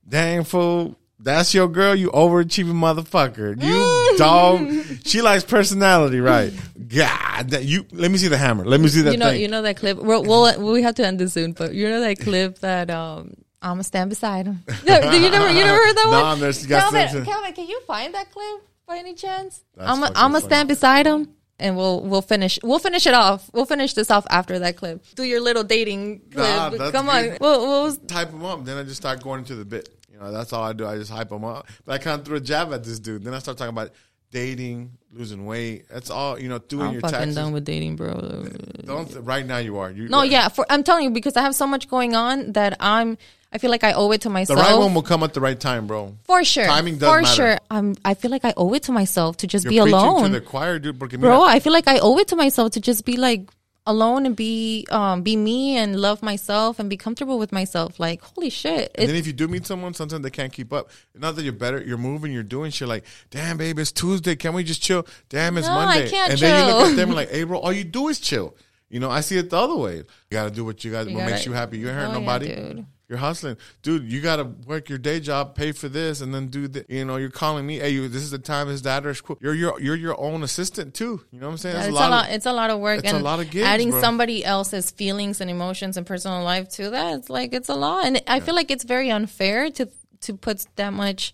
dang 0.09 0.45
fool. 0.45 0.97
That's 1.21 1.53
your 1.53 1.66
girl, 1.69 1.95
you 1.97 2.11
overachieving 2.11 2.75
motherfucker. 2.75 3.61
You 3.62 4.16
dog. 4.19 4.71
She 5.05 5.21
likes 5.23 5.43
personality, 5.45 6.21
right? 6.21 6.53
God, 6.89 7.51
that 7.51 7.64
you. 7.64 7.87
Let 7.93 8.11
me 8.11 8.19
see 8.19 8.29
the 8.29 8.37
hammer. 8.37 8.64
Let 8.64 8.81
me 8.81 8.89
see 8.89 9.03
that 9.03 9.12
You 9.12 9.19
know, 9.19 9.31
thing. 9.31 9.41
you 9.41 9.49
know 9.49 9.62
that 9.62 9.77
clip. 9.77 9.99
We'll, 9.99 10.23
we'll 10.23 10.73
we 10.73 10.83
have 10.83 10.95
to 10.97 11.07
end 11.07 11.19
this 11.19 11.33
soon, 11.33 11.53
but 11.53 11.75
you 11.75 11.89
know 11.89 12.01
that 12.01 12.21
clip 12.21 12.59
that 12.61 12.91
um 12.91 13.35
I'm 13.61 13.73
gonna 13.73 13.85
stand 13.85 14.11
beside 14.11 14.47
him. 14.47 14.62
No, 14.87 15.01
did 15.11 15.23
you 15.23 15.31
never 15.31 15.49
you 15.49 15.64
never 15.64 15.77
heard 15.77 15.97
that 15.97 16.09
No, 16.11 16.23
one? 16.23 16.41
there's- 16.41 16.62
you 16.62 16.69
got 16.69 16.93
Calvin. 16.93 17.25
Calvin, 17.25 17.53
can 17.53 17.66
you 17.66 17.81
find 17.87 18.14
that 18.14 18.31
clip 18.31 18.61
by 18.87 18.99
any 18.99 19.14
chance? 19.14 19.62
That's 19.77 19.91
I'm 19.91 20.01
fucking 20.01 20.16
I'm 20.16 20.33
gonna 20.33 20.45
stand 20.45 20.69
beside 20.69 21.07
him. 21.07 21.35
And 21.61 21.77
we'll 21.77 22.01
we'll 22.03 22.23
finish 22.23 22.61
we'll 22.62 22.79
finish 22.79 23.07
it 23.09 23.14
off. 23.14 23.51
We'll 23.53 23.66
finish 23.66 23.93
this 23.95 24.12
off 24.12 24.25
after 24.31 24.61
that 24.61 24.77
clip. 24.77 25.05
Do 25.16 25.25
your 25.25 25.41
little 25.41 25.64
dating 25.64 26.21
clip. 26.31 26.47
Nah, 26.47 26.71
Come 26.93 27.07
good. 27.07 27.33
on. 27.33 27.39
We'll, 27.41 27.61
we'll, 27.66 27.97
hype 28.12 28.31
him 28.31 28.45
up. 28.45 28.64
Then 28.64 28.77
I 28.79 28.85
just 28.85 28.97
start 28.99 29.21
going 29.25 29.41
into 29.41 29.57
the 29.57 29.64
bit. 29.64 29.89
You 30.19 30.25
know, 30.25 30.33
that's 30.33 30.53
all 30.53 30.64
I 30.64 30.73
do. 30.73 30.87
I 30.87 30.97
just 30.97 31.11
hype 31.11 31.29
them 31.29 31.45
up. 31.45 31.69
But 31.85 31.93
I 31.93 31.99
kind 31.99 32.19
of 32.21 32.27
threw 32.27 32.37
a 32.37 32.41
jab 32.41 32.73
at 32.73 32.83
this 32.83 32.99
dude. 32.99 33.23
Then 33.23 33.35
I 33.35 33.39
start 33.39 33.57
talking 33.57 33.71
about 33.71 33.93
dating, 34.33 34.93
losing 35.12 35.47
weight. 35.47 35.89
That's 35.89 36.11
all 36.11 36.39
you 36.39 36.49
know. 36.49 36.59
Doing 36.59 36.89
I'm 36.89 36.93
your 36.95 37.01
fucking 37.03 37.19
taxes. 37.19 37.35
done 37.37 37.53
with 37.53 37.64
dating, 37.64 37.97
bro. 37.97 38.45
Don't 38.85 39.11
right 39.25 39.47
now 39.47 39.59
you 39.59 39.79
are. 39.79 39.91
You, 39.91 40.09
No, 40.09 40.23
yeah, 40.23 40.49
for 40.49 40.66
I'm 40.69 40.83
telling 40.83 41.05
you 41.05 41.11
because 41.11 41.37
I 41.37 41.43
have 41.43 41.55
so 41.55 41.66
much 41.66 41.89
going 41.89 42.14
on 42.14 42.53
that 42.53 42.77
I'm. 42.81 43.19
I 43.51 43.57
feel 43.57 43.71
like 43.71 43.83
I 43.83 43.93
owe 43.93 44.11
it 44.11 44.21
to 44.23 44.31
myself. 44.31 44.59
The 44.59 44.62
right 44.62 44.77
one 44.77 44.93
will 44.93 45.03
come 45.03 45.23
at 45.23 45.33
the 45.33 45.41
right 45.41 45.59
time, 45.59 45.87
bro. 45.87 46.14
for 46.25 46.45
sure. 46.45 46.66
Timing 46.66 46.99
does 46.99 47.09
for 47.09 47.23
matter. 47.23 47.35
sure. 47.35 47.59
I'm. 47.71 47.95
I 48.05 48.14
feel 48.14 48.31
like 48.31 48.45
I 48.45 48.53
owe 48.57 48.75
it 48.75 48.83
to 48.85 48.93
myself 48.93 49.39
to 49.39 49.47
just 49.47 49.64
You're 49.64 49.73
be 49.73 49.79
alone, 49.79 50.25
to 50.25 50.29
the 50.29 50.41
choir, 50.43 50.79
dude. 50.79 50.99
Bro. 50.99 51.43
I 51.43 51.61
feel 51.61 51.73
like 51.73 51.89
I 51.89 51.99
owe 52.01 52.19
it 52.19 52.29
to 52.29 52.37
myself 52.37 52.73
to 52.73 52.81
just 52.81 53.07
be 53.07 53.16
like 53.16 53.49
alone 53.89 54.26
and 54.26 54.36
be 54.36 54.86
um 54.91 55.22
be 55.22 55.34
me 55.34 55.76
and 55.76 55.99
love 56.01 56.22
myself 56.22 56.78
and 56.78 56.89
be 56.89 56.97
comfortable 56.97 57.39
with 57.39 57.51
myself. 57.53 57.99
Like 57.99 58.20
holy 58.22 58.51
shit, 58.51 58.93
And 58.95 59.09
then 59.09 59.16
if 59.16 59.26
you 59.26 59.32
do 59.32 59.49
meet 59.49 59.66
someone, 59.66 59.95
sometimes 59.95 60.22
they 60.22 60.30
can't 60.30 60.53
keep 60.53 60.72
up. 60.72 60.91
Not 61.16 61.34
that 61.36 61.43
you're 61.43 61.53
better, 61.53 61.82
you're 61.82 61.99
moving, 61.99 62.30
you're 62.32 62.43
doing 62.57 62.70
shit. 62.70 62.86
Like, 62.86 63.05
damn, 63.30 63.57
babe, 63.57 63.78
it's 63.78 63.91
Tuesday. 63.91 64.36
Can 64.36 64.53
we 64.55 64.62
just 64.62 64.82
chill? 64.82 65.07
Damn, 65.28 65.59
it's 65.59 65.66
No, 65.66 65.72
I 65.72 65.84
Monday. 65.86 66.09
can't 66.11 66.30
and 66.32 66.41
then 66.41 66.68
you 66.68 66.74
look 66.74 66.91
at 66.91 66.97
them 66.97 67.09
and 67.09 67.16
like, 67.16 67.30
hey, 67.30 67.43
bro, 67.45 67.59
all 67.59 67.72
you 67.72 67.84
do 67.84 68.09
is 68.09 68.20
chill. 68.20 68.55
You 68.91 69.01
know, 69.01 69.11
I 69.11 69.20
see 69.20 69.36
it 69.39 69.51
the 69.51 69.57
other 69.59 69.76
way. 69.76 69.97
You 69.97 70.05
gotta 70.30 70.51
do 70.51 70.64
what 70.64 70.84
you 70.84 70.91
got. 70.93 71.07
What 71.07 71.14
makes 71.14 71.30
gotta- 71.30 71.45
you 71.51 71.53
happy. 71.53 71.78
You 71.78 71.89
ain't 71.89 71.97
hurt 71.97 72.07
Oh, 72.07 72.12
yeah, 72.12 72.18
nobody. 72.18 72.47
dude. 72.55 72.86
You're 73.09 73.19
hustling, 73.19 73.57
dude. 73.83 74.13
You 74.13 74.21
gotta 74.21 74.45
work 74.45 74.91
your 74.91 74.99
day 74.99 75.19
job, 75.19 75.55
pay 75.55 75.73
for 75.73 75.89
this, 75.89 76.21
and 76.21 76.35
then 76.35 76.49
do 76.49 76.69
the. 76.69 76.85
You 76.91 77.07
know, 77.07 77.17
you're 77.17 77.31
calling 77.31 77.67
me. 77.67 77.79
Hey, 77.79 77.89
you. 77.91 78.07
This 78.07 78.23
is 78.23 78.31
the 78.31 78.39
time. 78.39 78.67
This 78.67 78.77
is 78.77 78.83
the. 78.83 79.15
Cool. 79.25 79.39
You're 79.41 79.55
your 79.55 79.81
you're 79.81 79.97
your 79.97 80.21
own 80.21 80.43
assistant 80.43 80.93
too. 80.93 81.25
You 81.31 81.41
know 81.41 81.47
what 81.47 81.53
I'm 81.53 81.59
saying? 81.59 81.77
Yeah, 81.77 81.83
it's 81.85 81.91
a 81.91 81.95
lot. 81.95 82.29
of- 82.29 82.35
it's 82.35 82.47
a 82.47 82.53
lot 82.53 82.71
of 82.71 82.81
work 82.81 82.99
it's 82.99 83.13
a 83.13 83.19
lot 83.19 83.41
of 83.41 83.51
gigs, 83.51 83.65
adding 83.67 83.91
bro. 83.91 84.01
somebody 84.01 84.45
else's 84.45 84.91
feelings 84.91 85.41
and 85.41 85.51
emotions 85.51 85.97
and 85.97 86.07
personal 86.07 86.43
life 86.43 86.69
to 86.71 86.91
that. 86.91 87.15
It's 87.19 87.31
like 87.31 87.55
it's 87.55 87.71
a 87.71 87.75
lot, 87.75 88.05
and 88.05 88.23
I 88.27 88.41
feel 88.41 88.55
like 88.55 88.71
it's 88.71 88.85
very 88.85 89.11
unfair 89.11 89.71
to 89.71 89.89
to 90.21 90.35
put 90.35 90.67
that 90.77 90.93
much 90.93 91.33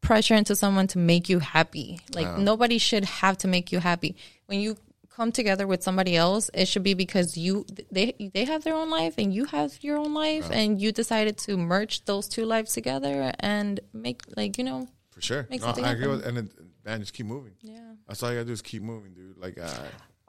pressure 0.00 0.34
into 0.34 0.56
someone 0.56 0.86
to 0.88 0.98
make 0.98 1.28
you 1.28 1.40
happy. 1.40 2.00
Like 2.14 2.38
nobody 2.38 2.78
should 2.78 3.04
have 3.04 3.36
to 3.38 3.48
make 3.48 3.70
you 3.70 3.80
happy. 3.80 4.16
When 4.46 4.60
you 4.60 4.78
come 5.16 5.30
together 5.32 5.66
with 5.66 5.82
somebody 5.82 6.16
else, 6.16 6.50
it 6.54 6.66
should 6.68 6.82
be 6.82 6.94
because 6.94 7.36
you 7.36 7.66
they 7.90 8.14
they 8.34 8.44
have 8.44 8.64
their 8.64 8.74
own 8.74 8.90
life 8.90 9.14
and 9.18 9.32
you 9.34 9.44
have 9.46 9.70
your 9.82 9.96
own 9.98 10.12
life, 10.14 10.48
and 10.50 10.80
you 10.80 10.92
decided 10.92 11.36
to 11.46 11.56
merge 11.56 12.04
those 12.04 12.28
two 12.28 12.44
lives 12.44 12.72
together 12.72 13.32
and 13.40 13.80
make 13.92 14.22
like 14.36 14.58
you 14.58 14.64
know. 14.64 14.88
for 15.10 15.20
sure. 15.20 15.46
Makes 15.50 15.62
No, 15.62 15.68
something 15.68 15.84
I 15.84 15.92
agree 15.92 16.06
happen. 16.08 16.16
with, 16.18 16.26
and 16.26 16.38
it, 16.38 16.46
man, 16.84 17.00
just 17.00 17.12
keep 17.12 17.26
moving. 17.26 17.52
Yeah. 17.60 17.80
That's 18.08 18.22
all 18.22 18.30
you 18.30 18.36
gotta 18.38 18.46
do 18.46 18.52
is 18.52 18.62
keep 18.62 18.82
moving, 18.82 19.12
dude. 19.14 19.36
Like, 19.38 19.58
uh, 19.58 19.68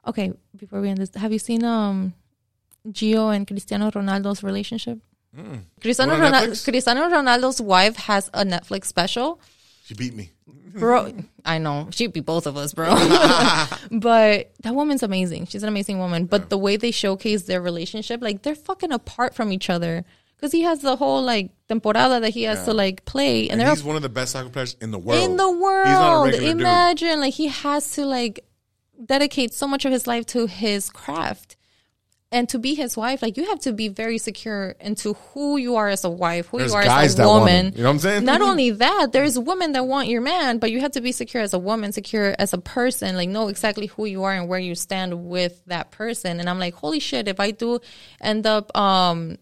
Okay, 0.06 0.32
before 0.56 0.80
we 0.82 0.88
end 0.90 0.98
this, 0.98 1.14
have 1.14 1.32
you 1.32 1.38
seen 1.38 1.64
um 1.64 2.12
Gio 2.88 3.34
and 3.34 3.46
Cristiano 3.46 3.90
Ronaldo's 3.90 4.42
relationship? 4.42 4.98
Cristiano, 5.80 6.12
One 6.12 6.22
Ronaldo, 6.32 6.62
Cristiano 6.64 7.08
Ronaldo's 7.08 7.60
wife 7.60 7.96
has 7.96 8.30
a 8.34 8.44
Netflix 8.44 8.84
special. 8.86 9.40
she 9.84 9.94
beat 9.94 10.14
me. 10.14 10.30
Bro, 10.80 11.12
I 11.44 11.58
know. 11.58 11.88
She'd 11.90 12.12
be 12.12 12.20
both 12.20 12.46
of 12.46 12.56
us, 12.56 12.72
bro. 12.74 12.88
but 13.90 14.52
that 14.62 14.74
woman's 14.74 15.02
amazing. 15.02 15.46
She's 15.46 15.62
an 15.62 15.68
amazing 15.68 15.98
woman. 15.98 16.26
But 16.26 16.50
the 16.50 16.58
way 16.58 16.76
they 16.76 16.90
showcase 16.90 17.42
their 17.42 17.60
relationship, 17.60 18.22
like 18.22 18.42
they're 18.42 18.54
fucking 18.54 18.92
apart 18.92 19.34
from 19.34 19.52
each 19.52 19.70
other. 19.70 20.04
Because 20.36 20.52
he 20.52 20.62
has 20.62 20.80
the 20.80 20.96
whole 20.96 21.22
like 21.22 21.50
temporada 21.68 22.20
that 22.20 22.30
he 22.30 22.42
has 22.42 22.64
to 22.64 22.74
like 22.74 23.04
play. 23.04 23.48
And, 23.48 23.60
And 23.60 23.70
he's 23.70 23.82
one 23.84 23.96
of 23.96 24.02
the 24.02 24.08
best 24.08 24.32
soccer 24.32 24.50
players 24.50 24.76
in 24.80 24.90
the 24.90 24.98
world. 24.98 25.22
in 25.22 25.36
the 25.36 25.44
He's 25.46 25.58
not 25.58 25.58
a 25.58 25.60
world. 25.62 26.26
regular 26.26 26.52
dude. 26.52 26.60
Imagine 26.60 27.20
like 27.20 27.34
he 27.34 27.46
has 27.48 27.92
to 27.92 28.04
like 28.04 28.44
dedicate 29.06 29.54
so 29.54 29.66
much 29.66 29.84
of 29.84 29.92
his 29.92 30.06
life 30.06 30.26
to 30.26 30.46
his 30.46 30.90
craft. 30.90 31.56
And 32.34 32.48
to 32.48 32.58
be 32.58 32.74
his 32.74 32.96
wife, 32.96 33.22
like 33.22 33.36
you 33.36 33.44
have 33.44 33.60
to 33.60 33.72
be 33.72 33.86
very 33.86 34.18
secure 34.18 34.74
into 34.80 35.12
who 35.12 35.56
you 35.56 35.76
are 35.76 35.88
as 35.88 36.02
a 36.02 36.10
wife, 36.10 36.48
who 36.48 36.58
There's 36.58 36.72
you 36.72 36.78
are 36.78 36.82
as 36.82 37.16
a 37.16 37.24
woman. 37.24 37.66
You 37.66 37.84
know 37.84 37.90
what 37.90 37.90
I'm 37.90 37.98
saying? 38.00 38.24
Not 38.24 38.40
only 38.40 38.72
that, 38.72 39.12
there's 39.12 39.38
women 39.38 39.70
that 39.70 39.86
want 39.86 40.08
your 40.08 40.20
man, 40.20 40.58
but 40.58 40.72
you 40.72 40.80
have 40.80 40.90
to 40.92 41.00
be 41.00 41.12
secure 41.12 41.44
as 41.44 41.54
a 41.54 41.60
woman, 41.60 41.92
secure 41.92 42.34
as 42.36 42.52
a 42.52 42.58
person, 42.58 43.14
like 43.14 43.28
know 43.28 43.46
exactly 43.46 43.86
who 43.86 44.04
you 44.06 44.24
are 44.24 44.32
and 44.32 44.48
where 44.48 44.58
you 44.58 44.74
stand 44.74 45.26
with 45.26 45.64
that 45.66 45.92
person. 45.92 46.40
And 46.40 46.50
I'm 46.50 46.58
like, 46.58 46.74
holy 46.74 46.98
shit, 46.98 47.28
if 47.28 47.38
I 47.38 47.52
do 47.52 47.78
end 48.20 48.48
up 48.48 48.76
um 48.76 49.38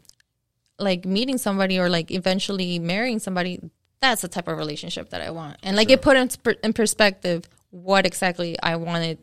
like 0.79 1.07
meeting 1.07 1.39
somebody 1.39 1.79
or 1.79 1.89
like 1.89 2.11
eventually 2.11 2.79
marrying 2.79 3.21
somebody, 3.21 3.59
that's 4.01 4.21
the 4.21 4.29
type 4.29 4.49
of 4.49 4.59
relationship 4.59 5.09
that 5.11 5.23
I 5.23 5.31
want. 5.31 5.57
And 5.63 5.77
like 5.77 5.89
it 5.89 6.03
put 6.03 6.19
in, 6.19 6.29
in 6.63 6.75
perspective 6.75 7.49
what 7.71 8.05
exactly 8.05 8.61
I 8.63 8.77
wanted 8.77 9.17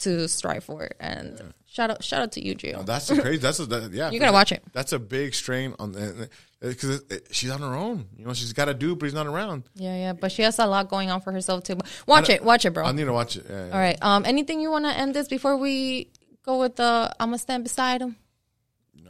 to 0.00 0.26
strive 0.26 0.64
for. 0.64 0.90
And 0.98 1.54
shout 1.74 1.90
out, 1.90 2.04
shout 2.04 2.22
out 2.22 2.32
to 2.32 2.44
you, 2.44 2.54
Gio. 2.54 2.86
That's 2.86 3.08
crazy. 3.08 3.38
That's 3.38 3.58
a 3.58 3.66
that, 3.66 3.92
yeah. 3.92 4.10
You 4.12 4.20
gotta 4.20 4.32
watch 4.32 4.52
it. 4.52 4.62
That's 4.72 4.92
a 4.92 4.98
big 4.98 5.34
strain 5.34 5.74
on 5.78 6.28
because 6.60 7.02
she's 7.30 7.50
on 7.50 7.60
her 7.60 7.74
own. 7.74 8.06
You 8.16 8.24
know, 8.24 8.32
she's 8.32 8.52
got 8.52 8.66
to 8.66 8.74
do, 8.74 8.94
but 8.96 9.06
he's 9.06 9.14
not 9.14 9.26
around. 9.26 9.64
Yeah, 9.74 9.96
yeah, 9.96 10.12
but 10.12 10.32
she 10.32 10.42
has 10.42 10.58
a 10.58 10.66
lot 10.66 10.88
going 10.88 11.10
on 11.10 11.20
for 11.20 11.32
herself 11.32 11.64
too. 11.64 11.76
But 11.76 11.86
watch 12.06 12.30
it, 12.30 12.44
watch 12.44 12.64
it, 12.64 12.70
bro. 12.70 12.84
I 12.84 12.92
need 12.92 13.04
to 13.04 13.12
watch 13.12 13.36
it. 13.36 13.46
Yeah, 13.48 13.66
yeah. 13.66 13.72
All 13.72 13.78
right. 13.78 13.98
Um, 14.00 14.24
anything 14.24 14.60
you 14.60 14.70
want 14.70 14.84
to 14.84 14.96
end 14.96 15.14
this 15.14 15.28
before 15.28 15.56
we 15.56 16.10
go 16.44 16.60
with 16.60 16.76
the? 16.76 17.14
I'm 17.18 17.28
gonna 17.28 17.38
stand 17.38 17.64
beside 17.64 18.00
him. 18.00 18.16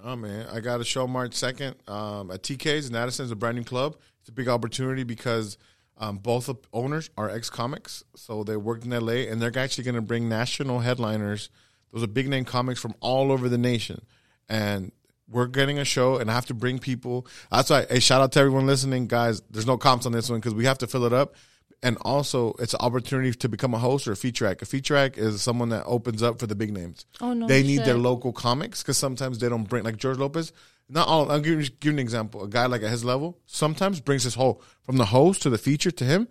No 0.02 0.16
man, 0.16 0.46
I 0.52 0.60
got 0.60 0.80
a 0.80 0.84
show 0.84 1.06
March 1.06 1.34
second 1.34 1.76
um, 1.86 2.30
at 2.30 2.42
TK's 2.42 2.88
in 2.88 2.96
Addison. 2.96 3.24
It's 3.24 3.32
a 3.32 3.36
brand 3.36 3.56
new 3.56 3.64
club. 3.64 3.96
It's 4.20 4.28
a 4.28 4.32
big 4.32 4.48
opportunity 4.48 5.02
because 5.02 5.56
um, 5.96 6.18
both 6.18 6.48
of 6.48 6.58
owners 6.72 7.10
are 7.16 7.30
ex 7.30 7.50
comics, 7.50 8.04
so 8.16 8.42
they 8.42 8.56
worked 8.56 8.84
in 8.84 8.90
LA, 8.90 9.30
and 9.30 9.40
they're 9.40 9.56
actually 9.58 9.84
going 9.84 9.94
to 9.94 10.02
bring 10.02 10.28
national 10.28 10.80
headliners. 10.80 11.50
Those 11.94 12.02
are 12.02 12.08
big 12.08 12.28
name 12.28 12.44
comics 12.44 12.80
from 12.80 12.94
all 12.98 13.30
over 13.30 13.48
the 13.48 13.56
nation, 13.56 14.04
and 14.48 14.90
we're 15.30 15.46
getting 15.46 15.78
a 15.78 15.84
show, 15.84 16.16
and 16.16 16.28
I 16.28 16.34
have 16.34 16.46
to 16.46 16.54
bring 16.54 16.80
people. 16.80 17.26
That's 17.52 17.70
why. 17.70 17.86
Hey, 17.88 18.00
shout 18.00 18.20
out 18.20 18.32
to 18.32 18.40
everyone 18.40 18.66
listening, 18.66 19.06
guys. 19.06 19.40
There's 19.48 19.66
no 19.66 19.78
comps 19.78 20.04
on 20.04 20.10
this 20.10 20.28
one 20.28 20.40
because 20.40 20.54
we 20.54 20.64
have 20.64 20.78
to 20.78 20.88
fill 20.88 21.04
it 21.04 21.12
up. 21.12 21.36
And 21.84 21.96
also, 22.00 22.54
it's 22.58 22.74
an 22.74 22.80
opportunity 22.80 23.32
to 23.32 23.48
become 23.48 23.74
a 23.74 23.78
host 23.78 24.08
or 24.08 24.12
a 24.12 24.16
feature 24.16 24.46
act. 24.46 24.62
A 24.62 24.66
feature 24.66 24.96
act 24.96 25.18
is 25.18 25.40
someone 25.40 25.68
that 25.68 25.84
opens 25.84 26.22
up 26.22 26.40
for 26.40 26.46
the 26.46 26.56
big 26.56 26.72
names. 26.72 27.06
Oh, 27.20 27.32
no 27.32 27.46
They 27.46 27.62
need 27.62 27.84
their 27.84 27.98
local 27.98 28.32
comics 28.32 28.82
because 28.82 28.98
sometimes 28.98 29.38
they 29.38 29.48
don't 29.48 29.68
bring 29.68 29.84
like 29.84 29.96
George 29.96 30.18
Lopez. 30.18 30.52
Not 30.88 31.06
all. 31.06 31.30
I'll 31.30 31.40
give 31.40 31.60
you, 31.60 31.68
give 31.68 31.84
you 31.84 31.90
an 31.92 31.98
example. 32.00 32.42
A 32.42 32.48
guy 32.48 32.66
like 32.66 32.82
at 32.82 32.90
his 32.90 33.04
level 33.04 33.38
sometimes 33.46 34.00
brings 34.00 34.24
his 34.24 34.34
whole 34.34 34.62
from 34.82 34.96
the 34.96 35.04
host 35.04 35.42
to 35.42 35.50
the 35.50 35.58
feature 35.58 35.92
to 35.92 36.04
him. 36.04 36.26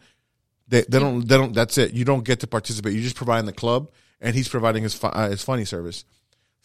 They 0.67 0.81
they 0.81 0.99
don't 0.99 1.27
they 1.27 1.37
don't. 1.37 1.53
That's 1.53 1.77
it. 1.77 1.93
You 1.93 2.03
don't 2.03 2.25
get 2.25 2.41
to 2.41 2.47
participate. 2.47 2.93
You're 2.93 3.03
just 3.03 3.15
providing 3.15 3.45
the 3.45 3.53
club, 3.53 3.91
and 4.23 4.33
he's 4.33 4.47
providing 4.49 4.81
his 4.81 4.95
fu- 4.95 5.07
uh, 5.07 5.29
his 5.29 5.43
funny 5.43 5.65
service. 5.65 6.05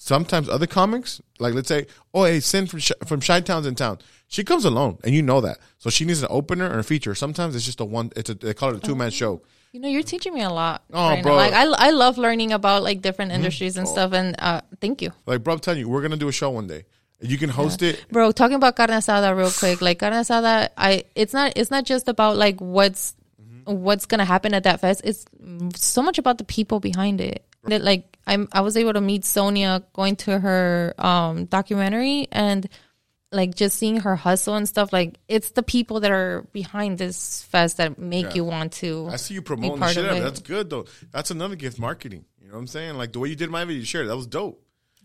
Sometimes 0.01 0.49
other 0.49 0.67
comics, 0.69 1.21
like 1.41 1.55
let's 1.55 1.69
say, 1.69 1.87
oh 2.15 2.25
hey, 2.25 2.39
Sin 2.41 2.67
from 2.67 2.79
Sh- 2.79 2.93
from 3.05 3.21
Chi-Town's 3.21 3.67
in 3.67 3.75
town. 3.75 3.99
She 4.29 4.45
comes 4.45 4.65
alone, 4.65 4.99
and 5.03 5.13
you 5.13 5.23
know 5.23 5.41
that. 5.41 5.59
So 5.79 5.91
she 5.91 6.05
needs 6.05 6.23
an 6.23 6.29
opener 6.31 6.71
or 6.71 6.79
a 6.79 6.85
feature. 6.85 7.15
Sometimes 7.15 7.57
it's 7.57 7.65
just 7.65 7.81
a 7.81 7.85
one. 7.85 8.13
It's 8.15 8.31
a 8.31 8.35
they 8.35 8.55
call 8.55 8.71
it 8.71 8.77
a 8.77 8.81
two 8.81 8.95
man 8.95 9.11
show. 9.11 9.43
You 9.73 9.81
know, 9.81 9.89
you're 9.89 10.03
teaching 10.05 10.33
me 10.33 10.43
a 10.43 10.49
lot. 10.51 10.85
Oh, 10.93 11.09
right 11.09 11.17
now. 11.17 11.23
bro. 11.23 11.35
Like 11.35 11.53
I, 11.53 11.65
I 11.65 11.91
love 11.91 12.17
learning 12.17 12.53
about 12.53 12.83
like 12.85 13.03
different 13.03 13.33
industries 13.33 13.77
and 13.77 13.87
stuff. 13.89 14.13
And 14.13 14.35
uh, 14.39 14.61
thank 14.81 15.03
you, 15.03 15.13
Like 15.27 15.43
bro, 15.43 15.55
I'm 15.55 15.61
telling 15.61 15.81
you, 15.81 15.89
we're 15.89 16.01
gonna 16.03 16.17
do 16.17 16.29
a 16.29 16.33
show 16.33 16.51
one 16.51 16.67
day. 16.69 16.85
You 17.21 17.37
can 17.37 17.51
host 17.51 17.83
it. 17.83 18.05
bro. 18.13 18.31
Talking 18.31 18.55
about 18.55 18.77
carne 18.77 18.91
asada 18.91 19.37
real 19.37 19.51
quick. 19.51 19.83
Like 19.83 19.99
carne 19.99 20.13
asada, 20.13 20.69
I 20.77 21.05
it's 21.17 21.33
not 21.35 21.55
it's 21.57 21.71
not 21.73 21.85
just 21.85 22.07
about 22.07 22.37
like 22.37 22.61
what's 22.61 23.17
what's 23.65 24.07
gonna 24.07 24.25
happen 24.25 24.55
at 24.55 24.63
that 24.63 24.81
fest. 24.81 25.01
It's 25.03 25.25
so 25.75 26.03
much 26.03 26.19
about 26.19 26.39
the 26.39 26.45
people 26.45 26.79
behind 26.79 27.21
it. 27.21 27.45
That 27.65 27.83
like 27.83 28.17
I'm 28.27 28.49
I 28.53 28.61
was 28.63 28.77
able 28.77 28.93
to 28.95 29.01
meet 29.01 29.25
Sonia 29.25 29.83
going 29.93 30.17
to 30.17 30.39
her 30.39 30.95
um 30.99 31.47
documentary 31.47 32.29
and 32.33 32.69
like 33.31 33.55
just 33.55 33.77
seeing 33.79 34.01
her 34.01 34.17
hustle 34.17 34.55
and 34.55 34.67
stuff 34.67 34.91
like 34.93 35.19
it's 35.29 35.51
the 35.51 35.63
people 35.63 36.01
that 36.01 36.11
are 36.11 36.47
behind 36.53 36.97
this 36.99 37.43
fest 37.45 37.77
that 37.77 37.99
make 37.99 38.27
Yeah. 38.27 38.35
you 38.37 38.45
want 38.45 38.73
to 38.75 39.09
I 39.13 39.17
see 39.17 39.35
you 39.35 39.43
promoting 39.43 39.79
the 39.81 39.89
shit 39.89 40.05
out 40.05 40.11
of 40.13 40.17
it. 40.17 40.21
it. 40.21 40.23
That's 40.23 40.41
good 40.41 40.71
though. 40.71 40.87
That's 41.11 41.31
another 41.31 41.57
gift 41.57 41.79
marketing. 41.79 42.25
You 42.41 42.49
know 42.49 42.55
what 42.55 42.61
I'm 42.61 42.67
saying? 42.69 42.95
Like 42.97 43.13
the 43.13 43.19
way 43.19 43.29
you 43.29 43.37
did 43.37 43.51
my 43.51 43.65
video, 43.65 43.81
you 43.81 43.85
shared. 43.85 44.09
That 44.09 44.17
was 44.17 44.27
dope. 44.27 44.63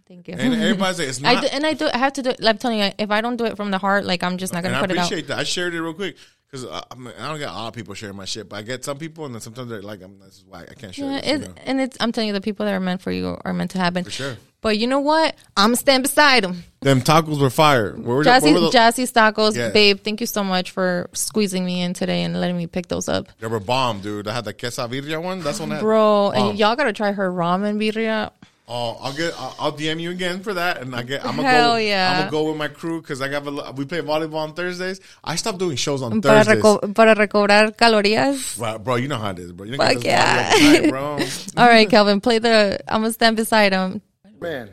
Thank 0.07 0.27
you. 0.27 0.35
And 0.37 0.53
everybody's 0.53 0.99
like, 0.99 1.07
it's 1.09 1.23
I 1.23 1.33
not. 1.33 1.41
do, 1.43 1.49
and 1.51 1.65
I 1.65 1.73
do. 1.73 1.89
I 1.93 1.97
have 1.97 2.13
to 2.13 2.21
do. 2.21 2.29
it. 2.29 2.39
I'm 2.45 2.57
telling 2.57 2.79
you, 2.79 2.91
if 2.97 3.09
I 3.11 3.19
don't 3.21 3.35
do 3.37 3.45
it 3.45 3.57
from 3.57 3.71
the 3.71 3.77
heart, 3.77 4.05
like 4.05 4.21
I'm 4.23 4.37
just 4.37 4.53
not 4.53 4.63
gonna 4.63 4.77
I 4.77 4.81
put 4.81 4.91
it 4.91 4.97
out. 4.97 5.01
I 5.03 5.05
appreciate 5.05 5.27
that. 5.27 5.39
I 5.39 5.43
shared 5.43 5.73
it 5.73 5.81
real 5.81 5.93
quick 5.93 6.15
because 6.53 6.67
I, 6.67 6.83
I, 6.91 6.95
mean, 6.95 7.13
I 7.19 7.29
don't 7.29 7.39
get 7.39 7.49
a 7.49 7.51
lot 7.53 7.69
of 7.69 7.73
people 7.73 7.95
sharing 7.95 8.15
my 8.15 8.25
shit, 8.25 8.47
but 8.47 8.57
I 8.57 8.61
get 8.61 8.85
some 8.85 8.99
people, 8.99 9.25
and 9.25 9.33
then 9.33 9.41
sometimes 9.41 9.71
they're 9.71 9.81
like, 9.81 10.03
I'm, 10.03 10.19
"This 10.19 10.37
is 10.37 10.45
why 10.47 10.61
I 10.69 10.75
can't 10.75 10.93
share 10.93 11.09
Yeah, 11.09 11.19
this." 11.21 11.31
you 11.31 11.37
know? 11.39 11.53
and 11.65 11.81
it's. 11.81 11.97
I'm 11.99 12.11
telling 12.11 12.27
you, 12.27 12.33
the 12.33 12.41
people 12.41 12.63
that 12.67 12.73
are 12.73 12.79
meant 12.79 13.01
for 13.01 13.11
you 13.11 13.35
are 13.43 13.53
meant 13.53 13.71
to 13.71 13.79
happen. 13.79 14.03
For 14.03 14.11
sure. 14.11 14.37
But 14.61 14.77
you 14.77 14.85
know 14.85 14.99
what? 14.99 15.35
I'm 15.57 15.75
stand 15.75 16.03
beside 16.03 16.43
them. 16.43 16.63
Them 16.81 17.01
tacos 17.01 17.41
were 17.41 17.49
fire. 17.49 17.95
Where 17.95 18.17
were, 18.17 18.23
Jazzy, 18.23 18.53
the- 18.53 19.19
Tacos, 19.19 19.57
Yeah. 19.57 19.71
babe. 19.71 20.01
Thank 20.01 20.21
you 20.21 20.27
so 20.27 20.43
much 20.43 20.69
for 20.71 21.09
squeezing 21.13 21.65
me 21.65 21.81
in 21.81 21.93
today 21.93 22.21
and 22.23 22.39
letting 22.39 22.55
me 22.55 22.67
pick 22.67 22.87
those 22.87 23.09
up, 23.09 23.27
they 23.39 23.47
were 23.47 23.59
bomb, 23.59 23.99
dude. 24.01 24.27
I 24.27 24.33
had 24.33 24.45
the 24.45 24.53
quesadilla 24.53 25.21
one. 25.21 25.41
That's 25.41 25.59
one 25.59 25.69
that. 25.69 25.81
bro. 25.81 26.31
bomb. 26.31 26.49
And 26.49 26.59
y'all 26.59 26.75
gotta 26.75 26.93
try 26.93 27.11
her 27.11 27.29
ramen 27.31 27.77
birria. 27.77 28.31
Oh, 28.65 28.97
I'll 29.01 29.11
get. 29.13 29.33
I'll, 29.37 29.55
I'll 29.59 29.71
DM 29.73 29.99
you 29.99 30.09
again 30.11 30.41
for 30.41 30.53
that, 30.53 30.77
and 30.81 30.95
I 30.95 31.03
get. 31.03 31.25
I'm 31.25 31.35
gonna 31.35 31.49
Hell 31.49 31.71
go. 31.73 31.75
yeah. 31.77 32.11
I'm 32.13 32.17
gonna 32.19 32.31
go 32.31 32.49
with 32.49 32.57
my 32.57 32.69
crew 32.69 33.01
because 33.01 33.21
I 33.21 33.27
got. 33.27 33.45
A, 33.45 33.73
we 33.73 33.83
play 33.83 33.99
volleyball 33.99 34.35
on 34.35 34.53
Thursdays. 34.53 35.01
I 35.21 35.35
stopped 35.35 35.59
doing 35.59 35.75
shows 35.75 36.01
on 36.01 36.21
Para, 36.21 36.45
Thursdays. 36.45 36.63
reco- 36.63 36.95
para 36.95 37.13
recobrar 37.13 37.75
calorías. 37.75 38.57
Bro, 38.57 38.79
bro, 38.79 38.95
you 38.95 39.09
know 39.09 39.17
how 39.17 39.31
it 39.31 39.39
is, 39.39 39.51
bro. 39.51 39.65
You 39.65 39.75
Fuck 39.75 39.95
this 39.95 40.05
yeah. 40.05 40.49
body 40.51 40.65
every 40.65 40.79
night, 40.81 40.89
bro. 40.91 41.19
All 41.61 41.67
right, 41.67 41.89
Kelvin, 41.89 42.21
play 42.21 42.39
the. 42.39 42.79
I'm 42.87 43.01
gonna 43.01 43.11
stand 43.13 43.35
beside 43.35 43.73
him. 43.73 44.01
Man, 44.39 44.69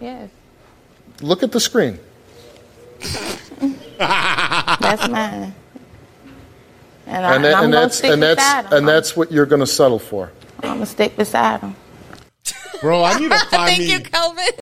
Yes, 0.00 0.30
look 1.20 1.42
at 1.42 1.50
the 1.50 1.58
screen. 1.60 1.98
That's 3.98 5.08
mine. 5.08 5.54
And, 7.06 7.26
I, 7.26 7.34
And, 7.34 7.44
and 7.44 7.44
that, 7.44 7.54
I'm 7.56 7.64
and 7.64 7.72
gonna 7.72 7.84
that's 7.86 7.98
stick 7.98 8.10
and 8.12 8.20
beside 8.20 8.36
that's 8.38 8.66
him. 8.72 8.78
and 8.78 8.88
that's 8.88 9.16
what 9.16 9.30
you're 9.30 9.44
going 9.46 9.60
to 9.60 9.66
settle 9.66 9.98
for. 9.98 10.32
I'm 10.62 10.68
gonna 10.74 10.86
stick 10.86 11.16
beside 11.16 11.60
him. 11.60 11.76
Bro, 12.80 13.04
I 13.04 13.18
need 13.18 13.30
to 13.30 13.38
find 13.50 13.68
Thank 13.68 13.78
me. 13.80 13.92
you, 13.92 14.00
Kelvin. 14.00 14.63